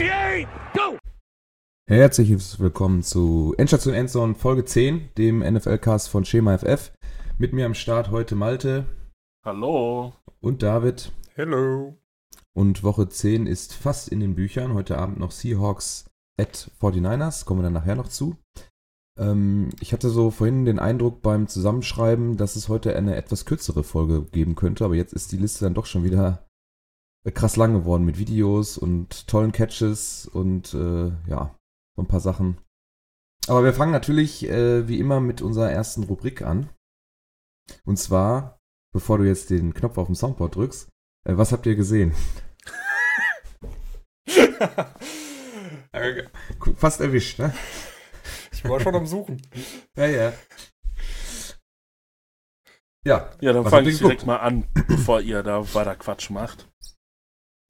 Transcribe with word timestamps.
58, 0.00 0.48
go! 0.72 0.98
Herzlich 1.86 2.58
willkommen 2.58 3.02
zu 3.02 3.54
Endstation 3.58 3.92
Endzone 3.92 4.34
Folge 4.34 4.64
10, 4.64 5.10
dem 5.18 5.40
NFL-Cast 5.40 6.08
von 6.08 6.24
Schema 6.24 6.56
FF. 6.56 6.92
Mit 7.36 7.52
mir 7.52 7.66
am 7.66 7.74
Start 7.74 8.10
heute 8.10 8.34
Malte 8.34 8.86
Hallo. 9.44 10.14
und 10.40 10.62
David. 10.62 11.12
Hello. 11.34 11.98
Und 12.54 12.82
Woche 12.82 13.10
10 13.10 13.46
ist 13.46 13.74
fast 13.74 14.08
in 14.08 14.20
den 14.20 14.34
Büchern. 14.36 14.72
Heute 14.72 14.96
Abend 14.96 15.18
noch 15.18 15.32
Seahawks 15.32 16.06
at 16.40 16.70
49ers. 16.80 17.44
Kommen 17.44 17.60
wir 17.60 17.64
dann 17.64 17.74
nachher 17.74 17.96
noch 17.96 18.08
zu. 18.08 18.38
Ähm, 19.18 19.68
ich 19.80 19.92
hatte 19.92 20.08
so 20.08 20.30
vorhin 20.30 20.64
den 20.64 20.78
Eindruck 20.78 21.20
beim 21.20 21.46
Zusammenschreiben, 21.46 22.38
dass 22.38 22.56
es 22.56 22.70
heute 22.70 22.96
eine 22.96 23.16
etwas 23.16 23.44
kürzere 23.44 23.84
Folge 23.84 24.22
geben 24.22 24.54
könnte. 24.54 24.82
Aber 24.86 24.94
jetzt 24.94 25.12
ist 25.12 25.30
die 25.30 25.36
Liste 25.36 25.66
dann 25.66 25.74
doch 25.74 25.84
schon 25.84 26.04
wieder 26.04 26.49
krass 27.34 27.56
lang 27.56 27.74
geworden 27.74 28.04
mit 28.04 28.18
Videos 28.18 28.78
und 28.78 29.26
tollen 29.28 29.52
Catches 29.52 30.26
und 30.26 30.72
äh, 30.74 31.12
ja, 31.28 31.54
so 31.96 32.02
ein 32.02 32.08
paar 32.08 32.20
Sachen. 32.20 32.58
Aber 33.46 33.64
wir 33.64 33.74
fangen 33.74 33.92
natürlich 33.92 34.48
äh, 34.48 34.88
wie 34.88 34.98
immer 34.98 35.20
mit 35.20 35.42
unserer 35.42 35.70
ersten 35.70 36.04
Rubrik 36.04 36.42
an. 36.42 36.70
Und 37.84 37.98
zwar, 37.98 38.58
bevor 38.92 39.18
du 39.18 39.24
jetzt 39.24 39.50
den 39.50 39.74
Knopf 39.74 39.98
auf 39.98 40.06
dem 40.06 40.14
Soundboard 40.14 40.56
drückst, 40.56 40.88
äh, 41.26 41.36
was 41.36 41.52
habt 41.52 41.66
ihr 41.66 41.76
gesehen? 41.76 42.14
Fast 46.76 47.00
erwischt, 47.00 47.38
ne? 47.38 47.52
Ich 48.52 48.64
war 48.64 48.80
schon 48.80 48.94
am 48.94 49.06
Suchen. 49.06 49.40
Ja, 49.96 50.06
ja. 50.06 50.32
Ja, 53.04 53.30
Ja, 53.40 53.52
dann 53.54 53.66
fange 53.66 53.88
ich 53.88 53.98
direkt 53.98 54.26
mal 54.26 54.36
an, 54.36 54.68
bevor 54.86 55.20
ihr 55.22 55.42
da 55.42 55.74
weiter 55.74 55.96
Quatsch 55.96 56.28
macht. 56.30 56.68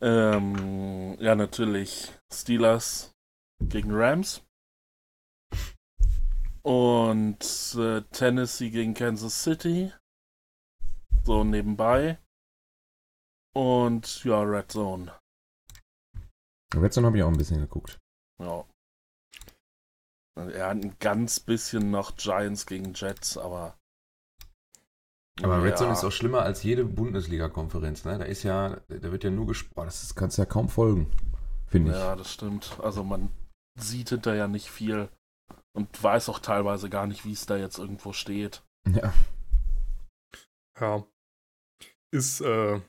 Ähm, 0.03 1.17
ja, 1.21 1.35
natürlich 1.35 2.13
Steelers 2.33 3.13
gegen 3.63 3.91
Rams. 3.93 4.43
Und 6.63 7.75
äh, 7.79 8.03
Tennessee 8.11 8.71
gegen 8.71 8.95
Kansas 8.95 9.43
City. 9.43 9.93
So 11.25 11.45
nebenbei. 11.45 12.19
Und 13.55 14.25
ja, 14.25 14.43
Red 14.43 14.71
Zone. 14.71 15.19
Red 16.75 16.93
Zone 16.93 17.07
habe 17.07 17.17
ich 17.17 17.23
auch 17.23 17.29
ein 17.29 17.39
bisschen 17.39 17.61
geguckt. 17.61 17.99
Ja. 18.41 18.65
Er 20.37 20.69
hat 20.69 20.77
ein 20.77 20.99
ganz 20.99 21.41
bisschen 21.41 21.91
noch 21.91 22.17
Giants 22.17 22.65
gegen 22.67 22.95
Jets, 22.95 23.37
aber. 23.37 23.77
Aber 25.43 25.63
Red 25.63 25.71
ja. 25.71 25.77
Zone 25.77 25.93
ist 25.93 26.05
auch 26.05 26.13
schlimmer 26.13 26.43
als 26.43 26.63
jede 26.63 26.85
Bundesliga-Konferenz, 26.85 28.05
ne? 28.05 28.19
Da 28.19 28.25
ist 28.25 28.43
ja, 28.43 28.77
da 28.89 29.13
wird 29.13 29.25
ja 29.25 29.31
nur 29.31 29.47
gesprochen. 29.47 29.87
Das 29.87 30.03
ist- 30.03 30.15
kannst 30.17 30.39
du 30.39 30.43
ja 30.43 30.47
kaum 30.47 30.69
folgen, 30.69 31.11
finde 31.67 31.93
ich. 31.93 31.97
Ja, 31.99 32.17
das 32.17 32.33
stimmt. 32.33 32.77
Also 32.83 33.03
man 33.05 33.31
sieht 33.79 34.11
hinterher 34.11 34.49
nicht 34.49 34.71
viel 34.71 35.09
und 35.73 36.03
weiß 36.03 36.29
auch 36.29 36.39
teilweise 36.41 36.91
gar 36.91 37.07
nicht, 37.07 37.25
wie 37.25 37.33
es 37.33 37.47
da 37.47 37.57
jetzt 37.57 37.79
irgendwo 37.79 38.13
steht. 38.13 38.63
Ja. 38.89 39.13
Ja. 40.81 41.05
Ist, 42.13 42.41
äh, 42.41 42.81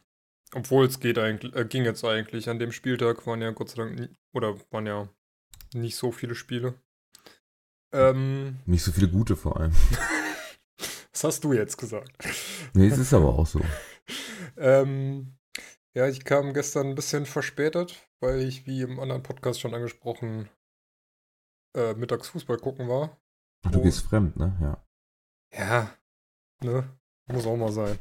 obwohl 0.53 0.85
es 0.85 0.99
geht 0.99 1.17
eigentlich, 1.19 1.55
äh, 1.55 1.65
ging 1.65 1.85
jetzt 1.85 2.03
eigentlich. 2.03 2.49
An 2.49 2.59
dem 2.59 2.71
Spieltag 2.71 3.25
waren 3.27 3.41
ja 3.41 3.51
Gott 3.51 3.69
sei 3.69 3.75
Dank, 3.83 3.99
nie, 3.99 4.09
oder 4.33 4.55
waren 4.71 4.87
ja 4.87 5.07
nicht 5.73 5.95
so 5.95 6.11
viele 6.11 6.35
Spiele. 6.35 6.73
Ähm, 7.93 8.59
Nicht 8.65 8.83
so 8.83 8.91
viele 8.91 9.09
gute 9.09 9.35
vor 9.35 9.57
allem. 9.59 9.73
was 11.13 11.23
hast 11.23 11.43
du 11.43 11.53
jetzt 11.53 11.77
gesagt? 11.77 12.11
Nee, 12.73 12.87
es 12.87 12.97
ist 12.97 13.13
aber 13.13 13.37
auch 13.37 13.45
so. 13.47 13.59
ähm, 14.57 15.35
ja, 15.93 16.07
ich 16.07 16.23
kam 16.23 16.53
gestern 16.53 16.87
ein 16.87 16.95
bisschen 16.95 17.25
verspätet, 17.25 18.07
weil 18.21 18.41
ich, 18.41 18.65
wie 18.65 18.81
im 18.81 18.97
anderen 18.99 19.23
Podcast 19.23 19.59
schon 19.59 19.73
angesprochen, 19.75 20.49
äh, 21.75 21.93
mittags 21.95 22.29
Fußball 22.29 22.57
gucken 22.57 22.87
war. 22.87 23.17
Du 23.69 23.79
Oh. 23.79 23.83
gehst 23.83 24.01
fremd, 24.05 24.37
ne? 24.37 24.57
Ja. 24.61 24.85
Ja, 25.53 25.93
ne? 26.63 26.97
Muss 27.27 27.45
auch 27.45 27.57
mal 27.57 27.71
sein. 27.71 27.99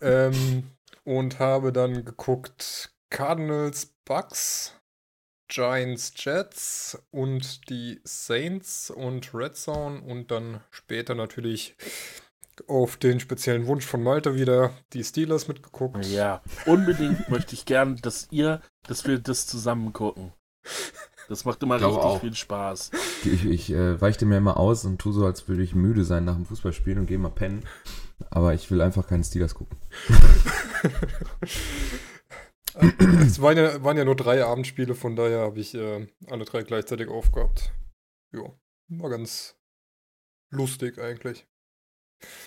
ähm, 0.00 0.70
und 1.04 1.38
habe 1.40 1.72
dann 1.72 2.04
geguckt 2.04 2.94
Cardinals, 3.10 3.96
Bucks, 4.04 4.74
Giants, 5.48 6.12
Jets 6.16 7.02
und 7.10 7.68
die 7.68 8.00
Saints 8.04 8.90
und 8.90 9.32
Red 9.34 9.56
Zone 9.56 10.00
und 10.02 10.30
dann 10.30 10.60
später 10.70 11.14
natürlich 11.14 11.76
auf 12.66 12.96
den 12.96 13.20
speziellen 13.20 13.66
Wunsch 13.66 13.86
von 13.86 14.02
Malte 14.02 14.34
wieder 14.34 14.72
die 14.92 15.04
Steelers 15.04 15.48
mitgeguckt. 15.48 16.04
Ja, 16.06 16.42
unbedingt 16.66 17.28
möchte 17.30 17.54
ich 17.54 17.64
gern, 17.64 17.96
dass 17.96 18.28
ihr, 18.30 18.60
dass 18.86 19.06
wir 19.06 19.18
das 19.18 19.46
zusammen 19.46 19.92
gucken. 19.92 20.32
Das 21.28 21.44
macht 21.44 21.62
immer 21.62 21.74
richtig 21.74 21.92
auch. 21.92 22.20
viel 22.20 22.34
Spaß. 22.34 22.90
Ich, 23.24 23.44
ich 23.44 23.70
äh, 23.70 24.00
weichte 24.00 24.24
mir 24.24 24.38
immer 24.38 24.56
aus 24.56 24.84
und 24.86 24.98
tu 24.98 25.12
so, 25.12 25.26
als 25.26 25.46
würde 25.46 25.62
ich 25.62 25.74
müde 25.74 26.04
sein 26.04 26.24
nach 26.24 26.36
dem 26.36 26.46
Fußballspielen 26.46 27.00
und 27.00 27.06
gehe 27.06 27.18
mal 27.18 27.28
pennen. 27.28 27.64
Aber 28.30 28.54
ich 28.54 28.70
will 28.70 28.80
einfach 28.80 29.06
keine 29.06 29.24
Steelers 29.24 29.54
gucken. 29.54 29.78
es 33.26 33.42
waren 33.42 33.58
ja, 33.58 33.84
waren 33.84 33.96
ja 33.96 34.04
nur 34.04 34.16
drei 34.16 34.44
Abendspiele, 34.44 34.94
von 34.94 35.16
daher 35.16 35.40
habe 35.40 35.60
ich 35.60 35.74
äh, 35.74 36.08
alle 36.26 36.44
drei 36.44 36.62
gleichzeitig 36.62 37.08
aufgehabt. 37.08 37.72
Jo, 38.32 38.58
war 38.88 39.10
ganz 39.10 39.56
lustig 40.50 40.98
eigentlich. 40.98 41.46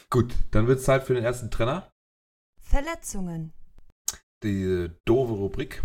Gut, 0.10 0.34
dann 0.52 0.68
wird 0.68 0.80
es 0.80 0.86
Zeit 0.86 1.04
für 1.04 1.14
den 1.14 1.24
ersten 1.24 1.52
Trenner. 1.52 1.92
Verletzungen. 2.62 3.54
Die 4.44 4.90
doofe 5.06 5.34
Rubrik. 5.34 5.84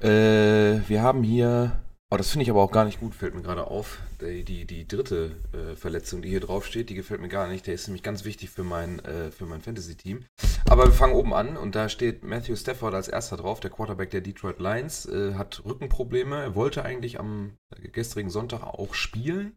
Äh, 0.00 0.80
wir 0.88 1.02
haben 1.02 1.22
hier, 1.22 1.80
oh, 2.10 2.16
das 2.16 2.30
finde 2.30 2.44
ich 2.44 2.50
aber 2.50 2.62
auch 2.62 2.72
gar 2.72 2.84
nicht 2.84 2.98
gut, 2.98 3.14
fällt 3.14 3.34
mir 3.34 3.42
gerade 3.42 3.66
auf. 3.66 3.98
Die, 4.20 4.44
die, 4.44 4.64
die 4.64 4.88
dritte 4.88 5.36
äh, 5.52 5.76
Verletzung, 5.76 6.22
die 6.22 6.28
hier 6.28 6.40
drauf 6.40 6.66
steht, 6.66 6.88
die 6.88 6.94
gefällt 6.94 7.20
mir 7.20 7.28
gar 7.28 7.48
nicht. 7.48 7.66
Der 7.66 7.74
ist 7.74 7.86
nämlich 7.86 8.02
ganz 8.02 8.24
wichtig 8.24 8.50
für 8.50 8.64
mein, 8.64 8.98
äh, 9.04 9.30
für 9.30 9.46
mein 9.46 9.60
Fantasy-Team. 9.60 10.24
Aber 10.68 10.86
wir 10.86 10.92
fangen 10.92 11.14
oben 11.14 11.34
an 11.34 11.56
und 11.56 11.74
da 11.74 11.88
steht 11.88 12.24
Matthew 12.24 12.56
Stafford 12.56 12.94
als 12.94 13.08
erster 13.08 13.36
drauf, 13.36 13.60
der 13.60 13.70
Quarterback 13.70 14.10
der 14.10 14.22
Detroit 14.22 14.58
Lions, 14.58 15.06
äh, 15.06 15.34
hat 15.34 15.62
Rückenprobleme. 15.64 16.42
Er 16.42 16.54
wollte 16.54 16.84
eigentlich 16.84 17.20
am 17.20 17.58
gestrigen 17.92 18.30
Sonntag 18.30 18.62
auch 18.62 18.94
spielen, 18.94 19.56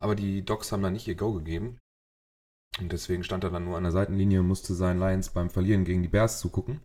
aber 0.00 0.14
die 0.14 0.44
Docs 0.44 0.72
haben 0.72 0.82
da 0.82 0.90
nicht 0.90 1.06
ihr 1.06 1.16
Go 1.16 1.32
gegeben. 1.32 1.78
Und 2.80 2.92
deswegen 2.92 3.24
stand 3.24 3.44
er 3.44 3.50
dann 3.50 3.64
nur 3.64 3.76
an 3.76 3.84
der 3.84 3.92
Seitenlinie 3.92 4.40
und 4.40 4.48
musste 4.48 4.74
seinen 4.74 4.98
Lions 4.98 5.30
beim 5.30 5.50
Verlieren 5.50 5.84
gegen 5.84 6.02
die 6.02 6.08
Bears 6.08 6.40
zugucken. 6.40 6.80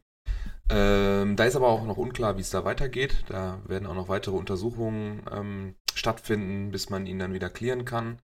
Ähm, 0.69 1.35
da 1.35 1.45
ist 1.45 1.55
aber 1.55 1.67
auch 1.67 1.85
noch 1.85 1.97
unklar, 1.97 2.37
wie 2.37 2.41
es 2.41 2.51
da 2.51 2.63
weitergeht. 2.63 3.23
Da 3.27 3.59
werden 3.67 3.87
auch 3.87 3.95
noch 3.95 4.09
weitere 4.09 4.35
Untersuchungen 4.35 5.23
ähm, 5.31 5.75
stattfinden, 5.95 6.71
bis 6.71 6.89
man 6.89 7.07
ihn 7.07 7.17
dann 7.17 7.33
wieder 7.33 7.49
klären 7.49 7.85
kann. 7.85 8.19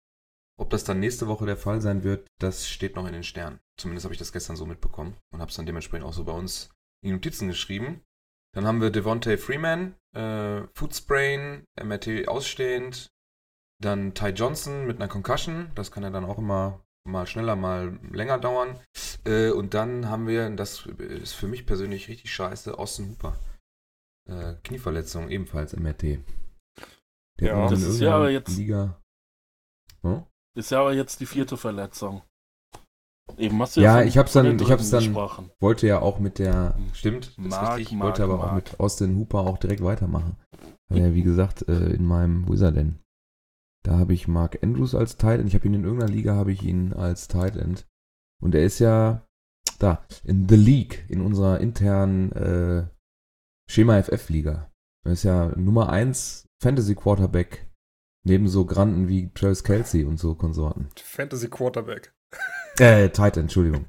Ob 0.60 0.70
das 0.70 0.84
dann 0.84 1.00
nächste 1.00 1.28
Woche 1.28 1.46
der 1.46 1.58
Fall 1.58 1.82
sein 1.82 2.04
wird, 2.04 2.28
das 2.40 2.68
steht 2.68 2.96
noch 2.96 3.06
in 3.08 3.14
den 3.14 3.24
Sternen. 3.24 3.60
Zumindest 3.78 4.06
habe 4.06 4.14
ich 4.14 4.20
das 4.20 4.34
gestern 4.34 4.56
so 4.56 4.66
mitbekommen 4.66 5.18
und 5.32 5.40
habe 5.40 5.50
es 5.50 5.56
dann 5.56 5.66
dementsprechend 5.66 6.06
auch 6.06 6.14
so 6.14 6.24
bei 6.24 6.34
uns 6.34 6.70
in 7.04 7.10
die 7.10 7.14
Notizen 7.14 7.48
geschrieben. 7.48 8.02
Dann 8.54 8.66
haben 8.66 8.82
wir 8.82 8.90
Devontae 8.90 9.38
Freeman, 9.38 9.96
äh, 10.14 10.62
Foodsprain, 10.74 11.64
MRT 11.82 12.28
ausstehend. 12.28 13.12
Dann 13.82 14.14
Ty 14.14 14.30
Johnson 14.30 14.86
mit 14.86 14.98
einer 14.98 15.08
Concussion. 15.08 15.72
Das 15.76 15.92
kann 15.92 16.04
ja 16.04 16.10
dann 16.10 16.26
auch 16.26 16.38
immer 16.38 16.84
mal 17.06 17.26
schneller, 17.28 17.56
mal 17.56 18.00
länger 18.12 18.38
dauern. 18.38 18.80
Äh, 19.26 19.52
und 19.52 19.74
dann 19.74 20.10
haben 20.10 20.28
wir, 20.28 20.50
das 20.52 20.86
ist 20.86 21.34
für 21.34 21.48
mich 21.48 21.66
persönlich 21.66 22.08
richtig 22.08 22.34
scheiße, 22.34 22.78
Austin 22.78 23.10
Hooper. 23.12 23.38
Äh, 24.30 24.56
Knieverletzung, 24.64 25.30
ebenfalls 25.30 25.74
MRT. 25.76 26.20
Der 27.40 27.48
Ja, 27.58 27.68
das 27.68 27.82
ist 27.82 28.00
ja 28.00 28.16
aber 28.16 28.30
jetzt- 28.30 28.56
Liga. 28.56 29.00
Hm? 30.04 30.24
Ist 30.56 30.72
ja 30.72 30.82
aber 30.82 30.94
jetzt 30.94 31.20
die 31.20 31.26
vierte 31.26 31.58
Verletzung. 31.58 32.22
Eben 33.38 33.62
hast 33.62 33.78
du 33.78 33.82
Ja, 33.82 34.00
von- 34.00 34.08
ich 34.08 34.18
hab's 34.18 34.34
dann- 34.34 34.60
ich 34.60 34.70
hab's 34.72 34.90
dann- 34.90 35.04
gesprochen. 35.04 35.50
Wollte 35.62 35.88
ja 35.88 36.00
auch 36.00 36.20
mit 36.20 36.38
der, 36.38 36.78
stimmt, 36.94 37.28
ist 37.28 37.38
Mark, 37.38 37.78
richtig, 37.78 37.98
Mark, 37.98 38.08
wollte 38.10 38.24
aber 38.26 38.34
auch 38.40 38.52
Mark. 38.52 38.56
mit 38.56 38.80
Austin 38.80 39.16
Hooper 39.18 39.40
auch 39.40 39.58
direkt 39.58 39.82
weitermachen. 39.84 40.36
Weil 40.90 41.00
er, 41.02 41.14
wie 41.16 41.24
gesagt, 41.24 41.68
äh, 41.70 41.92
in 41.94 42.06
meinem, 42.06 42.48
wo 42.48 42.54
ist 42.54 42.62
er 42.62 42.74
denn? 42.74 43.00
Da 43.84 43.98
habe 43.98 44.14
ich 44.14 44.28
Mark 44.28 44.62
Andrews 44.64 44.94
als 44.94 45.18
Tight 45.18 45.40
End. 45.40 45.48
Ich 45.50 45.56
habe 45.56 45.66
ihn 45.66 45.74
in 45.74 45.84
irgendeiner 45.84 46.12
Liga, 46.12 46.36
habe 46.36 46.52
ich 46.52 46.64
ihn 46.64 46.94
als 46.94 47.28
Tight 47.28 47.56
End. 47.56 47.88
Und 48.42 48.56
er 48.56 48.64
ist 48.64 48.80
ja 48.80 49.28
da, 49.80 50.06
in 50.24 50.48
The 50.48 50.56
League, 50.56 51.06
in 51.10 51.22
unserer 51.22 51.60
internen 51.60 52.32
äh, 52.34 52.88
Schema 53.68 54.02
FF-Liga. 54.02 54.72
Er 55.04 55.12
ist 55.12 55.24
ja 55.24 55.48
Nummer 55.56 55.90
1 55.90 56.48
Fantasy 56.62 56.94
Quarterback 56.94 57.72
neben 58.24 58.48
so 58.48 58.66
Granden 58.66 59.08
wie 59.08 59.32
Travis 59.34 59.64
Kelsey 59.64 60.04
und 60.06 60.18
so 60.18 60.36
Konsorten. 60.36 60.90
Fantasy 60.98 61.50
Quarterback. 61.50 62.14
Äh, 62.78 63.10
Tight 63.10 63.38
End, 63.38 63.46
Entschuldigung. 63.46 63.86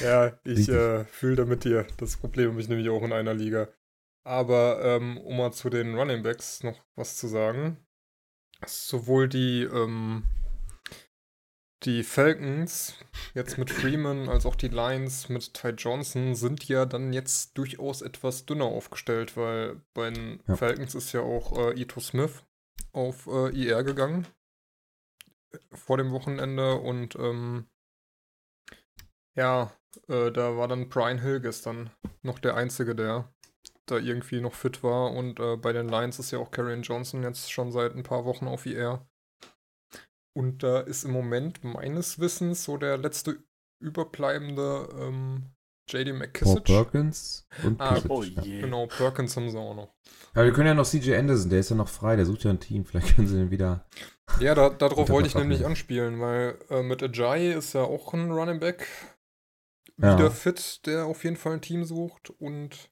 Ja, 0.00 0.32
ich 0.44 0.58
Richtig. 0.58 0.74
äh, 0.74 1.04
fühle 1.04 1.36
da 1.36 1.44
mit 1.44 1.64
dir. 1.64 1.86
Das 1.98 2.16
Problem 2.16 2.52
habe 2.52 2.60
ich 2.60 2.68
nämlich 2.68 2.88
auch 2.88 3.02
in 3.02 3.12
einer 3.12 3.34
Liga. 3.34 3.68
Aber 4.24 4.80
ähm, 4.82 5.18
um 5.18 5.36
mal 5.36 5.52
zu 5.52 5.68
den 5.68 5.94
Running 5.94 6.22
Backs 6.22 6.62
noch 6.62 6.82
was 6.96 7.16
zu 7.16 7.26
sagen. 7.26 7.78
Sowohl 8.66 9.28
die, 9.28 9.62
ähm, 9.62 10.24
Die 11.84 12.04
Falcons, 12.04 12.94
jetzt 13.34 13.58
mit 13.58 13.68
Freeman, 13.68 14.28
als 14.28 14.46
auch 14.46 14.54
die 14.54 14.68
Lions 14.68 15.28
mit 15.28 15.52
Ty 15.52 15.70
Johnson, 15.70 16.36
sind 16.36 16.68
ja 16.68 16.86
dann 16.86 17.12
jetzt 17.12 17.58
durchaus 17.58 18.02
etwas 18.02 18.46
dünner 18.46 18.66
aufgestellt, 18.66 19.36
weil 19.36 19.82
bei 19.92 20.10
den 20.10 20.40
Ja. 20.46 20.54
Falcons 20.54 20.94
ist 20.94 21.12
ja 21.12 21.22
auch 21.22 21.58
äh, 21.58 21.80
Ito 21.80 21.98
Smith 21.98 22.44
auf 22.92 23.26
äh, 23.26 23.48
IR 23.50 23.82
gegangen 23.82 24.28
äh, 25.52 25.58
vor 25.72 25.96
dem 25.96 26.12
Wochenende 26.12 26.74
und 26.76 27.16
ähm, 27.16 27.66
ja, 29.34 29.72
äh, 30.08 30.30
da 30.30 30.56
war 30.56 30.68
dann 30.68 30.88
Brian 30.88 31.18
Hill 31.18 31.40
gestern 31.40 31.90
noch 32.22 32.38
der 32.38 32.54
Einzige, 32.54 32.94
der 32.94 33.28
da 33.92 33.98
irgendwie 33.98 34.40
noch 34.40 34.54
fit 34.54 34.82
war 34.82 35.12
und 35.12 35.38
äh, 35.40 35.56
bei 35.56 35.72
den 35.72 35.88
Lions 35.88 36.18
ist 36.18 36.30
ja 36.32 36.38
auch 36.38 36.50
Karrion 36.50 36.82
Johnson 36.82 37.22
jetzt 37.22 37.52
schon 37.52 37.70
seit 37.72 37.94
ein 37.94 38.02
paar 38.02 38.24
Wochen 38.24 38.46
auf 38.48 38.66
IR. 38.66 39.06
Und 40.34 40.62
da 40.62 40.80
ist 40.80 41.04
im 41.04 41.12
Moment 41.12 41.62
meines 41.62 42.18
Wissens 42.18 42.64
so 42.64 42.76
der 42.78 42.96
letzte 42.96 43.42
überbleibende 43.80 44.88
ähm, 44.98 45.50
JD 45.90 46.10
Paul 46.10 46.18
McKissick. 46.18 46.64
Perkins 46.64 47.46
und 47.64 47.80
Ah, 47.80 47.94
Kisic, 47.96 48.10
Oh 48.10 48.22
ja. 48.22 48.42
je. 48.42 48.60
Genau, 48.62 48.86
Perkins 48.86 49.36
haben 49.36 49.50
sie 49.50 49.58
auch 49.58 49.74
noch. 49.74 49.94
Aber 50.32 50.44
wir 50.44 50.52
können 50.52 50.68
ja 50.68 50.74
noch 50.74 50.86
CJ 50.86 51.14
Anderson, 51.16 51.50
der 51.50 51.60
ist 51.60 51.70
ja 51.70 51.76
noch 51.76 51.88
frei, 51.88 52.16
der 52.16 52.24
sucht 52.24 52.44
ja 52.44 52.50
ein 52.50 52.60
Team. 52.60 52.84
Vielleicht 52.86 53.14
können 53.14 53.26
sie 53.28 53.36
den 53.36 53.50
wieder. 53.50 53.86
Ja, 54.40 54.54
da, 54.54 54.70
darauf 54.70 55.08
wollte 55.10 55.28
ich 55.28 55.34
nämlich 55.34 55.66
anspielen, 55.66 56.20
weil 56.20 56.58
äh, 56.70 56.82
mit 56.82 57.02
Ajayi 57.02 57.52
ist 57.52 57.74
ja 57.74 57.82
auch 57.82 58.14
ein 58.14 58.30
Running 58.30 58.60
Back 58.60 58.86
Ja. 59.98 60.14
wieder 60.14 60.30
fit, 60.30 60.86
der 60.86 61.04
auf 61.04 61.24
jeden 61.24 61.36
Fall 61.36 61.54
ein 61.54 61.60
Team 61.62 61.84
sucht 61.84 62.30
und 62.40 62.90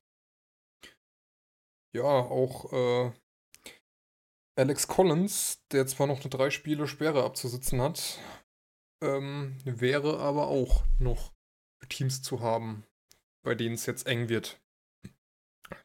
ja, 1.93 2.05
auch 2.05 2.73
äh, 2.73 3.13
Alex 4.57 4.89
Collins, 4.89 5.63
der 5.73 5.87
zwar 5.87 6.07
noch 6.07 6.21
eine 6.21 6.31
drei 6.31 6.51
Spiele 6.51 6.87
Sperre 6.87 7.25
abzusitzen 7.25 7.81
hat, 7.81 8.19
ähm, 9.03 9.57
wäre 9.65 10.19
aber 10.21 10.49
auch 10.49 10.85
noch 10.99 11.33
Teams 11.89 12.23
zu 12.23 12.41
haben, 12.41 12.85
bei 13.43 13.55
denen 13.55 13.75
es 13.75 13.87
jetzt 13.87 14.07
eng 14.07 14.29
wird. 14.29 14.61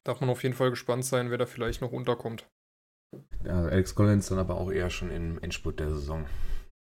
Darf 0.04 0.20
man 0.20 0.30
auf 0.30 0.44
jeden 0.44 0.56
Fall 0.56 0.72
gespannt 0.72 1.06
sein, 1.06 1.30
wer 1.30 1.38
da 1.38 1.46
vielleicht 1.46 1.82
noch 1.82 1.92
unterkommt. 1.92 2.48
Ja, 3.44 3.64
Alex 3.66 3.96
Collins 3.96 4.28
dann 4.28 4.40
aber 4.40 4.56
Aber 4.56 4.62
auch 4.62 4.72
eher 4.72 4.90
schon 4.90 5.12
im 5.12 5.42
Endspurt 5.42 5.80
der 5.80 5.90
Saison. 5.90 6.28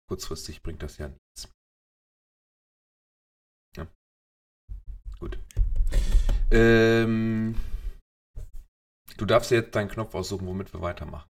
Kurzfristig 0.10 0.64
bringt 0.64 0.82
das 0.82 0.98
ja 0.98 1.10
nichts. 1.10 1.54
Ja. 3.76 3.88
Gut. 5.20 5.38
Ähm, 6.50 7.56
du 9.18 9.26
darfst 9.26 9.52
jetzt 9.52 9.76
deinen 9.76 9.90
Knopf 9.90 10.16
aussuchen, 10.16 10.48
womit 10.48 10.74
wir 10.74 10.82
weitermachen. 10.82 11.30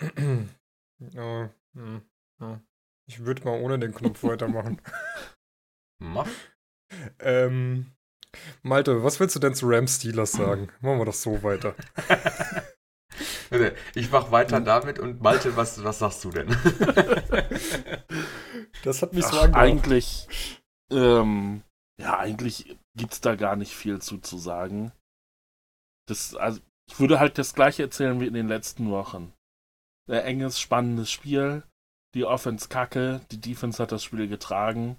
hm. 0.16 0.50
Ich 3.08 3.20
würde 3.20 3.44
mal 3.44 3.60
ohne 3.60 3.78
den 3.78 3.94
Knopf 3.94 4.22
weitermachen. 4.22 4.80
Mach. 5.98 6.28
ähm, 7.20 7.92
Malte, 8.62 9.02
was 9.02 9.18
willst 9.18 9.36
du 9.36 9.40
denn 9.40 9.54
zu 9.54 9.66
Rams 9.68 9.96
Steelers 9.96 10.32
sagen? 10.32 10.68
Machen 10.80 10.98
wir 10.98 11.06
das 11.06 11.22
so 11.22 11.42
weiter. 11.42 11.74
Ich 13.94 14.10
mach 14.10 14.30
weiter 14.30 14.60
damit 14.60 14.98
und 14.98 15.22
Malte, 15.22 15.56
was, 15.56 15.82
was 15.82 16.00
sagst 16.00 16.22
du 16.22 16.30
denn? 16.30 16.54
Das 18.84 19.00
hat 19.00 19.14
mich 19.14 19.24
so 19.24 19.38
Ach, 19.38 19.44
angehört. 19.44 19.56
eigentlich, 19.56 20.28
ähm, 20.90 21.62
ja, 21.98 22.18
eigentlich 22.18 22.76
gibt's 22.94 23.22
da 23.22 23.36
gar 23.36 23.56
nicht 23.56 23.74
viel 23.74 24.00
zu, 24.00 24.18
zu 24.18 24.36
sagen. 24.36 24.92
Das, 26.08 26.34
also, 26.34 26.60
ich 26.88 26.98
würde 26.98 27.20
halt 27.20 27.38
das 27.38 27.54
gleiche 27.54 27.82
erzählen 27.82 28.20
wie 28.20 28.26
in 28.26 28.34
den 28.34 28.48
letzten 28.48 28.90
Wochen. 28.90 29.32
Ein 30.08 30.20
enges, 30.20 30.58
spannendes 30.58 31.10
Spiel. 31.10 31.62
Die 32.14 32.24
Offense 32.24 32.68
kacke, 32.68 33.20
die 33.30 33.40
Defense 33.40 33.82
hat 33.82 33.92
das 33.92 34.02
Spiel 34.02 34.28
getragen. 34.28 34.98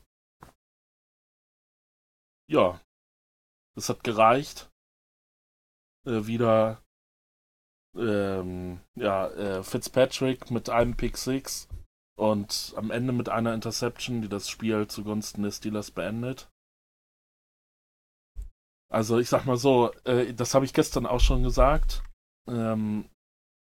Ja, 2.48 2.80
das 3.76 3.90
hat 3.90 4.04
gereicht. 4.04 4.70
Äh, 6.06 6.28
wieder, 6.28 6.84
ähm, 7.96 8.80
ja, 8.96 9.28
äh, 9.30 9.64
Fitzpatrick 9.64 10.52
mit 10.52 10.70
einem 10.70 10.96
Pick 10.96 11.18
Six 11.18 11.68
und 12.16 12.74
am 12.76 12.92
Ende 12.92 13.14
mit 13.14 13.30
einer 13.30 13.54
Interception, 13.54 14.22
die 14.22 14.30
das 14.30 14.50
Spiel 14.50 14.88
zugunsten 14.88 15.42
des 15.42 15.58
Steelers 15.58 15.90
beendet. 15.90 16.50
Also 18.92 19.20
ich 19.20 19.30
sag 19.30 19.46
mal 19.46 19.58
so, 19.58 19.92
äh, 20.06 20.34
das 20.34 20.56
habe 20.56 20.66
ich 20.66 20.74
gestern 20.74 21.06
auch 21.06 21.20
schon 21.20 21.44
gesagt. 21.44 22.04
Ähm, 22.48 23.08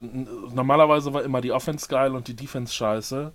normalerweise 0.02 1.12
war 1.14 1.22
immer 1.22 1.40
die 1.40 1.52
Offense 1.52 1.88
geil 1.88 2.14
und 2.14 2.28
die 2.28 2.36
Defense 2.36 2.72
scheiße. 2.74 3.34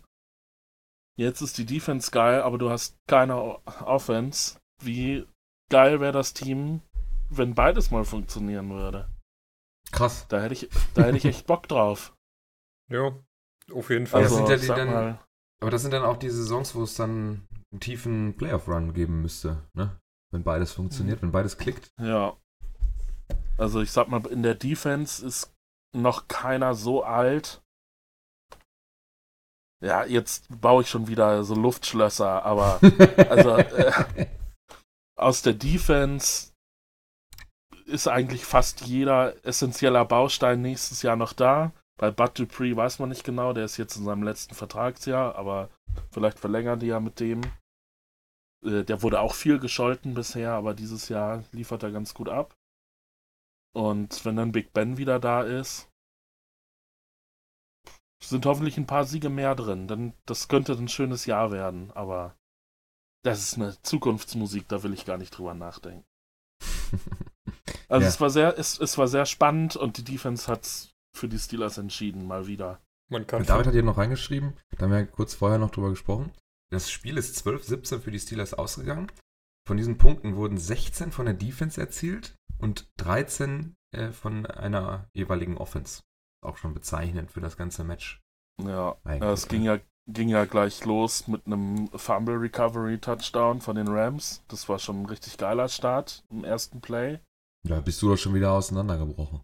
Jetzt 1.17 1.41
ist 1.41 1.57
die 1.57 1.65
Defense 1.65 2.11
geil, 2.11 2.41
aber 2.41 2.57
du 2.57 2.69
hast 2.69 2.95
keine 3.07 3.35
O- 3.37 3.61
Offense. 3.81 4.59
Wie 4.81 5.25
geil 5.69 5.99
wäre 5.99 6.13
das 6.13 6.33
Team, 6.33 6.81
wenn 7.29 7.53
beides 7.55 7.91
mal 7.91 8.05
funktionieren 8.05 8.69
würde? 8.69 9.09
Krass. 9.91 10.25
Da 10.29 10.39
hätte 10.41 10.53
ich, 10.53 10.69
da 10.93 11.03
hätte 11.03 11.17
ich 11.17 11.25
echt 11.25 11.47
Bock 11.47 11.67
drauf. 11.67 12.13
Ja, 12.91 13.13
auf 13.73 13.89
jeden 13.89 14.05
Fall. 14.05 14.23
Also, 14.23 14.35
sind 14.35 14.49
ja 14.49 14.55
die 14.57 14.61
ich 14.63 14.67
sag 14.67 14.75
dann- 14.75 14.89
mal, 14.91 15.19
Aber 15.61 15.71
das 15.71 15.81
sind 15.81 15.91
dann 15.91 16.03
auch 16.03 16.17
die 16.17 16.29
Saisons, 16.29 16.75
wo 16.75 16.83
es 16.83 16.95
dann 16.95 17.47
einen 17.71 17.79
tiefen 17.79 18.35
Playoff-Run 18.35 18.93
geben 18.93 19.21
müsste, 19.21 19.63
ne? 19.73 19.97
Wenn 20.31 20.43
beides 20.43 20.71
funktioniert, 20.71 21.21
wenn 21.21 21.31
beides 21.31 21.57
klickt. 21.57 21.91
Ja. 21.99 22.37
Also 23.57 23.81
ich 23.81 23.91
sag 23.91 24.07
mal, 24.07 24.25
in 24.27 24.43
der 24.43 24.55
Defense 24.55 25.25
ist 25.25 25.53
noch 25.93 26.27
keiner 26.27 26.73
so 26.73 27.03
alt. 27.03 27.61
Ja, 29.83 30.05
jetzt 30.05 30.45
baue 30.61 30.83
ich 30.83 30.89
schon 30.89 31.07
wieder 31.07 31.43
so 31.43 31.55
Luftschlösser, 31.55 32.43
aber 32.43 32.79
also 33.29 33.57
äh, 33.57 34.27
aus 35.17 35.41
der 35.41 35.53
Defense 35.53 36.51
ist 37.85 38.07
eigentlich 38.07 38.45
fast 38.45 38.81
jeder 38.81 39.35
essentieller 39.45 40.05
Baustein 40.05 40.61
nächstes 40.61 41.01
Jahr 41.01 41.15
noch 41.15 41.33
da. 41.33 41.73
Bei 41.99 42.09
Bud 42.09 42.39
Dupree 42.39 42.75
weiß 42.75 42.99
man 42.99 43.09
nicht 43.09 43.23
genau, 43.23 43.53
der 43.53 43.65
ist 43.65 43.77
jetzt 43.77 43.95
in 43.97 44.05
seinem 44.05 44.23
letzten 44.23 44.55
Vertragsjahr, 44.55 45.35
aber 45.35 45.69
vielleicht 46.11 46.39
verlängern 46.39 46.79
die 46.79 46.87
ja 46.87 46.99
mit 46.99 47.19
dem. 47.19 47.41
Äh, 48.63 48.83
Der 48.83 49.01
wurde 49.01 49.19
auch 49.19 49.33
viel 49.33 49.59
gescholten 49.59 50.13
bisher, 50.13 50.53
aber 50.53 50.73
dieses 50.73 51.09
Jahr 51.09 51.43
liefert 51.51 51.83
er 51.83 51.91
ganz 51.91 52.13
gut 52.13 52.29
ab. 52.29 52.55
Und 53.73 54.25
wenn 54.25 54.35
dann 54.35 54.51
Big 54.51 54.73
Ben 54.73 54.97
wieder 54.97 55.19
da 55.19 55.43
ist, 55.43 55.89
sind 58.23 58.45
hoffentlich 58.45 58.77
ein 58.77 58.85
paar 58.87 59.05
Siege 59.05 59.29
mehr 59.29 59.55
drin. 59.55 59.87
Denn 59.87 60.13
das 60.25 60.47
könnte 60.47 60.73
ein 60.73 60.87
schönes 60.87 61.25
Jahr 61.25 61.51
werden, 61.51 61.91
aber 61.91 62.35
das 63.23 63.39
ist 63.41 63.55
eine 63.55 63.79
Zukunftsmusik, 63.81 64.67
da 64.67 64.83
will 64.83 64.93
ich 64.93 65.05
gar 65.05 65.17
nicht 65.17 65.31
drüber 65.37 65.53
nachdenken. 65.53 66.05
Also 67.89 68.03
Ja. 68.03 68.07
es 68.07 68.21
war 68.21 68.29
sehr, 68.29 68.57
es, 68.57 68.79
es 68.79 68.97
war 68.97 69.07
sehr 69.09 69.25
spannend 69.25 69.75
und 69.75 69.97
die 69.97 70.03
Defense 70.05 70.49
hat's 70.49 70.93
für 71.13 71.27
die 71.27 71.37
Steelers 71.37 71.77
entschieden, 71.77 72.25
mal 72.25 72.47
wieder. 72.47 72.79
Man 73.09 73.27
kann 73.27 73.41
Und 73.41 73.49
David 73.49 73.67
hat 73.67 73.73
hier 73.73 73.83
noch 73.83 73.97
reingeschrieben, 73.97 74.53
da 74.77 74.83
haben 74.83 74.91
wir 74.91 74.99
ja 74.99 75.05
kurz 75.05 75.33
vorher 75.33 75.57
noch 75.59 75.71
drüber 75.71 75.89
gesprochen. 75.89 76.31
Das 76.71 76.89
Spiel 76.89 77.17
ist 77.17 77.45
12-17 77.45 77.99
für 77.99 78.11
die 78.11 78.19
Steelers 78.19 78.53
ausgegangen. 78.53 79.11
Von 79.67 79.77
diesen 79.77 79.97
Punkten 79.97 80.35
wurden 80.35 80.57
16 80.57 81.11
von 81.11 81.25
der 81.25 81.35
Defense 81.35 81.79
erzielt 81.79 82.35
und 82.59 82.87
13 82.97 83.75
äh, 83.93 84.11
von 84.11 84.45
einer 84.45 85.07
jeweiligen 85.13 85.57
Offense. 85.57 86.01
Auch 86.43 86.57
schon 86.57 86.73
bezeichnend 86.73 87.31
für 87.31 87.41
das 87.41 87.57
ganze 87.57 87.83
Match. 87.83 88.21
Ja, 88.63 88.97
Eigentlich, 89.03 89.31
es 89.31 89.47
ging 89.47 89.63
ja, 89.63 89.79
ging 90.07 90.29
ja 90.29 90.45
gleich 90.45 90.83
los 90.85 91.27
mit 91.27 91.45
einem 91.45 91.89
Fumble 91.89 92.35
Recovery 92.35 92.99
Touchdown 92.99 93.61
von 93.61 93.75
den 93.75 93.87
Rams. 93.87 94.43
Das 94.47 94.69
war 94.69 94.79
schon 94.79 95.03
ein 95.03 95.05
richtig 95.05 95.37
geiler 95.37 95.67
Start 95.67 96.23
im 96.29 96.43
ersten 96.43 96.81
Play. 96.81 97.19
Da 97.63 97.79
bist 97.81 98.01
du 98.01 98.09
doch 98.09 98.17
schon 98.17 98.33
wieder 98.33 98.51
auseinandergebrochen. 98.53 99.41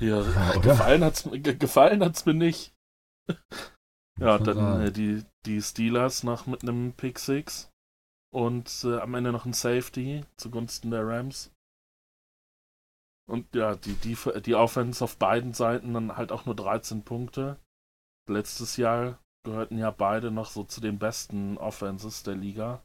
Ja, 0.00 0.22
Ja, 0.34 0.56
gefallen 0.60 1.04
hat's, 1.04 1.28
ge 1.30 1.54
gefallen 1.54 2.02
hat's 2.02 2.26
mir 2.26 2.34
nicht. 2.34 2.74
Ja, 4.20 4.38
dann 4.38 4.82
äh, 4.82 4.92
die, 4.92 5.24
die 5.46 5.62
Steelers 5.62 6.22
noch 6.22 6.46
mit 6.46 6.62
einem 6.62 6.92
Pick 6.92 7.18
Six 7.18 7.70
und 8.32 8.84
äh, 8.84 8.98
am 8.98 9.14
Ende 9.14 9.32
noch 9.32 9.46
ein 9.46 9.52
Safety 9.52 10.24
zugunsten 10.36 10.90
der 10.90 11.06
Rams. 11.06 11.50
Und 13.28 13.54
ja, 13.54 13.76
die, 13.76 13.94
die, 13.94 14.16
die 14.42 14.54
Offense 14.54 15.02
auf 15.02 15.16
beiden 15.16 15.54
Seiten 15.54 15.94
dann 15.94 16.16
halt 16.16 16.32
auch 16.32 16.46
nur 16.46 16.54
13 16.54 17.02
Punkte. 17.02 17.58
Letztes 18.28 18.76
Jahr 18.76 19.18
gehörten 19.44 19.78
ja 19.78 19.90
beide 19.90 20.30
noch 20.30 20.50
so 20.50 20.64
zu 20.64 20.80
den 20.80 20.98
besten 20.98 21.56
Offenses 21.56 22.22
der 22.22 22.34
Liga. 22.34 22.82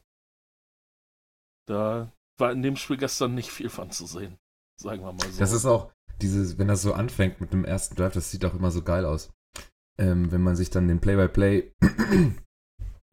Da 1.68 2.12
war 2.38 2.52
in 2.52 2.62
dem 2.62 2.76
Spiel 2.76 2.96
gestern 2.96 3.34
nicht 3.34 3.50
viel 3.50 3.68
von 3.68 3.90
zu 3.90 4.06
sehen. 4.06 4.38
Sagen 4.80 5.02
wir 5.02 5.12
mal 5.12 5.30
so. 5.30 5.38
Das 5.38 5.52
ist 5.52 5.66
auch, 5.66 5.92
dieses, 6.22 6.58
wenn 6.58 6.68
das 6.68 6.82
so 6.82 6.94
anfängt 6.94 7.40
mit 7.40 7.52
dem 7.52 7.64
ersten 7.64 7.94
Drive, 7.94 8.14
das 8.14 8.30
sieht 8.30 8.44
auch 8.44 8.54
immer 8.54 8.70
so 8.70 8.82
geil 8.82 9.04
aus. 9.04 9.32
Ähm, 9.98 10.30
wenn 10.30 10.42
man 10.42 10.56
sich 10.56 10.70
dann 10.70 10.88
den 10.88 11.00
Play-by-Play 11.00 11.72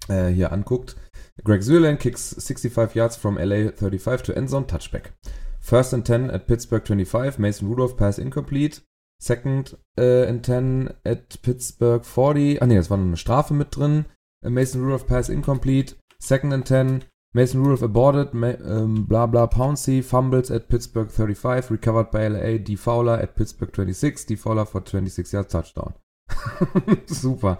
äh, 0.10 0.28
hier 0.28 0.52
anguckt. 0.52 0.98
Greg 1.44 1.64
Zuerlein 1.64 1.98
kicks 1.98 2.36
65 2.38 2.94
yards 2.96 3.16
from 3.16 3.38
LA 3.38 3.72
35 3.72 4.22
to 4.24 4.34
endzone 4.34 4.68
touchback. 4.68 5.14
First 5.60 5.94
and 5.94 6.06
10 6.06 6.30
at 6.30 6.46
Pittsburgh 6.46 6.86
25, 6.86 7.40
Mason 7.40 7.68
Rudolph 7.70 7.96
pass 7.96 8.18
incomplete. 8.18 8.82
Second 9.24 9.78
äh, 9.98 10.28
and 10.28 10.46
10 10.46 10.94
at 11.06 11.42
Pittsburgh 11.42 12.04
40. 12.04 12.62
Ah 12.62 12.66
ne, 12.66 12.76
das 12.76 12.90
war 12.90 12.98
noch 12.98 13.06
eine 13.06 13.16
Strafe 13.16 13.54
mit 13.54 13.76
drin. 13.76 14.06
Äh, 14.44 14.50
Mason 14.50 14.84
Rudolph 14.84 15.08
Pass 15.08 15.30
incomplete. 15.30 15.96
Second 16.20 16.54
and 16.54 16.68
10. 16.68 17.06
Mason 17.34 17.62
Rudolph 17.62 17.84
aborted. 17.84 18.34
Ma 18.34 18.50
ähm, 18.50 19.08
bla 19.08 19.26
bla 19.26 19.48
Pouncey. 19.48 20.04
Fumbles 20.04 20.52
at 20.52 20.68
Pittsburgh 20.68 21.10
35. 21.10 21.72
Recovered 21.72 22.12
by 22.12 22.28
LA. 22.28 22.58
D. 22.58 22.76
Fowler 22.76 23.18
at 23.18 23.36
Pittsburgh 23.36 23.72
26. 23.72 24.26
D. 24.26 24.36
Fowler 24.36 24.66
for 24.66 24.84
26 24.84 25.32
Yards 25.32 25.54
Touchdown. 25.54 25.94
Super. 27.06 27.60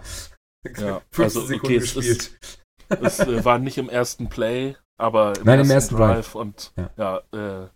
Ja, 0.76 1.00
15 1.10 1.24
also 1.24 1.40
okay, 1.40 1.48
Sekunden 1.48 1.76
es, 1.76 1.94
gespielt. 1.94 2.38
ist, 2.40 2.58
es 2.88 3.20
äh, 3.20 3.44
war 3.44 3.58
nicht 3.58 3.78
im 3.78 3.88
ersten 3.88 4.28
Play, 4.28 4.76
aber 4.98 5.36
im 5.38 5.44
Nein, 5.44 5.60
im 5.60 5.70
ersten 5.70 5.72
ersten 5.72 5.96
Drive 5.96 6.34
und 6.34 6.72
Ja. 6.76 6.90
ja, 6.96 7.64
äh, 7.64 7.70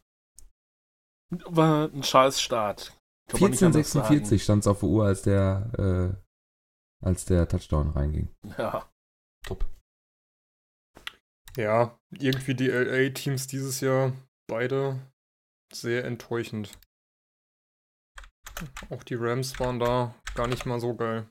war 1.46 1.90
ein 1.92 2.02
scheiß 2.02 2.40
Start. 2.40 2.98
Kann 3.28 3.40
man 3.40 3.50
nicht 3.50 3.62
anders 3.62 3.94
14:46 3.94 4.42
stand 4.42 4.62
es 4.62 4.66
auf 4.66 4.80
der 4.80 4.88
Uhr, 4.88 5.04
als 5.04 5.22
der, 5.22 5.70
äh, 7.02 7.06
als 7.06 7.26
der 7.26 7.46
Touchdown 7.46 7.90
reinging. 7.90 8.34
Ja, 8.56 8.88
Top. 9.44 9.64
Ja, 11.56 11.98
irgendwie 12.10 12.54
die 12.54 12.68
LA-Teams 12.68 13.46
dieses 13.46 13.80
Jahr 13.80 14.12
beide 14.46 14.98
sehr 15.72 16.04
enttäuschend. 16.04 16.70
Auch 18.90 19.02
die 19.02 19.14
Rams 19.14 19.58
waren 19.60 19.78
da 19.78 20.14
gar 20.38 20.46
nicht 20.46 20.66
mal 20.66 20.78
so 20.78 20.94
geil. 20.94 21.28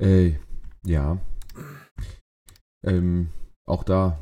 Äh, 0.00 0.34
ja. 0.84 1.18
Ähm, 2.84 3.30
auch 3.64 3.84
da. 3.84 4.18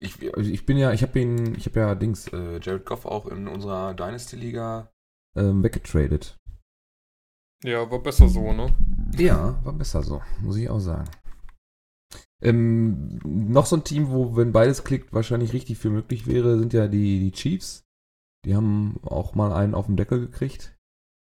Ich, 0.00 0.34
Also 0.36 0.50
ich 0.50 0.66
bin 0.66 0.76
ja, 0.78 0.92
ich 0.92 1.02
habe 1.02 1.18
ihn, 1.20 1.54
ich 1.54 1.66
habe 1.66 1.78
ja 1.78 1.94
Dings 1.94 2.26
äh, 2.32 2.58
Jared 2.60 2.84
Goff 2.84 3.06
auch 3.06 3.26
in 3.26 3.46
unserer 3.46 3.94
Dynasty-Liga. 3.94 4.90
ähm, 5.36 5.62
weggetradet. 5.62 6.36
Ja, 7.64 7.88
war 7.88 8.00
besser 8.02 8.28
so, 8.28 8.52
ne? 8.52 8.74
Ja, 9.16 9.64
war 9.64 9.72
besser 9.72 10.02
so, 10.02 10.20
muss 10.40 10.56
ich 10.56 10.68
auch 10.68 10.80
sagen. 10.80 11.08
Ähm, 12.42 13.18
noch 13.24 13.66
so 13.66 13.76
ein 13.76 13.84
Team, 13.84 14.10
wo, 14.10 14.36
wenn 14.36 14.52
beides 14.52 14.82
klickt, 14.84 15.12
wahrscheinlich 15.12 15.52
richtig 15.52 15.78
viel 15.78 15.90
möglich 15.92 16.26
wäre, 16.26 16.58
sind 16.58 16.72
ja 16.72 16.88
die, 16.88 17.20
die 17.20 17.32
Chiefs. 17.32 17.84
Die 18.44 18.54
haben 18.56 18.98
auch 19.02 19.34
mal 19.34 19.52
einen 19.52 19.74
auf 19.74 19.86
den 19.86 19.96
Deckel 19.96 20.20
gekriegt. 20.20 20.77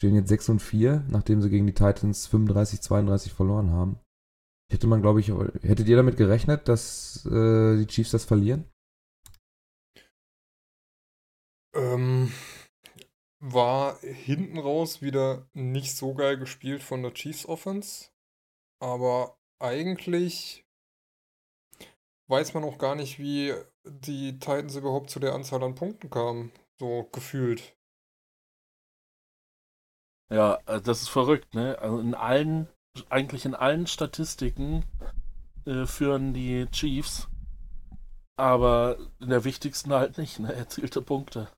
Stehen 0.01 0.15
jetzt 0.15 0.31
6 0.31 0.49
und 0.49 0.61
4, 0.61 1.05
nachdem 1.09 1.43
sie 1.43 1.51
gegen 1.51 1.67
die 1.67 1.75
Titans 1.75 2.27
35, 2.27 2.81
32 2.81 3.35
verloren 3.35 3.71
haben. 3.71 4.01
Hätte 4.73 4.87
man, 4.87 5.03
glaube 5.03 5.21
ich, 5.21 5.29
hättet 5.29 5.89
ihr 5.89 5.97
damit 5.97 6.17
gerechnet, 6.17 6.69
dass 6.69 7.27
äh, 7.27 7.77
die 7.77 7.87
Chiefs 7.87 8.13
das 8.13 8.25
verlieren? 8.25 8.65
Ähm, 11.75 12.33
war 13.41 14.01
hinten 14.01 14.59
raus 14.59 15.03
wieder 15.03 15.47
nicht 15.53 15.95
so 15.95 16.15
geil 16.15 16.39
gespielt 16.39 16.83
von 16.83 17.03
der 17.03 17.13
Chiefs 17.13 17.45
Offense. 17.45 18.09
Aber 18.81 19.39
eigentlich 19.59 20.65
weiß 22.31 22.55
man 22.55 22.65
auch 22.65 22.79
gar 22.79 22.95
nicht, 22.95 23.19
wie 23.19 23.53
die 23.85 24.39
Titans 24.39 24.77
überhaupt 24.77 25.11
zu 25.11 25.21
der 25.21 25.35
Anzahl 25.35 25.63
an 25.63 25.75
Punkten 25.75 26.09
kamen. 26.09 26.53
So 26.79 27.07
gefühlt. 27.13 27.77
Ja, 30.31 30.59
äh, 30.67 30.81
das 30.81 31.03
ist 31.03 31.09
verrückt, 31.09 31.55
ne? 31.55 31.79
Also 31.81 31.99
in 31.99 32.15
allen, 32.15 32.69
eigentlich 33.09 33.45
in 33.45 33.55
allen 33.55 33.87
Statistiken 33.87 34.85
äh, 35.67 35.87
führen 35.87 36.33
die 36.33 36.67
Chiefs, 36.71 37.29
aber 38.37 38.97
in 39.21 39.29
der 39.29 39.45
wichtigsten 39.45 39.93
halt 39.93 40.19
nicht, 40.19 40.39
ne? 40.39 40.53
Erzielte 40.55 41.03
Punkte. 41.03 41.49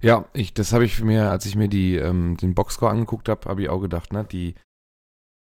Ja, 0.00 0.26
ich, 0.34 0.52
das 0.52 0.72
habe 0.72 0.84
ich 0.84 1.00
mir, 1.00 1.30
als 1.30 1.46
ich 1.46 1.56
mir 1.56 1.68
die, 1.68 1.96
ähm, 1.96 2.36
den 2.36 2.54
Boxscore 2.54 2.90
angeguckt 2.90 3.28
habe, 3.28 3.48
habe 3.48 3.62
ich 3.62 3.68
auch 3.68 3.80
gedacht, 3.80 4.12
ne? 4.12 4.24
Die 4.24 4.54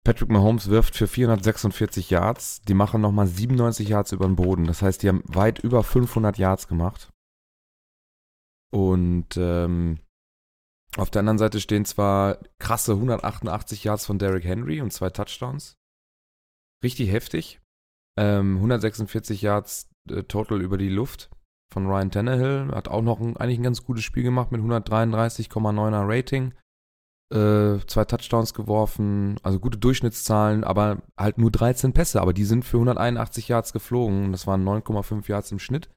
Patrick 0.05 0.29
Mahomes 0.29 0.69
wirft 0.69 0.95
für 0.95 1.07
446 1.07 2.09
Yards, 2.09 2.61
die 2.61 2.73
machen 2.73 3.01
nochmal 3.01 3.27
97 3.27 3.89
Yards 3.89 4.11
über 4.11 4.25
den 4.25 4.35
Boden. 4.35 4.65
Das 4.65 4.81
heißt, 4.81 5.03
die 5.03 5.09
haben 5.09 5.23
weit 5.25 5.59
über 5.59 5.83
500 5.83 6.37
Yards 6.37 6.67
gemacht. 6.67 7.11
Und 8.71 9.35
ähm, 9.37 9.99
auf 10.99 11.09
der 11.09 11.21
anderen 11.21 11.37
Seite 11.37 11.59
stehen 11.59 11.85
zwar 11.85 12.39
krasse 12.59 12.93
188 12.93 13.83
Yards 13.83 14.05
von 14.05 14.19
Derrick 14.19 14.43
Henry 14.43 14.81
und 14.81 14.91
zwei 14.91 15.09
Touchdowns. 15.09 15.77
Richtig 16.83 17.11
heftig. 17.11 17.61
Ähm, 18.17 18.55
146 18.57 19.41
Yards 19.41 19.89
äh, 20.09 20.23
total 20.23 20.61
über 20.61 20.77
die 20.77 20.89
Luft 20.89 21.29
von 21.71 21.87
Ryan 21.87 22.11
Tannehill. 22.11 22.71
Hat 22.73 22.87
auch 22.87 23.01
noch 23.01 23.19
ein, 23.19 23.37
eigentlich 23.37 23.59
ein 23.59 23.63
ganz 23.63 23.83
gutes 23.83 24.03
Spiel 24.03 24.23
gemacht 24.23 24.51
mit 24.51 24.61
133,9er 24.61 26.07
Rating. 26.07 26.53
Äh, 27.31 27.85
zwei 27.85 28.05
Touchdowns 28.05 28.55
geworfen, 28.55 29.39
also 29.43 29.59
gute 29.59 29.77
Durchschnittszahlen, 29.77 30.63
aber 30.63 31.03
halt 31.15 31.37
nur 31.37 31.51
13 31.51 31.93
Pässe, 31.93 32.21
aber 32.21 32.33
die 32.33 32.43
sind 32.43 32.65
für 32.65 32.77
181 32.77 33.47
Yards 33.47 33.71
geflogen. 33.71 34.31
Das 34.31 34.47
waren 34.47 34.67
9,5 34.67 35.29
Yards 35.29 35.51
im 35.51 35.59
Schnitt. 35.59 35.89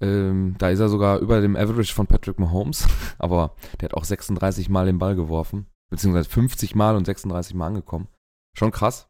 Ähm, 0.00 0.56
da 0.58 0.70
ist 0.70 0.80
er 0.80 0.88
sogar 0.88 1.18
über 1.20 1.40
dem 1.40 1.56
Average 1.56 1.94
von 1.94 2.06
Patrick 2.06 2.38
Mahomes, 2.38 2.86
aber 3.18 3.54
der 3.80 3.88
hat 3.88 3.94
auch 3.94 4.04
36 4.04 4.68
Mal 4.68 4.86
den 4.86 4.98
Ball 4.98 5.14
geworfen, 5.14 5.66
beziehungsweise 5.90 6.28
50 6.28 6.74
Mal 6.74 6.96
und 6.96 7.04
36 7.04 7.54
Mal 7.54 7.68
angekommen. 7.68 8.08
Schon 8.56 8.72
krass. 8.72 9.08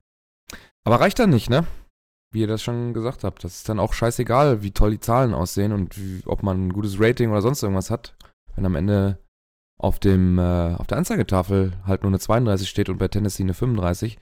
Aber 0.85 1.00
reicht 1.00 1.18
dann 1.18 1.30
nicht, 1.30 1.49
ne? 1.49 1.66
Wie 2.32 2.40
ihr 2.40 2.47
das 2.47 2.62
schon 2.62 2.94
gesagt 2.94 3.25
habt. 3.25 3.44
Das 3.44 3.56
ist 3.56 3.68
dann 3.68 3.78
auch 3.78 3.92
scheißegal, 3.92 4.62
wie 4.62 4.71
toll 4.71 4.92
die 4.92 5.00
Zahlen 5.00 5.35
aussehen 5.35 5.73
und 5.73 5.99
wie, 5.99 6.23
ob 6.26 6.42
man 6.42 6.66
ein 6.66 6.73
gutes 6.73 7.00
Rating 7.00 7.30
oder 7.30 7.42
sonst 7.42 7.62
irgendwas 7.62 7.90
hat. 7.90 8.16
Wenn 8.54 8.66
am 8.66 8.75
Ende 8.75 9.18
auf, 9.78 9.99
dem, 9.99 10.38
äh, 10.38 10.75
auf 10.76 10.87
der 10.87 10.99
Anzeigetafel 10.99 11.73
halt 11.87 12.02
nur 12.02 12.11
eine 12.11 12.18
32 12.18 12.68
steht 12.68 12.88
und 12.88 12.99
bei 12.99 13.09
Tennessee 13.09 13.42
eine 13.42 13.54
35, 13.54 14.18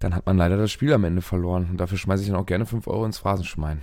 dann 0.00 0.14
hat 0.14 0.26
man 0.26 0.36
leider 0.36 0.56
das 0.56 0.70
Spiel 0.70 0.92
am 0.92 1.04
Ende 1.04 1.22
verloren. 1.22 1.68
Und 1.70 1.78
dafür 1.78 1.98
schmeiße 1.98 2.22
ich 2.22 2.28
dann 2.28 2.38
auch 2.38 2.46
gerne 2.46 2.66
5 2.66 2.86
Euro 2.86 3.04
ins 3.04 3.18
Phrasenschwein. 3.18 3.82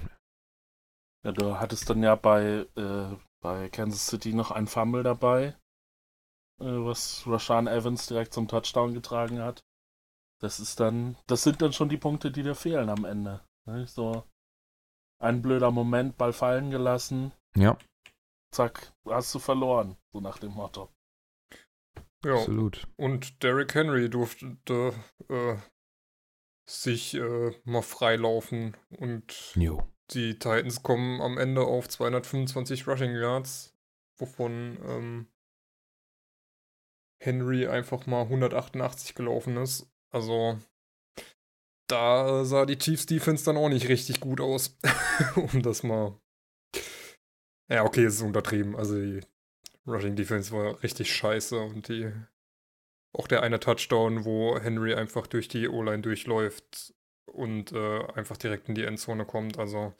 Ja, 1.24 1.32
du 1.32 1.60
hattest 1.60 1.90
dann 1.90 2.02
ja 2.02 2.16
bei, 2.16 2.66
äh, 2.76 3.16
bei 3.42 3.70
Kansas 3.70 4.08
City 4.08 4.34
noch 4.34 4.52
ein 4.52 4.68
Fumble 4.68 5.04
dabei, 5.04 5.56
äh, 6.60 6.66
was 6.66 7.24
Rashan 7.28 7.68
Evans 7.68 8.08
direkt 8.08 8.34
zum 8.34 8.48
Touchdown 8.48 8.94
getragen 8.94 9.40
hat. 9.40 9.64
Das 10.40 10.60
ist 10.60 10.80
dann, 10.80 11.16
das 11.28 11.44
sind 11.44 11.62
dann 11.62 11.74
schon 11.74 11.90
die 11.90 11.98
Punkte, 11.98 12.32
die 12.32 12.42
dir 12.42 12.56
fehlen 12.56 12.90
am 12.90 13.06
Ende. 13.06 13.42
Ne? 13.66 13.86
So 13.86 14.24
ein 15.20 15.44
blöder 15.44 15.70
Moment, 15.70 16.18
Ball 16.18 16.34
fallen 16.34 16.72
gelassen, 16.72 17.32
Ja, 17.56 17.78
zack, 18.52 18.92
hast 19.06 19.34
du 19.36 19.40
verloren, 19.40 19.98
so 20.12 20.20
nach 20.20 20.40
dem 20.40 20.54
Motto. 20.54 20.90
Ja, 22.24 22.34
absolut. 22.34 22.88
und 22.98 23.42
Derrick 23.44 23.74
Henry 23.74 24.10
durfte 24.10 24.58
äh, 25.30 25.58
sich 26.68 27.14
äh, 27.16 27.52
mal 27.64 27.82
freilaufen 27.82 28.78
und 28.90 29.54
Jo. 29.56 29.88
Die 30.14 30.34
Titans 30.34 30.84
kommen 30.84 31.22
am 31.22 31.38
Ende 31.38 31.62
auf 31.62 31.88
225 31.88 32.88
Rushing 32.88 33.16
Yards, 33.16 33.74
wovon 34.18 34.78
ähm, 34.86 35.28
Henry 37.22 37.68
einfach 37.68 38.08
mal 38.08 38.24
188 38.24 39.16
gelaufen 39.16 39.58
ist. 39.58 39.88
Also 40.12 40.60
da 41.88 42.46
sah 42.46 42.66
die 42.66 42.78
Chiefs 42.78 43.06
Defense 43.06 43.46
dann 43.46 43.58
auch 43.58 43.70
nicht 43.70 43.90
richtig 43.90 44.20
gut 44.20 44.42
aus, 44.42 44.78
um 45.36 45.62
das 45.62 45.84
mal. 45.84 46.20
Ja, 47.70 47.84
okay, 47.84 48.06
es 48.06 48.16
ist 48.16 48.22
untertrieben. 48.22 48.76
Also 48.76 48.96
die 48.96 49.22
Rushing 49.88 50.16
Defense 50.16 50.52
war 50.52 50.82
richtig 50.84 51.14
scheiße 51.14 51.58
und 51.60 51.88
die 51.88 52.12
auch 53.14 53.28
der 53.28 53.44
eine 53.44 53.60
Touchdown, 53.60 54.26
wo 54.26 54.58
Henry 54.58 54.94
einfach 54.94 55.28
durch 55.28 55.48
die 55.48 55.68
O-Line 55.68 56.02
durchläuft 56.02 56.94
und 57.32 57.72
äh, 57.72 58.06
einfach 58.14 58.38
direkt 58.38 58.70
in 58.70 58.76
die 58.76 58.84
Endzone 58.84 59.26
kommt. 59.26 59.58
Also 59.58 59.94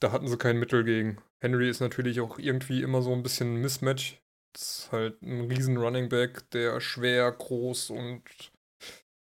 da 0.00 0.12
hatten 0.12 0.28
sie 0.28 0.36
kein 0.36 0.58
Mittel 0.58 0.84
gegen. 0.84 1.18
Henry 1.40 1.68
ist 1.68 1.80
natürlich 1.80 2.20
auch 2.20 2.38
irgendwie 2.38 2.82
immer 2.82 3.02
so 3.02 3.12
ein 3.12 3.22
bisschen 3.22 3.54
ein 3.54 3.60
Mismatch. 3.60 4.20
Das 4.52 4.78
ist 4.78 4.92
halt 4.92 5.20
ein 5.22 5.42
riesen 5.50 5.76
Running 5.76 6.08
Back, 6.08 6.50
der 6.50 6.80
schwer, 6.80 7.30
groß 7.30 7.90
und 7.90 8.22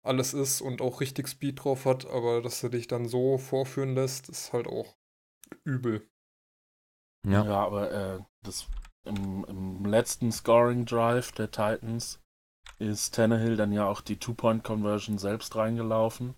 alles 0.04 0.34
ist 0.34 0.62
und 0.62 0.82
auch 0.82 1.00
richtig 1.00 1.28
Speed 1.28 1.64
drauf 1.64 1.86
hat, 1.86 2.06
aber 2.08 2.42
dass 2.42 2.64
er 2.64 2.70
dich 2.70 2.88
dann 2.88 3.08
so 3.08 3.38
vorführen 3.38 3.94
lässt, 3.96 4.30
ist 4.30 4.52
halt 4.52 4.68
auch 4.68 4.96
übel. 5.64 6.08
Ja. 7.26 7.46
Ja, 7.46 7.66
aber 7.66 7.92
äh, 7.92 8.20
das, 8.44 8.68
im, 9.06 9.46
im 9.46 9.86
letzten 9.86 10.32
Scoring 10.32 10.86
Drive 10.86 11.32
der 11.34 11.52
Titans 11.52 12.20
ist 12.80 13.14
Tannehill 13.14 13.58
dann 13.58 13.72
ja 13.72 13.86
auch 13.86 14.02
die 14.02 14.18
Two-Point-Conversion 14.18 15.20
selbst 15.20 15.56
reingelaufen. 15.56 16.34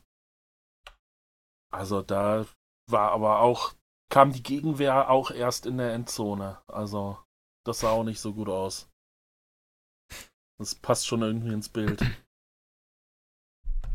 Also 1.73 2.01
da 2.01 2.45
war 2.89 3.11
aber 3.11 3.39
auch, 3.39 3.73
kam 4.09 4.31
die 4.31 4.43
Gegenwehr 4.43 5.09
auch 5.09 5.31
erst 5.31 5.65
in 5.65 5.77
der 5.77 5.93
Endzone. 5.93 6.61
Also 6.67 7.17
das 7.65 7.79
sah 7.79 7.91
auch 7.91 8.03
nicht 8.03 8.19
so 8.19 8.33
gut 8.33 8.49
aus. 8.49 8.89
Das 10.59 10.75
passt 10.75 11.07
schon 11.07 11.21
irgendwie 11.21 11.53
ins 11.53 11.69
Bild. 11.69 12.01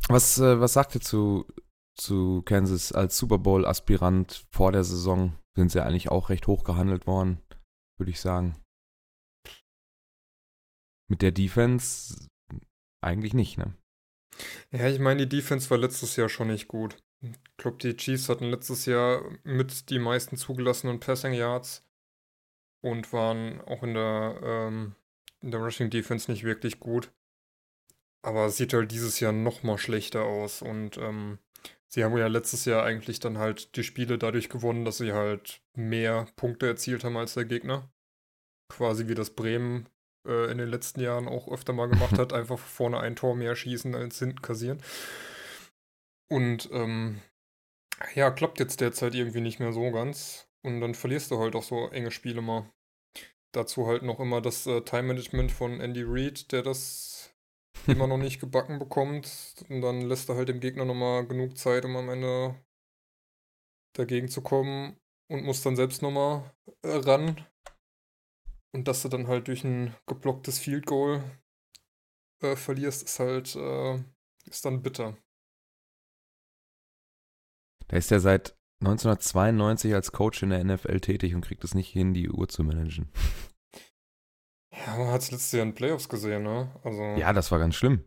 Was, 0.08 0.38
äh, 0.38 0.58
was 0.58 0.73
sagt 0.73 0.94
ihr 0.94 1.00
zu, 1.00 1.47
zu 1.94 2.42
Kansas 2.42 2.92
als 2.92 3.18
Super 3.18 3.38
Bowl-Aspirant 3.38 4.47
vor 4.50 4.73
der 4.73 4.82
Saison? 4.82 5.37
Sind 5.54 5.70
sie 5.70 5.85
eigentlich 5.85 6.11
auch 6.11 6.30
recht 6.30 6.47
hoch 6.47 6.64
gehandelt 6.64 7.06
worden, 7.06 7.42
würde 7.99 8.11
ich 8.11 8.20
sagen. 8.20 8.56
mit 11.08 11.23
der 11.23 11.32
Defense 11.32 12.28
eigentlich 13.02 13.35
nicht, 13.35 13.58
ne? 13.58 13.75
Ja, 14.70 14.88
ich 14.88 15.00
meine, 15.00 15.26
die 15.26 15.37
Defense 15.37 15.68
war 15.70 15.78
letztes 15.78 16.16
Jahr 16.16 16.28
schon 16.28 16.49
nicht 16.49 16.68
gut. 16.68 16.97
Ich 17.21 17.33
glaube, 17.57 17.79
die 17.79 17.97
Chiefs 17.97 18.29
hatten 18.29 18.45
letztes 18.45 18.87
Jahr 18.87 19.23
mit 19.43 19.91
die 19.91 19.99
meisten 19.99 20.37
zugelassenen 20.37 21.01
Passing 21.01 21.33
Yards 21.33 21.85
und 22.81 23.13
waren 23.13 23.61
auch 23.63 23.83
in 23.83 23.95
der, 23.95 24.41
ähm, 24.43 24.95
in 25.41 25.51
der 25.51 25.61
Rushing 25.61 25.91
Defense 25.91 26.31
nicht 26.31 26.45
wirklich 26.45 26.79
gut. 26.79 27.11
Aber 28.23 28.47
es 28.47 28.57
sieht 28.57 28.73
halt 28.73 28.93
dieses 28.93 29.21
Jahr 29.21 29.33
noch 29.33 29.63
mal 29.63 29.79
schlechter 29.79 30.23
aus 30.23 30.63
und 30.63 30.97
ähm, 30.99 31.39
sie 31.89 32.05
haben 32.05 32.17
ja 32.17 32.27
letztes 32.27 32.65
Jahr 32.65 32.85
eigentlich 32.85 33.21
dann 33.21 33.39
halt 33.39 33.77
die 33.77 33.85
Spiele 33.85 34.19
dadurch 34.19 34.49
gewonnen, 34.49 34.85
dass 34.85 34.99
sie 34.99 35.13
halt 35.13 35.61
mehr 35.75 36.27
Punkte 36.37 36.67
erzielt 36.67 37.05
haben 37.05 37.17
als 37.17 37.35
der 37.35 37.45
Gegner. 37.45 37.91
Quasi 38.69 39.09
wie 39.09 39.15
das 39.15 39.31
Bremen 39.31 39.89
äh, 40.27 40.51
in 40.51 40.59
den 40.59 40.69
letzten 40.69 41.01
Jahren 41.01 41.27
auch 41.27 41.49
öfter 41.49 41.73
mal 41.73 41.89
gemacht 41.89 42.13
hat, 42.19 42.33
einfach 42.33 42.59
vorne 42.59 43.01
ein 43.01 43.17
Tor 43.17 43.35
mehr 43.35 43.57
schießen 43.57 43.95
als 43.95 44.19
hinten 44.19 44.43
kassieren. 44.43 44.83
Und 46.30 46.68
ähm, 46.73 47.20
ja, 48.14 48.30
klappt 48.30 48.61
jetzt 48.61 48.80
derzeit 48.80 49.14
irgendwie 49.14 49.40
nicht 49.40 49.61
mehr 49.61 49.73
so 49.73 49.90
ganz. 49.90 50.49
Und 50.62 50.80
dann 50.80 50.94
verlierst 50.94 51.30
du 51.30 51.38
halt 51.38 51.54
auch 51.54 51.62
so 51.62 51.88
enge 51.88 52.11
Spiele 52.11 52.42
mal. 52.42 52.70
Dazu 53.52 53.87
halt 53.87 54.02
noch 54.02 54.20
immer 54.20 54.40
das 54.40 54.66
äh, 54.66 54.82
Time-Management 54.82 55.50
von 55.50 55.80
Andy 55.80 56.02
Reid, 56.04 56.52
der 56.52 56.62
das 56.62 57.35
immer 57.87 58.06
noch 58.06 58.18
nicht 58.18 58.40
gebacken 58.40 58.78
bekommt. 58.78 59.64
Und 59.68 59.80
dann 59.80 60.02
lässt 60.02 60.28
er 60.28 60.37
halt 60.37 60.49
dem 60.49 60.61
Gegner 60.61 60.85
nochmal 60.85 61.26
genug 61.26 61.56
Zeit, 61.56 61.85
um 61.85 61.97
am 61.97 62.08
Ende 62.11 62.54
dagegen 63.94 64.28
zu 64.28 64.42
kommen 64.42 64.97
und 65.28 65.44
muss 65.44 65.62
dann 65.62 65.76
selbst 65.76 66.02
nochmal 66.02 66.54
äh, 66.82 66.97
ran. 66.97 67.47
Und 68.73 68.87
dass 68.87 69.02
du 69.02 69.08
dann 69.08 69.28
halt 69.28 69.49
durch 69.49 69.64
ein 69.64 69.94
geblocktes 70.06 70.58
Field 70.58 70.87
Goal 70.87 71.23
äh, 72.42 72.54
verlierst, 72.54 73.02
ist 73.02 73.18
halt, 73.18 73.56
äh, 73.56 73.99
ist 74.44 74.64
dann 74.64 74.82
bitter. 74.82 75.16
Da 77.88 77.97
ist 77.97 78.12
er 78.12 78.21
seit 78.21 78.57
1992 78.80 79.95
als 79.95 80.12
Coach 80.12 80.42
in 80.42 80.50
der 80.50 80.62
NFL 80.62 81.00
tätig 81.00 81.35
und 81.35 81.40
kriegt 81.40 81.64
es 81.64 81.75
nicht 81.75 81.88
hin, 81.90 82.14
die 82.14 82.28
Uhr 82.30 82.49
zu 82.49 82.62
managen. 82.62 83.09
Ja, 84.73 84.97
man 84.97 85.09
hat 85.09 85.23
es 85.23 85.30
letztes 85.30 85.52
Jahr 85.52 85.64
in 85.66 85.75
Playoffs 85.75 86.09
gesehen, 86.09 86.42
ne? 86.45 86.71
Also, 86.85 87.02
Ja, 87.21 87.33
das 87.33 87.50
war 87.50 87.59
ganz 87.59 87.75
schlimm. 87.75 88.04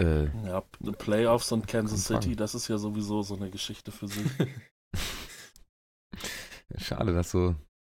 Äh, 0.00 0.26
Ja, 0.46 0.60
Playoffs 0.98 1.52
und 1.52 1.66
Kansas 1.66 2.10
Anfang. 2.10 2.22
City, 2.22 2.36
das 2.36 2.54
ist 2.54 2.68
ja 2.68 2.76
sowieso 2.78 3.22
so 3.22 3.36
eine 3.36 3.50
Geschichte 3.50 3.92
für 3.92 4.08
sich. 4.08 4.26
schade, 6.76 7.12
dass 7.14 7.30
so. 7.30 7.54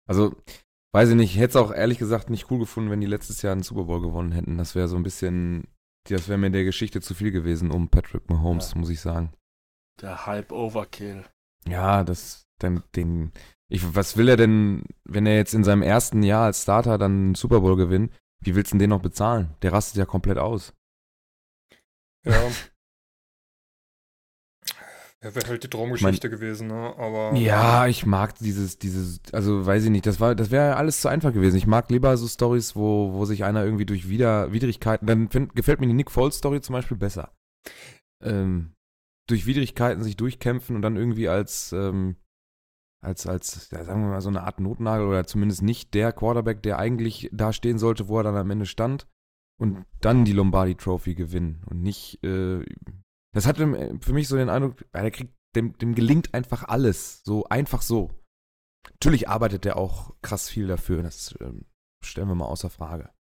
Also, 0.07 0.35
weiß 0.93 1.09
ich 1.09 1.15
nicht, 1.15 1.31
ich 1.33 1.37
hätte 1.39 1.49
es 1.49 1.55
auch 1.55 1.71
ehrlich 1.73 1.97
gesagt 1.97 2.29
nicht 2.29 2.49
cool 2.51 2.59
gefunden, 2.59 2.91
wenn 2.91 3.01
die 3.01 3.07
letztes 3.07 3.41
Jahr 3.41 3.53
einen 3.53 3.63
Super 3.63 3.85
Bowl 3.85 4.01
gewonnen 4.01 4.31
hätten. 4.31 4.57
Das 4.57 4.75
wäre 4.75 4.87
so 4.87 4.95
ein 4.95 5.03
bisschen. 5.03 5.67
Das 6.07 6.27
wäre 6.29 6.37
mir 6.37 6.47
in 6.47 6.53
der 6.53 6.63
Geschichte 6.65 7.01
zu 7.01 7.15
viel 7.15 7.31
gewesen 7.31 7.71
um 7.71 7.89
Patrick 7.89 8.29
Mahomes, 8.29 8.71
Ja. 8.73 8.77
muss 8.77 8.89
ich 8.89 8.99
sagen. 9.01 9.33
Der 10.01 10.25
Hype 10.25 10.51
Overkill. 10.51 11.25
Ja, 11.67 12.03
das, 12.03 12.45
dann, 12.59 12.83
den, 12.95 13.31
ich, 13.69 13.95
was 13.95 14.17
will 14.17 14.29
er 14.29 14.37
denn, 14.37 14.83
wenn 15.03 15.25
er 15.25 15.35
jetzt 15.35 15.53
in 15.53 15.63
seinem 15.63 15.81
ersten 15.81 16.21
Jahr 16.23 16.45
als 16.45 16.63
Starter 16.63 16.97
dann 16.97 17.11
einen 17.11 17.35
Super 17.35 17.61
Bowl 17.61 17.75
gewinnt? 17.75 18.11
Wie 18.41 18.55
willst 18.55 18.71
du 18.71 18.75
denn 18.75 18.79
den 18.79 18.89
noch 18.91 19.01
bezahlen? 19.01 19.55
Der 19.61 19.73
rastet 19.73 19.97
ja 19.97 20.05
komplett 20.05 20.37
aus. 20.37 20.73
ja. 22.25 22.33
Ja, 25.23 25.33
wäre 25.35 25.47
halt 25.47 25.63
die 25.63 25.69
Traumgeschichte 25.69 26.29
gewesen, 26.29 26.67
ne? 26.67 26.93
Aber. 26.97 27.35
Ja, 27.35 27.87
ich 27.87 28.05
mag 28.05 28.35
dieses, 28.35 28.77
dieses, 28.77 29.21
also 29.31 29.65
weiß 29.65 29.85
ich 29.85 29.89
nicht, 29.89 30.05
das 30.05 30.19
war, 30.19 30.35
das 30.35 30.51
wäre 30.51 30.75
alles 30.75 31.01
zu 31.01 31.07
einfach 31.07 31.33
gewesen. 31.33 31.55
Ich 31.55 31.65
mag 31.65 31.89
lieber 31.89 32.15
so 32.17 32.27
Stories, 32.27 32.75
wo, 32.75 33.13
wo 33.13 33.25
sich 33.25 33.43
einer 33.43 33.63
irgendwie 33.63 33.87
durch 33.87 34.07
Wider, 34.09 34.51
Widrigkeiten, 34.51 35.07
dann 35.07 35.29
find, 35.29 35.55
gefällt 35.55 35.79
mir 35.79 35.87
die 35.87 35.93
Nick 35.93 36.11
Foles 36.11 36.37
Story 36.37 36.61
zum 36.61 36.73
Beispiel 36.73 36.97
besser. 36.97 37.33
Ähm, 38.21 38.74
durch 39.27 39.45
Widrigkeiten 39.45 40.03
sich 40.03 40.17
durchkämpfen 40.17 40.75
und 40.75 40.81
dann 40.81 40.97
irgendwie 40.97 41.27
als, 41.27 41.71
ähm, 41.73 42.17
als, 43.03 43.27
als, 43.27 43.69
ja, 43.71 43.83
sagen 43.83 44.03
wir 44.03 44.09
mal, 44.09 44.21
so 44.21 44.29
eine 44.29 44.43
Art 44.43 44.59
Notnagel 44.59 45.07
oder 45.07 45.25
zumindest 45.25 45.61
nicht 45.61 45.93
der 45.93 46.11
Quarterback, 46.11 46.63
der 46.63 46.79
eigentlich 46.79 47.29
da 47.31 47.53
stehen 47.53 47.77
sollte, 47.77 48.07
wo 48.07 48.17
er 48.17 48.23
dann 48.23 48.35
am 48.35 48.49
Ende 48.49 48.65
stand 48.65 49.07
und 49.59 49.85
dann 50.01 50.25
die 50.25 50.33
Lombardi 50.33 50.75
Trophy 50.75 51.15
gewinnen 51.15 51.63
und 51.69 51.81
nicht, 51.81 52.23
äh, 52.23 52.63
das 53.33 53.45
hatte 53.45 53.97
für 54.01 54.13
mich 54.13 54.27
so 54.27 54.35
den 54.35 54.49
Eindruck, 54.49 54.85
ja, 54.93 55.01
der 55.01 55.11
kriegt, 55.11 55.33
dem, 55.55 55.77
dem 55.77 55.95
gelingt 55.95 56.33
einfach 56.33 56.63
alles, 56.63 57.23
so 57.23 57.45
einfach 57.45 57.81
so. 57.81 58.11
Natürlich 58.91 59.29
arbeitet 59.29 59.65
er 59.65 59.77
auch 59.77 60.13
krass 60.21 60.49
viel 60.49 60.67
dafür, 60.67 61.01
das 61.01 61.33
ähm, 61.39 61.65
stellen 62.03 62.27
wir 62.27 62.35
mal 62.35 62.45
außer 62.45 62.69
Frage. 62.69 63.14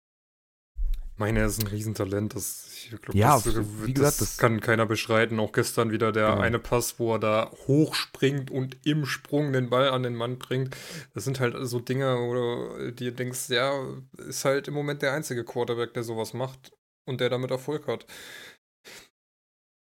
Meine, 1.15 1.39
er 1.41 1.45
ist 1.45 1.61
ein 1.61 1.67
Riesentalent. 1.67 2.35
Das, 2.35 2.65
ich 2.73 2.89
glaub, 3.01 3.15
Ja, 3.15 3.35
das, 3.35 3.45
wie 3.85 3.93
das, 3.93 3.99
gesagt, 4.01 4.21
das- 4.21 4.37
kann 4.37 4.59
keiner 4.61 4.85
bestreiten. 4.85 5.39
Auch 5.39 5.51
gestern 5.51 5.91
wieder 5.91 6.11
der 6.11 6.29
Genau. 6.29 6.41
eine 6.41 6.59
Pass, 6.59 6.97
wo 6.99 7.13
er 7.13 7.19
da 7.19 7.51
hochspringt 7.67 8.49
und 8.49 8.77
im 8.85 9.05
Sprung 9.05 9.53
den 9.53 9.69
Ball 9.69 9.89
an 9.89 10.03
den 10.03 10.15
Mann 10.15 10.39
bringt. 10.39 10.75
Das 11.13 11.23
sind 11.23 11.39
halt 11.39 11.55
so 11.67 11.79
Dinge, 11.79 12.17
wo 12.17 12.33
du 12.33 12.91
dir 12.93 13.11
denkst, 13.11 13.49
ja, 13.49 13.71
ist 14.17 14.43
halt 14.43 14.67
im 14.67 14.73
Moment 14.73 15.01
der 15.03 15.13
einzige 15.13 15.43
Quarterback, 15.45 15.93
der 15.93 16.03
sowas 16.03 16.33
macht 16.33 16.71
und 17.05 17.21
der 17.21 17.29
damit 17.29 17.51
Erfolg 17.51 17.87
hat. 17.87 18.05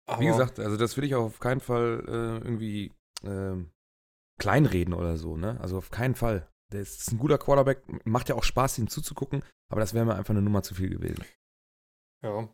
Aber 0.07 0.23
Wie 0.23 0.27
gesagt, 0.27 0.59
also 0.59 0.77
das 0.79 0.97
will 0.97 1.05
ich 1.05 1.15
auch 1.15 1.25
auf 1.27 1.41
keinen 1.41 1.61
Fall 1.61 2.03
äh, 2.09 2.45
irgendwie 2.47 2.93
ähm, 3.25 3.71
kleinreden 4.41 4.95
oder 4.95 5.19
so, 5.19 5.37
ne? 5.37 5.61
Also 5.61 5.77
auf 5.77 5.91
keinen 5.91 6.15
Fall. 6.15 6.49
Der 6.73 6.81
ist, 6.83 7.11
ein 7.11 7.19
guter 7.19 7.39
Quarterback, 7.39 7.83
macht 8.07 8.29
ja 8.29 8.35
auch 8.35 8.45
Spaß, 8.45 8.79
ihm 8.79 8.89
zuzugucken, 8.89 9.43
aber 9.71 9.81
das 9.81 9.95
wäre 9.95 10.05
mir 10.05 10.15
einfach 10.15 10.31
eine 10.31 10.43
Nummer 10.43 10.63
zu 10.63 10.75
viel 10.75 10.91
gewesen. 10.91 11.25
ja, 12.23 12.49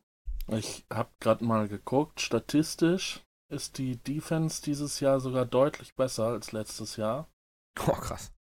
Ich 0.49 0.87
habe 0.93 1.11
gerade 1.21 1.45
mal 1.45 1.69
geguckt, 1.69 2.21
statistisch 2.21 3.25
ist 3.51 3.79
die 3.79 3.97
Defense 3.97 4.63
dieses 4.63 5.01
Jahr 5.01 5.21
sogar 5.21 5.47
deutlich 5.47 5.95
besser 5.95 6.29
als 6.29 6.53
letztes 6.53 6.97
Jahr. 6.97 7.29
Oh, 7.89 7.93
krass. 7.93 8.33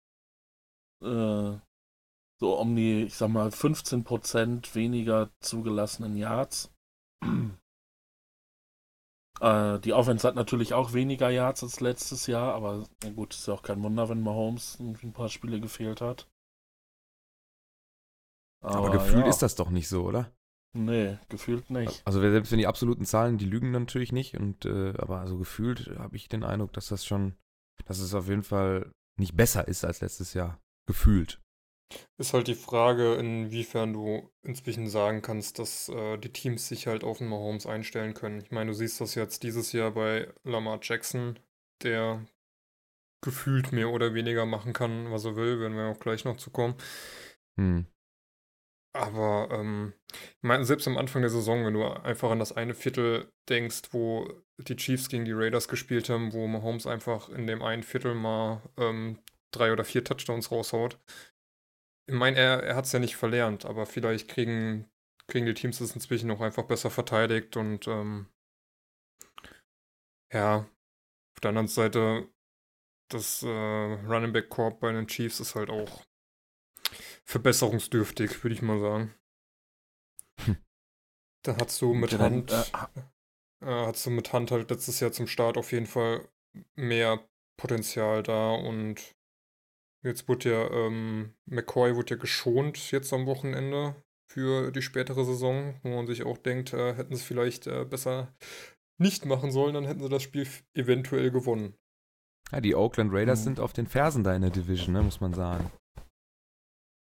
Äh, 1.01 1.57
so 2.39 2.59
um 2.59 2.75
die, 2.75 3.05
ich 3.05 3.15
sag 3.15 3.29
mal, 3.29 3.49
15% 3.49 4.75
weniger 4.75 5.31
zugelassenen 5.39 6.15
Yards. 6.15 6.71
Äh, 9.39 9.79
die 9.79 9.93
Offense 9.93 10.27
hat 10.27 10.35
natürlich 10.35 10.73
auch 10.73 10.93
weniger 10.93 11.29
Yards 11.29 11.63
als 11.63 11.79
letztes 11.79 12.27
Jahr, 12.27 12.53
aber 12.53 12.85
na 13.03 13.09
gut, 13.11 13.33
ist 13.33 13.47
ja 13.47 13.53
auch 13.53 13.63
kein 13.63 13.81
Wunder, 13.83 14.09
wenn 14.09 14.21
Mahomes 14.21 14.79
ein 14.79 15.13
paar 15.13 15.29
Spiele 15.29 15.59
gefehlt 15.59 16.01
hat. 16.01 16.27
Aber, 18.61 18.91
gefühlt 18.91 19.25
ja, 19.25 19.29
ist 19.29 19.41
das 19.41 19.55
doch 19.55 19.69
nicht 19.69 19.89
so, 19.89 20.05
oder? 20.05 20.31
Nee, 20.75 21.17
gefühlt 21.29 21.69
nicht. 21.69 22.01
Also 22.05 22.19
selbst 22.19 22.51
wenn 22.51 22.59
die 22.59 22.67
absoluten 22.67 23.05
Zahlen, 23.05 23.37
die 23.37 23.45
lügen 23.45 23.71
natürlich 23.71 24.11
nicht, 24.11 24.37
und 24.37 24.65
äh, 24.65 24.93
aber 24.97 25.19
also 25.19 25.37
gefühlt 25.37 25.91
habe 25.99 26.15
ich 26.15 26.29
den 26.29 26.43
Eindruck, 26.43 26.73
dass 26.73 26.87
das 26.87 27.05
schon, 27.05 27.35
dass 27.85 27.99
es 27.99 28.15
auf 28.15 28.27
jeden 28.27 28.43
Fall 28.43 28.91
nicht 29.19 29.35
besser 29.35 29.67
ist 29.67 29.85
als 29.85 30.01
letztes 30.01 30.33
Jahr. 30.33 30.59
Gefühlt. 30.87 31.42
Ist 32.17 32.33
halt 32.33 32.47
die 32.47 32.55
Frage, 32.55 33.15
inwiefern 33.15 33.93
du 33.93 34.31
inzwischen 34.43 34.87
sagen 34.87 35.21
kannst, 35.21 35.59
dass 35.59 35.89
äh, 35.89 36.17
die 36.17 36.31
Teams 36.31 36.67
sich 36.67 36.87
halt 36.87 37.03
auf 37.03 37.19
den 37.19 37.27
Mahomes 37.27 37.65
einstellen 37.65 38.13
können. 38.13 38.41
Ich 38.41 38.51
meine, 38.51 38.71
du 38.71 38.73
siehst 38.75 39.01
das 39.01 39.15
jetzt 39.15 39.43
dieses 39.43 39.71
Jahr 39.71 39.91
bei 39.91 40.31
Lamar 40.43 40.79
Jackson, 40.81 41.39
der 41.81 42.25
gefühlt 43.21 43.71
mehr 43.71 43.89
oder 43.89 44.13
weniger 44.13 44.45
machen 44.45 44.73
kann, 44.73 45.11
was 45.11 45.25
er 45.25 45.35
will, 45.35 45.59
werden 45.59 45.77
wir 45.77 45.87
auch 45.87 45.99
gleich 45.99 46.25
noch 46.25 46.37
zu 46.37 46.51
kommen. 46.51 46.75
Hm. 47.57 47.85
Aber 48.95 49.49
ähm, 49.51 49.93
ich 50.11 50.43
meine, 50.43 50.65
selbst 50.65 50.87
am 50.87 50.97
Anfang 50.97 51.23
der 51.23 51.31
Saison, 51.31 51.65
wenn 51.65 51.73
du 51.73 51.83
einfach 51.83 52.29
an 52.29 52.39
das 52.39 52.51
eine 52.51 52.75
Viertel 52.75 53.31
denkst, 53.49 53.89
wo 53.91 54.31
die 54.59 54.75
Chiefs 54.75 55.09
gegen 55.09 55.25
die 55.25 55.31
Raiders 55.31 55.67
gespielt 55.67 56.09
haben, 56.09 56.31
wo 56.31 56.45
Mahomes 56.47 56.85
einfach 56.85 57.29
in 57.29 57.47
dem 57.47 57.63
einen 57.63 57.81
Viertel 57.81 58.13
mal 58.13 58.61
ähm, 58.77 59.17
drei 59.51 59.71
oder 59.71 59.83
vier 59.83 60.03
Touchdowns 60.03 60.51
raushaut. 60.51 60.99
Ich 62.05 62.15
meine, 62.15 62.37
er, 62.37 62.63
er 62.63 62.75
hat 62.75 62.85
es 62.85 62.91
ja 62.91 62.99
nicht 62.99 63.15
verlernt, 63.15 63.65
aber 63.65 63.85
vielleicht 63.85 64.27
kriegen, 64.27 64.89
kriegen 65.27 65.45
die 65.45 65.53
Teams 65.53 65.79
das 65.79 65.95
inzwischen 65.95 66.31
auch 66.31 66.41
einfach 66.41 66.63
besser 66.63 66.89
verteidigt 66.89 67.55
und 67.55 67.87
ähm, 67.87 68.27
ja, 70.33 70.57
auf 71.35 71.39
der 71.41 71.49
anderen 71.49 71.67
Seite, 71.67 72.29
das 73.09 73.43
äh, 73.43 73.47
Running 73.47 74.33
Back 74.33 74.49
Corp 74.49 74.79
bei 74.79 74.91
den 74.91 75.07
Chiefs 75.07 75.39
ist 75.39 75.55
halt 75.55 75.69
auch 75.69 76.05
verbesserungsdürftig, 77.25 78.43
würde 78.43 78.55
ich 78.55 78.61
mal 78.61 78.79
sagen. 78.79 79.15
Hm. 80.45 80.57
Da 81.43 81.57
hast 81.57 81.81
du 81.81 81.93
mit 81.93 82.17
Hand, 82.17 82.51
äh, 82.51 82.63
äh, 83.61 83.85
hast 83.87 84.05
du 84.05 84.09
mit 84.09 84.33
Hand 84.33 84.51
halt 84.51 84.69
letztes 84.69 84.99
Jahr 84.99 85.11
zum 85.11 85.27
Start 85.27 85.57
auf 85.57 85.71
jeden 85.71 85.87
Fall 85.87 86.27
mehr 86.75 87.27
Potenzial 87.57 88.23
da 88.23 88.51
und 88.51 89.15
jetzt 90.03 90.27
wurde 90.27 90.51
ja, 90.51 90.69
ähm, 90.71 91.33
McCoy 91.45 91.95
wurde 91.95 92.15
ja 92.15 92.21
geschont 92.21 92.91
jetzt 92.91 93.11
am 93.13 93.25
Wochenende 93.25 93.95
für 94.31 94.71
die 94.71 94.81
spätere 94.81 95.25
Saison, 95.25 95.75
wo 95.83 95.89
man 95.95 96.07
sich 96.07 96.23
auch 96.23 96.37
denkt, 96.37 96.73
äh, 96.73 96.95
hätten 96.95 97.15
sie 97.15 97.23
vielleicht 97.23 97.67
äh, 97.67 97.85
besser 97.85 98.33
nicht 98.99 99.25
machen 99.25 99.51
sollen, 99.51 99.73
dann 99.73 99.85
hätten 99.85 100.01
sie 100.01 100.09
das 100.09 100.23
Spiel 100.23 100.47
eventuell 100.73 101.31
gewonnen. 101.31 101.75
Ja, 102.51 102.61
die 102.61 102.75
Oakland 102.75 103.11
Raiders 103.13 103.39
Mhm. 103.41 103.43
sind 103.43 103.59
auf 103.59 103.73
den 103.73 103.87
Fersen 103.87 104.23
da 104.23 104.35
in 104.35 104.41
der 104.43 104.51
Division, 104.51 104.93
ne, 104.93 105.01
muss 105.01 105.21
man 105.21 105.33
sagen. 105.33 105.71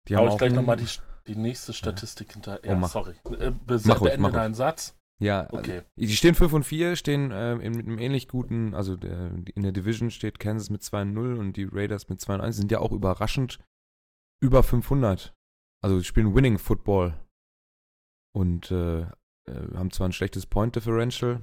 Die 0.09 0.17
Hau 0.17 0.21
haben 0.21 0.29
ich 0.29 0.33
auch 0.35 0.39
gleich 0.39 0.53
nochmal 0.53 0.77
die, 0.77 0.87
Die 1.27 1.37
nächste 1.37 1.73
Statistik 1.73 2.33
hinter. 2.33 2.61
Oh, 2.63 2.67
Ja, 2.67 2.75
mach. 2.75 2.89
sorry. 2.91 3.15
Äh, 3.39 3.53
Mach 3.85 4.01
ruhig, 4.01 4.11
beende 4.13 4.19
mach 4.21 4.33
deinen 4.33 4.55
Satz. 4.55 4.97
Ja, 5.21 5.47
Okay. 5.53 5.79
also, 5.79 5.87
die 5.97 6.17
stehen 6.17 6.35
5 6.35 6.53
und 6.55 6.65
4, 6.65 6.97
stehen 6.97 7.31
äh, 7.31 7.53
in, 7.57 7.73
mit 7.73 7.87
einem 7.87 7.99
ähnlich 7.99 8.27
guten, 8.27 8.75
also 8.75 8.97
der, 8.97 9.33
in 9.55 9.63
der 9.63 9.73
Division 9.73 10.11
steht 10.11 10.41
Kansas 10.41 10.71
mit 10.71 10.83
2 10.83 11.03
und 11.03 11.13
0 11.13 11.37
und 11.37 11.57
die 11.57 11.69
Raiders 11.71 12.09
mit 12.09 12.21
2 12.21 12.37
und 12.37 12.41
1, 12.41 12.57
sind 12.57 12.73
ja 12.73 12.79
auch 12.79 12.93
überraschend 12.93 13.59
über 14.43 14.63
500. 14.63 15.35
Also 15.83 15.99
die 15.99 16.05
spielen 16.05 16.35
Winning 16.35 16.59
Football 16.59 17.15
und 18.35 18.71
äh, 18.71 19.03
äh, 19.03 19.75
haben 19.75 19.91
zwar 19.91 20.09
ein 20.09 20.13
schlechtes 20.13 20.47
Point 20.47 20.77
Differential, 20.77 21.43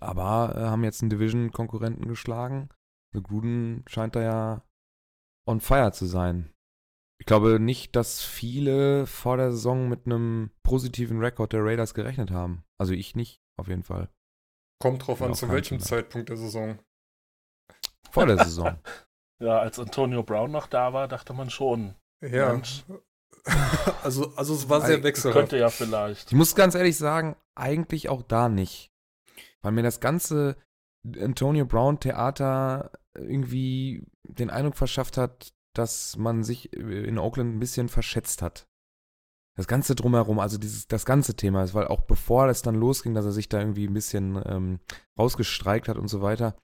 aber 0.00 0.54
äh, 0.56 0.60
haben 0.60 0.84
jetzt 0.84 1.02
einen 1.02 1.10
Division-Konkurrenten 1.10 2.08
geschlagen. 2.08 2.70
Also 3.12 3.22
Gruden 3.22 3.84
scheint 3.86 4.16
da 4.16 4.22
ja 4.22 4.62
on 5.46 5.60
fire 5.60 5.92
zu 5.92 6.06
sein. 6.06 6.50
Ich 7.28 7.30
glaube 7.30 7.60
nicht, 7.60 7.94
dass 7.94 8.22
viele 8.22 9.06
vor 9.06 9.36
der 9.36 9.52
Saison 9.52 9.90
mit 9.90 10.06
einem 10.06 10.50
positiven 10.62 11.20
Rekord 11.20 11.52
der 11.52 11.62
Raiders 11.62 11.92
gerechnet 11.92 12.30
haben. 12.30 12.64
Also 12.78 12.94
ich 12.94 13.16
nicht, 13.16 13.42
auf 13.58 13.68
jeden 13.68 13.82
Fall. 13.82 14.08
Kommt 14.80 15.06
drauf 15.06 15.20
an, 15.20 15.34
zu 15.34 15.46
welchem. 15.50 15.78
Zeitpunkt 15.78 16.30
der 16.30 16.38
Saison. 16.38 16.78
Vor 18.10 18.24
der 18.24 18.38
Saison. 18.38 18.78
Ja, 19.40 19.58
als 19.58 19.78
Antonio 19.78 20.24
Brown 20.24 20.50
noch 20.50 20.66
da 20.66 20.92
war, 20.94 21.06
dachte 21.06 21.32
man 21.32 21.48
schon. 21.48 21.94
Ja. 22.22 22.54
Mensch. 22.54 22.84
also, 24.02 24.34
also 24.34 24.54
es 24.54 24.68
war 24.68 24.80
sehr 24.80 25.04
wechselhaft. 25.04 25.38
Könnte 25.38 25.58
ja 25.58 25.68
vielleicht. 25.68 26.28
Ich 26.28 26.36
muss 26.36 26.56
ganz 26.56 26.74
ehrlich 26.74 26.96
sagen, 26.96 27.36
eigentlich 27.54 28.08
auch 28.08 28.22
da 28.22 28.48
nicht. 28.48 28.90
Weil 29.60 29.72
mir 29.72 29.84
das 29.84 30.00
ganze 30.00 30.56
Antonio 31.20 31.66
Brown 31.66 32.00
Theater 32.00 32.90
irgendwie 33.14 34.02
den 34.24 34.50
Eindruck 34.50 34.76
verschafft 34.76 35.16
hat, 35.18 35.52
dass 35.78 36.16
man 36.16 36.42
sich 36.42 36.72
in 36.72 37.18
Oakland 37.18 37.54
ein 37.54 37.60
bisschen 37.60 37.88
verschätzt 37.88 38.42
hat. 38.42 38.66
Das 39.56 39.66
Ganze 39.66 39.94
drumherum, 39.94 40.38
also 40.38 40.56
dieses, 40.56 40.86
das 40.86 41.04
ganze 41.04 41.34
Thema 41.34 41.64
ist, 41.64 41.74
weil 41.74 41.88
auch 41.88 42.02
bevor 42.02 42.46
es 42.48 42.62
dann 42.62 42.76
losging, 42.76 43.14
dass 43.14 43.24
er 43.24 43.32
sich 43.32 43.48
da 43.48 43.58
irgendwie 43.58 43.88
ein 43.88 43.94
bisschen 43.94 44.40
ähm, 44.46 44.78
rausgestreikt 45.18 45.88
hat 45.88 45.98
und 45.98 46.08
so 46.08 46.22
weiter, 46.22 46.56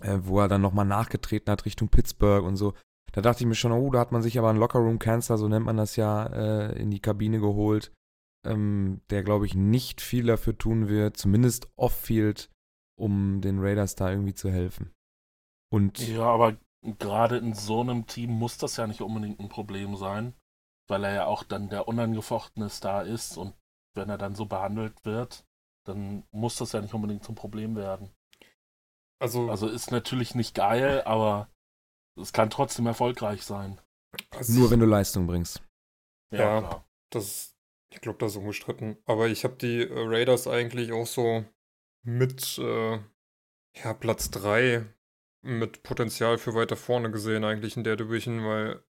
äh, 0.00 0.18
wo 0.22 0.40
er 0.40 0.48
dann 0.48 0.62
nochmal 0.62 0.86
nachgetreten 0.86 1.50
hat 1.50 1.66
Richtung 1.66 1.88
Pittsburgh 1.88 2.46
und 2.46 2.56
so, 2.56 2.74
da 3.12 3.20
dachte 3.20 3.42
ich 3.42 3.46
mir 3.46 3.54
schon, 3.54 3.72
oh, 3.72 3.90
da 3.90 3.98
hat 3.98 4.12
man 4.12 4.22
sich 4.22 4.38
aber 4.38 4.50
einen 4.50 4.60
Lockerroom-Cancer, 4.60 5.36
so 5.36 5.48
nennt 5.48 5.66
man 5.66 5.76
das 5.76 5.96
ja, 5.96 6.26
äh, 6.26 6.80
in 6.80 6.90
die 6.90 7.00
Kabine 7.00 7.40
geholt, 7.40 7.92
ähm, 8.46 9.00
der, 9.10 9.22
glaube 9.22 9.46
ich, 9.46 9.54
nicht 9.54 10.00
viel 10.00 10.26
dafür 10.26 10.56
tun 10.56 10.88
wird, 10.88 11.16
zumindest 11.16 11.68
off-field, 11.76 12.50
um 12.98 13.40
den 13.40 13.58
Raiders 13.58 13.94
da 13.94 14.10
irgendwie 14.10 14.34
zu 14.34 14.50
helfen. 14.50 14.90
Und 15.72 16.06
Ja, 16.08 16.24
aber 16.24 16.56
gerade 16.82 17.36
in 17.38 17.54
so 17.54 17.80
einem 17.80 18.06
Team 18.06 18.30
muss 18.30 18.58
das 18.58 18.76
ja 18.76 18.86
nicht 18.86 19.00
unbedingt 19.02 19.40
ein 19.40 19.48
Problem 19.48 19.96
sein, 19.96 20.34
weil 20.88 21.04
er 21.04 21.12
ja 21.14 21.24
auch 21.26 21.42
dann 21.44 21.68
der 21.68 21.88
unangefochtene 21.88 22.68
Star 22.68 23.04
ist 23.04 23.36
und 23.36 23.54
wenn 23.94 24.08
er 24.08 24.18
dann 24.18 24.34
so 24.34 24.46
behandelt 24.46 25.04
wird, 25.04 25.44
dann 25.86 26.24
muss 26.30 26.56
das 26.56 26.72
ja 26.72 26.80
nicht 26.80 26.94
unbedingt 26.94 27.24
zum 27.24 27.34
Problem 27.34 27.76
werden. 27.76 28.10
Also, 29.20 29.50
Also 29.50 29.68
ist 29.68 29.90
natürlich 29.90 30.34
nicht 30.34 30.54
geil, 30.54 31.02
aber 31.04 31.50
es 32.18 32.32
kann 32.32 32.50
trotzdem 32.50 32.86
erfolgreich 32.86 33.42
sein. 33.42 33.80
also 34.30 34.58
nur 34.58 34.70
wenn 34.70 34.80
du 34.80 34.86
Leistung 34.86 35.26
bringst. 35.26 35.62
Ja, 36.32 36.38
Ja. 36.38 36.60
klar. 36.60 36.88
das, 37.12 37.56
ich 37.92 38.00
glaube, 38.00 38.18
das 38.18 38.32
ist 38.32 38.38
unbestritten. 38.38 38.96
Aber 39.06 39.28
ich 39.28 39.44
habe 39.44 39.56
die 39.56 39.82
äh, 39.82 39.92
Raiders 39.92 40.46
eigentlich 40.46 40.92
auch 40.92 41.06
so 41.06 41.44
mit 42.02 42.56
äh, 42.58 42.98
ja, 43.76 43.94
Platz 43.94 44.30
3 44.30 44.86
mit 45.42 45.82
Potenzial 45.82 46.38
für 46.38 46.54
weiter 46.54 46.76
vorne 46.76 47.10
gesehen, 47.10 47.44
eigentlich 47.44 47.76
in 47.76 47.84
der 47.84 47.96
Division, 47.96 48.44
weil 48.44 48.82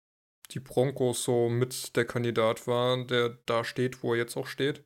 die 0.51 0.59
Broncos 0.59 1.23
so 1.23 1.47
mit 1.49 1.95
der 1.95 2.05
Kandidat 2.05 2.65
waren, 2.67 3.07
der 3.07 3.37
da 3.45 3.63
steht, 3.63 4.01
wo 4.03 4.13
er 4.13 4.19
jetzt 4.19 4.35
auch 4.35 4.47
steht. 4.47 4.83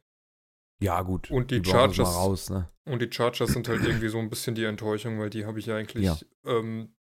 Ja, 0.81 1.01
gut. 1.01 1.31
Und 1.31 1.51
die 1.51 1.61
Broncos 1.61 1.95
Chargers- 1.95 2.15
raus, 2.15 2.49
ne? 2.49 2.69
Und 2.85 3.01
die 3.01 3.09
Chargers 3.09 3.53
sind 3.53 3.69
halt 3.69 3.83
irgendwie 3.85 4.09
so 4.09 4.19
ein 4.19 4.29
bisschen 4.29 4.55
die 4.55 4.65
Enttäuschung, 4.65 5.19
weil 5.19 5.29
die 5.29 5.45
habe 5.45 5.57
ich 5.59 5.67
ja 5.67 5.77
eigentlich 5.77 6.03
Ja. 6.05 6.17
ähm, 6.45 6.93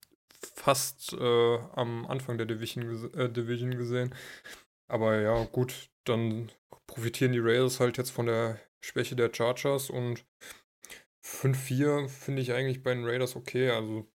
fast 0.55 1.13
äh, 1.13 1.57
am 1.73 2.05
Anfang 2.05 2.37
der 2.37 2.45
Division, 2.45 3.11
äh, 3.15 3.29
Division 3.31 3.71
gesehen. 3.77 4.13
Aber 4.87 5.19
ja, 5.19 5.43
gut, 5.45 5.89
dann 6.03 6.51
profitieren 6.85 7.31
die 7.31 7.39
Raiders 7.39 7.79
halt 7.79 7.97
jetzt 7.97 8.11
von 8.11 8.27
der 8.27 8.59
Schwäche 8.83 9.15
der 9.15 9.31
Chargers 9.33 9.89
und 9.89 10.23
5-4 11.23 12.07
finde 12.09 12.41
ich 12.41 12.53
eigentlich 12.53 12.83
bei 12.83 12.93
den 12.93 13.05
Raiders 13.05 13.35
okay. 13.35 13.69
Also, 13.71 14.10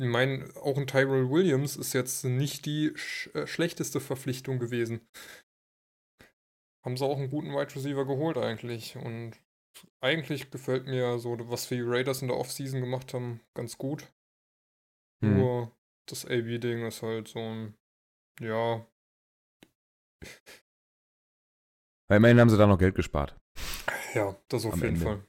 ich 0.00 0.08
meine, 0.08 0.48
auch 0.56 0.78
ein 0.78 0.86
Tyrell 0.86 1.30
Williams 1.30 1.76
ist 1.76 1.92
jetzt 1.92 2.24
nicht 2.24 2.64
die 2.64 2.92
sch 2.96 3.28
äh, 3.34 3.46
schlechteste 3.46 4.00
Verpflichtung 4.00 4.58
gewesen. 4.58 5.06
Haben 6.84 6.96
sie 6.96 7.04
auch 7.04 7.18
einen 7.18 7.28
guten 7.28 7.48
Wide 7.50 7.74
Receiver 7.74 8.06
geholt 8.06 8.38
eigentlich 8.38 8.96
und 8.96 9.32
eigentlich 10.00 10.50
gefällt 10.50 10.86
mir 10.86 11.18
so, 11.18 11.36
was 11.50 11.68
die 11.68 11.82
Raiders 11.82 12.22
in 12.22 12.28
der 12.28 12.38
Offseason 12.38 12.80
gemacht 12.80 13.12
haben, 13.12 13.40
ganz 13.54 13.76
gut. 13.76 14.10
Hm. 15.22 15.36
Nur 15.36 15.76
das 16.08 16.24
AB-Ding 16.24 16.86
ist 16.86 17.02
halt 17.02 17.28
so 17.28 17.38
ein, 17.38 17.74
ja, 18.40 18.86
Weil 22.08 22.16
immerhin 22.16 22.40
haben 22.40 22.50
sie 22.50 22.58
da 22.58 22.66
noch 22.66 22.78
Geld 22.78 22.94
gespart. 22.94 23.36
ja, 24.14 24.34
das 24.48 24.64
auf 24.64 24.72
Am 24.72 24.80
jeden 24.80 24.94
Ende. 24.94 25.04
Fall. 25.04 25.24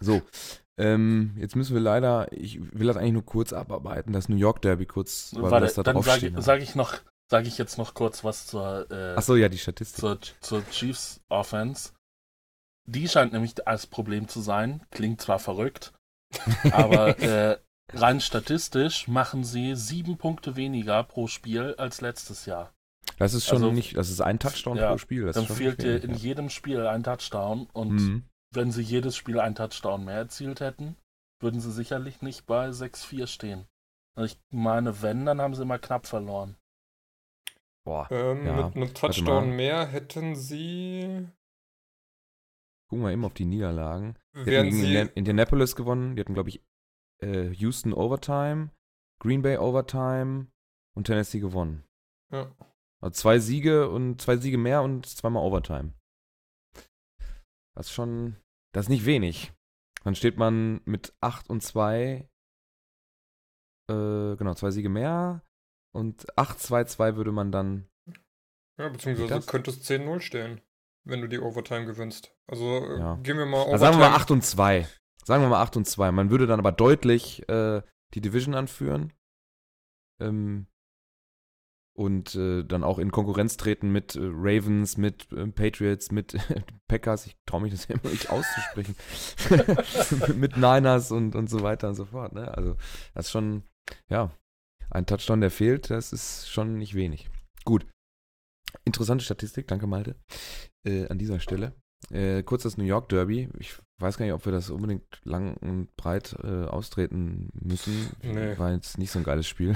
So, 0.00 0.22
ähm, 0.78 1.34
jetzt 1.38 1.56
müssen 1.56 1.74
wir 1.74 1.80
leider, 1.80 2.30
ich 2.32 2.60
will 2.72 2.86
das 2.86 2.96
eigentlich 2.96 3.12
nur 3.14 3.24
kurz 3.24 3.52
abarbeiten, 3.52 4.12
das 4.12 4.28
New 4.28 4.36
York 4.36 4.60
Derby 4.62 4.86
kurz, 4.86 5.32
weil 5.34 5.50
Warte, 5.50 5.66
das 5.66 5.74
da 5.74 5.82
dann 5.82 6.02
sage 6.02 6.32
sag 6.42 6.60
ich 6.60 6.74
noch, 6.74 6.94
sage 7.30 7.48
ich 7.48 7.58
jetzt 7.58 7.78
noch 7.78 7.94
kurz 7.94 8.24
was 8.24 8.46
zur, 8.46 8.90
äh, 8.90 9.14
Achso, 9.16 9.36
ja, 9.36 9.48
die 9.48 9.58
Statistik. 9.58 9.98
zur, 10.00 10.18
zur 10.40 10.68
Chiefs 10.70 11.20
Offense. 11.28 11.90
Die 12.88 13.08
scheint 13.08 13.32
nämlich 13.32 13.66
als 13.66 13.86
Problem 13.86 14.28
zu 14.28 14.40
sein. 14.40 14.80
Klingt 14.90 15.20
zwar 15.20 15.38
verrückt, 15.38 15.92
aber 16.72 17.18
äh, 17.20 17.58
rein 17.92 18.20
statistisch 18.20 19.08
machen 19.08 19.42
sie 19.44 19.74
sieben 19.74 20.18
Punkte 20.18 20.54
weniger 20.56 21.02
pro 21.04 21.26
Spiel 21.26 21.74
als 21.78 22.00
letztes 22.00 22.46
Jahr. 22.46 22.72
Das 23.18 23.34
ist 23.34 23.46
schon 23.46 23.62
also- 23.62 23.72
nicht, 23.72 23.96
das 23.96 24.10
ist 24.10 24.20
ein 24.20 24.38
Touchdown 24.38 24.76
Ja, 24.76 24.90
pro 24.90 24.98
Spiel. 24.98 25.24
Das 25.24 25.36
Dann 25.36 25.46
fehlt 25.46 25.82
dir 25.82 26.02
in 26.02 26.10
ja. 26.10 26.16
jedem 26.16 26.50
Spiel 26.50 26.86
ein 26.86 27.02
Touchdown 27.02 27.66
und 27.72 27.92
Mhm. 27.92 28.22
Wenn 28.52 28.70
sie 28.72 28.82
jedes 28.82 29.16
Spiel 29.16 29.40
ein 29.40 29.54
Touchdown 29.54 30.04
mehr 30.04 30.16
erzielt 30.16 30.60
hätten, 30.60 30.96
würden 31.40 31.60
sie 31.60 31.72
sicherlich 31.72 32.22
nicht 32.22 32.46
bei 32.46 32.70
6-4 32.70 33.26
stehen. 33.26 33.66
Also 34.14 34.34
ich 34.34 34.40
meine, 34.50 35.02
wenn, 35.02 35.26
dann 35.26 35.40
haben 35.40 35.54
sie 35.54 35.62
immer 35.62 35.78
knapp 35.78 36.06
verloren. 36.06 36.56
Boah, 37.84 38.08
Ähm, 38.10 38.46
Ja, 38.46 38.66
mit 38.68 38.76
einem. 38.76 38.94
Touchdown 38.94 39.50
mehr 39.50 39.86
hätten 39.86 40.34
sie, 40.34 41.28
gucken 42.88 43.04
wir 43.04 43.12
eben 43.12 43.24
auf 43.24 43.34
die 43.34 43.44
Niederlagen. 43.44 44.16
Die 44.34 44.56
hatten 44.56 44.72
sie, 44.72 44.86
Indi- 44.96 45.12
Indianapolis 45.14 45.76
gewonnen, 45.76 46.16
die 46.16 46.20
hatten, 46.20 46.34
glaube 46.34 46.48
ich, 46.48 46.62
äh, 47.22 47.48
Houston 47.50 47.92
Overtime, 47.92 48.70
Green 49.20 49.42
Bay 49.42 49.56
Overtime 49.58 50.48
und 50.94 51.04
Tennessee 51.06 51.40
gewonnen. 51.40 51.84
ja, 52.32 52.50
Also 53.00 53.12
zwei 53.12 53.38
Siege 53.38 53.88
und 53.90 54.20
zwei 54.20 54.36
Siege 54.36 54.58
mehr 54.58 54.82
und 54.82 55.06
zweimal 55.06 55.42
Overtime. 55.44 55.92
Das 57.76 57.86
ist 57.86 57.92
schon, 57.92 58.36
das 58.74 58.86
ist 58.86 58.90
nicht 58.90 59.04
wenig. 59.06 59.52
Dann 60.04 60.14
steht 60.14 60.36
man 60.38 60.80
mit 60.84 61.14
8 61.20 61.50
und 61.50 61.62
2, 61.62 62.28
äh, 63.90 64.36
genau, 64.36 64.54
zwei 64.54 64.70
Siege 64.70 64.88
mehr 64.88 65.42
und 65.94 66.26
8-2-2 66.36 67.16
würde 67.16 67.32
man 67.32 67.52
dann, 67.52 67.88
ja, 68.78 68.88
beziehungsweise 68.88 69.40
könnte 69.46 69.70
es 69.70 69.82
10-0 69.88 70.20
stehen, 70.20 70.60
wenn 71.04 71.20
du 71.20 71.28
die 71.28 71.38
Overtime 71.38 71.86
gewinnst. 71.86 72.34
Also 72.46 72.64
äh, 72.86 72.98
Ja. 72.98 73.14
gehen 73.16 73.38
wir 73.38 73.46
mal 73.46 73.64
also 73.64 73.78
sagen 73.78 73.94
wir 73.94 74.00
mal 74.00 74.06
Overtime- 74.10 74.22
8 74.22 74.30
und 74.30 74.42
2. 74.44 74.88
Sagen 75.24 75.42
wir 75.42 75.48
mal 75.48 75.62
8 75.62 75.76
und 75.76 75.86
2. 75.86 76.12
Man 76.12 76.30
würde 76.30 76.46
dann 76.46 76.60
aber 76.60 76.72
deutlich 76.72 77.48
äh, 77.48 77.82
die 78.14 78.20
Division 78.20 78.54
anführen. 78.54 79.12
Ähm, 80.20 80.66
und 81.96 82.34
äh, 82.34 82.62
dann 82.62 82.84
auch 82.84 82.98
in 82.98 83.10
Konkurrenz 83.10 83.56
treten 83.56 83.90
mit 83.90 84.16
äh, 84.16 84.20
Ravens, 84.22 84.98
mit 84.98 85.32
äh, 85.32 85.46
Patriots, 85.46 86.12
mit 86.12 86.36
Packers, 86.88 87.26
ich 87.26 87.36
traue 87.46 87.62
mich 87.62 87.72
das 87.72 87.86
immer 87.86 88.10
nicht 88.10 88.30
auszusprechen, 88.30 88.94
mit 90.38 90.56
Niners 90.56 91.10
und, 91.10 91.34
und 91.34 91.48
so 91.48 91.62
weiter 91.62 91.88
und 91.88 91.94
so 91.94 92.04
fort. 92.04 92.34
Ne? 92.34 92.54
Also 92.54 92.76
das 93.14 93.26
ist 93.26 93.32
schon, 93.32 93.62
ja, 94.10 94.30
ein 94.90 95.06
Touchdown, 95.06 95.40
der 95.40 95.50
fehlt, 95.50 95.90
das 95.90 96.12
ist 96.12 96.50
schon 96.50 96.76
nicht 96.76 96.94
wenig. 96.94 97.30
Gut. 97.64 97.86
Interessante 98.84 99.24
Statistik, 99.24 99.66
danke 99.66 99.86
Malte, 99.86 100.16
äh, 100.84 101.08
an 101.08 101.18
dieser 101.18 101.40
Stelle. 101.40 101.74
Äh, 102.10 102.42
kurz 102.42 102.64
das 102.64 102.76
New 102.76 102.84
York 102.84 103.08
Derby. 103.08 103.48
Ich 103.58 103.74
weiß 103.98 104.18
gar 104.18 104.26
nicht, 104.26 104.34
ob 104.34 104.44
wir 104.44 104.52
das 104.52 104.68
unbedingt 104.68 105.04
lang 105.24 105.56
und 105.56 105.96
breit 105.96 106.36
äh, 106.42 106.64
austreten 106.66 107.48
müssen. 107.54 108.10
Nee. 108.22 108.56
War 108.58 108.72
jetzt 108.72 108.98
nicht 108.98 109.10
so 109.10 109.18
ein 109.18 109.24
geiles 109.24 109.48
Spiel. 109.48 109.74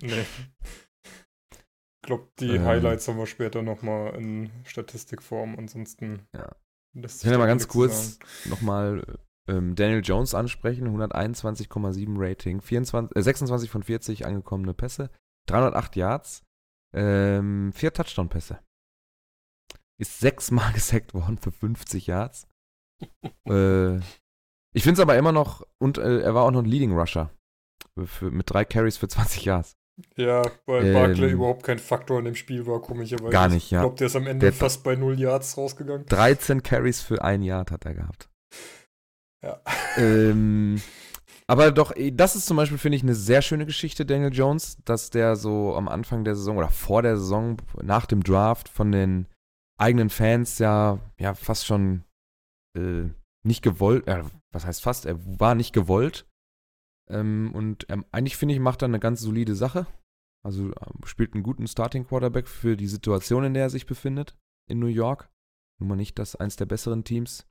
Nee. 0.00 0.24
Ich 2.08 2.10
glaube, 2.10 2.28
die 2.40 2.56
Ähm. 2.56 2.64
Highlights 2.64 3.06
haben 3.06 3.18
wir 3.18 3.26
später 3.26 3.60
nochmal 3.60 4.14
in 4.14 4.50
Statistikform. 4.64 5.56
Ansonsten. 5.58 6.22
Ja. 6.34 6.56
Ich 6.94 7.22
will 7.22 7.32
ja 7.32 7.36
mal 7.36 7.46
ganz 7.46 7.68
kurz 7.68 8.18
nochmal 8.46 9.04
ähm, 9.46 9.74
Daniel 9.74 10.00
Jones 10.02 10.34
ansprechen. 10.34 10.88
121,7 10.88 12.14
Rating, 12.16 12.62
24, 12.62 13.14
äh, 13.14 13.22
26 13.22 13.68
von 13.68 13.82
40 13.82 14.24
angekommene 14.24 14.72
Pässe, 14.72 15.10
308 15.50 15.96
Yards, 15.96 16.44
Ähm, 16.94 17.74
vier 17.74 17.92
Touchdown-Pässe. 17.92 18.58
Ist 20.00 20.18
sechsmal 20.18 20.72
gesackt 20.72 21.12
worden 21.12 21.36
für 21.36 21.52
50 21.52 22.06
Yards. 22.06 22.48
äh, 23.46 23.98
ich 24.74 24.82
finde 24.82 24.94
es 24.94 25.00
aber 25.00 25.18
immer 25.18 25.32
noch, 25.32 25.62
und 25.78 25.98
äh, 25.98 26.20
er 26.20 26.34
war 26.34 26.44
auch 26.44 26.52
noch 26.52 26.62
ein 26.62 26.70
Leading 26.70 26.98
Rusher. 26.98 27.30
Für, 28.02 28.30
mit 28.30 28.48
drei 28.48 28.64
Carries 28.64 28.96
für 28.96 29.08
20 29.08 29.44
Yards. 29.44 29.76
Ja, 30.16 30.42
weil 30.66 30.86
Ähm, 30.86 30.92
Barkley 30.94 31.30
überhaupt 31.32 31.62
kein 31.64 31.78
Faktor 31.78 32.18
in 32.20 32.24
dem 32.26 32.34
Spiel 32.36 32.66
war, 32.66 32.80
komischerweise. 32.80 33.30
Gar 33.32 33.48
nicht, 33.48 33.70
ja. 33.70 33.80
Ich 33.80 33.82
glaube, 33.82 33.96
der 33.96 34.06
ist 34.06 34.16
am 34.16 34.26
Ende 34.26 34.46
Der- 34.46 34.52
fast 34.52 34.84
bei 34.84 34.94
0 34.94 35.18
Yards 35.18 35.56
rausgegangen. 35.56 36.06
13 36.06 36.62
Carries 36.62 37.00
für 37.00 37.22
ein 37.22 37.42
Yard 37.42 37.70
hat 37.70 37.84
er 37.84 37.94
gehabt. 37.94 38.28
Ja. 39.42 39.60
Ähm, 39.96 40.80
aber 41.46 41.70
doch, 41.72 41.94
eh, 41.96 42.10
das 42.12 42.36
ist 42.36 42.46
zum 42.46 42.56
Beispiel, 42.56 42.78
finde 42.78 42.96
ich, 42.96 43.02
eine 43.02 43.14
sehr 43.14 43.42
schöne 43.42 43.66
Geschichte, 43.66 44.06
Daniel 44.06 44.32
Jones, 44.32 44.78
dass 44.84 45.10
der 45.10 45.36
so 45.36 45.74
am 45.74 45.88
Anfang 45.88 46.24
der 46.24 46.34
Saison 46.36 46.56
oder 46.58 46.70
vor 46.70 47.02
der 47.02 47.16
Saison, 47.16 47.56
nach 47.82 48.06
dem 48.06 48.22
Draft 48.22 48.68
von 48.68 48.92
den 48.92 49.26
eigenen 49.80 50.10
Fans 50.10 50.58
ja, 50.58 50.98
ja 51.18 51.34
fast 51.34 51.66
schon 51.66 52.04
äh, 52.76 53.04
nicht 53.44 53.62
gewollt, 53.62 54.06
äh, 54.08 54.22
was 54.52 54.66
heißt 54.66 54.82
fast, 54.82 55.06
er 55.06 55.16
war 55.40 55.54
nicht 55.54 55.72
gewollt. 55.72 56.26
Ähm, 57.08 57.52
und 57.54 57.86
ähm, 57.88 58.04
eigentlich 58.12 58.36
finde 58.36 58.54
ich, 58.54 58.60
macht 58.60 58.82
er 58.82 58.86
eine 58.86 59.00
ganz 59.00 59.20
solide 59.20 59.54
Sache. 59.54 59.86
Also 60.44 60.66
ähm, 60.66 61.04
spielt 61.04 61.34
einen 61.34 61.42
guten 61.42 61.66
Starting 61.66 62.06
Quarterback 62.06 62.48
für 62.48 62.76
die 62.76 62.86
Situation, 62.86 63.44
in 63.44 63.54
der 63.54 63.64
er 63.64 63.70
sich 63.70 63.86
befindet 63.86 64.36
in 64.68 64.78
New 64.78 64.86
York. 64.86 65.30
Nun 65.80 65.88
mal 65.88 65.96
nicht 65.96 66.18
das 66.18 66.36
eins 66.36 66.56
der 66.56 66.66
besseren 66.66 67.04
Teams. 67.04 67.46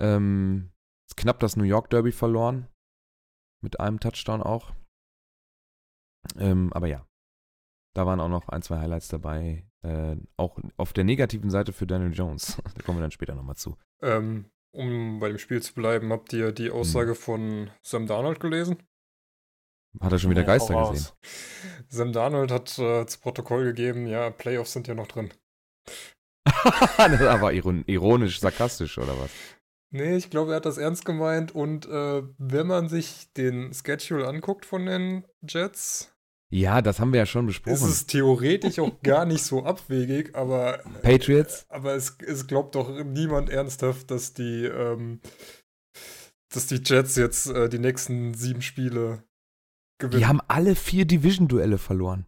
Ähm, 0.00 0.72
knapp 1.16 1.40
das 1.40 1.56
New 1.56 1.64
York 1.64 1.90
Derby 1.90 2.12
verloren. 2.12 2.68
Mit 3.62 3.78
einem 3.78 4.00
Touchdown 4.00 4.42
auch. 4.42 4.74
Ähm, 6.36 6.72
aber 6.72 6.88
ja. 6.88 7.06
Da 7.94 8.06
waren 8.06 8.20
auch 8.20 8.28
noch 8.28 8.48
ein, 8.48 8.62
zwei 8.62 8.78
Highlights 8.78 9.08
dabei. 9.08 9.68
Äh, 9.82 10.16
auch 10.36 10.58
auf 10.76 10.92
der 10.92 11.04
negativen 11.04 11.50
Seite 11.50 11.72
für 11.72 11.86
Daniel 11.86 12.12
Jones. 12.12 12.56
da 12.74 12.82
kommen 12.82 12.98
wir 12.98 13.02
dann 13.02 13.10
später 13.10 13.34
nochmal 13.34 13.56
zu. 13.56 13.76
Ähm, 14.00 14.50
um 14.72 15.20
bei 15.20 15.28
dem 15.28 15.38
Spiel 15.38 15.62
zu 15.62 15.74
bleiben, 15.74 16.12
habt 16.12 16.32
ihr 16.32 16.52
die 16.52 16.70
Hm. 16.70 16.72
Aussage 16.72 17.14
von 17.14 17.70
Sam 17.82 18.06
Darnold 18.06 18.40
gelesen? 18.40 18.82
Hat 20.00 20.12
er 20.12 20.18
schon 20.18 20.30
wieder 20.30 20.44
Geister 20.44 20.74
hau 20.74 20.90
gesehen? 20.90 21.12
Sam 21.88 22.12
Darnold 22.12 22.50
hat 22.50 22.78
äh, 22.78 23.06
zu 23.06 23.20
Protokoll 23.20 23.64
gegeben, 23.64 24.06
ja, 24.06 24.30
Playoffs 24.30 24.72
sind 24.72 24.88
ja 24.88 24.94
noch 24.94 25.06
drin. 25.06 25.32
das 26.46 27.20
war 27.40 27.52
iron 27.52 27.84
ironisch, 27.86 28.40
sarkastisch 28.40 28.98
oder 28.98 29.18
was? 29.18 29.30
Nee, 29.94 30.16
ich 30.16 30.30
glaube, 30.30 30.52
er 30.52 30.56
hat 30.56 30.64
das 30.66 30.78
ernst 30.78 31.04
gemeint 31.04 31.54
und 31.54 31.86
äh, 31.86 32.22
wenn 32.38 32.66
man 32.66 32.88
sich 32.88 33.30
den 33.34 33.74
Schedule 33.74 34.26
anguckt 34.26 34.64
von 34.64 34.86
den 34.86 35.24
Jets, 35.46 36.11
Ja, 36.52 36.82
das 36.82 37.00
haben 37.00 37.14
wir 37.14 37.20
ja 37.20 37.24
schon 37.26 37.48
ist 37.48 37.62
besprochen. 37.62 37.88
es 37.88 38.06
theoretisch 38.06 38.78
auch 38.78 39.00
gar 39.02 39.24
nicht 39.24 39.42
so 39.42 39.64
abwegig, 39.64 40.34
aber 40.36 40.82
Patriots? 41.00 41.64
Aber 41.70 41.94
es, 41.94 42.18
es 42.26 42.46
glaubt 42.46 42.74
doch 42.74 42.90
niemand 43.04 43.48
ernsthaft, 43.48 44.10
dass 44.10 44.34
die, 44.34 44.66
ähm, 44.66 45.20
dass 46.52 46.66
die 46.66 46.82
Jets 46.84 47.16
jetzt 47.16 47.46
äh, 47.46 47.70
die 47.70 47.78
nächsten 47.78 48.34
sieben 48.34 48.60
Spiele 48.60 49.24
gewinnen. 49.98 50.20
Die 50.20 50.26
haben 50.26 50.42
alle 50.46 50.74
vier 50.74 51.06
Division-Duelle 51.06 51.78
verloren. 51.78 52.26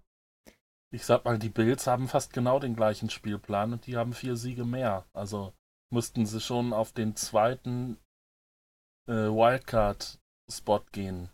Ich 0.90 1.04
sag 1.04 1.26
mal, 1.26 1.38
die 1.38 1.50
Bills 1.50 1.86
haben 1.86 2.08
fast 2.08 2.32
genau 2.32 2.58
den 2.58 2.74
gleichen 2.74 3.10
Spielplan 3.10 3.74
und 3.74 3.86
die 3.86 3.98
haben 3.98 4.14
vier 4.14 4.36
Siege 4.36 4.64
mehr. 4.64 5.04
Also 5.12 5.52
mussten 5.92 6.24
sie 6.24 6.40
schon 6.40 6.72
auf 6.72 6.92
den 6.92 7.14
zweiten 7.14 7.98
äh, 9.06 9.12
Wildcard-Spot 9.12 10.82
gehen. 10.92 11.28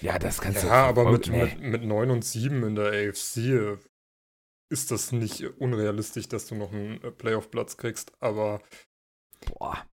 Ja, 0.00 0.18
das 0.18 0.40
kannst 0.40 0.62
du 0.62 0.66
ja, 0.68 0.86
aber 0.86 1.10
mit, 1.10 1.28
Nee. 1.28 1.44
mit, 1.44 1.60
mit 1.60 1.82
9 1.84 2.10
und 2.10 2.24
7 2.24 2.62
in 2.64 2.74
der 2.74 2.86
AFC 3.08 3.36
äh, 3.38 3.78
ist 4.70 4.90
das 4.90 5.12
nicht 5.12 5.42
unrealistisch, 5.60 6.28
dass 6.28 6.46
du 6.46 6.54
noch 6.54 6.72
einen 6.72 7.02
äh, 7.02 7.10
Playoff-Platz 7.10 7.76
kriegst. 7.76 8.12
Aber 8.20 8.62
Boah. 9.46 9.86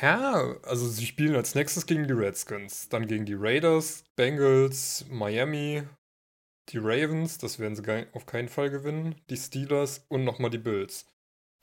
ja, 0.00 0.56
also 0.62 0.88
sie 0.88 1.06
spielen 1.06 1.36
als 1.36 1.54
nächstes 1.54 1.86
gegen 1.86 2.06
die 2.08 2.14
Redskins, 2.14 2.88
dann 2.88 3.06
gegen 3.06 3.26
die 3.26 3.34
Raiders, 3.36 4.04
Bengals, 4.16 5.04
Miami, 5.10 5.82
die 6.70 6.78
Ravens, 6.78 7.36
das 7.38 7.58
werden 7.58 7.76
sie 7.76 8.06
auf 8.14 8.26
keinen 8.26 8.48
Fall 8.48 8.70
gewinnen, 8.70 9.20
die 9.28 9.36
Steelers 9.36 10.06
und 10.08 10.24
nochmal 10.24 10.50
die 10.50 10.58
Bills. 10.58 11.06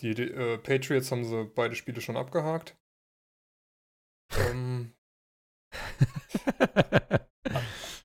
Die, 0.01 0.13
die 0.13 0.29
äh, 0.31 0.57
Patriots 0.57 1.11
haben 1.11 1.23
sie 1.23 1.45
beide 1.45 1.75
Spiele 1.75 2.01
schon 2.01 2.17
abgehakt. 2.17 2.77
Ähm, 4.37 4.93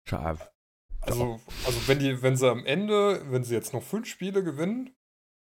Schade. 0.09 0.41
also, 1.01 1.41
also 1.65 1.89
wenn 1.89 1.99
die, 1.99 2.23
wenn 2.23 2.37
sie 2.37 2.49
am 2.51 2.65
Ende, 2.65 3.23
wenn 3.31 3.45
sie 3.45 3.55
jetzt 3.55 3.73
noch 3.73 3.83
fünf 3.83 4.07
Spiele 4.07 4.43
gewinnen, 4.45 4.95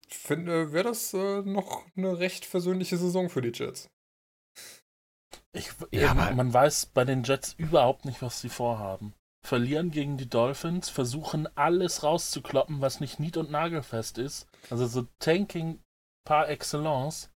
finde, 0.08 0.72
wäre 0.72 0.84
das 0.84 1.14
äh, 1.14 1.42
noch 1.42 1.86
eine 1.96 2.18
recht 2.18 2.44
versöhnliche 2.44 2.96
Saison 2.96 3.30
für 3.30 3.42
die 3.42 3.52
Jets. 3.52 3.90
Ich, 5.52 5.70
Ja, 5.90 6.12
eben, 6.12 6.36
man 6.36 6.52
weiß 6.52 6.86
bei 6.86 7.04
den 7.04 7.22
Jets 7.22 7.54
überhaupt 7.54 8.04
nicht, 8.04 8.22
was 8.22 8.40
sie 8.40 8.48
vorhaben. 8.48 9.14
Verlieren 9.42 9.90
gegen 9.90 10.16
die 10.18 10.28
Dolphins, 10.28 10.90
versuchen 10.90 11.48
alles 11.56 12.02
rauszukloppen, 12.02 12.80
was 12.80 13.00
nicht 13.00 13.18
nied- 13.18 13.38
und 13.38 13.50
nagelfest 13.50 14.18
ist. 14.18 14.46
Also 14.68 14.86
so 14.86 15.06
Tanking 15.18 15.82
par 16.24 16.48
excellence. 16.48 17.30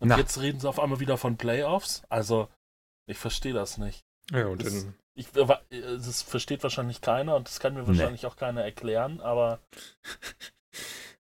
Und 0.00 0.08
Na. 0.08 0.18
jetzt 0.18 0.40
reden 0.40 0.60
sie 0.60 0.68
auf 0.68 0.78
einmal 0.78 1.00
wieder 1.00 1.18
von 1.18 1.36
Playoffs. 1.36 2.02
Also, 2.08 2.48
ich 3.06 3.18
verstehe 3.18 3.52
das 3.52 3.76
nicht. 3.76 4.00
Ja, 4.30 4.46
und 4.46 4.64
Das- 4.64 4.86
Ich, 5.14 5.26
äh, 5.36 5.40
äh, 5.40 5.96
das 5.98 6.22
versteht 6.22 6.62
wahrscheinlich 6.62 7.00
keiner 7.00 7.36
und 7.36 7.48
das 7.48 7.60
kann 7.60 7.74
mir 7.74 7.82
Nee. 7.82 7.88
wahrscheinlich 7.88 8.26
auch 8.26 8.36
keiner 8.36 8.62
erklären, 8.62 9.20
aber 9.20 9.60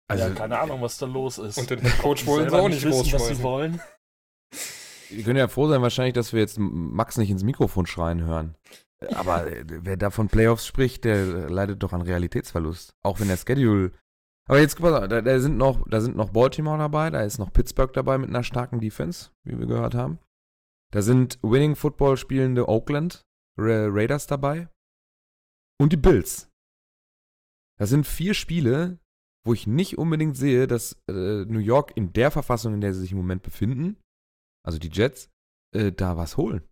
Also, 0.08 0.28
ja, 0.28 0.34
keine 0.36 0.60
Ahnung, 0.60 0.82
was 0.82 0.98
da 1.00 1.06
los 1.08 1.38
ist. 1.40 1.58
und 1.58 1.70
den 1.70 1.82
Head 1.82 1.98
Coach 2.00 2.26
wollen 2.28 2.50
sie 2.50 2.56
auch 2.56 2.70
nicht 2.70 2.84
wissen, 2.86 3.12
was 3.14 3.28
sie 3.28 3.42
wollen. 3.42 3.82
Wir 5.10 5.24
können 5.24 5.38
ja 5.40 5.48
froh 5.48 5.68
sein, 5.68 5.82
wahrscheinlich, 5.82 6.14
dass 6.14 6.34
wir 6.34 6.40
jetzt 6.42 6.58
Max 6.60 7.18
nicht 7.18 7.30
ins 7.30 7.44
Mikrofon 7.44 7.86
schreien 7.88 8.24
hören. 8.24 8.56
Aber 9.16 9.48
äh, 9.48 9.64
wer 9.68 9.98
da 9.98 10.10
von 10.10 10.28
Playoffs 10.30 10.66
spricht, 10.66 11.06
der 11.06 11.50
leidet 11.50 11.82
doch 11.84 11.94
an 11.94 12.02
Realitätsverlust. 12.02 12.94
Auch 13.04 13.20
wenn 13.20 13.28
der 13.28 13.38
Schedule. 13.38 13.92
Aber 14.48 14.60
jetzt, 14.60 14.76
guck 14.78 14.86
mal, 14.92 15.08
da, 15.08 15.22
da, 15.22 15.40
sind 15.40 15.58
noch, 15.58 15.84
da 15.90 16.02
sind 16.02 16.16
noch 16.16 16.30
Baltimore 16.30 16.78
dabei, 16.78 17.10
da 17.10 17.22
ist 17.22 17.40
noch 17.40 17.52
Pittsburgh 17.52 17.92
dabei 17.94 18.18
mit 18.20 18.30
einer 18.30 18.44
starken 18.44 18.80
Defense, 18.80 19.30
wie 19.44 19.58
wir 19.60 19.66
gehört 19.66 19.96
haben. 19.96 20.20
Da 20.96 21.02
sind 21.02 21.40
Winning 21.44 21.76
Football 21.76 22.16
spielende 22.16 22.70
Oakland 22.70 23.22
Ra 23.60 23.88
Raiders 23.90 24.28
dabei. 24.28 24.70
Und 25.78 25.92
die 25.92 25.98
Bills. 25.98 26.50
Das 27.78 27.90
sind 27.90 28.08
vier 28.08 28.34
Spiele, 28.34 28.98
wo 29.46 29.54
ich 29.54 29.68
nicht 29.68 29.98
unbedingt 29.98 30.38
sehe, 30.38 30.68
dass 30.68 30.94
äh, 31.10 31.44
New 31.44 31.60
York 31.60 31.92
in 31.98 32.14
der 32.14 32.32
Verfassung, 32.32 32.76
in 32.76 32.80
der 32.80 32.94
sie 32.94 33.02
sich 33.02 33.12
im 33.12 33.18
Moment 33.18 33.44
befinden, 33.44 33.98
also 34.66 34.80
die 34.80 34.88
Jets, 34.88 35.30
äh, 35.76 35.92
da 35.92 36.16
was 36.16 36.38
holen. 36.38 36.66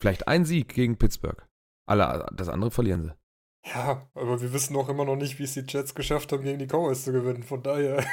Vielleicht 0.00 0.28
ein 0.28 0.44
Sieg 0.44 0.68
gegen 0.68 0.98
Pittsburgh. 0.98 1.48
Alle, 1.88 2.28
das 2.32 2.48
andere 2.48 2.70
verlieren 2.70 3.02
sie. 3.02 3.14
Ja, 3.66 4.08
aber 4.14 4.40
wir 4.40 4.52
wissen 4.52 4.76
auch 4.76 4.88
immer 4.88 5.04
noch 5.04 5.16
nicht, 5.16 5.40
wie 5.40 5.42
es 5.42 5.54
die 5.54 5.64
Jets 5.66 5.96
geschafft 5.96 6.30
haben, 6.30 6.44
gegen 6.44 6.60
die 6.60 6.68
Cowboys 6.68 7.02
zu 7.02 7.10
gewinnen. 7.10 7.42
Von 7.42 7.60
daher, 7.60 8.06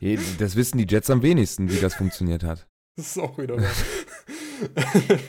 Das 0.38 0.54
wissen 0.54 0.78
die 0.78 0.86
Jets 0.86 1.10
am 1.10 1.22
wenigsten, 1.22 1.68
wie 1.68 1.80
das 1.80 1.96
funktioniert 1.96 2.44
hat. 2.44 2.68
das 2.96 3.08
ist 3.08 3.18
auch 3.18 3.38
wieder 3.38 3.56
wahr. 3.56 5.20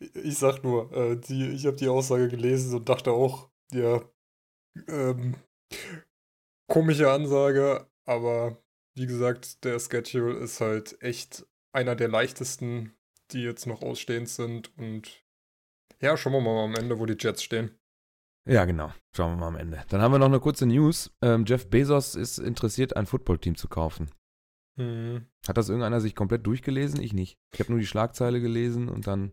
ich 0.14 0.38
sag 0.38 0.62
nur, 0.62 0.92
äh, 0.92 1.16
die, 1.16 1.50
ich 1.50 1.66
habe 1.66 1.76
die 1.76 1.88
Aussage 1.88 2.28
gelesen 2.28 2.74
und 2.76 2.88
dachte 2.88 3.12
auch, 3.12 3.50
ja, 3.72 4.02
ähm, 4.88 5.36
komische 6.68 7.10
Ansage, 7.10 7.86
aber 8.06 8.62
wie 8.96 9.06
gesagt, 9.06 9.64
der 9.64 9.78
Schedule 9.78 10.38
ist 10.38 10.60
halt 10.60 11.00
echt 11.02 11.46
einer 11.72 11.96
der 11.96 12.08
leichtesten, 12.08 12.94
die 13.32 13.42
jetzt 13.42 13.66
noch 13.66 13.82
ausstehend 13.82 14.28
sind 14.28 14.76
und 14.78 15.24
ja, 16.00 16.16
schauen 16.16 16.32
wir 16.32 16.40
mal 16.40 16.64
am 16.64 16.74
Ende, 16.74 16.98
wo 16.98 17.06
die 17.06 17.16
Jets 17.18 17.42
stehen. 17.42 17.78
Ja, 18.44 18.64
genau. 18.64 18.92
Schauen 19.14 19.34
wir 19.34 19.36
mal 19.36 19.48
am 19.48 19.56
Ende. 19.56 19.84
Dann 19.88 20.00
haben 20.00 20.12
wir 20.12 20.18
noch 20.18 20.26
eine 20.26 20.40
kurze 20.40 20.66
News. 20.66 21.12
Ähm, 21.22 21.44
Jeff 21.46 21.70
Bezos 21.70 22.16
ist 22.16 22.38
interessiert, 22.38 22.96
ein 22.96 23.06
Footballteam 23.06 23.54
zu 23.54 23.68
kaufen. 23.68 24.10
Hm. 24.76 25.26
Hat 25.46 25.56
das 25.56 25.68
irgendeiner 25.68 26.00
sich 26.00 26.14
komplett 26.14 26.46
durchgelesen? 26.46 27.00
Ich 27.02 27.12
nicht. 27.12 27.38
Ich 27.52 27.60
habe 27.60 27.72
nur 27.72 27.80
die 27.80 27.86
Schlagzeile 27.86 28.40
gelesen 28.40 28.88
und 28.88 29.06
dann. 29.06 29.32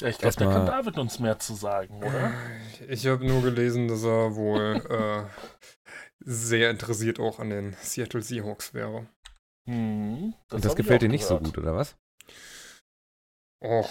Ja, 0.00 0.08
ich 0.08 0.18
glaube, 0.18 0.36
da 0.36 0.52
kann 0.52 0.66
David 0.66 0.98
uns 0.98 1.20
mehr 1.20 1.38
zu 1.38 1.54
sagen, 1.54 2.02
oder? 2.02 2.32
Ich 2.88 3.06
habe 3.06 3.24
nur 3.24 3.42
gelesen, 3.42 3.86
dass 3.86 4.02
er 4.02 4.34
wohl 4.34 4.82
äh, 4.88 5.24
sehr 6.18 6.70
interessiert 6.70 7.20
auch 7.20 7.38
an 7.38 7.50
den 7.50 7.76
Seattle 7.80 8.22
Seahawks 8.22 8.74
wäre. 8.74 9.06
Hm, 9.68 10.34
und 10.34 10.34
das 10.50 10.64
hab 10.64 10.70
ich 10.72 10.76
gefällt 10.76 11.02
dir 11.02 11.08
nicht 11.08 11.24
so 11.24 11.38
gehört. 11.38 11.54
gut, 11.54 11.58
oder 11.58 11.76
was? 11.76 11.96
Och. 13.62 13.90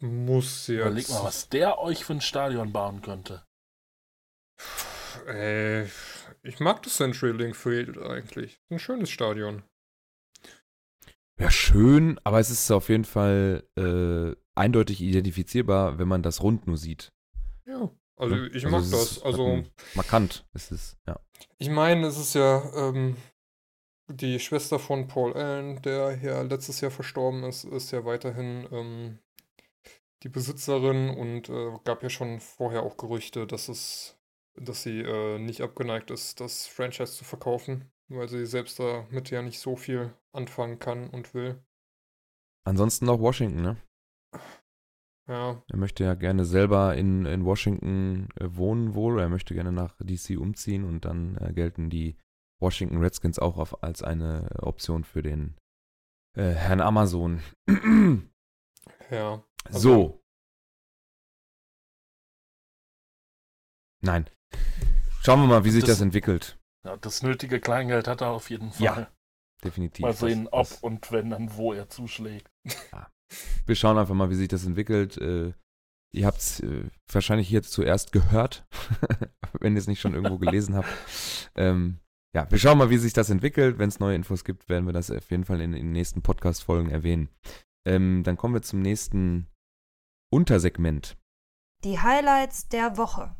Muss 0.00 0.68
jetzt. 0.68 0.80
Überleg 0.80 1.08
mal, 1.10 1.24
was 1.24 1.48
der 1.48 1.78
euch 1.78 2.04
für 2.04 2.12
ein 2.12 2.20
Stadion 2.20 2.72
bauen 2.72 3.02
könnte. 3.02 3.44
Ey, 5.26 5.88
ich 6.42 6.60
mag 6.60 6.82
das 6.82 6.96
Century 6.96 7.32
Link 7.32 7.56
Field 7.56 7.98
eigentlich. 7.98 8.60
Ein 8.70 8.78
schönes 8.78 9.10
Stadion. 9.10 9.62
Ja, 11.38 11.50
schön, 11.50 12.20
aber 12.24 12.38
es 12.40 12.50
ist 12.50 12.70
auf 12.70 12.88
jeden 12.88 13.04
Fall 13.04 13.64
äh, 13.76 14.36
eindeutig 14.54 15.00
identifizierbar, 15.00 15.98
wenn 15.98 16.08
man 16.08 16.22
das 16.22 16.42
rund 16.42 16.66
nur 16.66 16.76
sieht. 16.76 17.12
Ja. 17.66 17.90
Also 18.16 18.34
Ne? 18.36 18.48
ich 18.48 18.64
Also 18.64 18.68
mag 18.68 18.82
es 18.82 18.90
das. 18.90 19.12
ist 19.12 19.22
Also 19.24 19.64
markant 19.94 20.44
ist 20.54 20.70
es, 20.70 20.96
ja. 21.06 21.18
ich 21.58 21.70
meine, 21.70 22.06
es 22.06 22.18
ist 22.18 22.34
ja 22.34 22.62
ähm, 22.76 23.16
die 24.08 24.38
Schwester 24.38 24.78
von 24.78 25.08
Paul 25.08 25.32
Allen, 25.32 25.80
der 25.82 26.18
ja 26.22 26.42
letztes 26.42 26.80
Jahr 26.80 26.90
verstorben 26.90 27.42
ist, 27.44 27.64
ist 27.64 27.90
ja 27.90 28.04
weiterhin 28.04 28.68
ähm, 28.70 29.18
die 30.22 30.28
Besitzerin 30.28 31.10
und 31.10 31.48
äh, 31.48 31.78
gab 31.84 32.02
ja 32.02 32.10
schon 32.10 32.38
vorher 32.40 32.82
auch 32.82 32.96
Gerüchte, 32.96 33.46
dass 33.46 33.68
es, 33.68 34.16
dass 34.54 34.82
sie 34.82 35.00
äh, 35.00 35.38
nicht 35.38 35.62
abgeneigt 35.62 36.10
ist, 36.10 36.40
das 36.40 36.66
Franchise 36.66 37.12
zu 37.12 37.24
verkaufen, 37.24 37.90
weil 38.08 38.28
sie 38.28 38.46
selbst 38.46 38.78
damit 38.78 39.30
ja 39.30 39.42
nicht 39.42 39.58
so 39.60 39.76
viel 39.76 40.14
anfangen 40.32 40.78
kann 40.78 41.08
und 41.10 41.34
will. 41.34 41.62
Ansonsten 42.64 43.06
noch 43.06 43.20
Washington, 43.20 43.62
ne? 43.62 43.76
Ja, 45.28 45.62
Er 45.70 45.76
möchte 45.76 46.04
ja 46.04 46.14
gerne 46.14 46.44
selber 46.44 46.96
in, 46.96 47.26
in 47.26 47.44
Washington 47.44 48.28
äh, 48.36 48.48
wohnen 48.56 48.94
wohl. 48.94 49.20
Er 49.20 49.28
möchte 49.28 49.54
gerne 49.54 49.72
nach 49.72 49.96
DC 50.00 50.36
umziehen 50.38 50.84
und 50.84 51.04
dann 51.04 51.36
äh, 51.36 51.52
gelten 51.52 51.90
die 51.90 52.16
Washington 52.60 52.98
Redskins 52.98 53.38
auch 53.38 53.56
auf, 53.56 53.82
als 53.82 54.02
eine 54.02 54.48
Option 54.60 55.04
für 55.04 55.22
den 55.22 55.56
äh, 56.36 56.50
Herrn 56.50 56.80
Amazon. 56.80 57.40
ja. 59.10 59.44
so. 59.70 60.22
Nein. 64.00 64.28
Schauen 65.24 65.40
wir 65.40 65.46
mal, 65.46 65.64
wie 65.64 65.70
sich 65.70 65.82
das, 65.84 65.94
Das- 65.98 66.00
entwickelt. 66.00 66.58
Ja, 66.84 66.96
das 66.96 67.22
nötige 67.22 67.60
Kleingeld 67.60 68.08
hat 68.08 68.20
er 68.22 68.30
auf 68.30 68.50
jeden 68.50 68.72
Fall. 68.72 68.84
Ja, 68.84 69.10
Definitiv. 69.62 70.02
Mal 70.02 70.12
sehen, 70.14 70.48
ob 70.48 70.68
Das- 70.68 70.78
und 70.82 71.12
wenn 71.12 71.30
dann 71.30 71.54
wo 71.56 71.72
er 71.72 71.88
zuschlägt. 71.88 72.50
Wir 73.66 73.76
schauen 73.76 73.96
einfach 73.98 74.14
mal, 74.14 74.28
wie 74.30 74.34
sich 74.34 74.48
das 74.48 74.66
entwickelt. 74.66 75.16
Äh, 75.18 75.52
ihr 76.12 76.26
habt 76.26 76.38
es 76.38 76.58
äh, 76.60 76.90
wahrscheinlich 77.10 77.48
hier 77.48 77.62
zuerst 77.62 78.10
gehört, 78.10 78.66
wenn 79.60 79.74
ihr 79.74 79.78
es 79.78 79.86
nicht 79.86 80.00
schon 80.00 80.14
irgendwo 80.14 80.38
gelesen 80.38 80.74
habt. 80.74 80.88
Ähm, 81.54 82.00
ja, 82.34 82.50
wir 82.50 82.58
schauen 82.58 82.78
mal, 82.78 82.90
wie 82.90 82.98
sich 82.98 83.12
das 83.12 83.30
entwickelt. 83.30 83.78
Wenn 83.78 83.88
es 83.88 84.00
neue 84.00 84.16
Infos 84.16 84.42
gibt, 84.44 84.68
werden 84.68 84.86
wir 84.86 84.92
das 84.92 85.10
auf 85.12 85.30
jeden 85.30 85.44
Fall 85.44 85.60
in, 85.60 85.72
in 85.74 85.86
den 85.86 85.92
nächsten 85.92 86.22
Podcast-Folgen 86.22 86.90
erwähnen. 86.90 87.28
Ähm, 87.86 88.22
dann 88.24 88.36
kommen 88.36 88.54
wir 88.54 88.62
zum 88.62 88.82
nächsten 88.82 89.46
Untersegment. 90.32 91.16
Die 91.84 92.00
Highlights 92.00 92.68
der 92.68 92.96
Woche. 92.96 93.36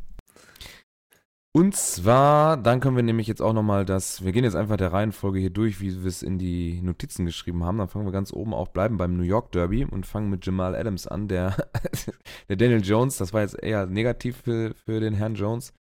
Und 1.54 1.76
zwar, 1.76 2.56
dann 2.56 2.80
können 2.80 2.96
wir 2.96 3.02
nämlich 3.02 3.26
jetzt 3.26 3.42
auch 3.42 3.52
nochmal 3.52 3.84
das, 3.84 4.24
wir 4.24 4.32
gehen 4.32 4.44
jetzt 4.44 4.56
einfach 4.56 4.78
der 4.78 4.92
Reihenfolge 4.92 5.38
hier 5.38 5.50
durch, 5.50 5.80
wie 5.80 6.00
wir 6.00 6.08
es 6.08 6.22
in 6.22 6.38
die 6.38 6.80
Notizen 6.80 7.26
geschrieben 7.26 7.62
haben. 7.62 7.76
Dann 7.76 7.88
fangen 7.88 8.06
wir 8.06 8.12
ganz 8.12 8.32
oben 8.32 8.54
auch, 8.54 8.68
bleiben 8.68 8.96
beim 8.96 9.18
New 9.18 9.22
York 9.22 9.52
Derby 9.52 9.84
und 9.84 10.06
fangen 10.06 10.30
mit 10.30 10.46
Jamal 10.46 10.74
Adams 10.74 11.06
an, 11.06 11.28
der, 11.28 11.68
der 12.48 12.56
Daniel 12.56 12.82
Jones, 12.82 13.18
das 13.18 13.34
war 13.34 13.42
jetzt 13.42 13.62
eher 13.62 13.84
negativ 13.84 14.38
für, 14.38 14.74
für 14.74 14.98
den 15.00 15.12
Herrn 15.12 15.34
Jones, 15.34 15.74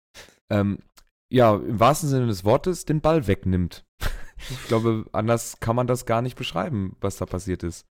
ähm, 0.50 0.80
ja, 1.32 1.56
im 1.56 1.80
wahrsten 1.80 2.10
Sinne 2.10 2.28
des 2.28 2.44
Wortes 2.44 2.84
den 2.84 3.02
Ball 3.02 3.28
wegnimmt. 3.28 3.86
Ich 4.50 4.68
glaube, 4.70 5.06
anders 5.12 5.60
kann 5.60 5.76
man 5.76 5.86
das 5.86 6.08
gar 6.08 6.24
nicht 6.24 6.36
beschreiben, 6.36 6.98
was 7.00 7.18
da 7.18 7.28
passiert 7.28 7.62
ist, 7.62 7.86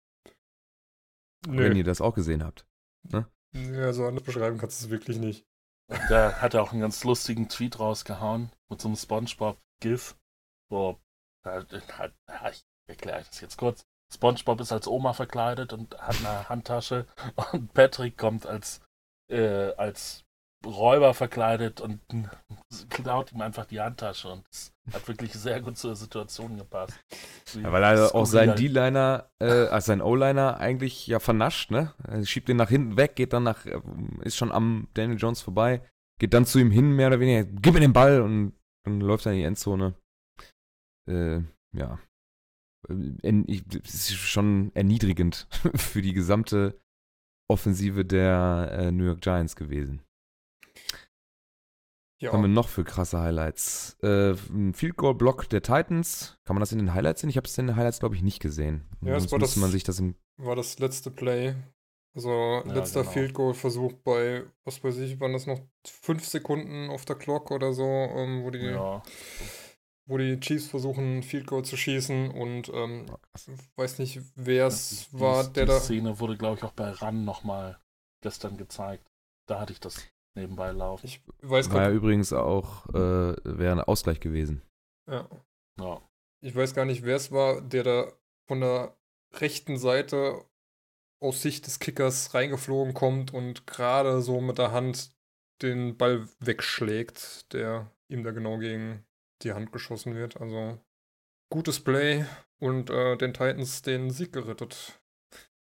wenn 1.44 1.72
Nö. 1.72 1.78
ihr 1.78 1.82
das 1.82 2.00
auch 2.00 2.14
gesehen 2.14 2.44
habt. 2.44 2.64
Ja, 3.52 3.92
so 3.92 4.06
anders 4.06 4.22
beschreiben 4.22 4.56
kannst 4.56 4.80
du 4.80 4.86
es 4.86 4.90
wirklich 4.92 5.18
nicht. 5.18 5.44
Da 5.88 6.40
hat 6.40 6.54
er 6.54 6.62
auch 6.62 6.72
einen 6.72 6.80
ganz 6.80 7.04
lustigen 7.04 7.48
Tweet 7.48 7.78
rausgehauen 7.78 8.50
mit 8.68 8.80
so 8.80 8.88
einem 8.88 8.96
Spongebob-GIF. 8.96 10.16
Ja, 12.28 12.50
ich 12.50 12.64
erkläre 12.88 13.24
das 13.24 13.40
jetzt 13.40 13.56
kurz. 13.56 13.86
Spongebob 14.12 14.60
ist 14.60 14.72
als 14.72 14.88
Oma 14.88 15.12
verkleidet 15.12 15.72
und 15.72 15.98
hat 15.98 16.16
eine 16.18 16.48
Handtasche 16.48 17.06
und 17.52 17.72
Patrick 17.72 18.16
kommt 18.16 18.46
als, 18.46 18.80
äh, 19.30 19.72
als 19.74 20.25
Räuber 20.66 21.14
verkleidet 21.14 21.80
und 21.80 22.00
klaut 22.90 23.32
ihm 23.32 23.40
einfach 23.40 23.64
die 23.66 23.80
Handtasche 23.80 24.28
und 24.28 24.44
es 24.50 24.72
hat 24.92 25.06
wirklich 25.08 25.32
sehr 25.32 25.60
gut 25.60 25.78
zur 25.78 25.96
Situation 25.96 26.58
gepasst. 26.58 26.94
Ja, 27.54 27.72
weil 27.72 27.82
er 27.82 28.14
auch 28.14 28.26
Skurril. 28.26 28.54
D-Liner, 28.54 29.30
äh, 29.40 29.66
also 29.66 29.86
seinen 29.86 30.02
O-Liner 30.02 30.58
eigentlich 30.58 31.06
ja 31.06 31.18
vernascht, 31.20 31.70
ne? 31.70 31.92
Er 32.04 32.24
schiebt 32.24 32.48
den 32.48 32.56
nach 32.56 32.68
hinten 32.68 32.96
weg, 32.96 33.16
geht 33.16 33.32
dann 33.32 33.44
nach, 33.44 33.64
äh, 33.66 33.80
ist 34.22 34.36
schon 34.36 34.52
am 34.52 34.88
Daniel 34.94 35.18
Jones 35.18 35.40
vorbei, 35.40 35.82
geht 36.18 36.34
dann 36.34 36.46
zu 36.46 36.58
ihm 36.58 36.70
hin, 36.70 36.92
mehr 36.92 37.08
oder 37.08 37.20
weniger, 37.20 37.44
gib 37.44 37.74
mir 37.74 37.80
den 37.80 37.92
Ball 37.92 38.20
und 38.20 38.52
dann 38.84 39.00
läuft 39.00 39.26
er 39.26 39.32
in 39.32 39.38
die 39.38 39.44
Endzone. 39.44 39.94
Äh, 41.08 41.40
ja. 41.72 41.98
Äh, 42.88 43.62
das 43.66 43.94
ist 43.94 44.14
schon 44.14 44.70
erniedrigend 44.74 45.48
für 45.74 46.02
die 46.02 46.12
gesamte 46.12 46.78
Offensive 47.48 48.04
der 48.04 48.70
äh, 48.72 48.90
New 48.90 49.04
York 49.04 49.20
Giants 49.20 49.56
gewesen. 49.56 50.02
Ja. 52.18 52.32
Haben 52.32 52.42
wir 52.42 52.48
noch 52.48 52.68
für 52.68 52.82
krasse 52.84 53.20
Highlights? 53.20 53.96
Äh, 54.02 54.30
ein 54.50 54.72
Field 54.72 54.96
Goal 54.96 55.14
Block 55.14 55.48
der 55.50 55.62
Titans. 55.62 56.38
Kann 56.44 56.56
man 56.56 56.60
das 56.60 56.72
in 56.72 56.78
den 56.78 56.94
Highlights 56.94 57.20
sehen? 57.20 57.28
Ich 57.30 57.36
habe 57.36 57.46
es 57.46 57.58
in 57.58 57.66
den 57.66 57.76
Highlights, 57.76 57.98
glaube 58.00 58.14
ich, 58.16 58.22
nicht 58.22 58.40
gesehen. 58.40 58.86
Ja, 59.02 59.16
es 59.16 59.22
Sonst 59.24 59.32
war 59.32 59.38
müsste 59.40 59.54
das- 59.54 59.60
man 59.60 59.70
sich 59.70 59.84
das 59.84 59.98
im. 60.00 60.14
war 60.38 60.56
das 60.56 60.78
letzte 60.78 61.10
Play. 61.10 61.54
Also 62.14 62.62
letzter 62.64 63.00
genau. 63.02 63.12
Field 63.12 63.34
Goal 63.34 63.52
Versuch 63.52 63.92
bei, 64.02 64.44
was 64.64 64.82
weiß 64.82 64.96
ich, 64.98 65.20
waren 65.20 65.34
das 65.34 65.46
noch 65.46 65.60
fünf 65.86 66.24
Sekunden 66.26 66.88
auf 66.88 67.04
der 67.04 67.16
Clock 67.16 67.50
oder 67.50 67.74
so, 67.74 67.82
ähm, 67.84 68.42
wo, 68.42 68.50
die, 68.50 68.60
Ja, 68.60 69.02
wo 70.06 70.16
die 70.16 70.40
Chiefs 70.40 70.68
versuchen, 70.68 71.22
Field 71.22 71.46
Goal 71.46 71.62
zu 71.66 71.76
schießen 71.76 72.30
und 72.30 72.70
ähm, 72.72 73.04
Oh, 73.12 73.52
weiß 73.76 73.98
nicht, 73.98 74.20
wer 74.34 74.68
es 74.68 75.10
die, 75.10 75.20
war, 75.20 75.44
die, 75.44 75.52
der 75.52 75.64
die 75.66 75.72
da. 75.72 75.80
Szene 75.80 76.18
wurde, 76.18 76.38
glaube 76.38 76.56
ich, 76.56 76.62
auch 76.64 76.72
bei 76.72 76.88
RAN 76.88 77.26
nochmal 77.26 77.78
gestern 78.22 78.56
gezeigt. 78.56 79.06
Da 79.46 79.60
hatte 79.60 79.74
ich 79.74 79.80
das 79.80 79.96
nebenbei 80.36 80.70
laufen. 80.70 81.06
Ich 81.06 81.22
weiß 81.42 81.70
War 81.72 81.82
ja 81.82 81.90
übrigens 81.90 82.32
auch, 82.32 82.86
äh, 82.90 83.34
wäre 83.44 83.72
ein 83.72 83.80
Ausgleich 83.80 84.20
gewesen. 84.20 84.62
ja, 85.10 85.28
Ja. 85.80 86.00
ich 86.40 86.54
weiß 86.54 86.74
gar 86.74 86.84
nicht, 86.84 87.04
wer 87.04 87.16
es 87.16 87.32
war, 87.32 87.60
der 87.60 87.82
da 87.82 88.12
von 88.46 88.60
der 88.60 88.96
rechten 89.32 89.76
Seite 89.78 90.44
aus 91.20 91.42
Sicht 91.42 91.66
des 91.66 91.78
Kickers 91.80 92.34
reingeflogen 92.34 92.94
kommt 92.94 93.32
und 93.34 93.66
gerade 93.66 94.20
so 94.22 94.40
mit 94.40 94.58
der 94.58 94.70
Hand 94.72 95.10
den 95.62 95.96
Ball 95.96 96.28
wegschlägt, 96.40 97.52
der 97.52 97.90
ihm 98.08 98.22
da 98.22 98.30
genau 98.30 98.58
gegen 98.58 99.04
die 99.42 99.52
Hand 99.52 99.72
geschossen 99.72 100.14
wird. 100.14 100.40
Also 100.40 100.78
gutes 101.50 101.82
Play 101.82 102.26
und 102.58 102.90
äh, 102.90 103.16
den 103.16 103.32
Titans 103.32 103.82
den 103.82 104.10
Sieg 104.10 104.32
gerettet. 104.32 105.00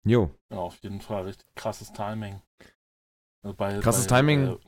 Jo. 0.07 0.31
Ja, 0.51 0.59
auf 0.59 0.77
jeden 0.79 1.01
Fall 1.01 1.25
richtig 1.25 1.47
krasses 1.55 1.93
Timing. 1.93 2.41
Also 3.45 3.57
bei, 3.57 3.79
Krasses 3.81 4.07
bei, 4.07 4.21
Timing. 4.21 4.47
Äh, 4.47 4.59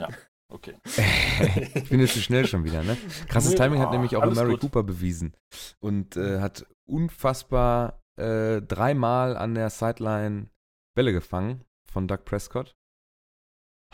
ja, 0.00 0.08
okay. 0.48 0.74
ich 1.74 1.88
bin 1.90 2.00
jetzt 2.00 2.14
zu 2.14 2.20
schnell 2.20 2.46
schon 2.46 2.64
wieder, 2.64 2.82
ne? 2.82 2.96
Krasses 3.28 3.52
Nee, 3.52 3.58
Timing 3.58 3.80
hat 3.80 3.88
ah, 3.88 3.92
nämlich 3.92 4.16
auch 4.16 4.24
Mary 4.34 4.52
gut. 4.52 4.60
Cooper 4.60 4.82
bewiesen. 4.82 5.36
Und 5.80 6.16
äh, 6.16 6.40
hat 6.40 6.66
unfassbar 6.86 8.02
äh, 8.16 8.62
dreimal 8.62 9.36
an 9.36 9.54
der 9.54 9.70
Sideline 9.70 10.48
Bälle 10.96 11.12
gefangen 11.12 11.64
von 11.90 12.08
Doug 12.08 12.24
Prescott. 12.24 12.74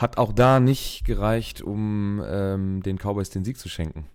Hat 0.01 0.17
auch 0.17 0.33
da 0.33 0.61
nicht 0.61 1.05
gereicht, 1.05 1.61
um 1.61 2.23
ähm, 2.25 2.83
den 2.83 2.97
Cowboys 2.97 3.31
den 3.31 3.45
Sieg 3.45 3.59
zu 3.59 3.69
schenken. 3.69 4.09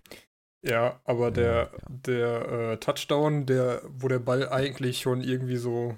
Ja, 0.62 1.00
aber 1.04 1.30
der, 1.30 1.44
Ja, 1.44 1.62
ja. 1.62 1.70
der 1.88 2.48
äh, 2.48 2.76
Touchdown, 2.78 3.46
der, 3.46 3.82
wo 3.84 4.08
der 4.08 4.18
Ball 4.18 4.48
eigentlich 4.48 5.00
schon 5.00 5.20
irgendwie 5.20 5.58
so 5.58 5.96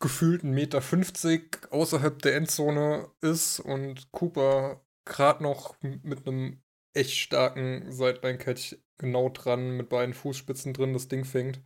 gefühlt 0.00 0.42
1,50 0.42 0.46
Meter 0.46 1.72
außerhalb 1.72 2.20
der 2.22 2.36
Endzone 2.36 3.10
ist 3.20 3.60
und 3.60 4.10
Cooper 4.12 4.84
gerade 5.04 5.42
noch 5.42 5.76
mit 5.82 6.26
einem 6.26 6.62
echt 6.94 7.18
starken 7.18 7.90
Sideline-Catch 7.90 8.76
genau 8.98 9.28
dran, 9.28 9.76
mit 9.76 9.88
beiden 9.88 10.14
Fußspitzen 10.14 10.72
drin 10.74 10.92
das 10.92 11.08
Ding 11.08 11.24
fängt. 11.24 11.62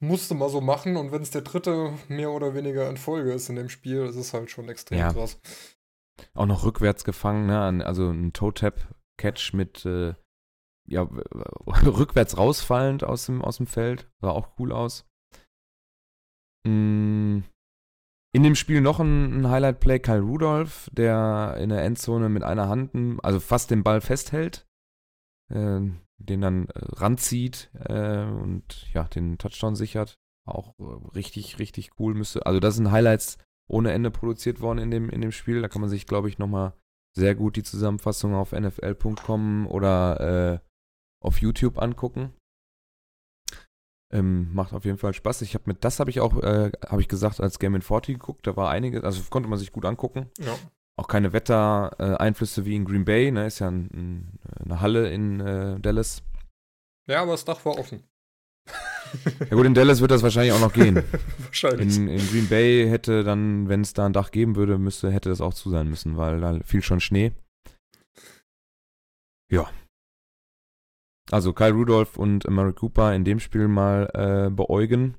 Musste 0.00 0.34
mal 0.34 0.48
so 0.48 0.60
machen 0.60 0.96
und 0.96 1.12
wenn 1.12 1.22
es 1.22 1.30
der 1.30 1.42
dritte 1.42 1.96
mehr 2.08 2.30
oder 2.30 2.54
weniger 2.54 2.88
in 2.88 2.96
Folge 2.96 3.32
ist 3.32 3.48
in 3.48 3.56
dem 3.56 3.68
Spiel, 3.68 4.02
ist 4.02 4.16
es 4.16 4.34
halt 4.34 4.50
schon 4.50 4.68
extrem 4.68 4.98
Ja. 4.98 5.12
krass. 5.12 5.38
Auch 6.34 6.46
noch 6.46 6.64
rückwärts 6.64 7.04
gefangen, 7.04 7.46
ne? 7.46 7.84
Also 7.86 8.10
ein 8.10 8.32
Toe-Tap-Catch 8.32 9.54
mit 9.54 9.84
äh, 9.86 10.14
ja, 10.88 11.02
rückwärts 11.66 12.36
rausfallend 12.36 13.04
aus 13.04 13.26
dem, 13.26 13.42
aus 13.42 13.58
dem 13.58 13.66
Feld. 13.66 14.10
Sah 14.20 14.30
auch 14.30 14.58
cool 14.58 14.72
aus. 14.72 15.06
Mm, 16.66 17.40
In 18.34 18.42
dem 18.42 18.54
Spiel 18.54 18.80
noch 18.80 19.00
ein, 19.00 19.48
Highlight-Play, 19.48 20.00
Kyle 20.00 20.20
Rudolph, 20.20 20.88
der 20.92 21.56
in 21.58 21.68
der 21.68 21.82
Endzone 21.82 22.28
mit 22.28 22.42
einer 22.42 22.68
Hand, 22.68 22.94
also 23.22 23.40
fast 23.40 23.70
den 23.70 23.82
Ball 23.82 24.00
festhält, 24.00 24.66
äh, 25.50 25.80
den 26.18 26.40
dann 26.40 26.68
äh, 26.68 26.72
ranzieht 26.74 27.70
äh, 27.74 28.24
und 28.24 28.86
ja, 28.92 29.04
den 29.04 29.38
Touchdown 29.38 29.76
sichert. 29.76 30.18
Auch 30.48 30.78
äh, 30.78 31.14
richtig, 31.14 31.58
richtig 31.58 31.90
cool. 31.98 32.14
Müsste, 32.14 32.46
also 32.46 32.60
das 32.60 32.76
sind 32.76 32.90
Highlights 32.90 33.38
ohne 33.68 33.92
Ende 33.92 34.10
produziert 34.10 34.60
worden 34.60 34.78
in 34.78 34.90
dem, 34.90 35.10
in 35.10 35.20
dem 35.20 35.32
Spiel. 35.32 35.60
Da 35.60 35.68
kann 35.68 35.80
man 35.80 35.90
sich, 35.90 36.06
glaube 36.06 36.28
ich, 36.28 36.38
nochmal 36.38 36.74
sehr 37.16 37.34
gut 37.34 37.56
die 37.56 37.62
Zusammenfassung 37.62 38.34
auf 38.34 38.52
nfl.com 38.52 39.66
oder 39.66 40.54
äh, 40.54 40.58
auf 41.22 41.40
YouTube 41.40 41.78
angucken. 41.78 42.32
Ähm, 44.12 44.52
macht 44.52 44.74
auf 44.74 44.84
jeden 44.84 44.98
Fall 44.98 45.14
Spaß. 45.14 45.40
Ich 45.42 45.54
habe 45.54 45.64
mit 45.66 45.84
das 45.84 45.98
habe 45.98 46.10
ich 46.10 46.20
auch, 46.20 46.42
äh, 46.42 46.70
habe 46.86 47.00
ich 47.00 47.08
gesagt, 47.08 47.40
als 47.40 47.58
Game 47.58 47.74
in 47.74 47.82
40 47.82 48.18
geguckt. 48.18 48.46
Da 48.46 48.56
war 48.56 48.70
einiges, 48.70 49.02
also 49.04 49.22
konnte 49.30 49.48
man 49.48 49.58
sich 49.58 49.72
gut 49.72 49.86
angucken. 49.86 50.30
Ja. 50.38 50.54
Auch 50.96 51.08
keine 51.08 51.32
Wettereinflüsse 51.32 52.66
wie 52.66 52.76
in 52.76 52.84
Green 52.84 53.06
Bay, 53.06 53.30
ne? 53.30 53.46
Ist 53.46 53.60
ja 53.60 53.68
ein, 53.68 53.88
ein, 53.94 54.38
eine 54.64 54.80
Halle 54.80 55.10
in 55.10 55.40
äh, 55.40 55.80
Dallas. 55.80 56.22
Ja, 57.08 57.22
aber 57.22 57.32
das 57.32 57.44
Dach 57.44 57.64
war 57.64 57.78
offen. 57.78 58.02
Ja 59.50 59.56
gut, 59.56 59.66
in 59.66 59.74
Dallas 59.74 60.00
wird 60.00 60.10
das 60.10 60.22
wahrscheinlich 60.22 60.54
auch 60.54 60.60
noch 60.60 60.72
gehen. 60.72 60.96
Wahrscheinlich. 61.38 61.98
In, 61.98 62.08
in 62.08 62.28
Green 62.30 62.48
Bay 62.48 62.88
hätte 62.88 63.24
dann, 63.24 63.68
wenn 63.68 63.82
es 63.82 63.92
da 63.92 64.06
ein 64.06 64.14
Dach 64.14 64.30
geben 64.30 64.56
würde, 64.56 64.78
müsste, 64.78 65.10
hätte 65.10 65.28
das 65.28 65.42
auch 65.42 65.52
zu 65.52 65.68
sein 65.68 65.90
müssen, 65.90 66.16
weil 66.16 66.40
da 66.40 66.58
fiel 66.64 66.82
schon 66.82 66.98
Schnee. 66.98 67.32
Ja. 69.50 69.70
Also 71.32 71.54
Kyle 71.54 71.72
Rudolph 71.72 72.18
und 72.18 72.48
Murray 72.50 72.74
Cooper 72.74 73.14
in 73.14 73.24
dem 73.24 73.40
Spiel 73.40 73.66
mal 73.66 74.10
äh, 74.12 74.50
beäugen. 74.50 75.16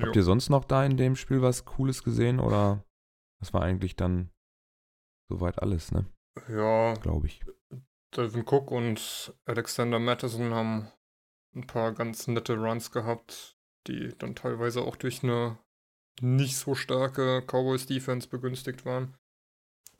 Habt 0.00 0.14
ihr 0.14 0.22
sonst 0.22 0.50
noch 0.50 0.64
da 0.64 0.84
in 0.84 0.96
dem 0.96 1.16
Spiel 1.16 1.42
was 1.42 1.64
Cooles 1.64 2.04
gesehen 2.04 2.38
oder 2.38 2.84
das 3.40 3.52
war 3.52 3.62
eigentlich 3.62 3.96
dann 3.96 4.30
soweit 5.28 5.60
alles, 5.60 5.90
ne? 5.90 6.06
ja, 6.48 6.94
Glaube 6.94 7.26
ich. 7.26 7.44
Delvin 8.16 8.44
Cook 8.46 8.70
und 8.70 9.34
Alexander 9.44 9.98
Madison 9.98 10.54
haben 10.54 10.92
ein 11.56 11.66
paar 11.66 11.92
ganz 11.92 12.28
nette 12.28 12.56
Runs 12.56 12.92
gehabt, 12.92 13.58
die 13.88 14.14
dann 14.18 14.36
teilweise 14.36 14.82
auch 14.82 14.94
durch 14.94 15.24
eine 15.24 15.58
nicht 16.20 16.56
so 16.56 16.76
starke 16.76 17.42
Cowboys 17.42 17.86
Defense 17.86 18.28
begünstigt 18.28 18.84
waren. 18.84 19.17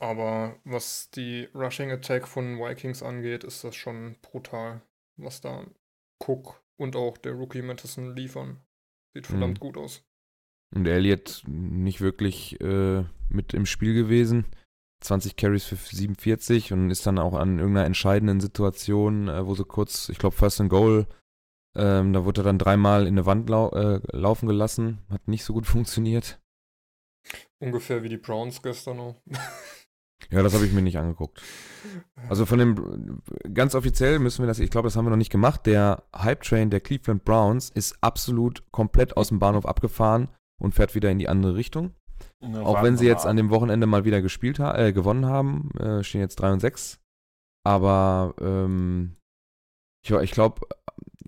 Aber 0.01 0.57
was 0.65 1.11
die 1.11 1.49
Rushing 1.55 1.91
Attack 1.91 2.29
von 2.29 2.59
Vikings 2.59 3.03
angeht, 3.03 3.43
ist 3.45 3.65
das 3.65 3.75
schon 3.75 4.17
brutal, 4.23 4.81
was 5.17 5.41
da 5.41 5.67
Cook 6.25 6.63
und 6.77 6.95
auch 6.95 7.19
der 7.19 7.33
Rookie 7.33 7.63
Madison 7.63 8.15
liefern. 8.15 8.61
Sieht 9.15 9.27
verdammt 9.27 9.59
Mhm. 9.59 9.61
gut 9.61 9.77
aus. 9.77 10.05
Und 10.75 10.87
Elliott 10.87 11.43
nicht 11.47 12.01
wirklich 12.01 12.61
äh, 12.61 13.05
mit 13.29 13.55
im 13.55 13.67
Spiel 13.67 13.95
gewesen. 13.95 14.45
20 15.01 15.37
Carries 15.37 15.65
für 15.65 15.77
47 15.77 16.73
und 16.73 16.91
ist 16.91 17.07
dann 17.07 17.19
auch 17.19 17.35
an 17.35 17.59
irgendeiner 17.59 17.87
entscheidenden 17.87 18.41
Situation, 18.41 19.29
äh, 19.29 19.47
wo 19.47 19.55
sie 19.55 19.65
kurz, 19.65 20.09
ich 20.09 20.19
glaube, 20.19 20.37
First 20.37 20.61
and 20.61 20.71
Goal, 20.71 21.07
ähm, 21.77 22.13
da 22.13 22.25
wurde 22.25 22.41
er 22.43 22.45
dann 22.45 22.59
dreimal 22.59 23.03
in 23.03 23.15
eine 23.15 23.25
Wand 23.27 23.49
lau 23.49 23.71
äh, 23.71 24.01
laufen 24.13 24.47
gelassen. 24.47 24.99
Hat 25.09 25.27
nicht 25.27 25.45
so 25.45 25.53
gut 25.55 25.67
funktioniert. 25.67 26.41
Ungefähr 27.61 28.03
wie 28.03 28.09
die 28.09 28.17
Browns 28.17 28.63
gestern 28.63 29.01
auch. 29.01 29.17
Ja, 30.31 30.43
das 30.43 30.55
habe 30.55 30.67
ich 30.67 30.73
mir 30.73 30.83
nicht 30.83 30.99
angeguckt. 30.99 31.41
Also 32.29 32.45
von 32.45 32.59
dem, 32.59 33.23
ganz 33.55 33.75
offiziell 33.75 34.19
müssen 34.19 34.43
wir 34.43 34.47
das, 34.47 34.59
ich 34.59 34.71
glaube, 34.71 34.87
das 34.87 34.97
haben 34.97 35.07
wir 35.07 35.11
noch 35.11 35.17
nicht 35.17 35.33
gemacht. 35.33 35.65
Der 35.67 36.05
Hype 36.15 36.43
Train 36.43 36.71
der 36.71 36.81
Cleveland 36.81 37.25
Browns 37.25 37.71
ist 37.71 37.97
absolut 38.03 38.63
komplett 38.71 39.17
aus 39.17 39.29
dem 39.29 39.39
Bahnhof 39.39 39.65
abgefahren 39.65 40.29
und 40.61 40.75
fährt 40.75 40.95
wieder 40.95 41.11
in 41.11 41.19
die 41.19 41.29
andere 41.29 41.55
Richtung. 41.55 41.95
Ja, 42.41 42.63
Auch 42.63 42.83
wenn 42.83 42.97
sie 42.97 43.07
jetzt 43.07 43.27
an 43.27 43.37
dem 43.37 43.51
Wochenende 43.51 43.87
mal 43.87 44.05
wieder 44.05 44.21
gespielt 44.21 44.59
ha 44.59 44.77
äh, 44.77 44.93
gewonnen 44.93 45.27
haben, 45.27 45.71
äh, 45.79 46.03
stehen 46.03 46.21
jetzt 46.21 46.37
3 46.37 46.53
und 46.55 46.61
6. 46.61 47.01
Aber 47.65 48.35
ähm, 48.41 49.17
ich, 50.05 50.11
ich 50.11 50.31
glaube, 50.31 50.67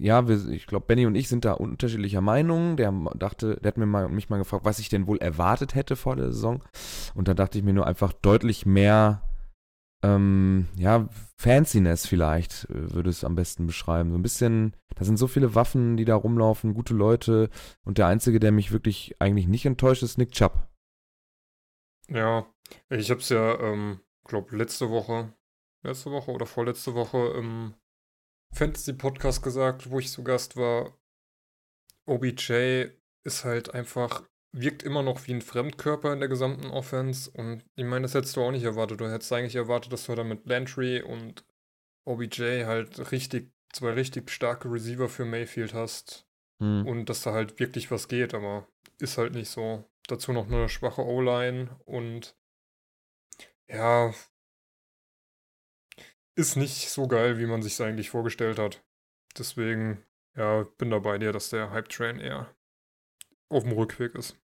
ja, 0.00 0.28
wir, 0.28 0.48
ich 0.48 0.66
glaube, 0.66 0.86
Benny 0.86 1.06
und 1.06 1.14
ich 1.14 1.28
sind 1.28 1.44
da 1.44 1.52
unterschiedlicher 1.52 2.22
Meinung. 2.22 2.76
Der 2.76 2.90
dachte, 3.14 3.56
der 3.56 3.68
hat 3.68 3.76
mir 3.76 3.86
mal, 3.86 4.08
mich 4.08 4.30
mal 4.30 4.38
gefragt, 4.38 4.64
was 4.64 4.78
ich 4.78 4.88
denn 4.88 5.06
wohl 5.06 5.18
erwartet 5.18 5.74
hätte 5.74 5.94
vor 5.94 6.16
der 6.16 6.32
Saison. 6.32 6.64
Und 7.14 7.28
da 7.28 7.34
dachte 7.34 7.58
ich 7.58 7.64
mir 7.64 7.74
nur 7.74 7.86
einfach 7.86 8.12
deutlich 8.12 8.64
mehr, 8.64 9.22
ähm, 10.02 10.68
ja, 10.76 11.08
Fanciness 11.36 12.06
vielleicht, 12.06 12.64
äh, 12.70 12.94
würde 12.94 13.10
es 13.10 13.24
am 13.24 13.34
besten 13.34 13.66
beschreiben. 13.66 14.10
So 14.10 14.16
ein 14.18 14.22
bisschen, 14.22 14.74
da 14.94 15.04
sind 15.04 15.18
so 15.18 15.26
viele 15.26 15.54
Waffen, 15.54 15.98
die 15.98 16.06
da 16.06 16.14
rumlaufen, 16.14 16.72
gute 16.72 16.94
Leute. 16.94 17.50
Und 17.84 17.98
der 17.98 18.06
Einzige, 18.06 18.40
der 18.40 18.52
mich 18.52 18.72
wirklich 18.72 19.16
eigentlich 19.18 19.46
nicht 19.46 19.66
enttäuscht, 19.66 20.02
ist 20.02 20.16
Nick 20.16 20.32
Chubb. 20.32 20.66
Ja, 22.08 22.46
ich 22.88 23.10
hab's 23.10 23.28
ja, 23.28 23.60
ähm, 23.60 24.00
glaube 24.24 24.56
letzte 24.56 24.88
Woche, 24.88 25.34
letzte 25.82 26.10
Woche 26.10 26.30
oder 26.30 26.46
vorletzte 26.46 26.94
Woche 26.94 27.34
im 27.36 27.74
Fantasy-Podcast 28.52 29.42
gesagt, 29.42 29.90
wo 29.90 29.98
ich 29.98 30.10
zu 30.10 30.24
Gast 30.24 30.56
war. 30.56 30.96
OBJ 32.06 32.86
ist 33.24 33.44
halt 33.44 33.74
einfach, 33.74 34.24
wirkt 34.52 34.82
immer 34.82 35.02
noch 35.02 35.26
wie 35.26 35.34
ein 35.34 35.42
Fremdkörper 35.42 36.12
in 36.12 36.20
der 36.20 36.28
gesamten 36.28 36.66
Offense 36.66 37.30
und 37.30 37.64
ich 37.76 37.84
meine, 37.84 38.02
das 38.02 38.14
hättest 38.14 38.36
du 38.36 38.42
auch 38.42 38.50
nicht 38.50 38.64
erwartet. 38.64 39.00
Du 39.00 39.08
hättest 39.10 39.32
eigentlich 39.32 39.56
erwartet, 39.56 39.92
dass 39.92 40.06
du 40.06 40.14
da 40.14 40.24
mit 40.24 40.46
Landry 40.46 41.02
und 41.02 41.44
OBJ 42.04 42.64
halt 42.64 43.12
richtig, 43.12 43.52
zwei 43.72 43.90
richtig 43.90 44.30
starke 44.30 44.70
Receiver 44.70 45.08
für 45.08 45.24
Mayfield 45.24 45.74
hast 45.74 46.26
Hm. 46.60 46.86
und 46.86 47.06
dass 47.06 47.22
da 47.22 47.32
halt 47.32 47.58
wirklich 47.58 47.90
was 47.90 48.06
geht, 48.06 48.34
aber 48.34 48.68
ist 48.98 49.18
halt 49.18 49.34
nicht 49.34 49.48
so. 49.48 49.84
Dazu 50.08 50.32
noch 50.32 50.46
eine 50.46 50.68
schwache 50.68 51.04
O-Line 51.04 51.80
und 51.86 52.36
ja, 53.68 54.12
ist 56.40 56.56
nicht 56.56 56.90
so 56.90 57.06
geil, 57.06 57.38
wie 57.38 57.46
man 57.46 57.62
sich 57.62 57.80
eigentlich 57.80 58.10
vorgestellt 58.10 58.58
hat. 58.58 58.82
Deswegen, 59.38 60.04
ja, 60.36 60.64
bin 60.78 60.90
da 60.90 60.98
bei 60.98 61.18
dir, 61.18 61.32
dass 61.32 61.50
der 61.50 61.70
Hype-Train 61.70 62.18
eher 62.18 62.52
auf 63.48 63.62
dem 63.62 63.72
Rückweg 63.72 64.14
ist. 64.14 64.36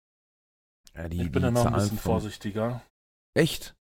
Ja, 0.93 1.10
die, 1.10 1.18
Ich 1.24 1.32
bin 1.32 1.41
die 1.41 1.48
da 1.48 1.52
noch 1.52 1.66
ein 1.66 1.74
bisschen 1.74 1.98
von- 1.98 2.12
vorsichtiger. 2.14 2.82
Echt? 3.34 3.76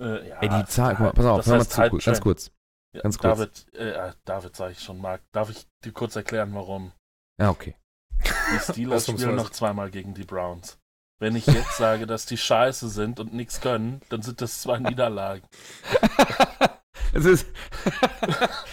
Äh, 0.00 0.28
ja, 0.28 0.40
Ey, 0.40 0.48
die 0.48 0.64
Zahlen, 0.66 0.96
guck 0.96 1.06
mal, 1.06 1.12
pass 1.12 1.26
auf, 1.26 1.46
hör 1.46 1.56
mal 1.58 1.66
zu, 1.68 1.98
ganz 2.04 2.20
kurz. 2.20 2.50
Ja, 2.92 3.02
ganz 3.02 3.18
kurz. 3.18 3.38
David, 3.38 3.74
äh, 3.74 4.12
David 4.24 4.56
sage 4.56 4.72
ich 4.72 4.80
schon, 4.80 4.98
Marc. 4.98 5.22
Darf 5.32 5.50
ich 5.50 5.66
dir 5.84 5.92
kurz 5.92 6.16
erklären, 6.16 6.54
warum? 6.54 6.92
Ja, 7.38 7.50
okay. 7.50 7.76
Die 8.24 8.58
Steelers 8.58 9.06
spielen 9.08 9.36
noch 9.36 9.50
zweimal 9.50 9.90
gegen 9.90 10.14
die 10.14 10.24
Browns. 10.24 10.78
Wenn 11.20 11.36
ich 11.36 11.46
jetzt 11.46 11.76
sage, 11.76 12.06
dass 12.06 12.24
die 12.26 12.38
scheiße 12.38 12.88
sind 12.88 13.20
und 13.20 13.34
nichts 13.34 13.60
können, 13.60 14.00
dann 14.08 14.22
sind 14.22 14.40
das 14.40 14.62
zwei 14.62 14.78
Niederlagen. 14.80 15.46
es 17.12 17.24
ist, 17.24 17.46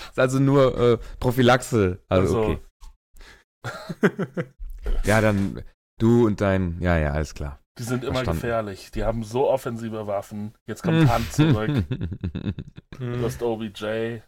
ist 0.09 0.19
also 0.19 0.39
nur 0.39 0.77
äh, 0.77 0.97
Prophylaxe. 1.19 1.99
Also, 2.09 2.37
Also- 2.37 2.51
okay. 2.51 2.59
Ja, 5.03 5.21
dann 5.21 5.61
du 5.99 6.25
und 6.25 6.39
dein, 6.41 6.77
ja, 6.81 6.97
ja, 6.97 7.11
alles 7.11 7.33
klar. 7.33 7.59
Die 7.77 7.83
sind 7.83 8.03
immer 8.03 8.15
Verstanden. 8.15 8.41
gefährlich. 8.41 8.91
Die 8.91 9.03
haben 9.03 9.23
so 9.23 9.49
offensive 9.49 10.07
Waffen. 10.07 10.53
Jetzt 10.65 10.81
kommt 10.83 11.11
Hunt 11.13 11.31
zurück. 11.33 11.83
Du 12.97 13.05
Hm. 13.05 13.23
hast 13.23 13.43
OBJ. 13.43 14.21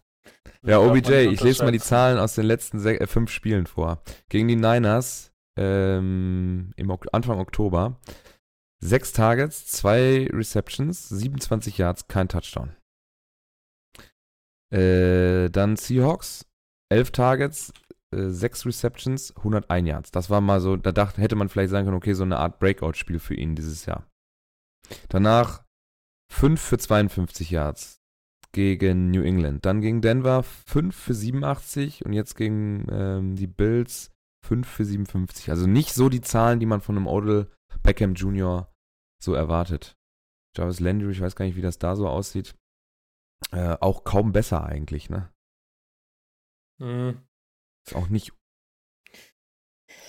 Ja, 0.62 0.78
OBJ, 0.80 1.12
ich 1.32 1.42
lese 1.42 1.64
mal 1.64 1.72
die. 1.72 1.80
Zahlen 1.80 2.20
aus 2.20 2.36
den 2.36 2.46
letzten 2.46 2.86
äh, 2.86 3.08
fünf 3.08 3.32
Spielen 3.32 3.66
vor. 3.66 4.04
Gegen 4.30 4.48
die 4.48 4.56
Niners 4.56 5.32
ähm, 5.58 6.72
im 6.76 6.90
ok 6.92 7.08
Anfang 7.12 7.40
Oktober. 7.40 8.00
Sechs 8.80 9.12
Targets, 9.12 9.66
zwei 9.66 10.30
Receptions, 10.32 11.10
27 11.10 11.80
Yards, 11.80 12.08
kein 12.08 12.28
Touchdown. 12.30 12.76
Äh, 14.72 15.50
dann 15.50 15.76
Seahawks, 15.76 16.46
elf 16.90 17.12
Targets, 17.12 17.74
äh, 18.12 18.18
Receptions, 18.18 19.36
101 19.38 19.88
Yards. 19.88 20.12
Das 20.12 20.30
war 20.30 20.42
mal 20.42 20.62
so, 20.62 20.76
da 20.76 20.92
dachte, 20.92 21.22
hätte 21.22 21.36
man 21.36 21.50
vielleicht 21.50 21.72
sagen 21.72 21.86
können, 21.86 21.98
okay, 21.98 22.14
so 22.14 22.24
eine 22.24 22.38
Art 22.38 22.60
Breakout-Spiel 22.60 23.20
für 23.20 23.36
ihn 23.36 23.56
dieses 23.56 23.86
Jahr. 23.86 24.06
Danach 25.10 25.64
5 26.32 26.60
für 26.60 26.78
52 26.78 27.52
Yards 27.52 28.00
gegen 28.52 29.12
New 29.12 29.22
England. 29.22 29.66
Dann 29.66 29.82
gegen 29.82 30.02
Denver 30.02 30.44
5 30.44 30.96
für 30.96 31.14
87 31.14 32.06
und 32.06 32.14
jetzt 32.14 32.36
gegen 32.36 32.88
ähm, 32.92 33.36
die 33.36 33.48
Bills 33.48 34.12
5 34.46 34.68
für 34.68 34.86
57. 34.86 35.50
Also 35.50 35.68
nicht 35.68 35.94
so 35.94 36.10
die 36.10 36.22
Zahlen, 36.22 36.60
die 36.60 36.66
man 36.66 36.82
von 36.82 36.98
einem 36.98 37.08
Odell 37.08 37.48
Beckham 37.84 38.14
Jr. 38.14 38.72
so 39.24 39.34
erwartet. 39.34 39.96
Jarvis 40.58 40.80
Landry, 40.80 41.12
ich 41.12 41.22
weiß 41.22 41.36
gar 41.36 41.46
nicht, 41.46 41.56
wie 41.56 41.62
das 41.62 41.78
da 41.78 41.96
so 41.96 42.08
aussieht. 42.08 42.56
Äh, 43.52 43.78
auch 43.80 44.04
kaum 44.04 44.32
besser 44.32 44.64
eigentlich, 44.66 45.10
ne? 45.10 45.32
Hm. 46.80 47.28
Ist 47.86 47.96
auch 47.96 48.10
nicht. 48.10 48.32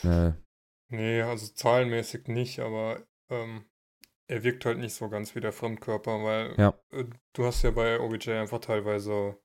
Äh, 0.02 0.32
Nee, 0.92 1.22
also 1.22 1.46
zahlenmäßig 1.46 2.26
nicht, 2.26 2.58
aber 2.58 3.06
ähm, 3.28 3.64
er 4.26 4.42
wirkt 4.42 4.64
halt 4.64 4.78
nicht 4.78 4.94
so 4.94 5.08
ganz 5.08 5.34
wie 5.36 5.40
der 5.40 5.52
Fremdkörper, 5.52 6.24
weil 6.24 6.54
Ja. 6.58 6.74
äh, 6.90 7.04
du 7.32 7.44
hast 7.44 7.62
ja 7.62 7.70
bei 7.70 8.00
OBJ 8.00 8.32
einfach 8.32 8.58
teilweise 8.60 9.38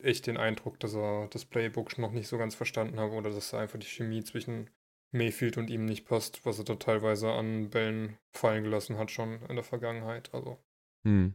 echt 0.00 0.26
den 0.26 0.36
Eindruck, 0.36 0.80
dass 0.80 0.94
er 0.94 1.28
das 1.28 1.46
Playbook 1.46 1.98
noch 1.98 2.12
nicht 2.12 2.28
so 2.28 2.38
ganz 2.38 2.54
verstanden 2.54 3.00
hat 3.00 3.12
oder 3.12 3.30
dass 3.30 3.50
da 3.50 3.60
einfach 3.60 3.78
die 3.78 3.86
Chemie 3.86 4.24
zwischen 4.24 4.70
Mayfield 5.12 5.56
und 5.56 5.70
ihm 5.70 5.86
nicht 5.86 6.06
passt, 6.06 6.44
was 6.44 6.58
er 6.58 6.64
da 6.64 6.74
teilweise 6.76 7.32
an 7.32 7.70
Bällen 7.70 8.18
fallen 8.32 8.64
gelassen 8.64 8.98
hat 8.98 9.10
schon 9.10 9.40
in 9.48 9.56
der 9.56 9.64
Vergangenheit. 9.64 10.34
Also, 10.34 10.58
hm. 11.04 11.34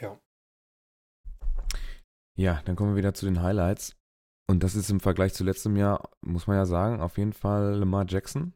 Ja. 0.00 0.18
Ja, 2.36 2.62
dann 2.64 2.76
kommen 2.76 2.92
wir 2.92 2.98
wieder 2.98 3.14
zu 3.14 3.26
den 3.26 3.42
Highlights. 3.42 3.96
Und 4.50 4.62
das 4.62 4.74
ist 4.74 4.90
im 4.90 5.00
Vergleich 5.00 5.34
zu 5.34 5.44
letztem 5.44 5.76
Jahr, 5.76 6.10
muss 6.22 6.46
man 6.46 6.56
ja 6.56 6.64
sagen, 6.64 7.00
auf 7.00 7.18
jeden 7.18 7.32
Fall 7.32 7.74
Lamar 7.74 8.06
Jackson. 8.08 8.54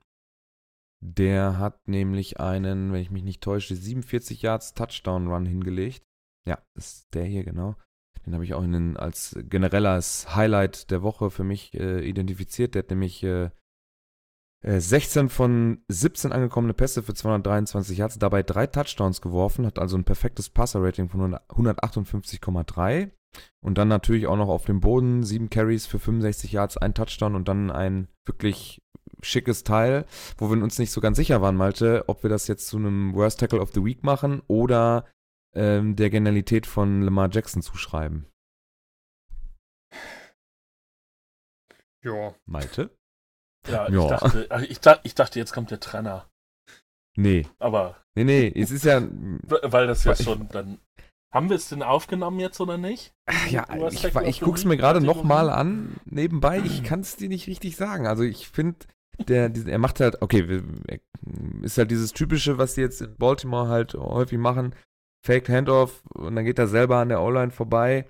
Der 1.04 1.58
hat 1.58 1.88
nämlich 1.88 2.38
einen, 2.38 2.92
wenn 2.92 3.02
ich 3.02 3.10
mich 3.10 3.24
nicht 3.24 3.42
täusche, 3.42 3.74
47 3.74 4.40
Yards 4.40 4.74
Touchdown 4.74 5.26
Run 5.26 5.46
hingelegt. 5.46 6.04
Ja, 6.46 6.58
ist 6.74 7.12
der 7.12 7.24
hier 7.24 7.44
genau. 7.44 7.76
Den 8.24 8.34
habe 8.34 8.44
ich 8.44 8.54
auch 8.54 8.62
in 8.62 8.96
als 8.96 9.36
generelles 9.48 10.34
Highlight 10.34 10.90
der 10.92 11.02
Woche 11.02 11.30
für 11.30 11.44
mich 11.44 11.74
äh, 11.74 12.08
identifiziert. 12.08 12.74
Der 12.74 12.84
hat 12.84 12.90
nämlich 12.90 13.22
äh, 13.24 13.50
16 14.64 15.26
äh, 15.26 15.28
von 15.28 15.82
17 15.88 16.32
angekommene 16.32 16.74
Pässe 16.74 17.02
für 17.02 17.14
223 17.14 17.98
Yards, 17.98 18.18
dabei 18.18 18.42
drei 18.42 18.66
Touchdowns 18.66 19.20
geworfen, 19.20 19.66
hat 19.66 19.78
also 19.78 19.96
ein 19.96 20.04
perfektes 20.04 20.50
Passer-Rating 20.50 21.08
von 21.08 21.34
158,3. 21.34 23.10
Und 23.60 23.78
dann 23.78 23.88
natürlich 23.88 24.26
auch 24.26 24.36
noch 24.36 24.48
auf 24.48 24.66
dem 24.66 24.80
Boden 24.80 25.24
sieben 25.24 25.48
Carries 25.50 25.86
für 25.86 25.98
65 25.98 26.52
Yards, 26.52 26.76
ein 26.76 26.94
Touchdown 26.94 27.34
und 27.34 27.48
dann 27.48 27.70
ein 27.70 28.08
wirklich 28.26 28.82
schickes 29.22 29.64
Teil, 29.64 30.04
wo 30.36 30.50
wir 30.50 30.62
uns 30.62 30.78
nicht 30.78 30.90
so 30.90 31.00
ganz 31.00 31.16
sicher 31.16 31.40
waren, 31.40 31.56
Malte, 31.56 32.04
ob 32.08 32.22
wir 32.22 32.30
das 32.30 32.46
jetzt 32.48 32.66
zu 32.66 32.76
einem 32.76 33.14
Worst 33.14 33.40
Tackle 33.40 33.60
of 33.60 33.72
the 33.72 33.84
Week 33.84 34.02
machen 34.02 34.42
oder 34.48 35.06
ähm, 35.54 35.96
der 35.96 36.10
Genialität 36.10 36.66
von 36.66 37.02
Lamar 37.02 37.30
Jackson 37.30 37.62
zuschreiben. 37.62 38.26
Ja. 42.04 42.34
Malte? 42.46 42.90
Ja, 43.68 43.88
ich, 43.88 43.94
ja. 43.94 44.06
Dachte, 44.08 44.48
ich, 44.68 44.80
ich 45.04 45.14
dachte, 45.14 45.38
jetzt 45.38 45.52
kommt 45.52 45.70
der 45.70 45.80
Trenner. 45.80 46.28
Nee. 47.16 47.46
Aber. 47.58 47.96
Nee, 48.14 48.24
nee, 48.24 48.52
es 48.54 48.70
ist 48.70 48.84
ja. 48.84 49.02
Weil 49.42 49.86
das 49.86 50.04
ja 50.04 50.14
schon 50.16 50.48
dann. 50.48 50.78
Haben 51.32 51.48
wir 51.48 51.56
es 51.56 51.70
denn 51.70 51.82
aufgenommen 51.82 52.40
jetzt 52.40 52.60
oder 52.60 52.76
nicht? 52.76 53.14
Ja, 53.48 53.66
ich, 53.90 54.04
ich, 54.04 54.14
ich 54.14 54.40
gucke 54.40 54.58
es 54.58 54.66
mir 54.66 54.76
gerade 54.76 55.00
nochmal 55.00 55.48
an, 55.48 55.96
nebenbei. 56.04 56.58
Ich 56.58 56.84
kann 56.84 57.00
es 57.00 57.16
dir 57.16 57.30
nicht 57.30 57.46
richtig 57.46 57.76
sagen. 57.76 58.06
Also 58.06 58.22
ich 58.22 58.48
finde, 58.48 58.76
der, 59.28 59.50
er 59.66 59.78
macht 59.78 60.00
halt, 60.00 60.20
okay, 60.20 60.62
ist 61.62 61.78
halt 61.78 61.90
dieses 61.90 62.12
typische, 62.12 62.58
was 62.58 62.74
die 62.74 62.82
jetzt 62.82 63.00
in 63.00 63.16
Baltimore 63.16 63.68
halt 63.68 63.94
häufig 63.94 64.38
machen. 64.38 64.74
Fake 65.24 65.48
Handoff 65.48 66.02
und 66.12 66.36
dann 66.36 66.44
geht 66.44 66.58
er 66.58 66.66
selber 66.66 66.98
an 66.98 67.08
der 67.08 67.22
O-Line 67.22 67.52
vorbei 67.52 68.06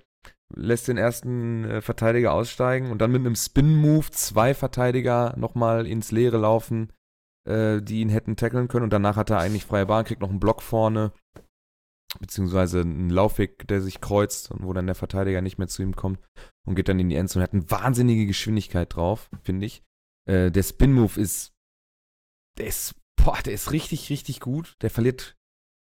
lässt 0.55 0.87
den 0.87 0.97
ersten 0.97 1.65
äh, 1.65 1.81
Verteidiger 1.81 2.33
aussteigen 2.33 2.91
und 2.91 2.99
dann 2.99 3.11
mit 3.11 3.21
einem 3.21 3.35
Spin-Move 3.35 4.11
zwei 4.11 4.53
Verteidiger 4.53 5.33
nochmal 5.37 5.87
ins 5.87 6.11
Leere 6.11 6.37
laufen, 6.37 6.91
äh, 7.47 7.81
die 7.81 8.01
ihn 8.01 8.09
hätten 8.09 8.35
tackeln 8.35 8.67
können. 8.67 8.83
Und 8.83 8.93
danach 8.93 9.15
hat 9.15 9.29
er 9.29 9.39
eigentlich 9.39 9.65
freie 9.65 9.85
Bahn, 9.85 10.05
kriegt 10.05 10.21
noch 10.21 10.29
einen 10.29 10.39
Block 10.39 10.61
vorne, 10.61 11.11
beziehungsweise 12.19 12.81
einen 12.81 13.09
Laufweg, 13.09 13.67
der 13.67 13.81
sich 13.81 14.01
kreuzt 14.01 14.51
und 14.51 14.63
wo 14.63 14.73
dann 14.73 14.85
der 14.85 14.95
Verteidiger 14.95 15.41
nicht 15.41 15.57
mehr 15.57 15.67
zu 15.67 15.81
ihm 15.81 15.95
kommt 15.95 16.19
und 16.65 16.75
geht 16.75 16.87
dann 16.87 16.99
in 16.99 17.09
die 17.09 17.15
Endzone. 17.15 17.43
Hat 17.43 17.53
eine 17.53 17.69
wahnsinnige 17.69 18.25
Geschwindigkeit 18.25 18.95
drauf, 18.95 19.29
finde 19.43 19.65
ich. 19.65 19.83
Äh, 20.29 20.51
der 20.51 20.63
Spin-Move 20.63 21.19
ist, 21.19 21.53
der 22.57 22.67
ist, 22.67 22.95
boah, 23.15 23.39
der 23.43 23.53
ist 23.53 23.71
richtig, 23.71 24.09
richtig 24.09 24.39
gut. 24.39 24.75
Der 24.81 24.89
verliert 24.89 25.35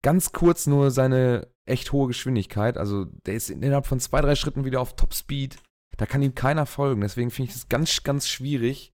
ganz 0.03 0.31
kurz 0.31 0.67
nur 0.67 0.91
seine 0.91 1.47
echt 1.69 1.91
hohe 1.91 2.07
Geschwindigkeit. 2.07 2.77
Also 2.77 3.05
der 3.05 3.35
ist 3.35 3.49
innerhalb 3.49 3.85
von 3.85 3.99
zwei, 3.99 4.21
drei 4.21 4.35
Schritten 4.35 4.65
wieder 4.65 4.81
auf 4.81 4.95
Top 4.95 5.13
Speed. 5.13 5.57
Da 5.97 6.05
kann 6.05 6.21
ihm 6.21 6.35
keiner 6.35 6.65
folgen. 6.65 7.01
Deswegen 7.01 7.31
finde 7.31 7.51
ich 7.51 7.57
es 7.57 7.69
ganz, 7.69 8.03
ganz 8.03 8.27
schwierig, 8.27 8.93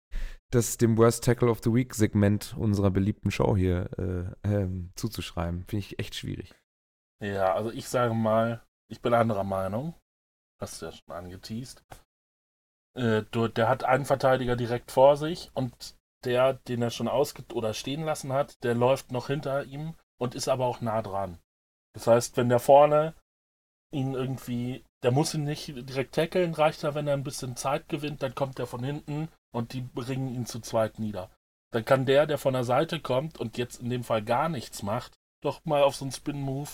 das 0.51 0.78
dem 0.78 0.97
Worst 0.97 1.24
Tackle 1.24 1.49
of 1.49 1.61
the 1.63 1.74
Week 1.74 1.93
Segment 1.93 2.55
unserer 2.57 2.91
beliebten 2.91 3.32
Show 3.32 3.57
hier 3.57 3.89
äh, 3.97 4.49
ähm, 4.49 4.91
zuzuschreiben. 4.95 5.65
Finde 5.67 5.86
ich 5.86 5.99
echt 5.99 6.15
schwierig. 6.15 6.53
Ja, 7.21 7.53
also 7.53 7.71
ich 7.71 7.88
sage 7.88 8.13
mal, 8.13 8.63
ich 8.89 9.01
bin 9.01 9.13
anderer 9.13 9.43
Meinung. 9.43 9.95
Hast 10.61 10.82
du 10.82 10.88
ja 10.88 10.91
schon 10.91 11.15
angeteased. 11.15 11.84
Äh, 12.95 13.24
der 13.32 13.69
hat 13.69 13.84
einen 13.84 14.05
Verteidiger 14.05 14.55
direkt 14.55 14.91
vor 14.91 15.17
sich 15.17 15.51
und 15.53 15.95
der, 16.26 16.53
den 16.53 16.82
er 16.82 16.89
schon 16.89 17.07
ausge 17.07 17.43
oder 17.53 17.74
stehen 17.74 18.03
lassen 18.03 18.32
hat, 18.32 18.63
der 18.63 18.76
läuft 18.76 19.11
noch 19.11 19.28
hinter 19.28 19.65
ihm 19.65 19.95
und 20.19 20.36
ist 20.36 20.47
aber 20.47 20.65
auch 20.65 20.80
nah 20.82 21.01
dran. 21.01 21.39
Das 21.94 22.08
heißt, 22.08 22.38
wenn 22.38 22.50
der 22.50 22.60
vorne 22.60 23.14
ihn 23.91 24.14
irgendwie, 24.14 24.84
der 25.04 25.12
muss 25.12 25.34
ihn 25.34 25.44
nicht 25.44 25.68
direkt 25.68 26.16
tackeln, 26.16 26.54
reicht 26.54 26.84
ja, 26.84 26.96
wenn 26.96 27.08
er 27.08 27.14
ein 27.14 27.24
bisschen 27.24 27.56
Zeit 27.56 27.88
gewinnt, 27.89 28.24
dann 28.24 28.36
kommt 28.36 28.60
er 28.60 28.68
von 28.68 28.84
hinten 28.84 29.30
und 29.54 29.74
die 29.74 29.82
bringen 29.82 30.34
ihn 30.34 30.46
zu 30.46 30.60
zweit 30.60 31.00
nieder. 31.00 31.30
Dann 31.72 31.86
kann 31.86 32.06
der, 32.06 32.26
der 32.26 32.38
von 32.38 32.54
der 32.54 32.64
Seite 32.64 33.00
kommt 33.00 33.39
und 33.39 33.58
jetzt 33.58 33.82
in 33.82 33.89
dem 33.89 34.04
Fall 34.04 34.24
gar 34.24 34.50
nichts 34.50 34.84
macht, 34.84 35.14
doch 35.44 35.64
mal 35.66 35.84
auf 35.84 35.96
so 35.96 36.06
einen 36.06 36.12
Spin-Move 36.12 36.70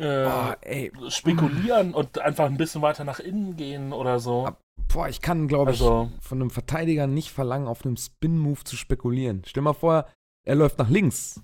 äh, 0.00 0.26
oh, 0.26 1.10
spekulieren 1.10 1.92
und 1.92 2.18
einfach 2.20 2.46
ein 2.46 2.56
bisschen 2.56 2.82
weiter 2.82 3.04
nach 3.04 3.18
innen 3.18 3.56
gehen 3.56 3.92
oder 3.92 4.20
so. 4.20 4.48
Boah, 4.92 5.08
ich 5.08 5.20
kann, 5.20 5.48
glaube 5.48 5.72
also, 5.72 6.10
ich, 6.16 6.24
von 6.24 6.40
einem 6.40 6.50
Verteidiger 6.50 7.06
nicht 7.06 7.32
verlangen, 7.32 7.66
auf 7.66 7.84
einem 7.84 7.96
Spin-Move 7.96 8.62
zu 8.64 8.76
spekulieren. 8.76 9.42
Stell 9.44 9.62
mal 9.62 9.72
vor, 9.72 10.06
er 10.46 10.54
läuft 10.54 10.78
nach 10.78 10.88
links 10.88 11.42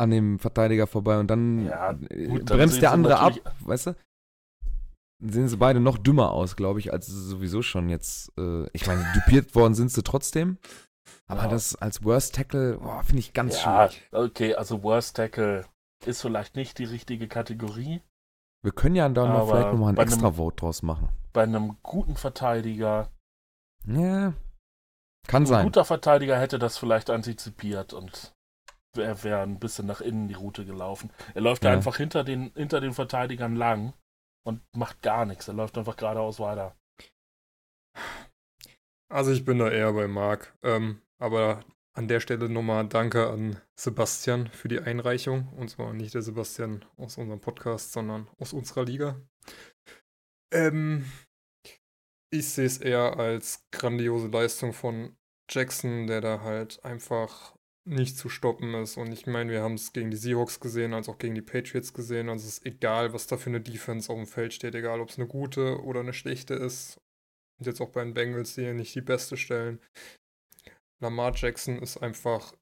an 0.00 0.10
dem 0.10 0.38
Verteidiger 0.38 0.86
vorbei 0.86 1.18
und 1.18 1.28
dann 1.28 1.66
ja, 1.66 1.92
gut, 1.92 2.46
bremst 2.46 2.76
dann 2.76 2.80
der 2.80 2.92
andere 2.92 3.18
ab, 3.18 3.34
weißt 3.60 3.88
du? 3.88 3.96
Dann 5.20 5.32
sehen 5.32 5.48
sie 5.48 5.56
beide 5.56 5.80
noch 5.80 5.98
dümmer 5.98 6.32
aus, 6.32 6.56
glaube 6.56 6.80
ich, 6.80 6.92
als 6.92 7.06
sie 7.06 7.28
sowieso 7.28 7.62
schon 7.62 7.88
jetzt. 7.90 8.32
Äh, 8.38 8.66
ich 8.72 8.86
meine, 8.86 9.04
dupiert 9.14 9.54
worden 9.54 9.74
sind 9.74 9.90
sie 9.92 10.02
trotzdem. 10.02 10.58
Aber 11.26 11.42
ja. 11.42 11.48
das 11.48 11.76
als 11.76 12.02
Worst 12.04 12.34
Tackle, 12.34 12.80
finde 13.04 13.20
ich 13.20 13.32
ganz 13.32 13.62
ja, 13.62 13.90
schwierig. 13.90 14.08
Okay, 14.12 14.54
also 14.54 14.82
Worst 14.82 15.16
Tackle 15.16 15.66
ist 16.04 16.22
vielleicht 16.22 16.56
nicht 16.56 16.78
die 16.78 16.84
richtige 16.84 17.28
Kategorie. 17.28 18.00
Wir 18.62 18.72
können 18.72 18.94
ja 18.94 19.08
dann 19.08 19.32
noch 19.32 19.48
vielleicht 19.48 19.72
nochmal 19.72 19.92
ein 19.92 19.96
extra 19.96 20.28
einem, 20.28 20.36
Vote 20.36 20.56
draus 20.56 20.82
machen. 20.82 21.08
Bei 21.32 21.42
einem 21.42 21.76
guten 21.82 22.16
Verteidiger. 22.16 23.10
Ja. 23.86 24.34
Kann 25.26 25.46
sein. 25.46 25.60
Ein 25.60 25.66
guter 25.66 25.84
Verteidiger 25.84 26.38
hätte 26.38 26.58
das 26.58 26.78
vielleicht 26.78 27.10
antizipiert 27.10 27.92
und 27.92 28.34
er 28.96 29.22
wäre 29.22 29.42
ein 29.42 29.58
bisschen 29.58 29.86
nach 29.86 30.00
innen 30.00 30.28
die 30.28 30.34
Route 30.34 30.64
gelaufen. 30.64 31.10
Er 31.34 31.42
läuft 31.42 31.64
ja. 31.64 31.72
einfach 31.72 31.96
hinter 31.96 32.24
den, 32.24 32.52
hinter 32.54 32.80
den 32.80 32.92
Verteidigern 32.92 33.56
lang 33.56 33.92
und 34.44 34.62
macht 34.74 35.02
gar 35.02 35.26
nichts. 35.26 35.48
Er 35.48 35.54
läuft 35.54 35.78
einfach 35.78 35.96
geradeaus 35.96 36.40
weiter. 36.40 36.76
Also 39.08 39.32
ich 39.32 39.44
bin 39.44 39.58
da 39.58 39.70
eher 39.70 39.92
bei 39.92 40.08
Marc. 40.08 40.56
Ähm, 40.62 41.02
aber 41.18 41.64
an 41.94 42.08
der 42.08 42.20
Stelle 42.20 42.48
nochmal 42.48 42.86
Danke 42.86 43.28
an 43.28 43.60
Sebastian 43.78 44.48
für 44.48 44.68
die 44.68 44.80
Einreichung. 44.80 45.48
Und 45.56 45.68
zwar 45.68 45.92
nicht 45.92 46.14
der 46.14 46.22
Sebastian 46.22 46.84
aus 46.96 47.18
unserem 47.18 47.40
Podcast, 47.40 47.92
sondern 47.92 48.28
aus 48.38 48.52
unserer 48.52 48.84
Liga. 48.84 49.20
Ähm, 50.52 51.04
ich 52.32 52.48
sehe 52.48 52.66
es 52.66 52.78
eher 52.78 53.18
als 53.18 53.66
grandiose 53.72 54.28
Leistung 54.28 54.72
von 54.72 55.16
Jackson, 55.50 56.06
der 56.06 56.20
da 56.20 56.40
halt 56.42 56.84
einfach 56.84 57.56
nicht 57.90 58.16
zu 58.16 58.28
stoppen 58.28 58.72
ist. 58.74 58.96
Und 58.96 59.12
ich 59.12 59.26
meine, 59.26 59.50
wir 59.50 59.62
haben 59.62 59.74
es 59.74 59.92
gegen 59.92 60.10
die 60.10 60.16
Seahawks 60.16 60.60
gesehen, 60.60 60.94
als 60.94 61.08
auch 61.08 61.18
gegen 61.18 61.34
die 61.34 61.42
Patriots 61.42 61.92
gesehen. 61.92 62.28
Also 62.28 62.46
es 62.46 62.58
ist 62.58 62.66
egal, 62.66 63.12
was 63.12 63.26
da 63.26 63.36
für 63.36 63.50
eine 63.50 63.60
Defense 63.60 64.10
auf 64.10 64.16
dem 64.16 64.26
Feld 64.26 64.54
steht, 64.54 64.74
egal 64.74 65.00
ob 65.00 65.10
es 65.10 65.18
eine 65.18 65.26
gute 65.26 65.82
oder 65.82 66.00
eine 66.00 66.12
schlechte 66.12 66.54
ist. 66.54 67.00
Und 67.58 67.66
jetzt 67.66 67.80
auch 67.80 67.90
bei 67.90 68.02
den 68.04 68.14
Bengals, 68.14 68.54
die 68.54 68.62
ja 68.62 68.72
nicht 68.72 68.94
die 68.94 69.00
beste 69.00 69.36
stellen. 69.36 69.80
Lamar 71.02 71.34
Jackson 71.34 71.78
ist 71.82 71.98
einfach 71.98 72.54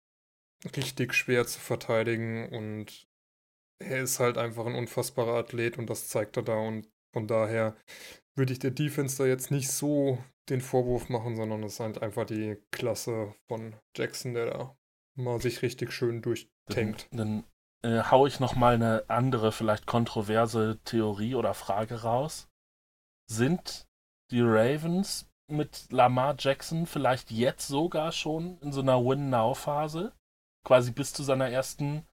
richtig 0.76 1.14
schwer 1.14 1.47
zu 1.47 1.61
verteidigen 1.61 2.49
und 2.49 3.07
er 3.81 4.03
ist 4.03 4.18
halt 4.18 4.39
einfach 4.39 4.66
ein 4.66 4.74
unfassbarer 4.74 5.35
Athlet 5.35 5.79
und 5.79 5.89
das 5.89 6.09
zeigt 6.09 6.37
er 6.37 6.43
da. 6.43 6.57
Und 6.57 6.89
von 7.12 7.26
daher 7.26 7.76
würde 8.37 8.53
ich 8.53 8.59
der 8.59 8.70
Defense 8.70 9.18
da 9.18 9.26
jetzt 9.26 9.51
nicht 9.51 9.70
so 9.70 10.18
den 10.49 10.61
Vorwurf 10.61 11.11
machen, 11.11 11.37
sondern 11.37 11.62
es 11.62 11.74
ist 11.74 11.81
halt 11.81 12.03
einfach 12.03 12.24
die 12.24 12.57
Klasse 12.72 13.35
von 13.49 13.76
Jackson, 13.97 14.35
der 14.35 14.47
da 14.47 14.78
mal 15.19 15.41
sich 15.41 15.62
richtig 15.62 15.93
schön 15.93 16.23
durchtankt. 16.23 17.09
Dann, 17.11 17.45
dann 17.83 17.93
äh, 17.93 18.03
hau 18.11 18.27
ich 18.27 18.41
noch 18.41 18.57
mal 18.57 18.75
eine 18.75 19.05
andere, 19.09 19.53
vielleicht 19.53 19.87
kontroverse 19.87 20.79
Theorie 20.85 21.35
oder 21.35 21.55
Frage 21.55 22.03
raus. 22.03 22.49
Sind 23.31 23.87
die 24.31 24.41
Ravens 24.41 25.29
mit 25.51 25.91
Lamar 25.91 26.37
Jackson 26.39 26.87
vielleicht 26.87 27.31
jetzt 27.31 27.69
sogar 27.69 28.12
schon 28.12 28.59
in 28.61 28.73
so 28.73 28.81
einer 28.81 29.05
Win-Now-Phase? 29.05 30.12
Quasi 30.64 30.93
bis 30.93 31.12
zu 31.12 31.23
seiner 31.23 31.49
ersten 31.49 32.05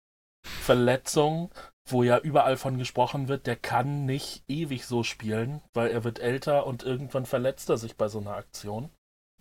Verletzung, 0.46 1.52
wo 1.88 2.04
ja 2.04 2.20
überall 2.20 2.58
von 2.58 2.78
gesprochen 2.78 3.28
wird, 3.28 3.48
der 3.48 3.56
kann 3.56 4.06
nicht 4.06 4.44
ewig 4.48 4.86
so 4.86 5.04
spielen, 5.04 5.62
weil 5.74 5.90
er 5.90 6.04
wird 6.04 6.20
älter 6.20 6.66
und 6.68 6.84
irgendwann 6.84 7.26
verletzt 7.26 7.70
er 7.70 7.78
sich 7.78 7.98
bei 7.98 8.08
so 8.08 8.20
einer 8.20 8.36
Aktion. 8.36 8.90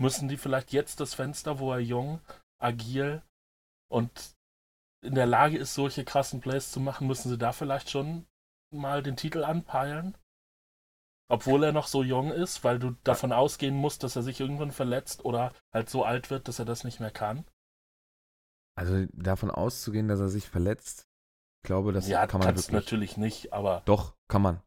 Müssen 0.00 0.28
die 0.28 0.36
vielleicht 0.36 0.72
jetzt 0.72 1.00
das 1.00 1.14
Fenster, 1.14 1.58
wo 1.58 1.72
er 1.72 1.78
jung, 1.78 2.20
agil 2.58 3.22
und 3.88 4.34
in 5.02 5.14
der 5.14 5.26
Lage 5.26 5.58
ist, 5.58 5.74
solche 5.74 6.04
krassen 6.04 6.40
Plays 6.40 6.72
zu 6.72 6.80
machen, 6.80 7.06
müssen 7.06 7.28
sie 7.28 7.38
da 7.38 7.52
vielleicht 7.52 7.90
schon 7.90 8.26
mal 8.70 9.02
den 9.02 9.16
Titel 9.16 9.44
anpeilen? 9.44 10.16
Obwohl 11.28 11.64
er 11.64 11.72
noch 11.72 11.86
so 11.86 12.02
jung 12.02 12.32
ist, 12.32 12.64
weil 12.64 12.78
du 12.78 12.92
davon 13.02 13.32
ausgehen 13.32 13.74
musst, 13.74 14.02
dass 14.02 14.16
er 14.16 14.22
sich 14.22 14.40
irgendwann 14.40 14.72
verletzt 14.72 15.24
oder 15.24 15.52
halt 15.72 15.88
so 15.88 16.04
alt 16.04 16.30
wird, 16.30 16.48
dass 16.48 16.58
er 16.58 16.64
das 16.64 16.84
nicht 16.84 17.00
mehr 17.00 17.10
kann? 17.10 17.44
Also 18.76 19.06
davon 19.12 19.50
auszugehen, 19.50 20.08
dass 20.08 20.20
er 20.20 20.28
sich 20.28 20.48
verletzt, 20.48 21.06
ich 21.64 21.66
glaube, 21.66 21.92
das 21.92 22.08
ja, 22.08 22.26
kann 22.26 22.40
man 22.40 22.48
wirklich. 22.48 22.72
natürlich 22.72 23.16
nicht, 23.16 23.54
aber. 23.54 23.82
Doch, 23.86 24.14
kann 24.28 24.42
man. 24.42 24.60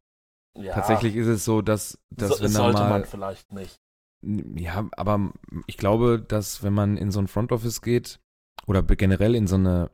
Ja, 0.56 0.74
Tatsächlich 0.74 1.16
ist 1.16 1.28
es 1.28 1.46
so, 1.46 1.62
dass, 1.62 2.00
dass 2.10 2.38
so, 2.38 2.44
wenn 2.44 2.50
sollte 2.50 2.80
mal, 2.80 2.90
man 2.90 3.06
vielleicht 3.06 3.54
nicht. 3.54 3.80
Ja, 4.24 4.90
aber 4.94 5.32
ich 5.68 5.78
glaube, 5.78 6.20
dass 6.20 6.64
wenn 6.64 6.74
man 6.74 6.98
in 6.98 7.12
so 7.12 7.20
ein 7.20 7.28
Front 7.28 7.52
Office 7.52 7.84
geht, 7.84 8.20
oder 8.66 8.84
generell 8.84 9.36
in 9.36 9.48
so 9.48 9.56
eine, 9.56 9.92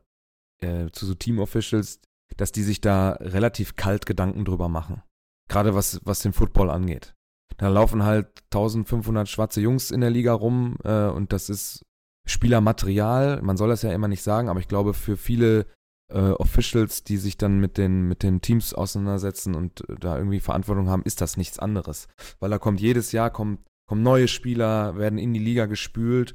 äh, 0.60 0.90
zu 0.90 1.06
so 1.06 1.14
Team-Officials, 1.14 2.00
dass 2.36 2.52
die 2.52 2.62
sich 2.62 2.80
da 2.80 3.12
relativ 3.20 3.76
kalt 3.76 4.06
Gedanken 4.06 4.44
drüber 4.44 4.68
machen. 4.68 5.02
Gerade 5.48 5.74
was, 5.74 6.00
was 6.04 6.20
den 6.20 6.32
Football 6.32 6.70
angeht. 6.70 7.14
Da 7.56 7.68
laufen 7.68 8.02
halt 8.02 8.42
1500 8.52 9.28
schwarze 9.28 9.60
Jungs 9.60 9.90
in 9.90 10.00
der 10.00 10.10
Liga 10.10 10.32
rum 10.32 10.76
äh, 10.82 11.06
und 11.06 11.32
das 11.32 11.48
ist 11.48 11.84
Spielermaterial. 12.26 13.42
Man 13.42 13.56
soll 13.56 13.68
das 13.68 13.82
ja 13.82 13.92
immer 13.92 14.08
nicht 14.08 14.22
sagen, 14.22 14.48
aber 14.48 14.58
ich 14.58 14.68
glaube, 14.68 14.94
für 14.94 15.16
viele 15.16 15.66
äh, 16.10 16.30
Officials, 16.30 17.04
die 17.04 17.16
sich 17.16 17.36
dann 17.36 17.60
mit 17.60 17.78
den, 17.78 18.08
mit 18.08 18.22
den 18.22 18.40
Teams 18.40 18.74
auseinandersetzen 18.74 19.54
und 19.54 19.84
da 20.00 20.16
irgendwie 20.16 20.40
Verantwortung 20.40 20.88
haben, 20.88 21.02
ist 21.02 21.20
das 21.20 21.36
nichts 21.36 21.58
anderes. 21.58 22.08
Weil 22.40 22.50
da 22.50 22.58
kommt 22.58 22.80
jedes 22.80 23.12
Jahr 23.12 23.30
kommt, 23.30 23.60
kommen 23.86 24.02
neue 24.02 24.28
Spieler, 24.28 24.96
werden 24.96 25.18
in 25.18 25.32
die 25.32 25.40
Liga 25.40 25.66
gespült 25.66 26.34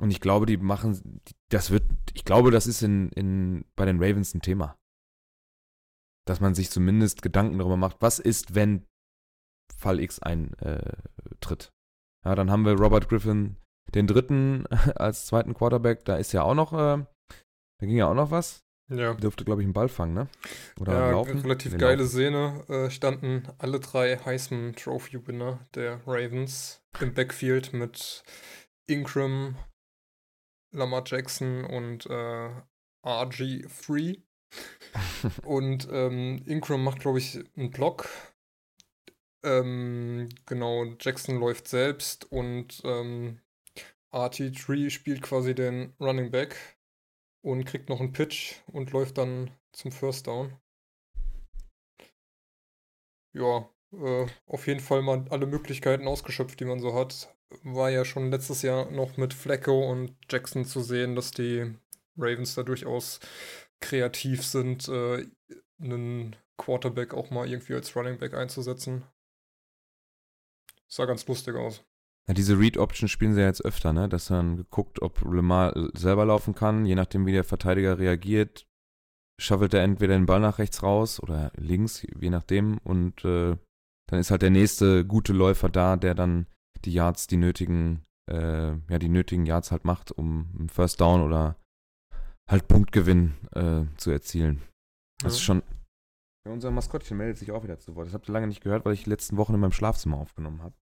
und 0.00 0.10
ich 0.10 0.20
glaube, 0.20 0.46
die 0.46 0.56
machen, 0.56 1.20
das 1.52 1.70
wird, 1.70 1.84
ich 2.14 2.24
glaube, 2.24 2.50
das 2.50 2.66
ist 2.66 2.82
in, 2.82 3.10
in, 3.10 3.64
bei 3.76 3.84
den 3.84 4.02
Ravens 4.02 4.34
ein 4.34 4.40
Thema. 4.40 4.78
Dass 6.26 6.40
man 6.40 6.54
sich 6.54 6.70
zumindest 6.70 7.20
Gedanken 7.20 7.58
darüber 7.58 7.76
macht, 7.76 7.96
was 8.00 8.18
ist, 8.18 8.54
wenn 8.54 8.86
Fall 9.76 10.00
X 10.00 10.20
eintritt. 10.20 11.72
Äh, 12.24 12.28
ja, 12.28 12.34
dann 12.34 12.50
haben 12.50 12.64
wir 12.64 12.74
Robert 12.74 13.08
Griffin 13.08 13.56
den 13.94 14.06
dritten 14.06 14.66
als 14.94 15.26
zweiten 15.26 15.54
Quarterback. 15.54 16.04
Da 16.04 16.16
ist 16.16 16.32
ja 16.32 16.42
auch 16.42 16.54
noch, 16.54 16.72
äh, 16.72 17.04
da 17.78 17.86
ging 17.86 17.96
ja 17.96 18.08
auch 18.08 18.14
noch 18.14 18.30
was. 18.30 18.64
Ja. 18.88 19.14
Dürfte, 19.14 19.44
glaube 19.44 19.62
ich, 19.62 19.66
einen 19.66 19.72
Ball 19.72 19.88
fangen, 19.88 20.14
ne? 20.14 20.28
Oder 20.78 20.92
ja, 20.92 21.10
laufen. 21.12 21.40
Relativ 21.40 21.72
nee, 21.72 21.78
geile 21.78 22.02
laufen. 22.02 22.10
Szene. 22.10 22.64
Äh, 22.68 22.90
standen 22.90 23.48
alle 23.58 23.80
drei 23.80 24.16
Heisman 24.18 24.74
Trophy 24.74 25.26
Winner 25.26 25.66
der 25.74 26.00
Ravens 26.06 26.82
im 27.00 27.14
Backfield 27.14 27.72
mit 27.72 28.22
Ingram, 28.86 29.56
Lamar 30.72 31.04
Jackson 31.06 31.64
und 31.64 32.06
äh, 32.06 32.50
RG3. 33.04 34.22
und 35.44 35.88
ähm, 35.90 36.42
Ingram 36.46 36.84
macht, 36.84 37.00
glaube 37.00 37.18
ich, 37.18 37.38
einen 37.56 37.70
Block. 37.70 38.08
Ähm, 39.44 40.28
genau, 40.46 40.84
Jackson 41.00 41.38
läuft 41.38 41.68
selbst 41.68 42.30
und 42.30 42.80
ähm, 42.84 43.40
RT3 44.12 44.90
spielt 44.90 45.22
quasi 45.22 45.54
den 45.54 45.94
Running 45.98 46.30
Back 46.30 46.56
und 47.42 47.64
kriegt 47.64 47.88
noch 47.88 48.00
einen 48.00 48.12
Pitch 48.12 48.60
und 48.66 48.92
läuft 48.92 49.18
dann 49.18 49.50
zum 49.72 49.90
First 49.90 50.26
Down. 50.26 50.56
Ja, 53.34 53.68
äh, 53.92 54.26
auf 54.46 54.66
jeden 54.66 54.80
Fall 54.80 55.02
mal 55.02 55.24
alle 55.30 55.46
Möglichkeiten 55.46 56.06
ausgeschöpft, 56.06 56.60
die 56.60 56.66
man 56.66 56.80
so 56.80 56.94
hat. 56.94 57.34
War 57.62 57.90
ja 57.90 58.04
schon 58.04 58.30
letztes 58.30 58.62
Jahr 58.62 58.90
noch 58.90 59.16
mit 59.16 59.34
Flacco 59.34 59.90
und 59.90 60.16
Jackson 60.30 60.64
zu 60.64 60.80
sehen, 60.80 61.14
dass 61.14 61.30
die 61.30 61.74
Ravens 62.16 62.54
da 62.54 62.62
durchaus 62.62 63.20
kreativ 63.80 64.44
sind, 64.44 64.88
äh, 64.88 65.26
einen 65.80 66.36
Quarterback 66.56 67.14
auch 67.14 67.30
mal 67.30 67.48
irgendwie 67.48 67.74
als 67.74 67.94
Running 67.96 68.18
Back 68.18 68.34
einzusetzen. 68.34 69.04
Sah 70.88 71.06
ganz 71.06 71.26
lustig 71.26 71.56
aus. 71.56 71.82
Ja, 72.28 72.34
diese 72.34 72.58
Read-Option 72.58 73.08
spielen 73.08 73.34
sie 73.34 73.40
ja 73.40 73.46
jetzt 73.46 73.64
öfter, 73.64 73.92
ne? 73.92 74.08
Dass 74.08 74.26
dann 74.26 74.56
geguckt, 74.56 75.02
ob 75.02 75.22
Lemar 75.22 75.74
selber 75.94 76.24
laufen 76.24 76.54
kann, 76.54 76.84
je 76.86 76.94
nachdem, 76.94 77.26
wie 77.26 77.32
der 77.32 77.44
Verteidiger 77.44 77.98
reagiert, 77.98 78.68
schaffelt 79.40 79.74
er 79.74 79.82
entweder 79.82 80.14
den 80.14 80.26
Ball 80.26 80.40
nach 80.40 80.58
rechts 80.58 80.82
raus 80.82 81.20
oder 81.20 81.50
links, 81.56 82.06
je 82.20 82.30
nachdem. 82.30 82.78
Und 82.84 83.24
äh, 83.24 83.56
dann 84.06 84.20
ist 84.20 84.30
halt 84.30 84.42
der 84.42 84.50
nächste 84.50 85.04
gute 85.04 85.32
Läufer 85.32 85.68
da, 85.68 85.96
der 85.96 86.14
dann 86.14 86.46
die 86.84 86.92
Yards, 86.92 87.26
die 87.26 87.36
nötigen, 87.36 88.04
äh, 88.30 88.72
ja, 88.72 88.98
die 88.98 89.08
nötigen 89.08 89.46
Yards 89.46 89.70
halt 89.70 89.84
macht, 89.84 90.12
um 90.12 90.50
einen 90.58 90.68
First 90.68 91.00
Down 91.00 91.22
oder 91.22 91.56
halt 92.48 92.68
Punktgewinn 92.68 93.34
äh, 93.52 93.84
zu 93.96 94.10
erzielen. 94.10 94.62
Das 95.18 95.32
ja. 95.32 95.36
ist 95.36 95.42
schon. 95.42 95.62
Ja, 96.44 96.52
unser 96.52 96.70
Maskottchen 96.70 97.16
meldet 97.16 97.38
sich 97.38 97.52
auch 97.52 97.62
wieder 97.62 97.78
zu 97.78 97.94
Wort. 97.94 98.06
Das 98.06 98.14
habt 98.14 98.28
ihr 98.28 98.32
lange 98.32 98.48
nicht 98.48 98.62
gehört, 98.62 98.84
weil 98.84 98.94
ich 98.94 99.04
die 99.04 99.10
letzten 99.10 99.36
Wochen 99.36 99.54
in 99.54 99.60
meinem 99.60 99.72
Schlafzimmer 99.72 100.16
aufgenommen 100.16 100.62
habe. 100.62 100.74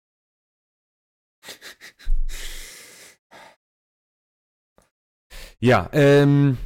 ja, 5.60 5.90
ähm, 5.92 6.56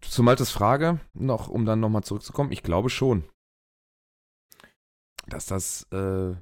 zu 0.00 0.22
Maltes 0.22 0.50
Frage 0.50 1.00
noch, 1.12 1.48
um 1.48 1.66
dann 1.66 1.80
nochmal 1.80 2.04
zurückzukommen. 2.04 2.52
Ich 2.52 2.62
glaube 2.62 2.90
schon, 2.90 3.28
dass 5.26 5.46
das 5.46 5.82
äh, 5.92 6.34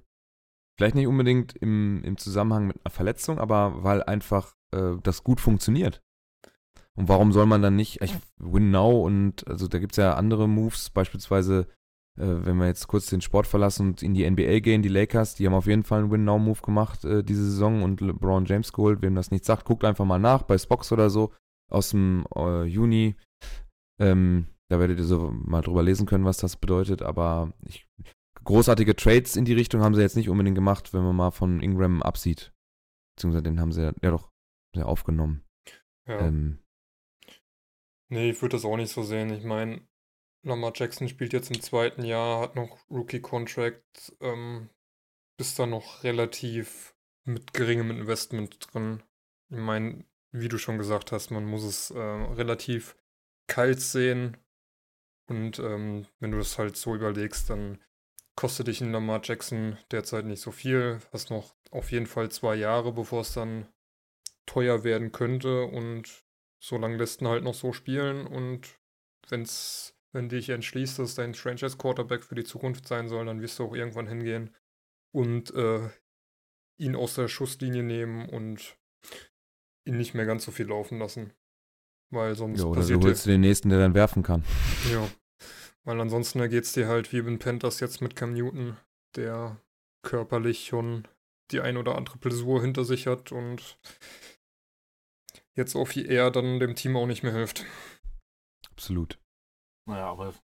vielleicht 0.79 0.95
nicht 0.95 1.09
unbedingt 1.09 1.55
im, 1.57 2.03
im 2.05 2.17
Zusammenhang 2.17 2.69
mit 2.69 2.77
einer 2.83 2.93
Verletzung, 2.93 3.39
aber 3.39 3.83
weil 3.85 4.03
einfach 4.03 4.55
äh, 4.75 4.93
das 5.03 5.25
gut 5.25 5.41
funktioniert. 5.41 6.01
Und 6.95 7.09
warum 7.09 7.33
soll 7.33 7.47
man 7.47 7.63
dann 7.63 7.77
nicht, 7.77 8.01
ich 8.01 8.17
win 8.39 8.71
now 8.71 9.03
und 9.05 9.47
also 9.47 9.69
da 9.69 9.79
gibt 9.79 9.93
es 9.93 9.97
ja 9.99 10.15
andere 10.15 10.49
Moves, 10.49 10.91
beispielsweise 10.91 11.67
äh, 12.19 12.45
wenn 12.45 12.57
wir 12.57 12.67
jetzt 12.67 12.89
kurz 12.89 13.07
den 13.07 13.21
Sport 13.21 13.47
verlassen 13.47 13.89
und 13.89 14.03
in 14.03 14.15
die 14.15 14.29
NBA 14.29 14.59
gehen, 14.61 14.83
die 14.83 14.89
Lakers, 14.89 15.37
die 15.37 15.47
haben 15.47 15.55
auf 15.55 15.67
jeden 15.67 15.85
Fall 15.85 16.01
einen 16.01 16.11
Win-Now-Move 16.11 16.61
gemacht 16.63 17.05
äh, 17.05 17.23
diese 17.23 17.45
Saison 17.45 17.83
und 17.83 18.01
LeBron 18.01 18.45
James 18.45 18.73
geholt. 18.73 19.03
Wem 19.03 19.15
das 19.15 19.31
nicht 19.31 19.45
sagt, 19.45 19.65
guckt 19.65 19.85
einfach 19.85 20.05
mal 20.05 20.19
nach 20.19 20.43
bei 20.43 20.59
Spox 20.59 20.91
oder 20.91 21.11
so 21.11 21.33
aus 21.71 21.91
dem 21.91 22.27
äh, 22.35 22.65
Juni. 22.65 23.15
Ähm, 24.01 24.47
da 24.69 24.81
werdet 24.81 24.99
ihr 24.99 25.05
so 25.05 25.31
mal 25.33 25.63
drüber 25.63 25.83
lesen 25.83 26.07
können, 26.07 26.25
was 26.25 26.39
das 26.39 26.57
bedeutet. 26.57 27.03
Aber 27.03 27.53
ich, 27.65 27.87
großartige 28.49 28.97
Trades 28.97 29.37
in 29.37 29.45
die 29.45 29.53
Richtung 29.53 29.83
haben 29.83 29.95
sie 29.95 30.01
jetzt 30.01 30.17
nicht 30.17 30.31
unbedingt 30.31 30.55
gemacht, 30.55 30.95
wenn 30.95 31.03
man 31.03 31.15
mal 31.15 31.31
von 31.33 31.61
Ingram 31.61 32.03
absieht. 32.03 32.55
Beziehungsweise 33.15 33.43
den 33.43 33.61
haben 33.61 33.73
sie 33.73 33.83
ja, 33.83 33.93
ja 34.03 34.11
doch 34.11 34.31
sehr 34.75 34.89
aufgenommen. 34.89 35.45
Ja. 36.09 36.21
Ähm, 36.21 36.59
nee, 38.09 38.31
ich 38.31 38.41
würde 38.41 38.57
das 38.57 38.65
auch 38.65 38.79
nicht 38.79 38.91
so 38.91 39.03
sehen. 39.03 39.29
Ich 39.35 39.45
meine, 39.45 39.87
Lamar 40.47 40.73
Jackson 40.75 41.09
spielt 41.09 41.35
jetzt 41.35 41.51
im 41.51 41.61
zweiten 41.61 42.03
Jahr, 42.03 42.41
hat 42.41 42.57
noch 42.57 42.79
Rookie-Contract, 42.91 44.17
ähm, 44.21 44.71
ist 45.39 45.59
da 45.59 45.67
noch 45.67 46.03
relativ 46.03 46.97
mit 47.25 47.53
geringem 47.53 47.91
Investment 47.91 48.73
drin. 48.73 49.03
Ich 49.51 49.59
meine, 49.59 50.07
wie 50.33 50.49
du 50.49 50.57
schon 50.57 50.79
gesagt 50.79 51.13
hast, 51.13 51.31
man 51.31 51.45
muss 51.45 51.65
es 51.65 51.91
äh, 51.91 51.99
relativ 51.99 52.97
kalt 53.47 53.83
sehen. 53.83 54.39
Und 55.29 55.59
ähm, 55.59 56.07
wenn 56.19 56.31
du 56.31 56.39
das 56.39 56.57
halt 56.57 56.79
so 56.79 56.95
überlegst, 56.95 57.51
dann 57.51 57.79
kostet 58.39 58.69
dich 58.69 58.81
ein 58.81 58.93
Lamar 58.93 59.21
Jackson 59.21 59.79
derzeit 59.91 60.25
nicht 60.25 60.41
so 60.41 60.53
viel. 60.53 61.01
Hast 61.13 61.29
noch 61.29 61.57
auf 61.73 61.91
jeden 61.91 62.07
Fall 62.07 62.31
zwei 62.31 62.55
Jahre, 62.55 62.93
bevor 62.93 63.23
es 63.23 63.35
dann 63.35 63.67
teuer 64.47 64.85
werden 64.85 65.11
könnte. 65.11 65.65
Und 65.65 66.25
so 66.63 66.79
lange 66.79 66.99
lässt 66.99 67.21
ihn 67.21 67.27
halt 67.27 67.43
noch 67.43 67.55
so 67.55 67.73
spielen. 67.73 68.29
Und 68.29 68.79
wenn 69.29 69.43
es 69.43 69.97
wenn 70.13 70.29
dich 70.29 70.51
entschließt, 70.51 71.01
dass 71.01 71.17
dein 71.17 71.35
Franchise 71.35 71.79
Quarterback 71.79 72.23
für 72.23 72.37
die 72.37 72.45
Zukunft 72.45 72.87
sein 72.87 73.09
soll, 73.09 73.27
dann 73.27 73.43
wirst 73.43 73.59
du 73.59 73.65
auch 73.65 73.75
irgendwann 73.75 74.07
hingehen 74.07 74.55
und 75.13 75.53
äh, 75.55 75.89
ihn 76.79 76.95
aus 76.95 77.17
der 77.17 77.27
Schusslinie 77.27 77.83
nehmen 77.83 78.29
und 78.29 78.79
ihn 79.85 79.97
nicht 79.97 80.15
mehr 80.15 80.27
ganz 80.27 80.45
so 80.45 80.53
viel 80.53 80.69
laufen 80.69 81.01
lassen. 81.01 81.33
Weil 82.11 82.37
sonst 82.37 82.61
ja, 82.61 82.67
oder 82.67 82.83
passiert 82.83 83.03
du 83.03 83.09
holst 83.09 83.27
dir 83.27 83.33
den 83.33 83.41
nächsten, 83.41 83.69
der 83.69 83.81
dann 83.81 83.95
werfen 83.95 84.23
kann. 84.23 84.45
Ja. 84.93 85.09
Weil 85.85 86.01
ansonsten 86.01 86.41
geht 86.49 86.65
es 86.65 86.73
dir 86.73 86.89
halt 86.89 87.13
wie 87.13 87.23
Ben 87.23 87.39
Panthers 87.39 87.81
jetzt 87.81 88.01
mit 88.01 88.15
Cam 88.17 88.35
Newton, 88.35 88.77
der 89.17 89.61
körperlich 90.03 90.67
schon 90.67 91.09
die 91.51 91.61
ein 91.61 91.77
oder 91.77 91.97
andere 91.97 92.19
Blessur 92.19 92.61
hinter 92.61 92.85
sich 92.85 93.07
hat 93.07 93.33
und 93.33 93.79
jetzt 95.55 95.75
auch 95.75 95.95
wie 95.95 96.07
er 96.07 96.31
dann 96.31 96.61
dem 96.61 96.75
Team 96.75 96.97
auch 96.97 97.07
nicht 97.07 97.23
mehr 97.23 97.33
hilft. 97.33 97.65
Absolut. 98.71 99.19
Naja, 99.87 100.11
aber 100.11 100.35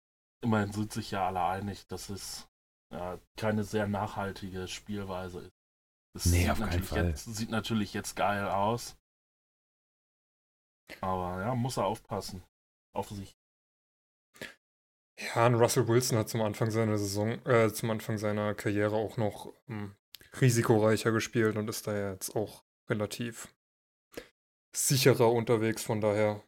immerhin 0.43 0.73
sind 0.73 0.93
sich 0.93 1.11
ja 1.11 1.27
alle 1.27 1.45
einig, 1.45 1.87
dass 1.87 2.09
es 2.09 2.49
ja, 2.91 3.19
keine 3.37 3.65
sehr 3.65 3.87
nachhaltige 3.87 4.67
Spielweise 4.69 5.41
ist. 5.41 5.53
Es 6.17 6.27
nee, 6.27 6.49
auf 6.49 6.61
keinen 6.61 6.83
Fall. 6.83 7.09
Jetzt, 7.09 7.25
sieht 7.35 7.51
natürlich 7.51 7.93
jetzt 7.93 8.15
geil 8.15 8.49
aus. 8.49 8.97
Aber 11.01 11.41
ja, 11.41 11.55
muss 11.55 11.77
er 11.77 11.87
aufpassen. 11.87 12.43
Auf 12.95 13.09
sich. 13.11 13.37
Ja, 15.19 15.47
und 15.47 15.55
Russell 15.55 15.87
Wilson 15.87 16.19
hat 16.19 16.29
zum 16.29 16.43
Anfang 16.43 16.71
seiner 16.71 16.99
Saison, 16.99 17.45
äh, 17.47 17.73
zum 17.73 17.91
Anfang 17.91 18.19
seiner 18.19 18.55
Karriere 18.55 18.97
auch 18.97 19.17
noch 19.17 19.53
ähm, 19.69 19.95
risikoreicher 20.41 21.13
gespielt 21.13 21.57
und 21.57 21.69
ist 21.69 21.87
da 21.87 22.11
jetzt 22.11 22.35
auch 22.35 22.65
relativ 22.89 23.55
sicherer 24.75 25.31
unterwegs. 25.31 25.85
Von 25.85 26.01
daher 26.01 26.43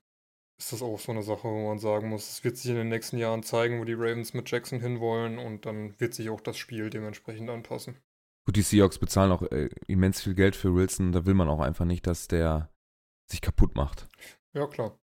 ist 0.59 0.73
das 0.73 0.83
auch 0.83 0.99
so 0.99 1.13
eine 1.13 1.23
Sache, 1.23 1.45
wo 1.45 1.69
man 1.69 1.79
sagen 1.79 2.09
muss, 2.09 2.29
es 2.29 2.45
wird 2.45 2.57
sich 2.57 2.71
in 2.71 2.77
den 2.77 2.89
nächsten 2.89 3.19
Jahren 3.19 3.43
zeigen, 3.43 3.81
wo 3.81 3.85
die 3.85 3.95
Ravens 3.95 4.35
mit 4.35 4.51
Jackson 4.51 4.81
hinwollen 4.81 5.39
und 5.39 5.67
dann 5.67 5.99
wird 6.01 6.15
sich 6.15 6.31
auch 6.31 6.41
das 6.41 6.57
Spiel 6.57 6.91
dementsprechend 6.91 7.51
anpassen. 7.51 7.99
Gut, 8.47 8.57
die 8.57 8.63
Seahawks 8.63 8.99
bezahlen 8.99 9.33
auch 9.33 9.43
äh, 9.43 9.69
immens 9.87 10.23
viel 10.23 10.35
Geld 10.35 10.57
für 10.57 10.75
Wilson, 10.75 11.13
da 11.13 11.27
will 11.27 11.35
man 11.35 11.49
auch 11.49 11.61
einfach 11.61 11.85
nicht, 11.85 12.07
dass 12.07 12.29
der 12.29 12.71
sich 13.27 13.41
kaputt 13.41 13.75
macht. 13.75 14.09
Ja, 14.55 14.67
klar. 14.67 14.99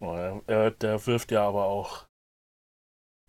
Oh, 0.00 0.40
er, 0.46 0.70
der 0.70 1.06
wirft 1.06 1.30
ja 1.30 1.46
aber 1.46 1.64
auch 1.64 2.06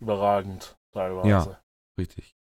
überragend 0.00 0.76
teilweise. 0.92 1.28
Ja, 1.28 1.60
richtig. 1.98 2.36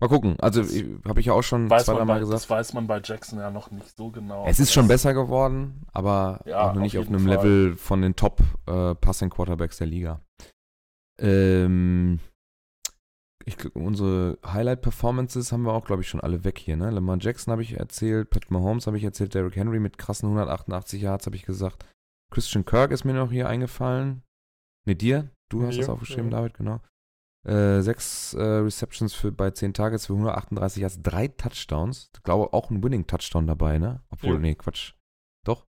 Mal 0.00 0.08
gucken. 0.08 0.40
Also 0.40 0.62
habe 1.06 1.20
ich 1.20 1.26
ja 1.26 1.34
auch 1.34 1.42
schon 1.42 1.68
weiß 1.68 1.84
zwei, 1.84 2.04
Mal 2.04 2.20
gesagt. 2.20 2.34
Das 2.34 2.48
weiß 2.48 2.72
man 2.72 2.86
bei 2.86 3.00
Jackson 3.04 3.38
ja 3.38 3.50
noch 3.50 3.70
nicht 3.70 3.96
so 3.96 4.10
genau. 4.10 4.46
Es 4.46 4.58
ist 4.58 4.72
schon 4.72 4.88
besser 4.88 5.12
geworden, 5.12 5.86
aber 5.92 6.40
ja, 6.46 6.70
auch 6.70 6.74
noch 6.74 6.80
nicht 6.80 6.96
auf, 6.96 7.04
auf 7.04 7.08
einem 7.10 7.26
Fall. 7.26 7.36
Level 7.36 7.76
von 7.76 8.00
den 8.00 8.16
Top 8.16 8.40
äh, 8.66 8.94
Passing 8.94 9.28
Quarterbacks 9.28 9.76
der 9.76 9.88
Liga. 9.88 10.20
Ähm, 11.20 12.18
ich, 13.44 13.74
unsere 13.74 14.38
Highlight-Performances 14.46 15.52
haben 15.52 15.62
wir 15.64 15.74
auch, 15.74 15.84
glaube 15.84 16.00
ich, 16.02 16.08
schon 16.08 16.20
alle 16.20 16.44
weg 16.44 16.58
hier. 16.58 16.76
Ne? 16.76 16.90
Lamar 16.90 17.18
Jackson 17.20 17.52
habe 17.52 17.62
ich 17.62 17.78
erzählt, 17.78 18.30
Pat 18.30 18.50
Mahomes 18.50 18.86
habe 18.86 18.96
ich 18.96 19.04
erzählt, 19.04 19.34
Derrick 19.34 19.56
Henry 19.56 19.80
mit 19.80 19.98
krassen 19.98 20.28
188 20.28 21.02
Yards 21.02 21.26
habe 21.26 21.36
ich 21.36 21.44
gesagt. 21.44 21.84
Christian 22.30 22.64
Kirk 22.64 22.90
ist 22.92 23.04
mir 23.04 23.12
noch 23.14 23.30
hier 23.30 23.48
eingefallen. 23.48 24.22
Ne, 24.86 24.94
dir? 24.96 25.30
Du 25.48 25.62
hast 25.66 25.74
Mir, 25.74 25.80
das 25.80 25.88
aufgeschrieben, 25.88 26.30
ja. 26.30 26.38
David, 26.38 26.54
genau. 26.54 26.80
Äh, 27.46 27.80
sechs 27.80 28.34
äh, 28.34 28.40
Receptions 28.42 29.14
für, 29.14 29.32
bei 29.32 29.50
10 29.50 29.72
Targets 29.74 30.06
für 30.06 30.12
138 30.12 30.80
Yards, 30.82 31.02
drei 31.02 31.28
Touchdowns. 31.28 32.10
Ich 32.14 32.22
glaube 32.22 32.52
auch 32.52 32.70
ein 32.70 32.82
Winning-Touchdown 32.84 33.46
dabei, 33.46 33.78
ne? 33.78 34.02
Obwohl, 34.10 34.34
Ja. 34.34 34.38
nee, 34.38 34.54
Quatsch. 34.54 34.94
Doch, 35.44 35.66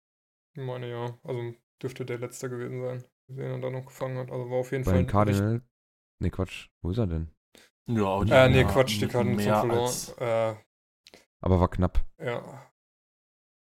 Ich 0.55 0.61
meine 0.63 0.89
ja, 0.89 1.17
also 1.23 1.53
dürfte 1.81 2.05
der 2.05 2.19
letzte 2.19 2.49
gewesen 2.49 2.81
sein, 2.81 3.03
den 3.29 3.39
er 3.39 3.59
dann 3.59 3.73
noch 3.73 3.85
gefangen 3.85 4.17
hat. 4.17 4.29
Also 4.31 4.49
war 4.49 4.57
auf 4.59 4.71
jeden 4.71 4.83
bei 4.83 4.91
Fall. 4.91 4.99
den 5.03 5.07
Cardinals. 5.07 5.63
Nee, 6.19 6.29
Quatsch. 6.29 6.67
Wo 6.83 6.91
ist 6.91 6.97
er 6.97 7.07
denn? 7.07 7.31
Ja, 7.87 8.03
und 8.15 8.29
Äh, 8.29 8.49
nee, 8.49 8.61
ja, 8.61 8.67
Quatsch, 8.67 9.01
die 9.01 9.07
Cardinals 9.07 9.43
mehr 9.45 9.55
haben 9.55 9.69
verloren. 9.69 9.87
als- 9.87 10.09
Äh, 10.17 10.55
Aber 11.39 11.59
war 11.59 11.69
knapp. 11.69 12.05
ja, 12.19 12.70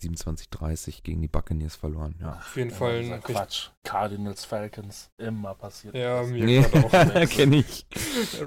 27-30 0.02 1.04
gegen 1.04 1.22
die 1.22 1.28
Buccaneers 1.28 1.76
verloren. 1.76 2.16
Ja. 2.22 2.34
auf 2.38 2.56
jeden 2.56 2.70
Ja, 2.70 2.76
Fall. 2.76 3.04
nicht- 3.04 3.24
Quatsch. 3.24 3.70
Cardinals, 3.84 4.46
Falcons, 4.46 5.10
immer 5.18 5.56
passiert. 5.56 5.96
Ja, 5.96 6.24
mir 6.24 6.46
Nee, 6.46 6.62
gerade 6.62 7.22
auch. 7.26 7.30
kenne 7.30 7.58
ich. 7.58 7.86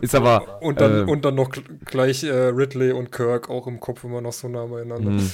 Ist 0.00 0.14
aber. 0.14 0.62
Und 0.62 0.80
dann, 0.80 1.06
äh, 1.08 1.10
und 1.10 1.24
dann 1.24 1.34
noch 1.34 1.50
gl- 1.50 1.84
gleich 1.84 2.22
äh, 2.24 2.30
Ridley 2.32 2.92
und 2.92 3.10
Kirk 3.12 3.50
auch 3.50 3.66
im 3.66 3.80
Kopf 3.80 4.04
immer 4.04 4.20
noch 4.20 4.32
so 4.32 4.48
nah 4.48 4.66
beieinander. 4.66 5.10
mh. 5.10 5.30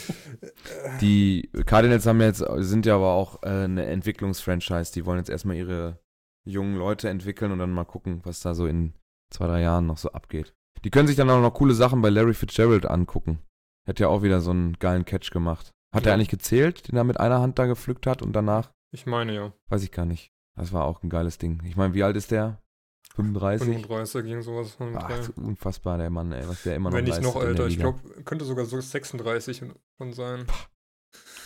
Die 1.01 1.51
Cardinals 1.67 2.07
haben 2.07 2.21
jetzt, 2.21 2.45
sind 2.59 2.87
ja 2.87 2.95
aber 2.97 3.13
auch 3.13 3.43
äh, 3.43 3.49
eine 3.65 3.87
Entwicklungsfranchise. 3.87 4.93
Die 4.95 5.05
wollen 5.07 5.19
jetzt 5.19 5.31
erstmal 5.31 5.57
ihre 5.57 5.99
jungen 6.47 6.77
Leute 6.77 7.09
entwickeln 7.09 7.53
und 7.53 7.59
dann 7.59 7.71
mal 7.73 7.85
gucken, 7.85 8.21
was 8.25 8.41
da 8.41 8.55
so 8.55 8.67
in 8.67 8.95
zwei, 9.31 9.47
drei 9.47 9.61
Jahren 9.63 9.87
noch 9.87 9.99
so 9.99 10.11
abgeht. 10.13 10.55
Die 10.85 10.91
können 10.91 11.09
sich 11.09 11.17
dann 11.17 11.29
auch 11.29 11.41
noch 11.41 11.53
coole 11.55 11.75
Sachen 11.75 12.01
bei 12.01 12.09
Larry 12.09 12.35
Fitzgerald 12.35 12.87
angucken. 12.87 13.41
Hat 13.87 14.01
ja 14.01 14.09
auch 14.09 14.23
wieder 14.23 14.41
so 14.41 14.51
einen 14.53 14.75
geilen 14.79 15.05
Catch 15.05 15.31
gemacht. 15.33 15.71
Hat 15.95 16.05
er 16.05 16.11
Ja. 16.11 16.15
eigentlich 16.15 16.29
gezählt, 16.29 16.89
den 16.89 16.97
er 16.97 17.05
mit 17.05 17.19
einer 17.19 17.41
Hand 17.41 17.59
da 17.59 17.67
gepflückt 17.67 18.07
hat 18.07 18.23
und 18.23 18.33
danach? 18.33 18.73
Ich 18.93 19.07
meine 19.07 19.35
ja. 19.35 19.53
Weiß 19.69 19.83
ich 19.83 19.93
gar 19.93 20.05
nicht. 20.05 20.33
Das 20.57 20.73
war 20.73 20.85
auch 20.85 21.03
ein 21.03 21.09
geiles 21.11 21.39
Ding. 21.39 21.63
Ich 21.65 21.77
meine, 21.77 21.95
wie 21.95 22.03
alt 22.03 22.17
ist 22.17 22.31
der? 22.31 22.61
35? 23.15 23.67
35 23.67 24.25
ging 24.25 24.43
sowas. 24.43 24.73
Von 24.73 24.97
Ach, 24.97 25.29
unfassbar, 25.37 25.99
der 25.99 26.11
Mann, 26.11 26.33
ey, 26.33 26.47
was 26.49 26.63
der 26.63 26.77
immer 26.77 26.91
noch 26.91 26.97
Wenn 26.97 27.05
nicht 27.05 27.23
noch 27.23 27.37
älter. 27.43 27.67
Ich 27.67 27.79
glaube, 27.79 28.01
könnte 28.25 28.45
sogar 28.45 28.65
so 28.65 28.81
36 28.81 29.63
schon 29.97 30.13
sein. 30.13 30.47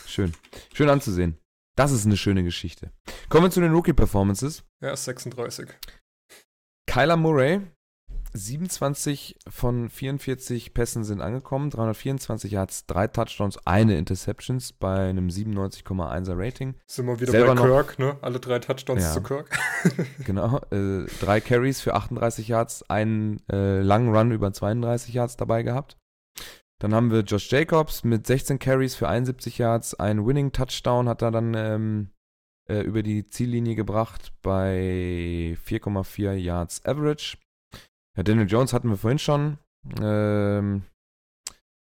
Schön. 0.07 0.33
Schön 0.75 0.91
anzusehen. 0.91 1.39
Das 1.77 1.93
ist 1.93 2.05
eine 2.05 2.17
schöne 2.19 2.43
Geschichte. 2.43 2.93
Kommen 3.31 3.45
wir 3.47 3.51
zu 3.51 3.61
den 3.61 3.73
Rookie-Performances. 3.73 4.65
Er 4.81 4.93
ist 4.93 5.05
36. 5.05 5.69
Kyler 6.87 7.17
Murray, 7.17 7.63
27 8.35 9.37
von 9.49 9.89
44 9.91 10.75
Pässen 10.75 11.05
sind 11.05 11.21
angekommen, 11.21 11.71
324 11.71 12.51
Yards, 12.53 12.87
drei 12.87 13.07
Touchdowns, 13.07 13.59
eine 13.67 13.97
Interceptions 13.99 14.73
bei 14.73 15.09
einem 15.11 15.29
97,1er 15.29 16.35
Rating. 16.37 16.75
Sind 16.87 17.07
wir 17.07 17.21
wieder 17.21 17.33
Selber 17.33 17.49
bei 17.49 17.55
noch- 17.55 17.65
Kirk, 17.67 17.99
ne? 17.99 18.17
Alle 18.23 18.41
drei 18.41 18.59
Touchdowns 18.59 19.03
Ja. 19.03 19.13
zu 19.13 19.23
Kirk. 19.23 19.59
Genau, 20.25 20.59
äh, 20.71 21.07
drei 21.21 21.41
Carries 21.41 21.81
für 21.81 21.95
38 21.95 22.49
Yards, 22.49 22.89
einen 22.89 23.41
äh, 23.51 23.81
langen 23.81 24.15
Run 24.15 24.31
über 24.33 24.53
32 24.53 25.13
Yards 25.15 25.37
dabei 25.37 25.63
gehabt. 25.63 25.97
Dann 26.81 26.95
haben 26.95 27.11
wir 27.11 27.21
Josh 27.21 27.51
Jacobs 27.51 28.03
mit 28.03 28.27
16 28.27 28.59
Carries 28.59 28.95
für 28.95 29.09
71 29.09 29.59
Yards, 29.59 29.95
einen 29.95 30.27
Winning 30.27 30.53
Touchdown 30.53 31.09
hat 31.09 31.23
er 31.23 31.31
dann 31.31 31.55
ähm, 31.55 32.11
äh, 32.69 32.81
über 32.81 33.03
die 33.03 33.29
Ziellinie 33.29 33.75
gebracht 33.77 34.33
bei 34.43 35.57
4,4 35.67 36.33
Yards 36.33 36.85
Average. 36.85 37.37
Ja, 38.17 38.23
Daniel 38.23 38.47
Jones 38.49 38.73
hatten 38.73 38.89
wir 38.91 38.97
vorhin 38.97 39.19
schon. 39.19 39.59
Ähm, 40.01 40.83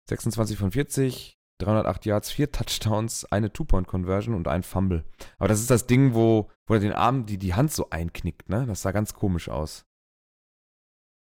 26 0.10 0.58
von 0.58 0.72
40, 0.72 1.38
308 1.60 2.06
Yards, 2.06 2.32
vier 2.32 2.52
Touchdowns, 2.52 3.26
eine 3.26 3.52
Two-Point-Conversion 3.52 4.36
und 4.36 4.48
ein 4.48 4.64
Fumble. 4.64 5.04
Aber 5.38 5.48
das 5.48 5.60
ist 5.62 5.70
das 5.72 5.88
Ding, 5.88 6.14
wo, 6.14 6.50
wo 6.68 6.74
er 6.76 6.80
den 6.80 6.94
Arm, 6.94 7.26
die, 7.26 7.38
die 7.38 7.54
Hand 7.54 7.72
so 7.72 7.90
einknickt, 7.90 8.50
ne? 8.50 8.66
Das 8.66 8.82
sah 8.82 8.92
ganz 8.92 9.14
komisch 9.14 9.50
aus. 9.50 9.86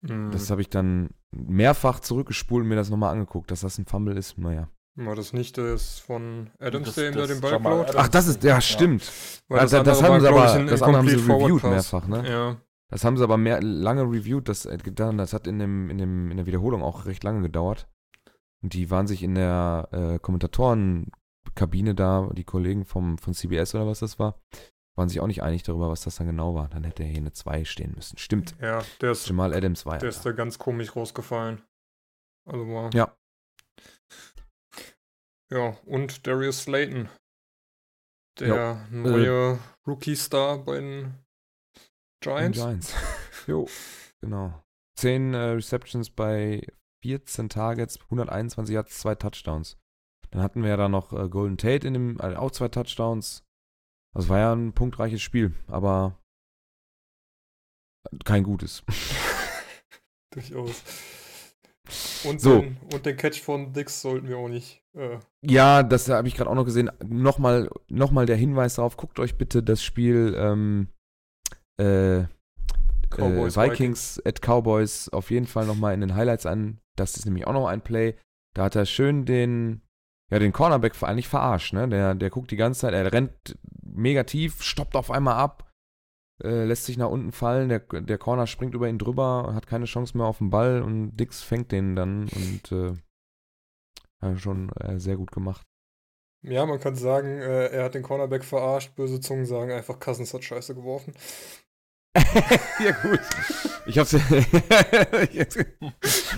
Mhm. 0.02 0.32
Das 0.32 0.50
habe 0.50 0.62
ich 0.62 0.70
dann 0.70 1.10
mehrfach 1.32 2.00
zurückgespult 2.00 2.64
und 2.64 2.70
mir 2.70 2.76
das 2.76 2.90
nochmal 2.90 3.12
angeguckt, 3.14 3.52
dass 3.52 3.62
das 3.62 3.78
ein 3.78 3.86
Fumble 3.86 4.18
ist. 4.18 4.38
Naja. 4.38 4.70
War 4.98 5.16
das 5.16 5.34
nicht 5.34 5.58
das 5.58 6.00
von 6.00 6.52
Adams, 6.60 6.86
Das- 6.88 6.96
der 6.96 7.10
ihm 7.10 7.14
da 7.16 7.20
das 7.22 7.30
den 7.30 7.42
Ball 7.42 7.60
klaut? 7.60 7.96
Ach, 7.96 8.08
das 8.08 8.28
ist, 8.28 8.44
ja, 8.44 8.62
stimmt. 8.62 9.12
Weil 9.50 9.58
Ja, 9.58 9.64
das- 9.64 9.84
das 9.84 10.02
haben 10.02 10.10
war, 10.14 10.22
sie 10.22 10.28
aber- 10.28 10.66
das 10.66 10.82
andere 10.82 10.98
haben 10.98 11.08
sie 11.10 11.16
reviewed 11.16 11.64
mehrfach, 11.64 12.08
ne? 12.08 12.30
Ja. 12.30 12.58
Das 12.90 13.04
haben 13.04 13.18
sie 13.18 13.24
aber 13.24 13.38
mehr, 13.38 13.62
lange 13.62 14.04
reviewed, 14.04 14.48
das, 14.48 14.66
äh, 14.66 14.78
getan. 14.78 15.18
das 15.18 15.34
hat 15.34 15.48
in, 15.48 15.60
dem, 15.60 15.90
in, 15.90 15.98
dem, 15.98 16.32
in 16.32 16.38
der 16.38 16.46
Wiederholung 16.46 16.84
auch 16.84 17.06
recht 17.06 17.24
lange 17.24 17.42
gedauert. 17.42 17.88
Und 18.62 18.74
die 18.74 18.90
waren 18.90 19.08
sich 19.08 19.24
in 19.24 19.36
der 19.36 19.90
äh, 19.92 20.20
Kommentatorenkabine 20.20 21.96
da, 21.96 22.30
die 22.34 22.44
Kollegen 22.44 22.86
vom, 22.86 23.18
von 23.18 23.34
CBS 23.34 23.76
oder 23.76 23.88
was 23.88 24.00
das 24.00 24.20
war, 24.20 24.40
waren 24.96 25.10
sich 25.10 25.20
auch 25.20 25.28
nicht 25.28 25.44
einig 25.44 25.64
darüber, 25.64 25.90
was 25.90 26.02
das 26.02 26.16
dann 26.16 26.28
genau 26.28 26.56
war. 26.56 26.68
Dann 26.70 26.84
hätte 26.84 27.04
er 27.04 27.10
hier 27.10 27.18
eine 27.18 27.34
2 27.34 27.66
stehen 27.66 27.94
müssen. 27.96 28.18
Stimmt. 28.18 28.56
ja, 28.62 28.84
der 29.02 29.12
ist, 29.12 29.28
Jamal 29.28 29.54
Adams 29.54 29.86
war 29.86 29.98
der 29.98 30.10
ja. 30.10 30.16
ist 30.16 30.26
da 30.26 30.32
ganz 30.32 30.58
komisch 30.58 30.96
rausgefallen. 30.96 31.62
Also 32.48 32.68
war. 32.68 32.94
Ja. 32.94 33.16
Ja, 35.52 35.78
und 35.86 36.26
Darius 36.26 36.64
Slayton. 36.64 37.10
Der 38.40 38.48
Ja, 38.48 38.88
neue 38.90 39.60
Rookie-Star 39.88 40.60
bei 40.60 40.80
den 40.80 41.25
Giants. 42.26 42.58
Giants. 42.58 42.94
jo, 43.48 43.68
genau. 44.20 44.64
10 44.98 45.34
äh, 45.34 45.38
Receptions 45.38 46.10
bei 46.10 46.66
14 47.04 47.50
Targets, 47.50 48.00
121 48.06 48.74
Yards, 48.74 49.00
zwei 49.00 49.14
Touchdowns. 49.14 49.78
Dann 50.32 50.42
hatten 50.42 50.64
wir 50.64 50.70
ja 50.70 50.78
da 50.78 50.90
noch 50.90 51.14
äh, 51.14 51.30
Golden 51.30 51.58
Tate 51.58 51.88
in 51.88 51.94
dem, 51.94 52.20
äh, 52.20 52.36
auch 52.36 52.50
zwei 52.50 52.68
Touchdowns. 52.70 53.44
Das 54.16 54.28
war 54.28 54.40
ja 54.40 54.54
ein 54.54 54.74
punktreiches 54.74 55.22
Spiel, 55.22 55.54
aber 55.68 56.18
kein 58.24 58.44
gutes. 58.44 58.84
Durchaus. 60.34 60.84
Und, 62.24 62.42
So. 62.42 62.62
den, 62.62 62.78
und 62.92 63.06
den 63.06 63.18
Catch 63.18 63.42
von 63.42 63.72
Dix 63.72 64.02
sollten 64.02 64.28
wir 64.28 64.38
auch 64.38 64.48
nicht. 64.48 64.84
Äh, 64.96 65.20
Ja, 65.44 65.84
das 65.84 66.10
habe 66.10 66.28
ich 66.28 66.34
gerade 66.34 66.50
auch 66.50 66.56
noch 66.56 66.66
gesehen. 66.66 66.90
Nochmal 67.06 67.70
noch 67.88 68.10
mal 68.10 68.26
der 68.26 68.36
Hinweis 68.36 68.76
darauf, 68.76 68.98
guckt 68.98 69.20
euch 69.20 69.38
bitte 69.38 69.62
das 69.62 69.84
Spiel 69.84 70.34
ähm, 70.36 70.88
äh, 71.78 72.26
Cowboys, 73.10 73.58
äh, 73.58 73.70
Vikings 73.70 74.22
at 74.26 74.42
Cowboys 74.42 75.10
auf 75.10 75.32
jeden 75.32 75.48
Fall 75.48 75.66
nochmal 75.66 75.94
in 75.94 76.02
den 76.02 76.16
Highlights 76.16 76.46
an. 76.46 76.80
Das 76.96 77.16
ist 77.16 77.26
nämlich 77.26 77.48
auch 77.48 77.54
noch 77.54 77.68
ein 77.68 77.82
Play. 77.82 78.16
Da 78.54 78.64
hat 78.64 78.76
er 78.76 78.86
schön 78.86 79.26
den, 79.26 79.82
ja, 80.32 80.40
den 80.40 80.54
Cornerback 80.54 81.02
eigentlich 81.04 81.28
verarscht, 81.28 81.74
ne? 81.74 81.88
Der, 81.90 82.16
der 82.16 82.30
guckt 82.30 82.52
die 82.52 82.56
ganze 82.56 82.82
Zeit, 82.82 82.94
er 82.94 83.12
rennt 83.12 83.58
mega 83.84 84.24
tief, 84.24 84.62
stoppt 84.64 84.96
auf 84.96 85.12
einmal 85.12 85.36
ab, 85.36 85.72
äh, 86.44 86.64
lässt 86.64 86.86
sich 86.86 86.98
nach 86.98 87.10
unten 87.10 87.32
fallen, 87.32 87.70
der, 87.70 87.80
der 87.80 88.18
Corner 88.18 88.48
springt 88.48 88.74
über 88.74 88.88
ihn 88.88 88.98
drüber, 88.98 89.52
hat 89.54 89.68
keine 89.68 89.86
Chance 89.86 90.18
mehr 90.18 90.26
auf 90.26 90.40
den 90.40 90.50
Ball 90.50 90.82
und 90.82 91.16
Dix 91.18 91.44
fängt 91.44 91.72
den 91.72 91.96
dann 91.96 92.30
und 92.30 92.72
äh, 92.72 92.94
hat 94.22 94.40
schon 94.40 94.70
äh, 94.80 95.00
sehr 95.00 95.18
gut 95.18 95.32
gemacht. 95.32 95.66
ja, 96.42 96.66
man 96.66 96.80
kann 96.80 96.96
sagen, 96.96 97.40
äh, 97.40 97.68
er 97.68 97.84
hat 97.86 97.96
den 97.96 98.04
Cornerback 98.04 98.44
verarscht. 98.44 98.96
Böse 98.96 99.20
Zungen 99.20 99.46
sagen 99.46 99.72
einfach, 99.72 100.00
Cousins 100.00 100.34
hat 100.34 100.44
Scheiße 100.44 100.76
geworfen. 100.76 101.14
ja, 102.84 102.92
gut. 103.02 103.20
Ich 103.86 103.98
hab's 104.00 104.12
ja, 104.14 104.20
ich 105.32 105.46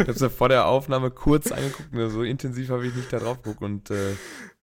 hab's 0.07 0.19
ja 0.19 0.29
vor 0.29 0.49
der 0.49 0.65
Aufnahme 0.65 1.11
kurz 1.11 1.51
angeguckt, 1.51 1.93
nur 1.93 2.09
so 2.09 2.23
intensiv 2.23 2.69
habe 2.69 2.87
ich 2.87 2.95
nicht 2.95 3.11
da 3.13 3.19
drauf 3.19 3.41
geguckt 3.41 3.61
und 3.61 3.89
äh, 3.91 4.15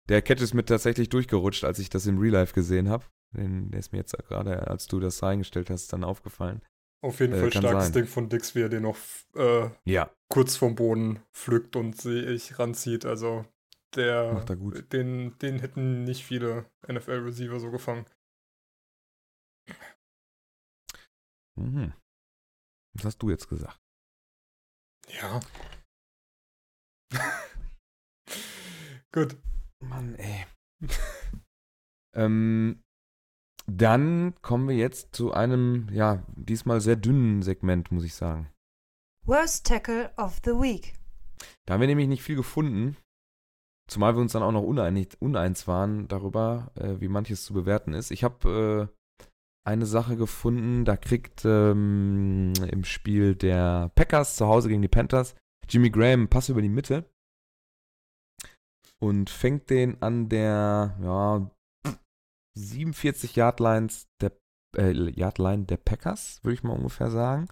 der 0.09 0.23
Catch 0.23 0.41
ist 0.43 0.55
mir 0.55 0.65
tatsächlich 0.65 1.09
durchgerutscht, 1.11 1.65
als 1.65 1.79
ich 1.79 1.91
das 1.91 2.07
im 2.07 2.19
Real 2.19 2.33
Life 2.33 2.55
gesehen 2.55 2.89
habe. 2.89 3.05
Der 3.35 3.79
ist 3.79 3.93
mir 3.93 3.99
jetzt 3.99 4.17
gerade, 4.29 4.67
als 4.69 4.87
du 4.87 5.01
das 5.01 5.23
reingestellt 5.23 5.71
hast, 5.71 5.93
dann 5.93 6.05
aufgefallen. 6.05 6.61
Auf 7.03 7.21
jeden 7.21 7.33
Äh, 7.35 7.41
Fall 7.41 7.51
starkes 7.53 7.85
sein. 7.85 7.93
Ding 7.93 8.07
von 8.07 8.29
Dix, 8.29 8.55
wie 8.55 8.61
er 8.63 8.69
den 8.69 8.83
noch 8.83 8.97
äh, 9.37 9.71
Ja. 9.85 10.11
kurz 10.29 10.57
vom 10.57 10.75
Boden 10.75 11.21
pflückt 11.33 11.77
und 11.77 11.99
sich 12.01 12.59
ranzieht. 12.59 13.07
Also 13.07 13.45
der, 13.95 14.45
er. 14.47 14.83
Den, 14.93 15.39
den 15.39 15.61
hätten 15.61 16.05
nicht 16.05 16.25
viele 16.25 16.67
NFL-Receiver 16.91 17.59
so 17.59 17.71
gefangen. 17.71 18.07
Mhm. 21.57 21.93
Was 22.95 23.05
hast 23.05 23.19
du 23.19 23.31
jetzt 23.31 23.49
gesagt? 23.49 23.79
Ja. 25.09 25.41
Gut. 29.13 29.37
Mann, 29.81 30.15
ey. 30.15 30.47
ähm, 32.15 32.83
dann 33.67 34.35
kommen 34.43 34.69
wir 34.69 34.77
jetzt 34.77 35.15
zu 35.15 35.33
einem, 35.33 35.89
ja, 35.91 36.25
diesmal 36.35 36.81
sehr 36.81 36.97
dünnen 36.97 37.43
Segment, 37.43 37.93
muss 37.93 38.05
ich 38.05 38.15
sagen. 38.15 38.51
Worst 39.27 39.67
Tackle 39.67 40.13
of 40.17 40.41
the 40.45 40.53
Week. 40.53 40.95
Da 41.67 41.75
haben 41.75 41.81
wir 41.81 41.89
nämlich 41.89 42.09
nicht 42.09 42.23
viel 42.23 42.37
gefunden. 42.37 42.97
Zumal 43.89 44.15
wir 44.15 44.21
uns 44.21 44.33
dann 44.33 44.43
auch 44.43 44.53
noch 44.53 44.63
uneinig, 44.63 45.21
uneins 45.21 45.67
waren 45.67 46.09
darüber, 46.09 46.71
äh, 46.77 47.01
wie 47.01 47.09
manches 47.09 47.45
zu 47.45 47.53
bewerten 47.53 47.93
ist. 47.93 48.11
Ich 48.11 48.25
habe 48.25 48.89
eine 49.65 49.87
Sache 49.87 50.17
gefunden. 50.17 50.85
Da 50.85 50.97
kriegt 50.97 51.45
ähm, 51.45 52.53
im 52.71 52.85
Spiel 52.85 53.35
der 53.35 53.91
Packers 53.95 54.37
zu 54.37 54.47
Hause 54.47 54.69
gegen 54.69 54.83
die 54.83 54.89
Panthers 54.89 55.35
Jimmy 55.69 55.91
Graham 55.91 56.29
Pass 56.29 56.49
über 56.49 56.63
die 56.63 56.69
Mitte 56.69 57.05
und 58.99 59.31
fängt 59.31 59.71
den 59.71 60.01
an 60.03 60.29
der 60.29 60.97
ja, 61.03 61.51
47 62.55 63.37
Yard 63.37 63.61
Lines 63.61 64.07
der 64.21 64.33
äh, 64.77 64.93
Yardline 64.93 65.65
der 65.65 65.77
Packers, 65.77 66.41
würde 66.43 66.55
ich 66.55 66.63
mal 66.63 66.75
ungefähr 66.75 67.11
sagen. 67.11 67.49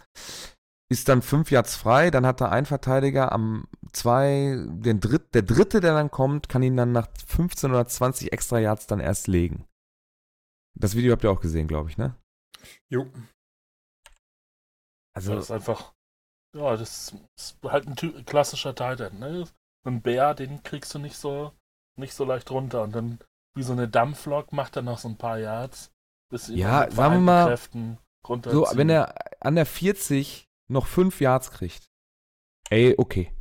Ist 0.92 1.08
dann 1.08 1.22
fünf 1.22 1.50
Yards 1.50 1.76
frei, 1.76 2.10
dann 2.10 2.26
hat 2.26 2.40
er 2.40 2.50
einen 2.50 2.66
Verteidiger 2.66 3.32
am 3.32 3.68
zwei, 3.92 4.56
den 4.68 5.00
Dritt, 5.00 5.34
der 5.34 5.42
dritte, 5.42 5.80
der 5.80 5.94
dann 5.94 6.10
kommt, 6.10 6.48
kann 6.48 6.62
ihn 6.62 6.76
dann 6.76 6.92
nach 6.92 7.08
15 7.26 7.70
oder 7.70 7.86
20 7.86 8.32
extra 8.32 8.58
Yards 8.58 8.86
dann 8.86 8.98
erst 8.98 9.28
legen. 9.28 9.64
Das 10.74 10.94
Video 10.94 11.12
habt 11.12 11.24
ihr 11.24 11.30
auch 11.30 11.40
gesehen, 11.40 11.68
glaube 11.68 11.90
ich, 11.90 11.98
ne? 11.98 12.14
Jo. 12.88 13.10
Also, 15.14 15.34
das 15.34 15.44
ist 15.46 15.50
einfach, 15.50 15.92
ja, 16.56 16.76
das 16.76 17.14
ist 17.36 17.58
halt 17.64 17.86
ein 17.86 17.96
ty- 17.96 18.22
klassischer 18.24 18.74
Titan, 18.74 19.18
ne? 19.18 19.46
Ein 19.86 20.02
Bär, 20.02 20.34
den 20.34 20.62
kriegst 20.62 20.94
du 20.94 20.98
nicht 20.98 21.16
so, 21.16 21.52
nicht 21.98 22.14
so 22.14 22.24
leicht 22.24 22.50
runter. 22.50 22.82
Und 22.82 22.92
dann, 22.92 23.18
wie 23.56 23.62
so 23.62 23.72
eine 23.72 23.88
Dampflok, 23.88 24.52
macht 24.52 24.76
er 24.76 24.82
noch 24.82 24.98
so 24.98 25.08
ein 25.08 25.16
paar 25.18 25.38
Yards, 25.38 25.90
bis 26.30 26.48
ihn 26.48 26.58
Ja, 26.58 26.90
sagen 26.90 27.14
wir 27.14 27.20
mal, 27.20 27.46
Kräften 27.48 27.98
So, 28.44 28.66
wenn 28.74 28.90
er 28.90 29.14
an 29.40 29.54
der 29.56 29.66
40 29.66 30.48
noch 30.68 30.86
5 30.86 31.20
Yards 31.20 31.50
kriegt, 31.50 31.90
ey, 32.68 32.94
okay. 32.98 33.34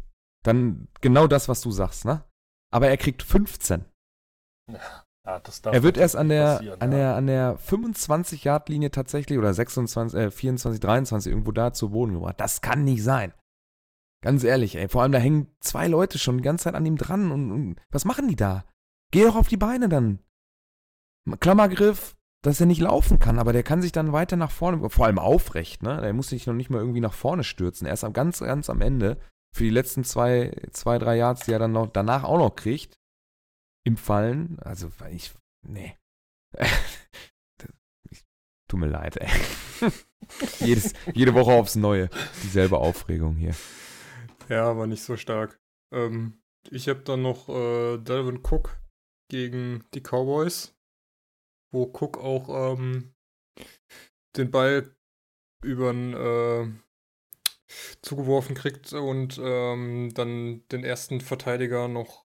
Dann 0.43 0.88
genau 1.01 1.27
das, 1.27 1.49
was 1.49 1.61
du 1.61 1.69
sagst, 1.71 2.05
ne? 2.05 2.23
Aber 2.71 2.88
er 2.88 2.97
kriegt 2.97 3.21
15. 3.23 3.86
ja, 4.71 5.05
das 5.38 5.61
darf 5.61 5.75
Er 5.75 5.84
wird 5.84 5.97
erst 5.97 6.15
an 6.15 6.30
der, 6.30 6.59
an 6.80 6.91
ja. 6.91 6.97
der, 6.97 7.15
an 7.15 7.27
der 7.27 7.57
25 7.57 8.43
Yard 8.43 8.69
Linie 8.69 8.89
tatsächlich 8.89 9.38
oder 9.38 9.53
26, 9.53 10.19
äh, 10.19 10.32
24, 10.32 10.80
23 10.80 11.32
irgendwo 11.32 11.51
da 11.51 11.73
zu 11.73 11.89
Boden 11.91 12.13
gebracht. 12.13 12.39
Das 12.39 12.61
kann 12.61 12.84
nicht 12.84 13.03
sein. 13.03 13.34
Ganz 14.21 14.43
ehrlich, 14.43 14.75
ey. 14.75 14.89
Vor 14.89 15.03
allem 15.03 15.11
da 15.11 15.19
hängen 15.19 15.47
zwei 15.59 15.88
Leute 15.88 16.17
schon 16.17 16.38
die 16.38 16.43
ganze 16.43 16.63
Zeit 16.63 16.75
an 16.75 16.86
ihm 16.86 16.97
dran 16.97 17.32
und, 17.32 17.51
und 17.51 17.75
was 17.91 18.05
machen 18.05 18.27
die 18.27 18.36
da? 18.36 18.65
Geh 19.11 19.23
doch 19.23 19.36
auf 19.36 19.47
die 19.47 19.57
Beine 19.57 19.89
dann. 19.89 20.19
Klammergriff, 21.39 22.15
dass 22.41 22.59
er 22.59 22.65
nicht 22.65 22.82
laufen 22.82 23.19
kann, 23.19 23.39
aber 23.39 23.53
der 23.53 23.63
kann 23.63 23.82
sich 23.82 23.91
dann 23.91 24.13
weiter 24.13 24.36
nach 24.36 24.51
vorne, 24.51 24.89
vor 24.89 25.05
allem 25.05 25.19
aufrecht, 25.19 25.84
ne? 25.84 26.01
Der 26.01 26.13
muss 26.13 26.30
sich 26.30 26.47
noch 26.47 26.53
nicht 26.53 26.69
mal 26.69 26.80
irgendwie 26.80 27.01
nach 27.01 27.13
vorne 27.13 27.43
stürzen. 27.43 27.88
Erst 27.88 28.03
am 28.03 28.13
ganz, 28.13 28.39
ganz 28.39 28.69
am 28.69 28.82
Ende 28.82 29.17
für 29.55 29.63
die 29.63 29.69
letzten 29.69 30.03
zwei, 30.03 30.55
zwei, 30.71 30.99
drei 30.99 31.17
Yards, 31.17 31.45
die 31.45 31.51
er 31.51 31.59
dann 31.59 31.71
noch 31.71 31.88
danach 31.88 32.23
auch 32.23 32.38
noch 32.38 32.55
kriegt, 32.55 32.93
im 33.90 33.98
Fallen. 33.98 34.60
Also, 34.60 34.92
ich, 35.12 35.34
nee. 35.64 35.98
ich, 38.10 38.24
tut 38.68 38.80
mir 38.80 38.88
leid, 38.88 39.18
ey. 39.18 39.30
Jedes, 40.60 40.94
jede 41.14 41.34
Woche 41.34 41.52
aufs 41.52 41.76
Neue. 41.76 42.10
Dieselbe 42.44 42.78
Aufregung 42.78 43.36
hier. 43.36 43.56
Ja, 44.48 44.70
aber 44.70 44.86
nicht 44.86 45.04
so 45.04 45.18
stark. 45.18 45.60
Ähm, 45.92 46.42
ich 46.70 46.88
habe 46.88 47.00
dann 47.02 47.24
noch 47.24 47.50
äh, 47.50 47.98
Delvin 47.98 48.44
Cook 48.44 48.80
gegen 49.28 49.84
die 49.96 50.02
Cowboys, 50.02 50.78
wo 51.72 51.86
Cook 51.86 52.20
auch 52.20 52.74
ähm, 52.74 53.16
den 54.38 54.52
Ball 54.52 54.96
über 55.64 55.92
äh, 55.92 56.72
zugeworfen 58.02 58.56
kriegt 58.56 58.94
und 58.94 59.40
ähm, 59.42 60.12
dann 60.14 60.68
den 60.68 60.84
ersten 60.84 61.22
Verteidiger 61.22 61.88
noch 61.88 62.28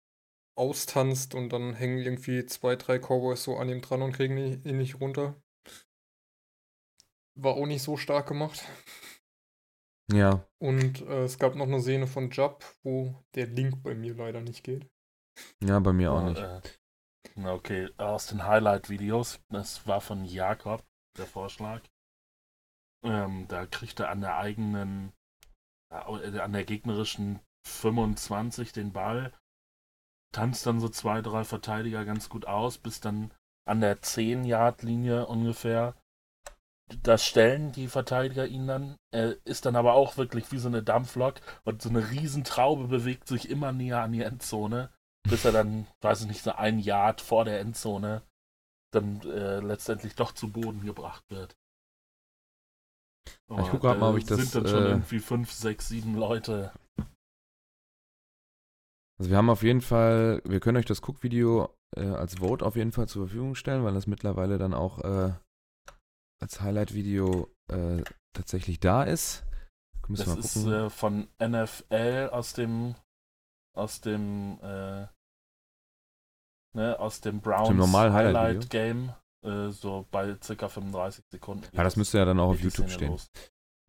austanzt 0.55 1.35
und 1.35 1.49
dann 1.49 1.73
hängen 1.73 1.99
irgendwie 1.99 2.45
zwei, 2.45 2.75
drei 2.75 2.99
Cowboys 2.99 3.43
so 3.43 3.57
an 3.57 3.69
ihm 3.69 3.81
dran 3.81 4.01
und 4.01 4.13
kriegen 4.13 4.37
ihn 4.37 4.77
nicht 4.77 4.99
runter. 5.01 5.35
War 7.35 7.55
auch 7.55 7.65
nicht 7.65 7.83
so 7.83 7.97
stark 7.97 8.27
gemacht. 8.29 8.63
Ja, 10.13 10.45
Und 10.59 11.01
äh, 11.01 11.23
es 11.25 11.39
gab 11.39 11.55
noch 11.55 11.67
eine 11.67 11.81
Szene 11.81 12.07
von 12.07 12.29
Jubb, 12.29 12.63
wo 12.83 13.21
der 13.35 13.47
Link 13.47 13.83
bei 13.83 13.95
mir 13.95 14.13
leider 14.15 14.39
nicht 14.39 14.63
geht. 14.63 14.87
ja, 15.63 15.79
bei 15.79 15.93
mir 15.93 16.11
auch 16.11 16.21
Ja, 16.21 16.29
nicht. 16.29 16.39
Äh, 16.39 16.61
okay, 17.45 17.89
aus 17.97 18.27
den 18.27 18.45
Highlight-Videos, 18.45 19.41
das 19.49 19.87
war 19.87 20.01
von 20.01 20.25
Jakob, 20.25 20.83
der 21.17 21.27
Vorschlag. 21.27 21.81
Ähm, 23.03 23.47
da 23.47 23.65
kriegt 23.67 23.99
er 23.99 24.09
an 24.09 24.21
der 24.21 24.37
eigenen, 24.37 25.13
äh, 25.91 26.39
an 26.39 26.53
der 26.53 26.65
gegnerischen 26.65 27.39
25 27.67 28.73
den 28.73 28.93
Ball, 28.93 29.33
tanzt 30.31 30.65
dann 30.65 30.79
so 30.79 30.89
zwei, 30.89 31.21
drei 31.21 31.43
Verteidiger 31.43 32.05
ganz 32.05 32.29
gut 32.29 32.45
aus, 32.45 32.77
bis 32.77 32.99
dann 32.99 33.31
an 33.65 33.81
der 33.81 34.01
10-Yard-Linie 34.01 35.27
ungefähr. 35.27 35.95
Da 37.03 37.17
stellen 37.17 37.71
die 37.71 37.87
Verteidiger 37.87 38.45
ihn 38.45 38.67
dann, 38.67 38.97
er 39.11 39.37
ist 39.45 39.65
dann 39.65 39.77
aber 39.77 39.93
auch 39.93 40.17
wirklich 40.17 40.51
wie 40.51 40.57
so 40.57 40.67
eine 40.67 40.83
Dampflok 40.83 41.35
und 41.63 41.81
so 41.81 41.89
eine 41.89 42.09
Riesentraube 42.09 42.87
bewegt 42.87 43.27
sich 43.27 43.49
immer 43.49 43.71
näher 43.71 44.01
an 44.01 44.11
die 44.11 44.23
Endzone 44.23 44.89
bis 45.23 45.45
er 45.45 45.51
dann, 45.51 45.87
weiß 46.01 46.21
ich 46.21 46.27
nicht, 46.27 46.41
so 46.41 46.51
ein 46.53 46.79
Yard 46.79 47.21
vor 47.21 47.45
der 47.45 47.59
Endzone 47.59 48.23
dann 48.91 49.21
äh, 49.21 49.59
letztendlich 49.59 50.15
doch 50.15 50.33
zu 50.33 50.51
Boden 50.51 50.83
gebracht 50.85 51.23
wird. 51.29 51.55
Ich 53.49 53.69
guck 53.69 53.81
grad 53.81 53.99
mal, 53.99 54.11
ob 54.11 54.17
ich 54.17 54.25
das, 54.25 54.39
sind 54.39 54.55
dann 54.55 54.67
schon 54.67 54.83
äh, 54.83 54.89
irgendwie 54.89 55.19
fünf, 55.19 55.51
sechs, 55.51 55.89
sieben 55.89 56.15
Leute. 56.15 56.71
Also 59.21 59.29
wir 59.29 59.37
haben 59.37 59.51
auf 59.51 59.61
jeden 59.61 59.81
Fall, 59.81 60.41
wir 60.45 60.59
können 60.59 60.77
euch 60.77 60.87
das 60.87 61.07
Cook-Video 61.07 61.69
äh, 61.95 62.07
als 62.07 62.39
Vote 62.39 62.65
auf 62.65 62.75
jeden 62.75 62.91
Fall 62.91 63.07
zur 63.07 63.27
Verfügung 63.27 63.53
stellen, 63.53 63.83
weil 63.83 63.93
das 63.93 64.07
mittlerweile 64.07 64.57
dann 64.57 64.73
auch 64.73 64.97
äh, 65.03 65.31
als 66.41 66.59
Highlight-Video 66.59 67.47
äh, 67.71 68.01
tatsächlich 68.33 68.79
da 68.79 69.03
ist. 69.03 69.43
Müssen 70.07 70.25
Das 70.25 70.55
ist 70.55 70.65
äh, 70.65 70.89
von 70.89 71.27
NFL 71.39 72.29
aus 72.31 72.53
dem 72.53 72.95
aus 73.77 74.01
dem 74.01 74.57
äh, 74.63 75.05
ne, 76.75 76.97
aus 76.97 77.21
dem 77.21 77.41
Browns 77.41 77.67
Dem 77.67 77.77
normalen 77.77 78.13
Highlight 78.13 78.35
Highlight-Video. 78.35 78.69
Game 78.69 79.13
äh, 79.45 79.69
so 79.69 80.07
bei 80.09 80.35
circa 80.41 80.67
35 80.67 81.25
Sekunden. 81.29 81.67
ja, 81.73 81.83
das 81.83 81.95
müsste 81.95 82.17
ja 82.17 82.25
dann 82.25 82.39
auch 82.39 82.49
auf 82.49 82.59
YouTube 82.59 82.89
stehen. 82.89 83.11
los. 83.11 83.29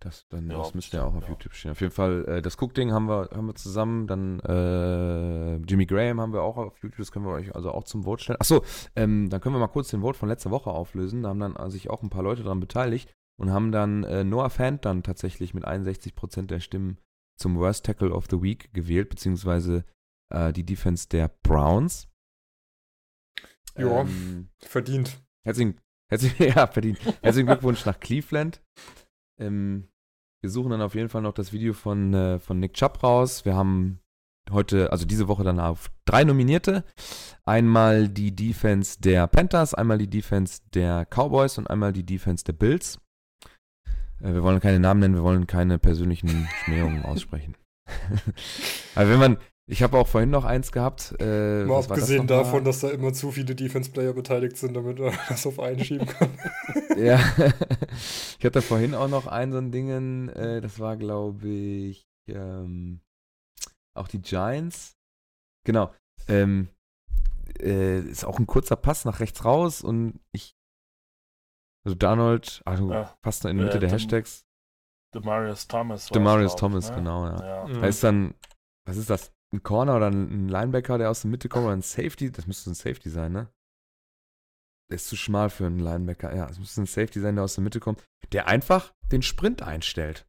Das, 0.05 0.27
dann, 0.29 0.51
Ja, 0.51 0.59
das 0.59 0.75
müsste 0.75 0.97
ja 0.97 1.05
auch 1.05 1.15
auf 1.15 1.25
ja. 1.25 1.31
YouTube 1.31 1.55
stehen. 1.55 1.71
Auf 1.71 1.81
jeden 1.81 1.93
Fall, 1.93 2.25
äh, 2.27 2.43
das 2.43 2.61
Cook-Ding 2.61 2.93
haben 2.93 3.09
wir, 3.09 3.31
haben 3.33 3.47
wir 3.47 3.55
zusammen. 3.55 4.07
Dann 4.07 4.41
äh, 4.41 5.57
Jimmy 5.59 5.87
Graham 5.87 6.21
haben 6.21 6.33
wir 6.33 6.43
auch 6.43 6.57
auf 6.57 6.79
YouTube. 6.83 6.99
Das 6.99 7.13
können 7.13 7.25
wir 7.25 7.33
euch 7.33 7.55
also 7.55 7.71
auch 7.71 7.85
zum 7.85 8.05
Vote 8.05 8.23
stellen. 8.23 8.41
Achso, 8.41 8.65
ähm, 8.97 9.31
dann 9.31 9.41
können 9.41 9.55
wir 9.55 9.61
mal 9.61 9.69
kurz 9.69 9.91
den 9.91 10.01
Vote 10.01 10.19
von 10.19 10.29
letzter 10.29 10.51
Woche 10.51 10.71
auflösen. 10.71 11.23
Da 11.23 11.29
haben 11.29 11.41
dann 11.41 11.71
sich 11.71 11.91
auch 11.91 12.03
ein 12.03 12.11
paar 12.11 12.23
Leute 12.23 12.43
daran 12.43 12.61
beteiligt 12.61 13.15
und 13.39 13.51
haben 13.51 13.73
dann 13.73 14.05
äh, 14.05 14.25
Noah 14.25 14.51
Fant 14.51 14.85
dann 14.85 15.03
tatsächlich 15.03 15.55
mit 15.55 15.67
61% 15.67 16.47
der 16.47 16.61
Stimmen 16.61 16.99
zum 17.39 17.57
Worst 17.57 17.87
Tackle 17.87 18.13
of 18.13 18.27
the 18.31 18.43
Week 18.43 18.73
gewählt, 18.73 19.09
beziehungsweise 19.09 19.85
äh, 20.33 20.53
die 20.53 20.65
Defense 20.65 21.09
der 21.09 21.29
Browns. 21.43 22.09
Ja. 23.77 24.03
Ähm, 24.03 24.51
Verdient. 24.59 25.23
Herzlichen, 25.45 25.81
herzlichen, 26.09 26.45
ja, 26.57 26.67
verdient. 26.67 26.99
Herzlichen 27.23 27.47
Glückwunsch 27.47 27.85
nach 27.85 27.99
Cleveland. 27.99 28.63
Ähm, 29.41 29.89
wir 30.43 30.51
suchen 30.51 30.71
dann 30.71 30.83
auf 30.83 30.95
jeden 30.95 31.09
Fall 31.09 31.23
noch 31.23 31.35
das 31.35 31.53
Video 31.53 31.73
von, 31.73 32.13
äh, 32.13 32.39
von 32.39 32.59
Nick 32.59 32.75
Chubb 32.75 33.03
raus. 33.03 33.45
Wir 33.45 33.55
haben 33.55 34.01
heute, 34.51 34.91
also 34.91 35.07
diese 35.07 35.29
Woche 35.29 35.45
dann 35.45 35.61
auf 35.61 35.91
drei 36.05 36.25
Nominierte. 36.25 36.85
Einmal 37.45 38.09
die 38.09 38.35
Defense 38.35 39.01
der 39.01 39.29
Panthers, 39.29 39.73
einmal 39.73 39.99
die 39.99 40.11
Defense 40.11 40.61
der 40.75 41.07
Cowboys 41.07 41.59
und 41.59 41.71
einmal 41.71 41.93
die 41.93 42.05
Defense 42.05 42.45
der 42.45 42.55
Bills. 42.55 42.99
Äh, 44.21 44.35
wir 44.35 44.43
wollen 44.43 44.61
keine 44.61 44.81
Namen 44.81 45.01
nennen, 45.01 45.15
wir 45.15 45.23
wollen 45.23 45.47
keine 45.47 45.79
persönlichen 45.79 46.49
Schmähungen 46.65 47.05
aussprechen. 47.05 47.55
Aber 48.97 49.09
wenn 49.11 49.21
man, 49.21 49.39
ich 49.67 49.83
habe 49.83 49.97
auch 49.99 50.09
vorhin 50.09 50.31
noch 50.31 50.45
eins 50.45 50.73
gehabt. 50.73 51.15
Äh, 51.21 51.65
Mal 51.65 51.69
was 51.77 51.89
war 51.89 51.97
das 51.97 52.05
abgesehen 52.05 52.19
mal? 52.27 52.27
davon, 52.27 52.65
dass 52.65 52.81
da 52.81 52.91
immer 52.91 53.13
zu 53.13 53.31
viele 53.31 53.55
Defense-Player 53.55 54.13
beteiligt 54.13 54.57
sind, 54.57 54.75
damit 54.75 54.99
er 55.01 55.13
das 55.29 55.47
auf 55.47 55.59
einen 55.61 55.83
schieben 55.85 56.07
kann. 56.07 56.31
Ja, 56.97 57.19
ich 58.39 58.45
hatte 58.45 58.61
vorhin 58.61 58.95
auch 58.95 59.09
noch 59.09 59.27
ein 59.27 59.51
so 59.51 59.57
ein 59.57 59.73
Dingen, 59.73 60.29
äh, 60.29 60.61
das 60.61 60.79
war 60.79 60.99
glaube 60.99 61.49
ich 61.49 62.05
ähm, 62.29 63.01
auch 63.95 64.09
die 64.09 64.21
Giants. 64.21 64.93
Genau. 65.65 65.91
Ähm, 66.29 66.69
äh, 67.59 67.99
ist 68.01 68.25
auch 68.27 68.39
ein 68.39 68.47
kurzer 68.47 68.77
Pass 68.77 69.07
nach 69.07 69.21
rechts 69.21 69.43
raus 69.47 69.81
und 69.83 70.21
ich 70.33 70.55
also 71.85 71.97
Donald, 71.97 72.61
also 72.67 72.93
Ja, 72.93 73.17
fast 73.25 73.45
noch 73.45 73.51
in 73.51 73.57
Mitte 73.57 73.79
äh, 73.79 73.81
der 73.81 73.89
Dem- 73.89 73.95
Hashtags. 73.95 74.45
Demarius 75.15 75.67
Thomas. 75.67 76.09
Demarius 76.09 76.57
Thomas, 76.57 76.91
ne? 76.91 76.97
genau, 76.97 77.27
ja. 77.27 77.41
Ja. 77.43 77.67
Mhm. 77.69 77.81
Da 77.81 77.87
ist 77.87 78.05
dann, 78.05 78.35
was 78.87 78.99
ist 78.99 79.09
das? 79.11 79.33
Ein 79.53 79.63
Corner 79.63 79.97
oder 79.97 80.11
ein 80.11 80.49
Linebacker, 80.49 80.99
der 80.99 81.11
aus 81.11 81.23
der 81.23 81.31
Mitte 81.31 81.49
kommt 81.49 81.67
oder 81.67 81.75
ein 81.75 81.83
Safety? 81.83 82.31
Das 82.31 82.47
müsste 82.47 82.71
ein 82.71 82.75
Safety 82.75 83.11
sein, 83.11 83.33
ne? 83.33 83.49
Der 84.91 84.97
ist 84.97 85.09
zu 85.09 85.17
schmal 85.17 85.51
für 85.51 85.67
einen 85.67 85.79
Linebacker. 85.79 86.35
Ja, 86.35 86.49
es 86.49 86.59
müsste 86.59 86.83
ein 86.83 86.87
Safety 86.87 87.21
sein, 87.21 87.37
der 87.37 87.45
aus 87.45 87.55
der 87.55 87.65
Mitte 87.65 87.81
kommt, 87.81 88.03
der 88.33 88.47
einfach 88.47 88.93
den 89.11 89.23
Sprint 89.23 89.63
einstellt. 89.63 90.27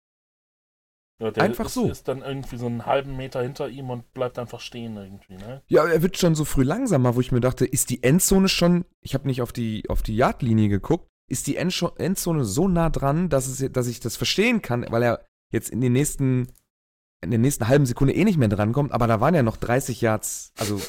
Ja, 1.22 1.32
der 1.32 1.44
Einfach 1.44 1.68
ist, 1.68 1.74
so. 1.74 1.90
ist 1.90 2.08
dann 2.08 2.22
irgendwie 2.22 2.58
so 2.58 2.66
einen 2.66 2.86
halben 2.86 3.16
Meter 3.16 3.42
hinter 3.42 3.70
ihm 3.70 3.90
und 3.90 4.14
bleibt 4.14 4.40
einfach 4.40 4.60
stehen 4.60 4.98
irgendwie, 4.98 5.36
ne? 5.36 5.62
Ja, 5.68 5.86
er 5.86 6.02
wird 6.02 6.18
schon 6.18 6.36
so 6.36 6.44
früh 6.44 6.64
langsamer, 6.64 7.16
wo 7.16 7.22
ich 7.22 7.32
mir 7.32 7.40
dachte, 7.40 7.66
ist 7.66 7.92
die 7.92 8.04
Endzone 8.04 8.50
schon, 8.50 8.86
ich 9.00 9.14
habe 9.14 9.28
nicht 9.28 9.42
auf 9.42 9.54
die, 9.54 9.90
auf 9.90 10.02
die 10.02 10.16
Yardlinie 10.16 10.70
geguckt, 10.70 11.08
ist 11.30 11.48
die 11.48 11.56
Endzone 11.56 12.44
so 12.44 12.68
nah 12.68 12.90
dran, 12.90 13.30
dass, 13.30 13.48
es, 13.48 13.72
dass 13.72 13.88
ich 13.88 14.00
das 14.00 14.18
verstehen 14.18 14.62
kann, 14.62 14.86
weil 14.90 15.04
er 15.04 15.26
jetzt 15.52 15.70
in 15.70 15.82
den 15.82 15.94
nächsten, 15.94 16.48
in 17.24 17.32
der 17.32 17.40
nächsten 17.40 17.68
halben 17.68 17.86
Sekunde 17.86 18.14
eh 18.14 18.24
nicht 18.24 18.38
mehr 18.38 18.50
drankommt, 18.50 18.92
aber 18.92 19.08
da 19.08 19.20
waren 19.22 19.36
ja 19.36 19.44
noch 19.44 19.58
30 19.58 20.02
Yards, 20.02 20.54
also 20.58 20.80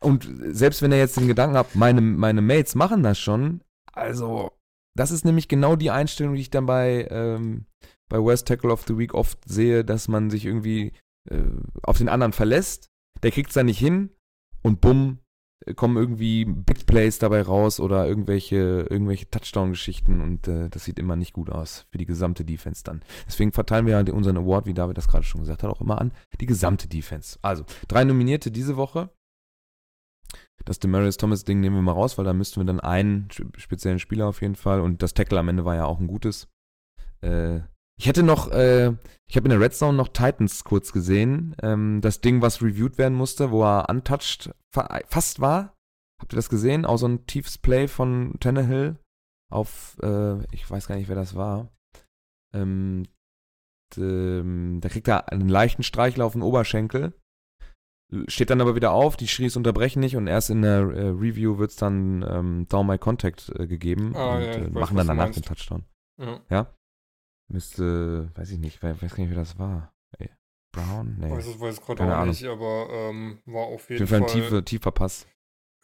und 0.00 0.28
selbst 0.48 0.82
wenn 0.82 0.92
er 0.92 0.98
jetzt 0.98 1.16
den 1.16 1.28
Gedanken 1.28 1.56
hat, 1.56 1.74
meine, 1.74 2.00
meine 2.00 2.42
Mates 2.42 2.74
machen 2.74 3.02
das 3.02 3.18
schon, 3.18 3.62
also 3.92 4.52
das 4.94 5.10
ist 5.10 5.24
nämlich 5.24 5.48
genau 5.48 5.76
die 5.76 5.90
Einstellung, 5.90 6.34
die 6.34 6.42
ich 6.42 6.50
dann 6.50 6.66
bei, 6.66 7.08
ähm, 7.10 7.66
bei 8.08 8.18
Worst 8.18 8.46
Tackle 8.46 8.70
of 8.70 8.84
the 8.86 8.96
Week 8.96 9.14
oft 9.14 9.38
sehe, 9.46 9.84
dass 9.84 10.08
man 10.08 10.30
sich 10.30 10.44
irgendwie 10.44 10.92
äh, 11.28 11.42
auf 11.82 11.98
den 11.98 12.08
anderen 12.08 12.32
verlässt, 12.32 12.90
der 13.22 13.30
kriegt 13.30 13.48
es 13.48 13.54
dann 13.54 13.66
nicht 13.66 13.78
hin 13.78 14.10
und 14.62 14.80
bumm, 14.80 15.18
kommen 15.76 15.96
irgendwie 15.96 16.44
Big 16.44 16.86
Plays 16.86 17.18
dabei 17.18 17.42
raus 17.42 17.80
oder 17.80 18.06
irgendwelche, 18.06 18.86
irgendwelche 18.90 19.30
Touchdown-Geschichten 19.30 20.20
und 20.20 20.46
äh, 20.46 20.68
das 20.68 20.84
sieht 20.84 20.98
immer 20.98 21.16
nicht 21.16 21.32
gut 21.32 21.50
aus 21.50 21.86
für 21.90 21.98
die 21.98 22.06
gesamte 22.06 22.44
Defense 22.44 22.84
dann. 22.84 23.02
Deswegen 23.26 23.52
verteilen 23.52 23.86
wir 23.86 23.98
ja 23.98 24.12
unseren 24.12 24.36
Award, 24.36 24.66
wie 24.66 24.74
David 24.74 24.98
das 24.98 25.08
gerade 25.08 25.24
schon 25.24 25.40
gesagt 25.40 25.62
hat, 25.62 25.70
auch 25.70 25.80
immer 25.80 26.00
an 26.00 26.12
die 26.40 26.46
gesamte 26.46 26.88
Defense. 26.88 27.38
Also, 27.42 27.64
drei 27.88 28.04
Nominierte 28.04 28.50
diese 28.50 28.76
Woche. 28.76 29.10
Das 30.64 30.78
Demarius 30.78 31.16
Thomas-Ding 31.16 31.60
nehmen 31.60 31.76
wir 31.76 31.82
mal 31.82 31.92
raus, 31.92 32.16
weil 32.16 32.24
da 32.24 32.32
müssten 32.32 32.60
wir 32.60 32.64
dann 32.64 32.80
einen 32.80 33.28
speziellen 33.56 33.98
Spieler 33.98 34.26
auf 34.26 34.40
jeden 34.40 34.54
Fall 34.54 34.80
und 34.80 35.02
das 35.02 35.14
Tackle 35.14 35.38
am 35.38 35.48
Ende 35.48 35.64
war 35.64 35.74
ja 35.74 35.84
auch 35.84 36.00
ein 36.00 36.06
gutes. 36.06 36.48
Äh, 37.20 37.60
ich 37.98 38.06
hätte 38.06 38.22
noch, 38.22 38.50
äh, 38.50 38.92
ich 39.28 39.36
habe 39.36 39.46
in 39.46 39.50
der 39.50 39.60
Red 39.60 39.74
Zone 39.74 39.96
noch 39.96 40.08
Titans 40.08 40.64
kurz 40.64 40.92
gesehen. 40.92 41.54
Ähm, 41.62 42.00
das 42.00 42.20
Ding, 42.20 42.42
was 42.42 42.62
reviewed 42.62 42.98
werden 42.98 43.16
musste, 43.16 43.50
wo 43.50 43.64
er 43.64 43.88
untouched 43.88 44.50
fa 44.72 45.00
fast 45.06 45.40
war. 45.40 45.74
Habt 46.20 46.32
ihr 46.32 46.36
das 46.36 46.48
gesehen? 46.48 46.84
Auch 46.84 46.96
so 46.96 47.06
ein 47.06 47.26
tiefes 47.26 47.58
Play 47.58 47.88
von 47.88 48.34
Tannehill 48.40 48.96
auf, 49.52 49.96
äh, 50.02 50.44
ich 50.54 50.68
weiß 50.68 50.88
gar 50.88 50.96
nicht, 50.96 51.08
wer 51.08 51.16
das 51.16 51.34
war. 51.34 51.70
Ähm, 52.54 53.04
da 53.96 54.88
kriegt 54.88 55.06
er 55.06 55.30
einen 55.30 55.48
leichten 55.48 55.84
Streichel 55.84 56.22
auf 56.22 56.32
den 56.32 56.42
Oberschenkel. 56.42 57.12
Steht 58.26 58.50
dann 58.50 58.60
aber 58.60 58.74
wieder 58.74 58.92
auf, 58.92 59.16
die 59.16 59.28
Schries 59.28 59.56
unterbrechen 59.56 60.00
nicht 60.00 60.16
und 60.16 60.26
erst 60.26 60.50
in 60.50 60.62
der 60.62 60.80
äh, 60.80 61.08
Review 61.08 61.58
wird 61.58 61.70
es 61.70 61.76
dann 61.76 62.24
ähm, 62.28 62.66
Down 62.68 62.86
My 62.86 62.98
Contact 62.98 63.52
äh, 63.56 63.66
gegeben 63.66 64.14
Ah, 64.16 64.36
und 64.36 64.42
ja, 64.42 64.50
äh, 64.52 64.74
weiß, 64.74 64.80
machen 64.80 64.96
dann 64.96 65.06
danach 65.06 65.30
den 65.30 65.42
Touchdown. 65.42 65.84
Ja. 66.50 66.74
Müsste, 67.48 68.30
weiß 68.36 68.50
ich 68.50 68.58
nicht, 68.58 68.82
we- 68.82 69.00
weiß 69.00 69.14
gar 69.14 69.22
nicht, 69.22 69.30
wer 69.30 69.36
das 69.38 69.58
war. 69.58 69.92
Ey, 70.18 70.30
Brown? 70.72 71.16
Nee. 71.18 71.30
Weiß 71.30 71.46
es 71.46 71.60
weiß 71.60 71.80
gerade 71.80 72.04
auch 72.04 72.08
Ahnung. 72.08 72.28
nicht, 72.30 72.44
aber 72.44 72.88
ähm, 72.90 73.40
war 73.46 73.64
auf 73.66 73.74
Auf 73.74 73.90
jeden 73.90 74.06
jeden 74.06 74.08
Fall 74.08 74.28
Fall. 74.28 74.58
ein 74.58 74.64
tiefer, 74.64 74.90
Pass. 74.92 75.26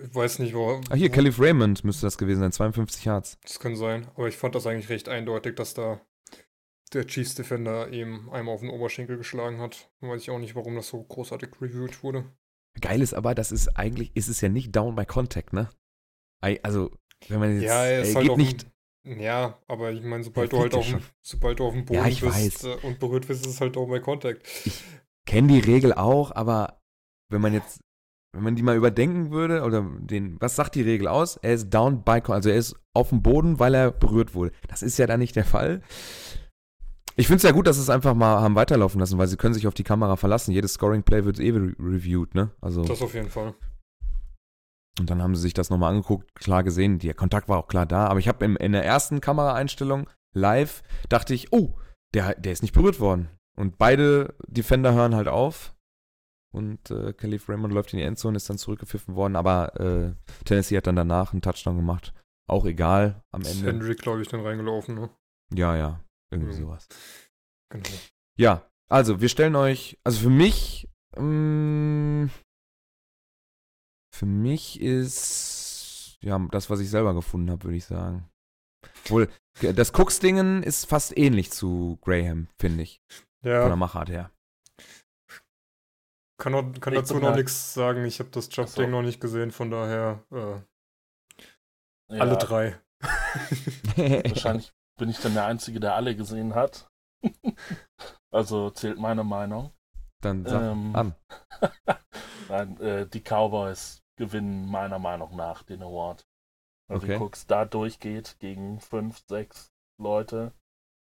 ich 0.02 0.14
weiß 0.14 0.38
nicht, 0.40 0.54
wo. 0.54 0.80
Ah, 0.90 0.94
hier, 0.94 1.10
wo, 1.10 1.14
Caliph 1.14 1.38
Raymond 1.40 1.84
müsste 1.84 2.06
das 2.06 2.16
gewesen 2.18 2.40
sein, 2.40 2.52
52 2.52 3.04
Yards. 3.04 3.38
Das 3.42 3.60
kann 3.60 3.76
sein, 3.76 4.08
aber 4.14 4.28
ich 4.28 4.36
fand 4.36 4.54
das 4.54 4.66
eigentlich 4.66 4.88
recht 4.88 5.08
eindeutig, 5.08 5.54
dass 5.56 5.74
da 5.74 6.00
der 6.92 7.06
Chiefs 7.06 7.36
Defender 7.36 7.88
ihm 7.92 8.28
einmal 8.30 8.54
auf 8.54 8.60
den 8.62 8.70
Oberschenkel 8.70 9.16
geschlagen 9.16 9.60
hat. 9.60 9.90
Weiß 10.00 10.22
ich 10.22 10.30
auch 10.30 10.38
nicht, 10.40 10.56
warum 10.56 10.74
das 10.74 10.88
so 10.88 11.02
großartig 11.02 11.50
reviewed 11.60 12.02
wurde. 12.02 12.24
Geil 12.80 13.00
ist 13.02 13.14
aber, 13.14 13.34
das 13.34 13.52
ist 13.52 13.68
eigentlich, 13.76 14.16
ist 14.16 14.28
es 14.28 14.40
ja 14.40 14.48
nicht 14.48 14.74
down 14.74 14.96
by 14.96 15.04
contact, 15.04 15.52
ne? 15.52 15.68
Also, 16.62 16.90
wenn 17.28 17.38
man 17.38 17.52
jetzt, 17.54 17.64
ja, 17.64 17.84
ist 17.86 18.10
äh, 18.10 18.14
halt 18.14 18.22
geht 18.24 18.30
auf 18.32 18.38
nicht, 18.38 18.66
ja, 19.18 19.58
aber 19.66 19.92
ich 19.92 20.02
meine, 20.02 20.22
sobald 20.22 20.52
halt 20.52 20.72
sobald 21.22 21.58
du 21.58 21.66
auf 21.66 21.72
dem 21.74 21.84
Boden 21.84 22.00
Ja, 22.00 22.06
ich 22.06 22.20
bist 22.20 22.64
weiß. 22.64 22.64
äh, 22.64 22.86
und 22.86 22.98
berührt 22.98 23.28
wirst, 23.28 23.44
ist 23.46 23.52
es 23.54 23.60
halt 23.60 23.76
auch 23.76 23.88
bei 23.88 23.98
Contact. 24.00 24.46
kenne 25.26 25.48
die 25.48 25.60
Regel 25.60 25.92
auch, 25.92 26.32
aber 26.34 26.80
wenn 27.30 27.40
man 27.40 27.52
jetzt, 27.52 27.80
wenn 28.32 28.42
man 28.44 28.56
die 28.56 28.62
mal 28.62 28.76
überdenken 28.76 29.30
würde, 29.30 29.62
oder 29.62 29.82
den, 30.00 30.40
was 30.40 30.56
sagt 30.56 30.74
die 30.74 30.82
Regel 30.82 31.08
aus? 31.08 31.36
Er 31.36 31.54
ist 31.54 31.70
down 31.70 32.02
by, 32.04 32.20
con- 32.20 32.34
also 32.34 32.48
er 32.50 32.56
ist 32.56 32.76
auf 32.94 33.08
dem 33.08 33.22
Boden, 33.22 33.58
weil 33.58 33.74
er 33.74 33.90
berührt 33.90 34.34
wurde. 34.34 34.52
Das 34.68 34.82
ist 34.82 34.98
ja 34.98 35.06
dann 35.06 35.20
nicht 35.20 35.36
der 35.36 35.44
Fall. 35.44 35.82
Ich 37.16 37.26
finde 37.26 37.38
es 37.38 37.42
ja 37.42 37.50
gut, 37.50 37.66
dass 37.66 37.76
sie 37.76 37.82
es 37.82 37.90
einfach 37.90 38.14
mal 38.14 38.40
haben 38.40 38.54
weiterlaufen 38.54 39.00
lassen, 39.00 39.18
weil 39.18 39.26
sie 39.28 39.36
können 39.36 39.52
sich 39.54 39.66
auf 39.66 39.74
die 39.74 39.82
Kamera 39.84 40.16
verlassen. 40.16 40.52
Jedes 40.52 40.74
Scoring-Play 40.74 41.24
wird 41.24 41.38
eh 41.40 41.50
re 41.50 41.74
reviewed, 41.78 42.34
ne? 42.34 42.50
Also, 42.60 42.82
Das 42.84 43.02
auf 43.02 43.14
jeden 43.14 43.28
Fall. 43.28 43.54
Und 44.98 45.08
dann 45.10 45.22
haben 45.22 45.34
sie 45.36 45.42
sich 45.42 45.54
das 45.54 45.70
nochmal 45.70 45.92
angeguckt, 45.94 46.34
klar 46.34 46.62
gesehen, 46.62 46.98
der 46.98 47.14
Kontakt 47.14 47.48
war 47.48 47.58
auch 47.58 47.68
klar 47.68 47.86
da, 47.86 48.06
aber 48.06 48.18
ich 48.18 48.28
habe 48.28 48.44
in 48.44 48.72
der 48.72 48.84
ersten 48.84 49.20
Kameraeinstellung 49.20 50.08
live, 50.34 50.82
dachte 51.08 51.34
ich, 51.34 51.52
oh, 51.52 51.76
der, 52.14 52.34
der 52.34 52.52
ist 52.52 52.62
nicht 52.62 52.74
berührt 52.74 53.00
worden. 53.00 53.28
Und 53.56 53.78
beide 53.78 54.34
Defender 54.46 54.92
hören 54.94 55.14
halt 55.14 55.28
auf. 55.28 55.74
Und 56.52 56.90
äh, 56.90 57.12
Khalif 57.12 57.48
Raymond 57.48 57.72
läuft 57.72 57.92
in 57.92 57.98
die 57.98 58.04
Endzone, 58.04 58.36
ist 58.36 58.50
dann 58.50 58.58
zurückgepfiffen 58.58 59.14
worden, 59.14 59.36
aber 59.36 59.78
äh, 59.80 60.14
Tennessee 60.44 60.76
hat 60.76 60.86
dann 60.88 60.96
danach 60.96 61.32
einen 61.32 61.42
Touchdown 61.42 61.76
gemacht. 61.76 62.12
Auch 62.48 62.64
egal 62.64 63.22
am 63.30 63.42
Ist 63.42 63.52
Ende. 63.58 63.68
Hendrick, 63.68 63.98
glaube 64.00 64.22
ich, 64.22 64.28
dann 64.28 64.40
reingelaufen, 64.40 64.96
ne? 64.96 65.10
Ja, 65.54 65.76
ja, 65.76 66.00
irgendwie 66.32 66.52
Mhm. 66.54 66.62
sowas. 66.62 66.88
Genau. 67.70 67.88
Ja, 68.36 68.66
also 68.88 69.20
wir 69.20 69.28
stellen 69.28 69.54
euch, 69.54 69.98
also 70.02 70.22
für 70.22 70.30
mich, 70.30 70.88
ähm, 71.16 72.30
für 74.20 74.26
mich 74.26 74.78
ist, 74.82 76.18
ja, 76.20 76.38
das, 76.50 76.68
was 76.68 76.80
ich 76.80 76.90
selber 76.90 77.14
gefunden 77.14 77.50
habe, 77.50 77.64
würde 77.64 77.78
ich 77.78 77.86
sagen. 77.86 78.28
Obwohl, 79.06 79.30
das 79.62 79.94
Cooks-Dingen 79.94 80.62
ist 80.62 80.84
fast 80.84 81.16
ähnlich 81.16 81.50
zu 81.50 81.98
Graham, 82.02 82.48
finde 82.58 82.82
ich, 82.82 83.00
von 83.42 83.50
der 83.50 83.66
Ja, 83.68 83.76
Machart 83.76 84.10
her. 84.10 84.30
kann, 86.38 86.52
noch, 86.52 86.70
kann 86.80 86.92
dazu 86.92 87.18
noch 87.18 87.34
nichts 87.34 87.72
sagen. 87.72 88.04
Ich 88.04 88.18
habe 88.20 88.28
das 88.28 88.48
Ach 88.48 88.52
so. 88.52 88.60
Jump-Ding 88.60 88.90
noch 88.90 89.00
nicht 89.00 89.22
gesehen, 89.22 89.52
von 89.52 89.70
daher 89.70 90.22
äh, 90.30 90.60
Ja, 92.14 92.20
alle 92.20 92.36
drei. 92.36 92.78
Wahrscheinlich 93.96 94.74
bin 94.98 95.08
ich 95.08 95.18
dann 95.20 95.32
der 95.32 95.46
Einzige, 95.46 95.80
der 95.80 95.94
alle 95.94 96.14
gesehen 96.14 96.54
hat. 96.54 96.90
also 98.30 98.68
zählt 98.68 98.98
meine 98.98 99.24
Meinung. 99.24 99.72
Dann 100.20 100.44
sag 100.44 100.60
Ähm, 100.60 100.94
an. 100.94 101.14
Nein, 102.50 102.78
äh, 102.82 103.06
die 103.08 103.22
Cowboys 103.22 103.99
gewinnen 104.20 104.66
meiner 104.70 104.98
Meinung 105.00 105.34
nach 105.34 105.62
den 105.64 105.82
Award. 105.82 106.24
Weil 106.88 106.98
Okay. 106.98 107.14
du 107.14 107.18
guckst, 107.18 107.50
da 107.50 107.64
durchgeht 107.64 108.36
gegen 108.38 108.78
fünf, 108.80 109.18
sechs 109.28 109.72
Leute. 109.98 110.52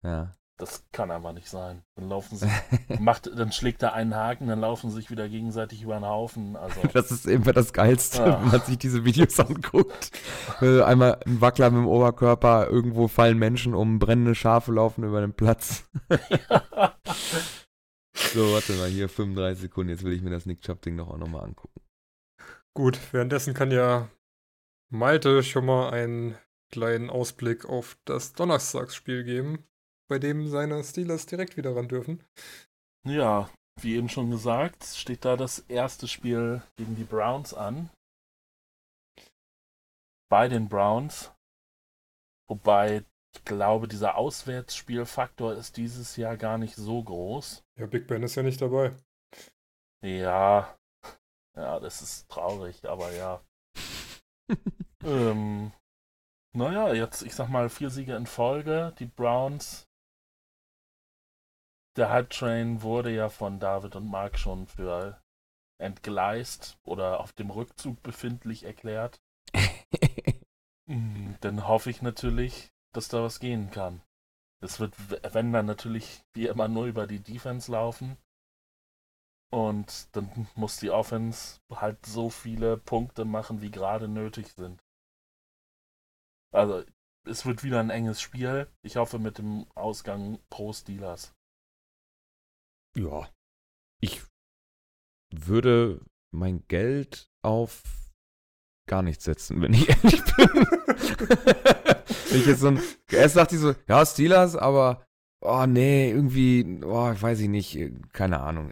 Ja. 0.04 0.32
Das 0.58 0.86
kann 0.92 1.10
einfach 1.10 1.34
nicht 1.34 1.50
sein. 1.50 1.82
Dann 1.96 2.10
laufen 2.10 2.38
sie, 2.38 2.48
macht, 3.00 3.26
dann 3.26 3.52
schlägt 3.52 3.82
er 3.82 3.94
einen 3.94 4.14
Haken, 4.16 4.48
dann 4.48 4.60
laufen 4.62 4.92
sie 4.92 4.98
sich 4.98 5.10
wieder 5.10 5.28
gegenseitig 5.28 5.82
über 5.82 5.96
den 5.96 6.06
Haufen. 6.06 6.56
Also 6.56 6.80
Das 6.94 7.12
ist 7.12 7.26
immer 7.26 7.54
das 7.54 7.74
Geilste, 7.74 8.20
Ja. 8.20 8.40
wenn 8.42 8.50
man 8.52 8.62
sich 8.62 8.78
diese 8.78 9.04
Videos 9.04 9.40
anguckt. 9.40 10.12
Äh, 10.62 10.84
Einmal 10.84 11.20
ein 11.26 11.42
Wackler 11.42 11.72
mit 11.72 11.80
dem 11.80 11.88
Oberkörper, 11.88 12.68
irgendwo 12.70 13.08
fallen 13.08 13.40
Menschen 13.40 13.74
um, 13.74 13.98
brennende 13.98 14.36
Schafe 14.36 14.72
laufen 14.72 15.04
über 15.04 15.22
den 15.22 15.34
Platz. 15.34 15.86
So, 18.16 18.54
warte 18.54 18.74
mal, 18.74 18.88
hier 18.90 19.10
35 19.10 19.62
Sekunden, 19.62 19.90
jetzt 19.90 20.04
will 20.04 20.14
ich 20.14 20.22
mir 20.22 20.30
das 20.30 20.46
Nick 20.46 20.62
Chubb-Ding 20.62 20.96
noch 20.96 21.10
auch 21.10 21.18
nochmal 21.18 21.44
angucken. 21.46 21.82
Gut, 22.76 23.00
währenddessen 23.14 23.54
kann 23.54 23.72
ja 23.72 24.10
Malte 24.92 25.44
schon 25.44 25.66
mal 25.66 25.92
einen 25.92 26.38
kleinen 26.72 27.10
Ausblick 27.10 27.66
auf 27.66 27.98
das 28.06 28.34
Donnerstagsspiel 28.34 29.24
geben, 29.24 29.68
bei 30.10 30.18
dem 30.18 30.48
seine 30.48 30.84
Steelers 30.84 31.28
direkt 31.28 31.56
wieder 31.56 31.76
ran 31.76 31.88
dürfen. 31.88 32.24
Ja, 33.06 33.50
wie 33.80 33.96
eben 33.96 34.10
schon 34.10 34.32
gesagt, 34.32 34.84
steht 34.84 35.26
da 35.26 35.36
das 35.36 35.60
erste 35.60 36.08
Spiel 36.08 36.64
gegen 36.76 36.96
die 36.96 37.04
Browns 37.04 37.54
an. 37.54 37.92
Bei 40.30 40.48
den 40.48 40.68
Browns. 40.68 41.32
Wobei 42.50 43.04
ich 43.36 43.46
glaube, 43.46 43.88
dieser 43.88 44.16
Auswärtsspielfaktor 44.16 45.54
ist 45.54 45.78
dieses 45.78 46.16
Jahr 46.18 46.38
gar 46.38 46.58
nicht 46.58 46.76
so 46.76 47.04
groß. 47.04 47.64
Ja, 47.80 47.88
Big 47.88 48.08
Ben 48.08 48.24
ist 48.24 48.36
ja 48.36 48.44
nicht 48.44 48.62
dabei. 48.62 48.96
Ja, 50.04 50.78
ja, 51.56 51.80
das 51.80 52.02
ist 52.02 52.30
traurig, 52.30 52.88
aber 52.88 53.12
ja. 53.14 53.42
ähm, 55.04 55.72
naja, 56.56 56.94
jetzt, 56.94 57.24
ich 57.24 57.34
sag 57.34 57.50
mal, 57.50 57.70
vier 57.70 57.90
Siege 57.90 58.16
in 58.16 58.28
Folge. 58.28 58.94
Die 59.00 59.06
Browns. 59.06 59.88
Der 61.96 62.10
Hype 62.10 62.32
Train 62.32 62.82
wurde 62.82 63.12
ja 63.12 63.30
von 63.30 63.60
David 63.60 63.96
und 63.96 64.08
Mark 64.08 64.38
schon 64.40 64.68
für 64.68 65.22
entgleist 65.80 66.78
oder 66.84 67.20
auf 67.20 67.34
dem 67.34 67.50
Rückzug 67.50 68.02
befindlich 68.02 68.64
erklärt. 68.64 69.22
Mm, 70.88 71.34
Dann 71.42 71.68
hoffe 71.68 71.90
ich 71.90 72.02
natürlich, 72.02 72.72
dass 72.94 73.10
da 73.10 73.24
was 73.24 73.40
gehen 73.40 73.70
kann. 73.72 74.02
Es 74.62 74.80
wird, 74.80 74.94
wenn 75.34 75.52
dann 75.52 75.66
natürlich 75.66 76.24
wie 76.34 76.48
immer 76.48 76.70
nur 76.70 76.86
über 76.86 77.06
die 77.06 77.20
Defense 77.20 77.70
laufen. 77.70 78.18
Und 79.54 80.08
dann 80.16 80.48
muss 80.56 80.78
die 80.78 80.90
Offense 80.90 81.60
halt 81.70 82.04
so 82.08 82.32
viele 82.32 82.76
Punkte 82.76 83.24
machen, 83.24 83.62
wie 83.62 83.70
gerade 83.70 84.08
nötig 84.08 84.48
sind. 84.54 84.84
Also, 86.52 86.84
es 87.28 87.46
wird 87.46 87.64
wieder 87.64 87.80
ein 87.80 87.92
enges 87.92 88.20
Spiel. 88.20 88.68
Ich 88.82 88.96
hoffe 88.96 89.20
mit 89.20 89.38
dem 89.38 89.68
Ausgang 89.76 90.40
pro 90.50 90.74
Steelers. 90.74 91.36
Ja. 92.98 93.30
Ich 94.02 94.24
würde 95.32 96.04
mein 96.34 96.68
Geld 96.68 97.30
auf 97.44 97.84
gar 98.90 99.04
nichts 99.04 99.26
setzen, 99.26 99.62
wenn 99.62 99.76
ich 99.76 99.88
ehrlich 100.04 100.24
bin. 100.36 100.68
ich 102.40 102.48
jetzt 102.48 102.62
so 102.62 102.70
ein, 102.70 102.82
erst 103.12 103.36
dachte 103.36 103.54
ich 103.54 103.62
so, 103.62 103.76
ja, 103.88 104.04
Steelers, 104.04 104.56
aber, 104.56 105.06
oh 105.44 105.66
nee, 105.66 106.10
irgendwie, 106.10 106.80
oh, 106.84 107.14
weiß 107.20 107.40
ich 107.40 107.50
nicht, 107.50 107.78
keine 108.14 108.42
Ahnung. 108.42 108.72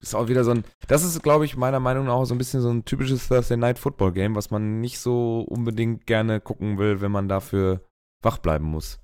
Ist 0.00 0.14
auch 0.14 0.28
wieder 0.28 0.44
so 0.44 0.50
ein, 0.50 0.64
das 0.88 1.04
ist, 1.04 1.22
glaube 1.22 1.44
ich, 1.44 1.56
meiner 1.56 1.80
Meinung 1.80 2.06
nach 2.06 2.14
auch 2.14 2.24
so 2.24 2.34
ein 2.34 2.38
bisschen 2.38 2.60
so 2.60 2.70
ein 2.70 2.84
typisches 2.84 3.28
Thursday 3.28 3.56
Night 3.56 3.78
Football 3.78 4.12
Game, 4.12 4.34
was 4.34 4.50
man 4.50 4.80
nicht 4.80 4.98
so 4.98 5.40
unbedingt 5.48 6.06
gerne 6.06 6.40
gucken 6.40 6.78
will, 6.78 7.00
wenn 7.00 7.12
man 7.12 7.28
dafür 7.28 7.80
wach 8.22 8.38
bleiben 8.38 8.66
muss. 8.66 9.00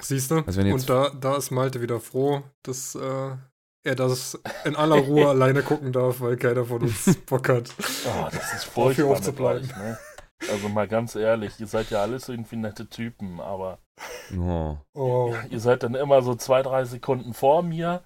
Siehst 0.00 0.30
du? 0.30 0.42
Also 0.46 0.60
Und 0.62 0.88
da, 0.88 1.10
da 1.10 1.36
ist 1.36 1.50
Malte 1.50 1.82
wieder 1.82 2.00
froh, 2.00 2.42
dass 2.62 2.94
äh, 2.94 3.36
er 3.84 3.94
das 3.94 4.40
in 4.64 4.76
aller 4.76 4.96
Ruhe 4.96 5.28
alleine 5.28 5.62
gucken 5.62 5.92
darf, 5.92 6.20
weil 6.20 6.36
keiner 6.36 6.64
von 6.64 6.82
uns 6.82 7.14
Bock 7.26 7.48
hat. 7.48 7.74
Oh, 7.78 8.28
das 8.30 8.54
ist 8.54 8.66
Dafür 8.66 8.72
furchtbar 8.72 9.06
mit 9.06 9.16
aufzubleiben. 9.18 9.70
euch, 9.70 9.76
ne? 9.76 9.98
Also 10.50 10.68
mal 10.68 10.88
ganz 10.88 11.14
ehrlich, 11.14 11.60
ihr 11.60 11.66
seid 11.66 11.90
ja 11.90 12.02
alles 12.02 12.28
irgendwie 12.28 12.56
nette 12.56 12.88
Typen, 12.88 13.40
aber 13.40 13.78
Oh. 14.36 14.76
Oh. 14.94 15.34
ihr 15.50 15.60
seid 15.60 15.82
dann 15.82 15.94
immer 15.94 16.22
so 16.22 16.34
zwei, 16.34 16.62
drei 16.62 16.84
Sekunden 16.84 17.34
vor 17.34 17.62
mir. 17.62 18.02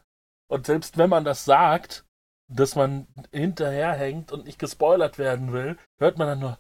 Und 0.49 0.67
selbst 0.67 0.99
wenn 0.99 1.11
man 1.11 1.25
das 1.25 1.45
sagt, 1.45 2.05
dass 2.49 2.77
man 2.77 3.07
hinterherhängt 3.33 4.33
und 4.33 4.45
nicht 4.45 4.59
gespoilert 4.59 5.19
werden 5.19 5.53
will, 5.53 5.77
hört 5.99 6.19
man 6.19 6.29
dann 6.29 6.39
nur, 6.39 6.59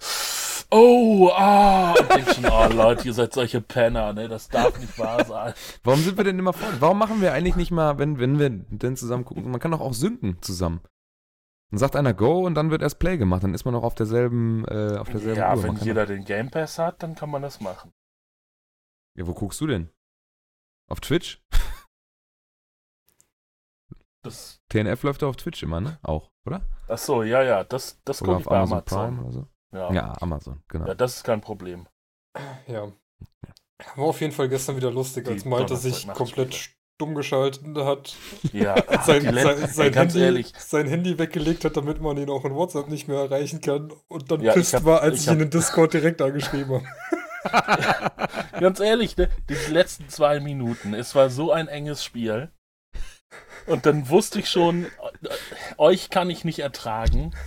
oh, 0.70 1.30
ah, 1.32 1.92
und 1.92 2.10
denkt 2.10 2.34
schon, 2.34 2.46
oh 2.46 2.66
Leute, 2.72 3.06
ihr 3.06 3.14
seid 3.14 3.32
solche 3.32 3.60
Penner, 3.60 4.12
ne? 4.12 4.28
Das 4.28 4.48
darf 4.48 4.78
nicht 4.80 4.98
wahr 4.98 5.24
sein. 5.24 5.54
Warum 5.84 6.00
sind 6.00 6.16
wir 6.16 6.24
denn 6.24 6.38
immer 6.38 6.52
vor? 6.52 6.68
Warum 6.80 6.98
machen 6.98 7.20
wir 7.20 7.32
eigentlich 7.32 7.56
nicht 7.56 7.70
mal, 7.70 7.98
wenn, 7.98 8.18
wenn 8.18 8.38
wir 8.38 8.50
denn 8.50 8.96
zusammen 8.96 9.24
gucken? 9.24 9.48
Man 9.50 9.60
kann 9.60 9.70
doch 9.70 9.80
auch 9.80 9.94
synken 9.94 10.38
zusammen. 10.42 10.80
Dann 11.70 11.78
sagt 11.78 11.96
einer 11.96 12.14
Go 12.14 12.46
und 12.46 12.54
dann 12.54 12.70
wird 12.70 12.82
erst 12.82 12.98
Play 12.98 13.16
gemacht. 13.16 13.42
Dann 13.42 13.54
ist 13.54 13.64
man 13.64 13.74
noch 13.74 13.82
auf 13.82 13.94
derselben, 13.94 14.64
äh, 14.66 14.96
auf 14.98 15.08
derselben 15.08 15.38
Ja, 15.38 15.54
Uhr. 15.54 15.62
wenn 15.64 15.76
jeder 15.76 16.06
den 16.06 16.24
Game 16.24 16.50
Pass 16.50 16.78
hat, 16.78 17.02
dann 17.02 17.14
kann 17.14 17.30
man 17.30 17.42
das 17.42 17.60
machen. 17.60 17.92
Ja, 19.16 19.26
wo 19.26 19.34
guckst 19.34 19.60
du 19.60 19.66
denn? 19.66 19.90
Auf 20.88 21.00
Twitch? 21.00 21.42
Das, 24.22 24.60
TNF 24.70 25.04
läuft 25.04 25.22
doch 25.22 25.28
auf 25.28 25.36
Twitch 25.36 25.62
immer, 25.62 25.80
ne? 25.80 25.98
Auch, 26.02 26.32
oder? 26.46 26.62
ach 26.88 26.98
so, 26.98 27.22
ja, 27.22 27.42
ja, 27.44 27.62
das, 27.62 28.00
das 28.04 28.20
Oder 28.22 28.32
gucke 28.32 28.40
ich 28.40 28.46
auf 28.48 28.50
bei 28.50 28.56
Amazon, 28.58 28.76
Amazon. 28.98 28.98
Prime 29.14 29.22
oder 29.22 29.32
so? 29.32 29.46
Ja. 29.72 29.92
Ja, 29.92 30.12
Amazon, 30.20 30.62
genau. 30.68 30.86
ja, 30.88 30.94
das 30.94 31.16
ist 31.18 31.22
kein 31.24 31.40
Problem. 31.40 31.86
Ja. 32.66 32.90
War 33.94 34.04
auf 34.06 34.20
jeden 34.20 34.32
Fall 34.32 34.48
gestern 34.48 34.76
wieder 34.76 34.90
lustig, 34.90 35.28
als 35.28 35.44
Malte 35.44 35.76
sich 35.76 36.08
komplett 36.08 36.54
stumm 36.54 37.14
geschaltet 37.14 37.76
hat. 37.76 38.16
Ja, 38.52 38.74
Sein, 39.04 39.22
sein, 39.22 39.36
Ey, 39.36 39.66
sein, 39.68 39.92
ganz 39.92 40.14
Handy, 40.14 40.24
ehrlich, 40.24 40.52
sein 40.58 40.88
Handy 40.88 41.18
weggelegt 41.18 41.64
hat, 41.64 41.76
damit 41.76 42.00
man 42.00 42.16
ihn 42.16 42.30
auch 42.30 42.44
in 42.44 42.54
WhatsApp 42.54 42.88
nicht 42.88 43.06
mehr 43.06 43.20
erreichen 43.20 43.60
kann. 43.60 43.92
Und 44.08 44.30
dann 44.30 44.40
Ja, 44.40 44.54
pisst 44.54 44.74
hab- 44.74 44.84
war, 44.84 45.02
als 45.02 45.14
ich 45.16 45.20
ich, 45.20 45.26
ihn 45.28 45.34
hab- 45.34 45.42
in 45.42 45.50
Discord 45.50 45.92
direkt 45.92 46.20
angeschrieben 46.20 46.74
habe. 46.76 46.86
Ganz 48.60 48.80
ehrlich, 48.80 49.16
ne, 49.16 49.28
die 49.48 49.72
letzten 49.72 50.08
zwei 50.08 50.40
Minuten, 50.40 50.94
es 50.94 51.14
war 51.14 51.30
so 51.30 51.52
ein 51.52 51.68
enges 51.68 52.04
Spiel. 52.04 52.50
Und 53.66 53.84
dann 53.86 54.08
wusste 54.08 54.38
ich 54.38 54.48
schon, 54.48 54.84
äh, 54.84 54.88
euch 55.78 56.10
kann 56.10 56.30
ich 56.30 56.44
nicht 56.44 56.60
ertragen. 56.60 57.34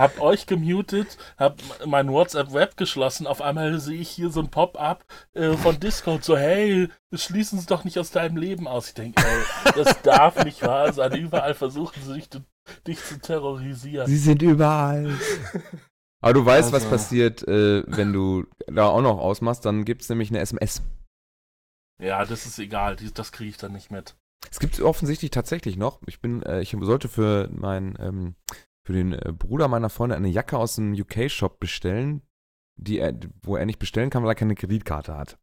hab 0.00 0.20
euch 0.20 0.46
gemutet, 0.46 1.18
hab 1.36 1.60
mein 1.84 2.10
WhatsApp-Web 2.10 2.76
geschlossen. 2.76 3.26
Auf 3.26 3.42
einmal 3.42 3.78
sehe 3.80 4.00
ich 4.00 4.08
hier 4.08 4.30
so 4.30 4.40
ein 4.40 4.48
Pop-up 4.48 5.04
äh, 5.34 5.52
von 5.52 5.78
Discord, 5.78 6.24
so, 6.24 6.36
hey, 6.36 6.88
schließen 7.12 7.58
Sie 7.58 7.66
doch 7.66 7.84
nicht 7.84 7.98
aus 7.98 8.10
deinem 8.10 8.36
Leben 8.36 8.66
aus. 8.66 8.88
Ich 8.88 8.94
denke, 8.94 9.22
ey, 9.22 9.72
das 9.76 10.00
darf 10.02 10.42
nicht 10.44 10.62
wahr 10.62 10.92
sein. 10.92 11.12
Überall 11.12 11.54
versuchen 11.54 12.02
sie 12.02 12.14
dich, 12.14 12.28
dich 12.86 13.04
zu 13.04 13.18
terrorisieren. 13.18 14.06
Sie 14.06 14.16
sind 14.16 14.40
überall. 14.40 15.18
Aber 16.22 16.34
du 16.34 16.44
weißt, 16.44 16.72
was 16.72 16.84
Also- 16.84 16.90
passiert, 16.90 17.46
äh, 17.48 17.82
wenn 17.86 18.12
du 18.12 18.46
da 18.66 18.88
auch 18.88 19.00
noch 19.02 19.18
ausmachst, 19.18 19.64
dann 19.64 19.84
gibt 19.84 20.02
es 20.02 20.08
nämlich 20.08 20.30
eine 20.30 20.40
SMS. 20.40 20.82
Ja, 22.02 22.24
das 22.24 22.46
ist 22.46 22.58
egal, 22.58 22.96
die- 22.96 23.12
das 23.12 23.32
kriege 23.32 23.50
ich 23.50 23.56
dann 23.56 23.72
nicht 23.72 23.90
mit. 23.90 24.16
Es 24.50 24.58
gibt 24.58 24.80
offensichtlich 24.80 25.30
tatsächlich 25.30 25.76
noch. 25.76 26.00
Ich 26.06 26.20
bin, 26.20 26.42
äh, 26.42 26.60
ich 26.60 26.70
sollte 26.80 27.08
für 27.08 27.48
meinen, 27.52 27.96
ähm, 28.00 28.34
für 28.86 28.92
den 28.94 29.12
äh, 29.12 29.32
Bruder 29.32 29.68
meiner 29.68 29.90
Freunde 29.90 30.16
eine 30.16 30.28
Jacke 30.28 30.56
aus 30.58 30.76
dem 30.76 30.92
UK-Shop 30.94 31.60
bestellen, 31.60 32.22
die 32.76 32.98
er, 32.98 33.18
wo 33.42 33.56
er 33.56 33.66
nicht 33.66 33.78
bestellen 33.78 34.08
kann, 34.10 34.22
weil 34.22 34.30
er 34.30 34.34
keine 34.36 34.54
Kreditkarte 34.54 35.16
hat. 35.16 35.38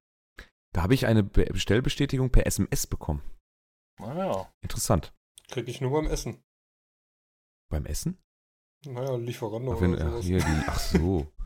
Da 0.73 0.81
habe 0.83 0.93
ich 0.95 1.05
eine 1.05 1.23
Be 1.23 1.45
Bestellbestätigung 1.45 2.31
per 2.31 2.45
SMS 2.47 2.87
bekommen. 2.87 3.21
Naja. 3.99 4.51
Interessant. 4.61 5.13
Krieg 5.47 5.67
ich 5.67 5.79
nur 5.81 5.91
beim 5.91 6.07
Essen. 6.07 6.43
Beim 7.69 7.85
Essen? 7.85 8.17
Naja, 8.85 9.15
Lieferando 9.15 9.73
Ach, 9.73 9.81
wenn, 9.81 9.95
oder 9.95 10.05
ach, 10.05 10.11
sowas. 10.11 10.25
hier 10.25 10.39
die, 10.39 10.63
ach 10.67 10.79
so. 10.79 11.27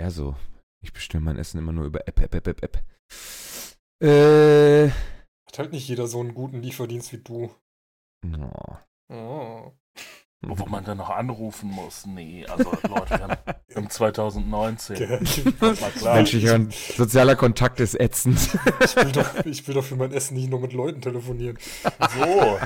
Ja, 0.00 0.10
so. 0.10 0.34
Ich 0.82 0.92
bestelle 0.92 1.22
mein 1.22 1.38
Essen 1.38 1.58
immer 1.58 1.72
nur 1.72 1.84
über 1.84 2.06
App, 2.08 2.20
App, 2.20 2.34
App, 2.34 2.48
App, 2.48 2.62
App. 2.62 2.84
Äh. 4.02 4.88
Hat 5.46 5.58
halt 5.58 5.72
nicht 5.72 5.86
jeder 5.86 6.08
so 6.08 6.18
einen 6.18 6.34
guten 6.34 6.60
Lieferdienst 6.60 7.12
wie 7.12 7.18
du. 7.18 7.54
Oh. 8.26 8.76
Oh. 9.08 9.72
Wo 10.42 10.66
man 10.66 10.84
dann 10.84 10.98
noch 10.98 11.10
anrufen 11.10 11.70
muss. 11.70 12.06
Nee, 12.06 12.44
also 12.46 12.72
Leute, 12.88 13.10
wir 13.10 13.20
haben 13.20 13.36
im 13.68 13.88
2019. 13.88 14.96
Gell? 14.96 15.20
Kommt 15.58 15.80
mal 15.80 15.90
klar. 15.92 16.14
Menschlicher 16.16 16.66
sozialer 16.96 17.36
Kontakt 17.36 17.80
ist 17.80 17.98
ätzend. 17.98 18.38
Ich 18.82 18.96
will, 18.96 19.12
doch, 19.12 19.44
ich 19.46 19.66
will 19.66 19.74
doch 19.74 19.84
für 19.84 19.96
mein 19.96 20.12
Essen 20.12 20.34
nicht 20.34 20.50
nur 20.50 20.60
mit 20.60 20.72
Leuten 20.72 21.00
telefonieren. 21.00 21.56
So. 22.18 22.58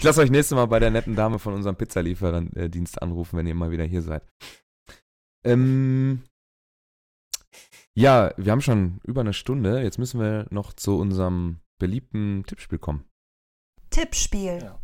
Ich 0.00 0.04
lasse 0.04 0.22
euch 0.22 0.30
nächstes 0.30 0.56
Mal 0.56 0.64
bei 0.64 0.78
der 0.78 0.90
netten 0.90 1.14
Dame 1.14 1.38
von 1.38 1.52
unserem 1.52 1.76
Pizzalieferdienst 1.76 3.02
anrufen, 3.02 3.36
wenn 3.36 3.46
ihr 3.46 3.54
mal 3.54 3.70
wieder 3.70 3.84
hier 3.84 4.00
seid. 4.00 4.26
Ähm, 5.44 6.22
ja, 7.94 8.32
wir 8.38 8.50
haben 8.50 8.62
schon 8.62 9.02
über 9.04 9.20
eine 9.20 9.34
Stunde. 9.34 9.82
Jetzt 9.82 9.98
müssen 9.98 10.18
wir 10.18 10.46
noch 10.48 10.72
zu 10.72 10.96
unserem 10.98 11.60
beliebten 11.78 12.44
Tippspiel 12.46 12.78
kommen. 12.78 13.04
Tippspiel. 13.90 14.60
Ja. 14.62 14.80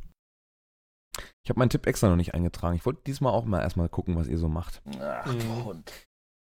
Ich 1.43 1.49
habe 1.49 1.61
meinen 1.61 1.71
Tipp 1.71 1.87
extra 1.87 2.11
noch 2.11 2.17
nicht 2.17 2.35
eingetragen. 2.35 2.77
Ich 2.77 2.85
wollte 2.85 3.01
diesmal 3.07 3.33
auch 3.33 3.47
mal 3.47 3.63
erstmal 3.63 3.89
gucken, 3.89 4.17
was 4.17 4.29
ihr 4.29 4.37
so 4.37 4.51
macht. 4.51 4.83
Ach, 5.01 5.25
Mhm. 5.33 5.39
du 5.39 5.65
Hund. 5.65 5.93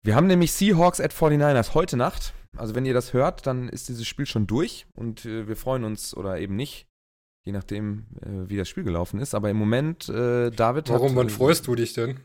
Wir 0.01 0.15
haben 0.15 0.27
nämlich 0.27 0.53
Seahawks 0.53 1.01
at 1.01 1.11
49ers 1.13 1.73
heute 1.73 1.97
Nacht. 1.97 2.33
Also 2.55 2.73
wenn 2.73 2.85
ihr 2.85 2.93
das 2.93 3.11
hört, 3.11 3.45
dann 3.47 3.67
ist 3.67 3.89
dieses 3.89 4.07
Spiel 4.07 4.25
schon 4.25 4.47
durch 4.47 4.87
und 4.93 5.25
äh, 5.25 5.49
wir 5.49 5.57
freuen 5.57 5.83
uns 5.83 6.15
oder 6.15 6.39
eben 6.39 6.55
nicht, 6.55 6.87
je 7.45 7.51
nachdem, 7.53 8.05
äh, 8.21 8.49
wie 8.49 8.57
das 8.57 8.69
Spiel 8.69 8.83
gelaufen 8.83 9.19
ist. 9.19 9.33
Aber 9.35 9.49
im 9.49 9.57
Moment, 9.57 10.09
äh, 10.09 10.49
David 10.51 10.89
hat... 10.89 10.95
Warum, 10.99 11.15
wann 11.15 11.27
äh, 11.27 11.31
freust 11.31 11.67
du 11.67 11.75
dich 11.75 11.93
denn? 11.93 12.19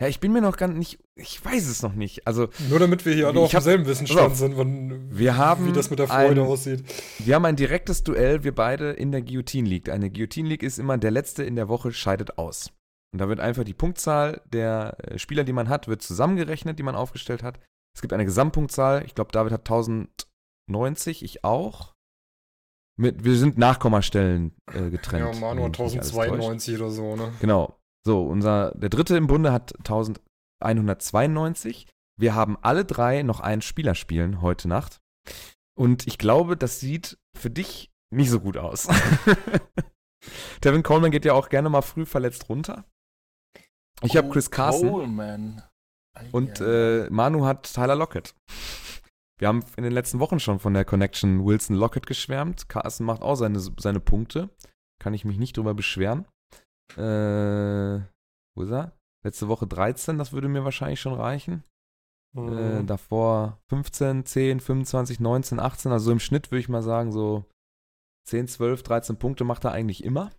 Ja, 0.00 0.08
ich 0.08 0.18
bin 0.18 0.32
mir 0.32 0.40
noch 0.40 0.56
gar 0.56 0.68
nicht, 0.68 0.98
ich 1.14 1.44
weiß 1.44 1.68
es 1.68 1.82
noch 1.82 1.92
nicht. 1.92 2.26
Also 2.26 2.48
Nur 2.70 2.78
damit 2.78 3.04
wir 3.04 3.12
hier 3.14 3.28
alle 3.28 3.40
auf 3.40 3.50
demselben 3.50 3.84
Wissensstand 3.84 4.32
auf. 4.32 4.36
sind, 4.38 4.56
wann, 4.56 5.10
Wir 5.10 5.36
haben 5.36 5.66
wie 5.66 5.72
das 5.72 5.90
mit 5.90 5.98
der 5.98 6.08
Freude 6.08 6.40
ein- 6.40 6.46
aussieht. 6.46 6.82
wir 7.18 7.34
haben 7.34 7.44
ein 7.44 7.56
direktes 7.56 8.02
Duell, 8.02 8.42
wir 8.42 8.54
beide 8.54 8.92
in 8.92 9.12
der 9.12 9.20
Guillotine 9.20 9.68
League. 9.68 9.90
Eine 9.90 10.10
Guillotine 10.10 10.48
League 10.48 10.62
ist 10.62 10.78
immer, 10.78 10.96
der 10.96 11.10
Letzte 11.10 11.44
in 11.44 11.54
der 11.54 11.68
Woche 11.68 11.92
scheidet 11.92 12.38
aus. 12.38 12.72
Und 13.12 13.20
da 13.20 13.28
wird 13.28 13.40
einfach 13.40 13.64
die 13.64 13.74
Punktzahl 13.74 14.40
der 14.50 14.96
äh, 15.02 15.18
Spieler, 15.18 15.44
die 15.44 15.52
man 15.52 15.68
hat, 15.68 15.86
wird 15.86 16.00
zusammengerechnet, 16.00 16.78
die 16.78 16.82
man 16.82 16.94
aufgestellt 16.94 17.42
hat. 17.42 17.60
Es 17.94 18.00
gibt 18.00 18.14
eine 18.14 18.24
Gesamtpunktzahl. 18.24 19.04
Ich 19.04 19.14
glaube, 19.14 19.32
David 19.32 19.52
hat 19.52 19.68
1090, 19.68 21.22
ich 21.24 21.44
auch. 21.44 21.94
Mit, 23.00 23.24
wir 23.24 23.34
sind 23.34 23.56
Nachkommastellen 23.56 24.54
äh, 24.74 24.90
getrennt. 24.90 25.34
Ja, 25.34 25.40
Manu 25.40 25.64
hat 25.64 25.78
mich 25.78 25.78
nicht 25.78 26.00
alles 26.00 26.10
täuscht. 26.10 26.32
1092 26.32 26.76
oder 26.76 26.90
so, 26.90 27.16
ne? 27.16 27.32
Genau. 27.40 27.80
So, 28.06 28.26
unser, 28.26 28.72
der 28.72 28.90
dritte 28.90 29.16
im 29.16 29.26
Bunde 29.26 29.52
hat 29.52 29.74
1192. 29.78 31.86
Wir 32.18 32.34
haben 32.34 32.58
alle 32.60 32.84
drei 32.84 33.22
noch 33.22 33.40
einen 33.40 33.62
Spieler 33.62 33.94
spielen 33.94 34.42
heute 34.42 34.68
Nacht. 34.68 35.00
Und 35.78 36.06
ich 36.06 36.18
glaube, 36.18 36.58
das 36.58 36.78
sieht 36.78 37.16
für 37.34 37.48
dich 37.48 37.90
nicht 38.10 38.28
so 38.28 38.38
gut 38.38 38.58
aus. 38.58 38.86
Devin 40.62 40.82
Coleman 40.82 41.10
geht 41.10 41.24
ja 41.24 41.32
auch 41.32 41.48
gerne 41.48 41.70
mal 41.70 41.80
früh 41.80 42.04
verletzt 42.04 42.50
runter. 42.50 42.84
Ich 44.02 44.14
habe 44.14 44.28
Chris 44.28 44.50
Carson 44.50 44.90
Coleman. 44.90 45.62
und 46.32 46.60
äh, 46.60 47.08
Manu 47.08 47.46
hat 47.46 47.72
Tyler 47.72 47.96
Lockett. 47.96 48.34
Wir 49.40 49.48
haben 49.48 49.64
in 49.76 49.84
den 49.84 49.92
letzten 49.92 50.18
Wochen 50.20 50.38
schon 50.38 50.58
von 50.58 50.74
der 50.74 50.84
Connection 50.84 51.44
Wilson-Lockett 51.46 52.06
geschwärmt. 52.06 52.68
Carson 52.68 53.06
macht 53.06 53.22
auch 53.22 53.36
seine, 53.36 53.58
seine 53.58 54.00
Punkte. 54.00 54.50
Kann 55.00 55.14
ich 55.14 55.24
mich 55.24 55.38
nicht 55.38 55.56
drüber 55.56 55.72
beschweren. 55.74 56.26
Äh, 56.96 58.00
wo 58.56 58.62
ist 58.62 58.70
er? 58.70 58.92
Letzte 59.24 59.48
Woche 59.48 59.66
13, 59.66 60.18
das 60.18 60.32
würde 60.32 60.48
mir 60.48 60.64
wahrscheinlich 60.64 61.00
schon 61.00 61.14
reichen. 61.14 61.64
Äh, 62.36 62.40
Mhm. 62.40 62.86
davor 62.86 63.58
15, 63.68 64.24
10, 64.24 64.60
25, 64.60 65.20
19, 65.20 65.58
18. 65.58 65.90
Also 65.92 66.12
im 66.12 66.20
Schnitt 66.20 66.50
würde 66.50 66.60
ich 66.60 66.68
mal 66.68 66.82
sagen, 66.82 67.10
so 67.12 67.44
10, 68.28 68.46
12, 68.46 68.82
13 68.82 69.16
Punkte 69.16 69.44
macht 69.44 69.64
er 69.64 69.72
eigentlich 69.72 70.04
immer. 70.04 70.30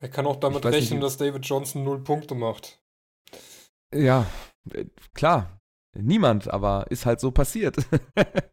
er 0.00 0.08
kann 0.10 0.26
auch 0.26 0.36
damit 0.36 0.64
nicht, 0.64 0.74
rechnen, 0.74 0.98
wie- 0.98 1.02
dass 1.02 1.16
David 1.16 1.44
Johnson 1.46 1.82
null 1.82 1.98
Punkte 2.04 2.34
macht. 2.34 2.78
Ja, 3.94 4.26
äh, 4.72 4.84
klar. 5.14 5.58
Niemand, 5.94 6.48
aber 6.48 6.86
ist 6.90 7.06
halt 7.06 7.20
so 7.20 7.30
passiert. 7.30 7.76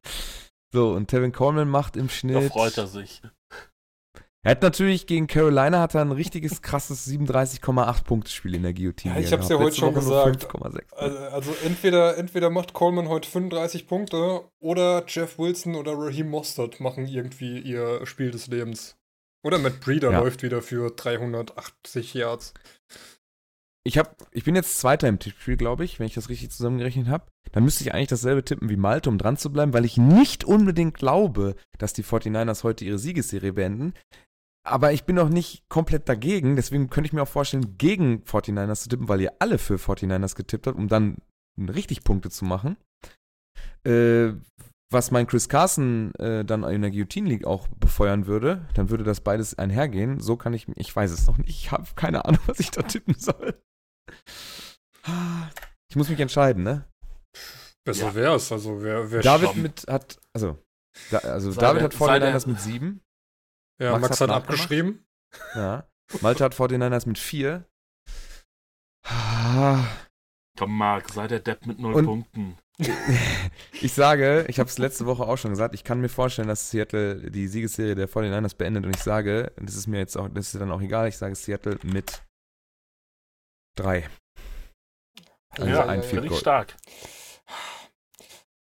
so, 0.74 0.92
und 0.92 1.08
Tevin 1.08 1.32
Coleman 1.32 1.70
macht 1.70 1.96
im 1.98 2.10
Schnitt. 2.10 2.36
Da 2.36 2.50
freut 2.50 2.78
er 2.78 2.88
sich. 2.88 3.22
Er 4.44 4.52
hat 4.52 4.64
natürlich 4.64 5.06
gegen 5.06 5.28
Carolina 5.28 5.80
hat 5.80 5.94
er 5.94 6.02
ein 6.02 6.12
richtiges 6.12 6.64
krasses 6.64 7.08
37,8 7.08 8.04
Punkte 8.04 8.32
Spiel 8.32 8.56
in 8.56 8.64
der 8.64 8.74
Guillotine. 8.74 9.14
Ja, 9.14 9.20
ich 9.20 9.28
gehabt. 9.28 9.44
hab's 9.44 9.50
ja 9.52 9.60
heute 9.60 9.76
schon 9.76 9.94
gesagt. 9.94 10.48
5,6. 10.52 10.94
Also, 10.96 11.18
also 11.18 11.56
entweder, 11.64 12.18
entweder 12.18 12.50
macht 12.50 12.74
Coleman 12.74 13.08
heute 13.08 13.30
35 13.30 13.88
Punkte 13.88 14.46
oder 14.60 15.04
Jeff 15.08 15.38
Wilson 15.38 15.76
oder 15.76 15.94
Raheem 15.94 16.30
Mostert 16.30 16.80
machen 16.80 17.06
irgendwie 17.06 17.60
ihr 17.60 18.04
Spiel 18.08 18.32
des 18.32 18.48
Lebens. 18.48 18.98
Oder 19.44 19.60
Matt 19.60 19.80
Breeder 19.80 20.12
Ja. 20.12 20.20
läuft 20.22 20.42
wieder 20.42 20.64
für 20.64 20.90
380 20.90 22.16
Yards. 22.16 22.54
Ich, 23.84 23.98
hab, 23.98 24.16
ich 24.32 24.44
bin 24.44 24.56
jetzt 24.56 24.78
Zweiter 24.78 25.08
im 25.08 25.18
Tippspiel, 25.18 25.58
glaube 25.58 25.84
ich, 25.84 26.00
wenn 26.00 26.06
ich 26.06 26.14
das 26.14 26.30
richtig 26.30 26.52
zusammengerechnet 26.52 27.08
habe. 27.08 27.26
Dann 27.52 27.64
müsste 27.64 27.84
ich 27.84 27.94
eigentlich 27.94 28.10
dasselbe 28.10 28.46
tippen 28.46 28.70
wie 28.70 28.76
Malte, 28.76 29.10
um 29.10 29.18
dran 29.18 29.38
zu 29.38 29.52
bleiben, 29.52 29.74
weil 29.74 29.86
ich 29.86 29.98
nicht 29.98 30.44
unbedingt 30.44 30.94
glaube, 30.94 31.56
dass 31.80 31.94
die 31.94 32.04
49ers 32.04 32.64
heute 32.64 32.86
ihre 32.86 33.00
Siegesserie 33.00 33.54
beenden. 33.54 33.94
Aber 34.64 34.94
ich 34.94 35.06
bin 35.06 35.18
auch 35.18 35.30
nicht 35.30 35.68
komplett 35.70 36.08
dagegen, 36.08 36.56
deswegen 36.56 36.92
könnte 36.92 37.08
ich 37.08 37.14
mir 37.14 37.24
auch 37.24 37.28
vorstellen, 37.28 37.80
gegen 37.80 38.22
49ers 38.24 38.84
zu 38.84 38.90
tippen, 38.90 39.10
weil 39.10 39.22
ihr 39.22 39.34
alle 39.40 39.58
für 39.58 39.78
49ers 39.78 40.36
getippt 40.36 40.68
habt, 40.68 40.78
um 40.78 40.88
dann 40.88 41.18
richtig 41.58 42.04
Punkte 42.04 42.30
zu 42.30 42.46
machen. 42.46 42.78
Äh, 43.84 44.34
was 44.92 45.10
mein 45.10 45.26
Chris 45.26 45.50
Carson 45.50 46.14
äh, 46.16 46.46
dann 46.46 46.64
in 46.64 46.82
der 46.82 46.92
Guillotine 46.92 47.30
League 47.30 47.46
auch 47.46 47.68
befeuern 47.80 48.28
würde, 48.28 48.68
dann 48.76 48.90
würde 48.90 49.04
das 49.04 49.22
beides 49.22 49.58
einhergehen. 49.58 50.20
So 50.20 50.36
kann 50.36 50.54
ich, 50.54 50.68
ich 50.76 50.96
weiß 50.96 51.12
es 51.12 51.26
noch 51.26 51.38
nicht, 51.38 51.50
ich 51.50 51.72
habe 51.72 51.88
keine 51.96 52.26
Ahnung, 52.26 52.42
was 52.46 52.60
ich 52.60 52.70
da 52.70 52.84
tippen 52.84 53.16
soll. 53.18 53.56
Ich 55.90 55.96
muss 55.96 56.10
mich 56.10 56.20
entscheiden, 56.20 56.64
ne? 56.64 56.86
Besser 57.84 58.08
Ja. 58.08 58.16
wär's. 58.16 58.52
Also 58.52 58.82
wer, 58.84 59.12
wer 59.12 59.22
David 59.22 59.56
mit 59.56 59.86
hat, 59.88 60.20
also, 60.34 60.58
da, 61.10 61.20
also 61.20 61.52
Sei 61.52 61.62
David 61.62 61.80
der- 61.82 61.86
hat 61.86 61.94
49ers 61.96 62.48
mit 62.48 62.60
7. 62.62 63.02
ja, 63.82 63.92
Max 63.92 64.02
Max, 64.02 64.22
hat 64.22 64.30
hat 64.30 64.36
abgeschrieben. 64.38 65.06
Ja. 65.56 65.88
Malte 66.22 66.44
hat 66.44 66.54
49ers 66.54 67.08
mit 67.08 67.18
4. 67.18 67.66
Komm, 70.58 70.78
Marc, 70.78 71.10
sei 71.12 71.28
der 71.28 71.40
Depp 71.40 71.66
mit 71.66 71.80
null 71.80 71.96
Und- 71.96 72.06
Punkten. 72.06 72.58
Ich 73.82 73.94
sage, 73.94 74.46
ich 74.48 74.60
habe 74.60 74.70
es 74.70 74.78
letzte 74.78 75.06
Woche 75.08 75.24
auch 75.24 75.38
schon 75.38 75.52
gesagt, 75.52 75.74
ich 75.76 75.84
kann 75.84 76.02
mir 76.02 76.10
vorstellen, 76.10 76.48
dass 76.48 76.70
Seattle 76.70 77.32
die 77.32 77.48
Siegesserie 77.48 77.96
der 77.96 78.08
49ers 78.08 78.56
beendet 78.56 78.86
und 78.86 78.96
ich 78.96 79.02
sage, 79.02 79.52
das 79.58 79.76
ist 79.76 79.88
mir 79.88 79.98
jetzt 80.00 80.16
auch, 80.18 80.30
das 80.30 80.54
ist 80.54 80.62
dann 80.62 80.72
auch 80.72 80.82
egal, 80.82 81.08
ich 81.08 81.18
sage 81.18 81.34
Seattle 81.36 81.78
mit 81.84 82.22
3. 83.76 84.10
Also 85.50 85.68
ja, 85.70 85.86
ein 85.86 86.02
ja, 86.02 86.24
ich 86.24 86.40
stark. 86.40 86.76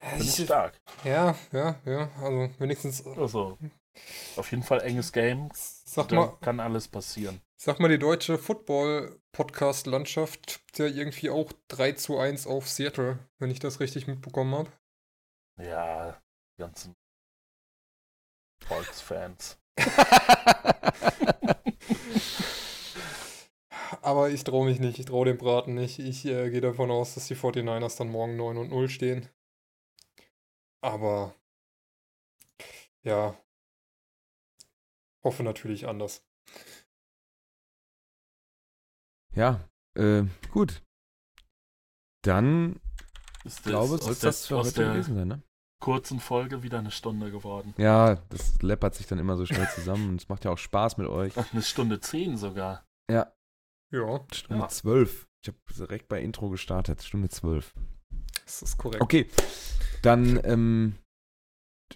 ja. 0.02 0.08
Finde 0.08 0.24
ich 0.24 0.38
Ich, 0.38 0.44
stark. 0.44 0.78
ja, 1.04 1.34
ja, 1.52 1.80
ja. 1.84 2.10
Also 2.22 2.50
wenigstens, 2.58 3.04
Also, 3.06 3.58
auf 4.36 4.50
jeden 4.50 4.62
Fall 4.62 4.80
enges 4.82 5.12
Game. 5.12 5.48
sag 5.54 6.08
Da 6.08 6.16
mal, 6.16 6.36
kann 6.40 6.60
alles 6.60 6.88
passieren. 6.88 7.40
sag 7.56 7.80
mal, 7.80 7.88
die 7.88 7.98
deutsche 7.98 8.36
Football-Podcast-Landschaft 8.38 10.46
tippt 10.46 10.78
ja 10.78 10.86
irgendwie 10.86 11.30
auch 11.30 11.50
3 11.68 11.92
zu 11.92 12.18
1 12.18 12.46
auf 12.46 12.68
Seattle, 12.68 13.18
wenn 13.38 13.50
ich 13.50 13.58
das 13.58 13.80
richtig 13.80 14.06
mitbekommen 14.06 14.54
habe. 14.54 14.70
Ja, 15.58 16.20
die 16.56 16.60
ganzen 16.62 16.94
Volksfans. 18.64 19.58
Aber 24.06 24.30
ich 24.30 24.44
traue 24.44 24.64
mich 24.64 24.78
nicht, 24.78 25.00
ich 25.00 25.06
traue 25.06 25.26
dem 25.26 25.36
Braten 25.36 25.74
nicht. 25.74 25.98
Ich 25.98 26.24
äh, 26.26 26.48
gehe 26.50 26.60
davon 26.60 26.92
aus, 26.92 27.14
dass 27.14 27.26
die 27.26 27.34
49ers 27.34 27.98
dann 27.98 28.08
morgen 28.08 28.36
9 28.36 28.56
und 28.56 28.70
0 28.70 28.88
stehen. 28.88 29.28
Aber 30.80 31.34
ja, 33.02 33.36
hoffe 35.24 35.42
natürlich 35.42 35.88
anders. 35.88 36.24
Ja, 39.34 39.68
äh, 39.98 40.22
gut. 40.52 40.84
Dann 42.22 42.80
Ist 43.42 43.64
glaube 43.64 43.94
aus 43.94 44.08
ich, 44.08 44.20
der, 44.20 44.28
das 44.28 44.46
für 44.46 44.58
aus 44.58 44.68
heute 44.68 44.84
der 44.84 44.92
gewesen 44.92 45.16
sein, 45.16 45.26
ne? 45.26 45.42
kurzen 45.82 46.20
Folge 46.20 46.62
wieder 46.62 46.78
eine 46.78 46.92
Stunde 46.92 47.32
geworden. 47.32 47.74
Ja, 47.76 48.14
das 48.28 48.62
läppert 48.62 48.94
sich 48.94 49.08
dann 49.08 49.18
immer 49.18 49.36
so 49.36 49.46
schnell 49.46 49.68
zusammen 49.74 50.10
und 50.10 50.22
es 50.22 50.28
macht 50.28 50.44
ja 50.44 50.52
auch 50.52 50.58
Spaß 50.58 50.96
mit 50.96 51.08
euch. 51.08 51.36
Ach, 51.36 51.52
Eine 51.52 51.62
Stunde 51.62 51.98
zehn 51.98 52.36
sogar. 52.36 52.86
Ja, 53.10 53.35
Ja, 53.92 54.20
Stunde 54.32 54.62
Ja. 54.62 54.68
12. 54.68 55.26
Ich 55.42 55.48
habe 55.48 55.58
direkt 55.78 56.08
bei 56.08 56.20
Intro 56.20 56.48
gestartet, 56.50 57.02
Stunde 57.02 57.28
12. 57.28 57.74
das 58.44 58.62
ist 58.62 58.78
korrekt. 58.78 59.02
Okay, 59.02 59.26
dann, 60.02 60.40
ähm, 60.44 60.96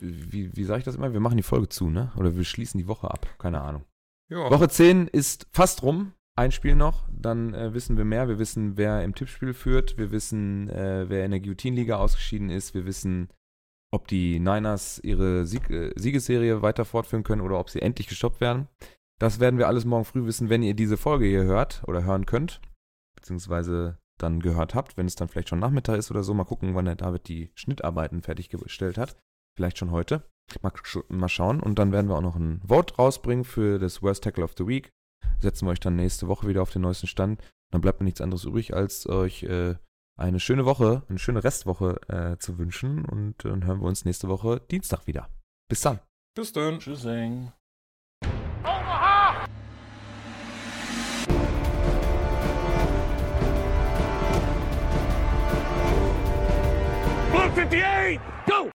wie, 0.00 0.54
wie 0.56 0.64
sage 0.64 0.78
ich 0.78 0.84
das 0.84 0.94
immer? 0.96 1.12
Wir 1.12 1.20
machen 1.20 1.36
die 1.36 1.42
Folge 1.42 1.68
zu, 1.68 1.90
ne? 1.90 2.12
Oder 2.16 2.36
wir 2.36 2.44
schließen 2.44 2.78
die 2.78 2.86
Woche 2.86 3.10
ab. 3.10 3.26
Keine 3.38 3.60
Ahnung. 3.60 3.84
Ja, 4.30 4.50
Woche 4.50 4.68
10 4.68 5.08
ist 5.08 5.46
fast 5.52 5.82
rum. 5.82 6.12
Ein 6.36 6.52
Spiel 6.52 6.76
noch. 6.76 7.08
Dann 7.12 7.52
äh, 7.54 7.74
wissen 7.74 7.96
wir 7.96 8.04
mehr. 8.04 8.28
Wir 8.28 8.38
wissen, 8.38 8.76
wer 8.76 9.02
im 9.02 9.14
Tippspiel 9.14 9.52
führt. 9.52 9.98
Wir 9.98 10.12
wissen, 10.12 10.70
äh, 10.70 11.06
wer 11.08 11.24
in 11.24 11.32
der 11.32 11.40
Guillotine-Liga 11.40 11.96
ausgeschieden 11.96 12.50
ist. 12.50 12.72
Wir 12.72 12.86
wissen, 12.86 13.28
ob 13.92 14.06
die 14.06 14.38
Niners 14.38 15.00
ihre 15.02 15.44
Sieg, 15.44 15.68
äh, 15.68 15.92
Siegesserie 15.96 16.62
weiter 16.62 16.84
fortführen 16.84 17.24
können 17.24 17.42
oder 17.42 17.58
ob 17.58 17.68
sie 17.68 17.82
endlich 17.82 18.06
gestoppt 18.06 18.40
werden. 18.40 18.68
Das 19.20 19.38
werden 19.38 19.58
wir 19.58 19.68
alles 19.68 19.84
morgen 19.84 20.04
früh 20.04 20.24
wissen, 20.24 20.48
wenn 20.48 20.62
ihr 20.62 20.74
diese 20.74 20.96
Folge 20.96 21.26
hier 21.26 21.44
hört 21.44 21.82
oder 21.86 22.04
hören 22.04 22.26
könnt. 22.26 22.60
Beziehungsweise 23.14 23.98
dann 24.18 24.40
gehört 24.40 24.74
habt, 24.74 24.96
wenn 24.96 25.06
es 25.06 25.14
dann 25.14 25.28
vielleicht 25.28 25.48
schon 25.50 25.58
Nachmittag 25.58 25.98
ist 25.98 26.10
oder 26.10 26.22
so. 26.22 26.34
Mal 26.34 26.44
gucken, 26.44 26.74
wann 26.74 26.86
der 26.86 26.96
David 26.96 27.28
die 27.28 27.50
Schnittarbeiten 27.54 28.22
fertiggestellt 28.22 28.98
hat. 28.98 29.16
Vielleicht 29.56 29.78
schon 29.78 29.90
heute. 29.90 30.28
Mal, 30.62 30.70
sch- 30.72 31.04
mal 31.12 31.28
schauen. 31.28 31.60
Und 31.60 31.78
dann 31.78 31.92
werden 31.92 32.08
wir 32.08 32.16
auch 32.16 32.22
noch 32.22 32.36
ein 32.36 32.60
Vote 32.66 32.94
rausbringen 32.96 33.44
für 33.44 33.78
das 33.78 34.02
Worst 34.02 34.24
Tackle 34.24 34.44
of 34.44 34.54
the 34.56 34.66
Week. 34.66 34.90
Setzen 35.40 35.66
wir 35.66 35.72
euch 35.72 35.80
dann 35.80 35.96
nächste 35.96 36.28
Woche 36.28 36.48
wieder 36.48 36.62
auf 36.62 36.70
den 36.70 36.82
neuesten 36.82 37.06
Stand. 37.06 37.40
Dann 37.70 37.80
bleibt 37.82 38.00
mir 38.00 38.04
nichts 38.06 38.20
anderes 38.20 38.44
übrig, 38.44 38.74
als 38.74 39.06
euch 39.08 39.42
äh, 39.44 39.76
eine 40.18 40.40
schöne 40.40 40.64
Woche, 40.64 41.02
eine 41.08 41.18
schöne 41.18 41.44
Restwoche 41.44 42.00
äh, 42.08 42.38
zu 42.38 42.58
wünschen. 42.58 43.04
Und 43.04 43.44
dann 43.44 43.64
hören 43.64 43.80
wir 43.80 43.86
uns 43.86 44.04
nächste 44.04 44.28
Woche 44.28 44.60
Dienstag 44.70 45.06
wieder. 45.06 45.28
Bis 45.68 45.82
dann. 45.82 46.00
bis 46.34 46.52
dann. 46.52 46.78
Tschüssing. 46.78 47.52
58, 57.54 58.20
go! 58.48 58.70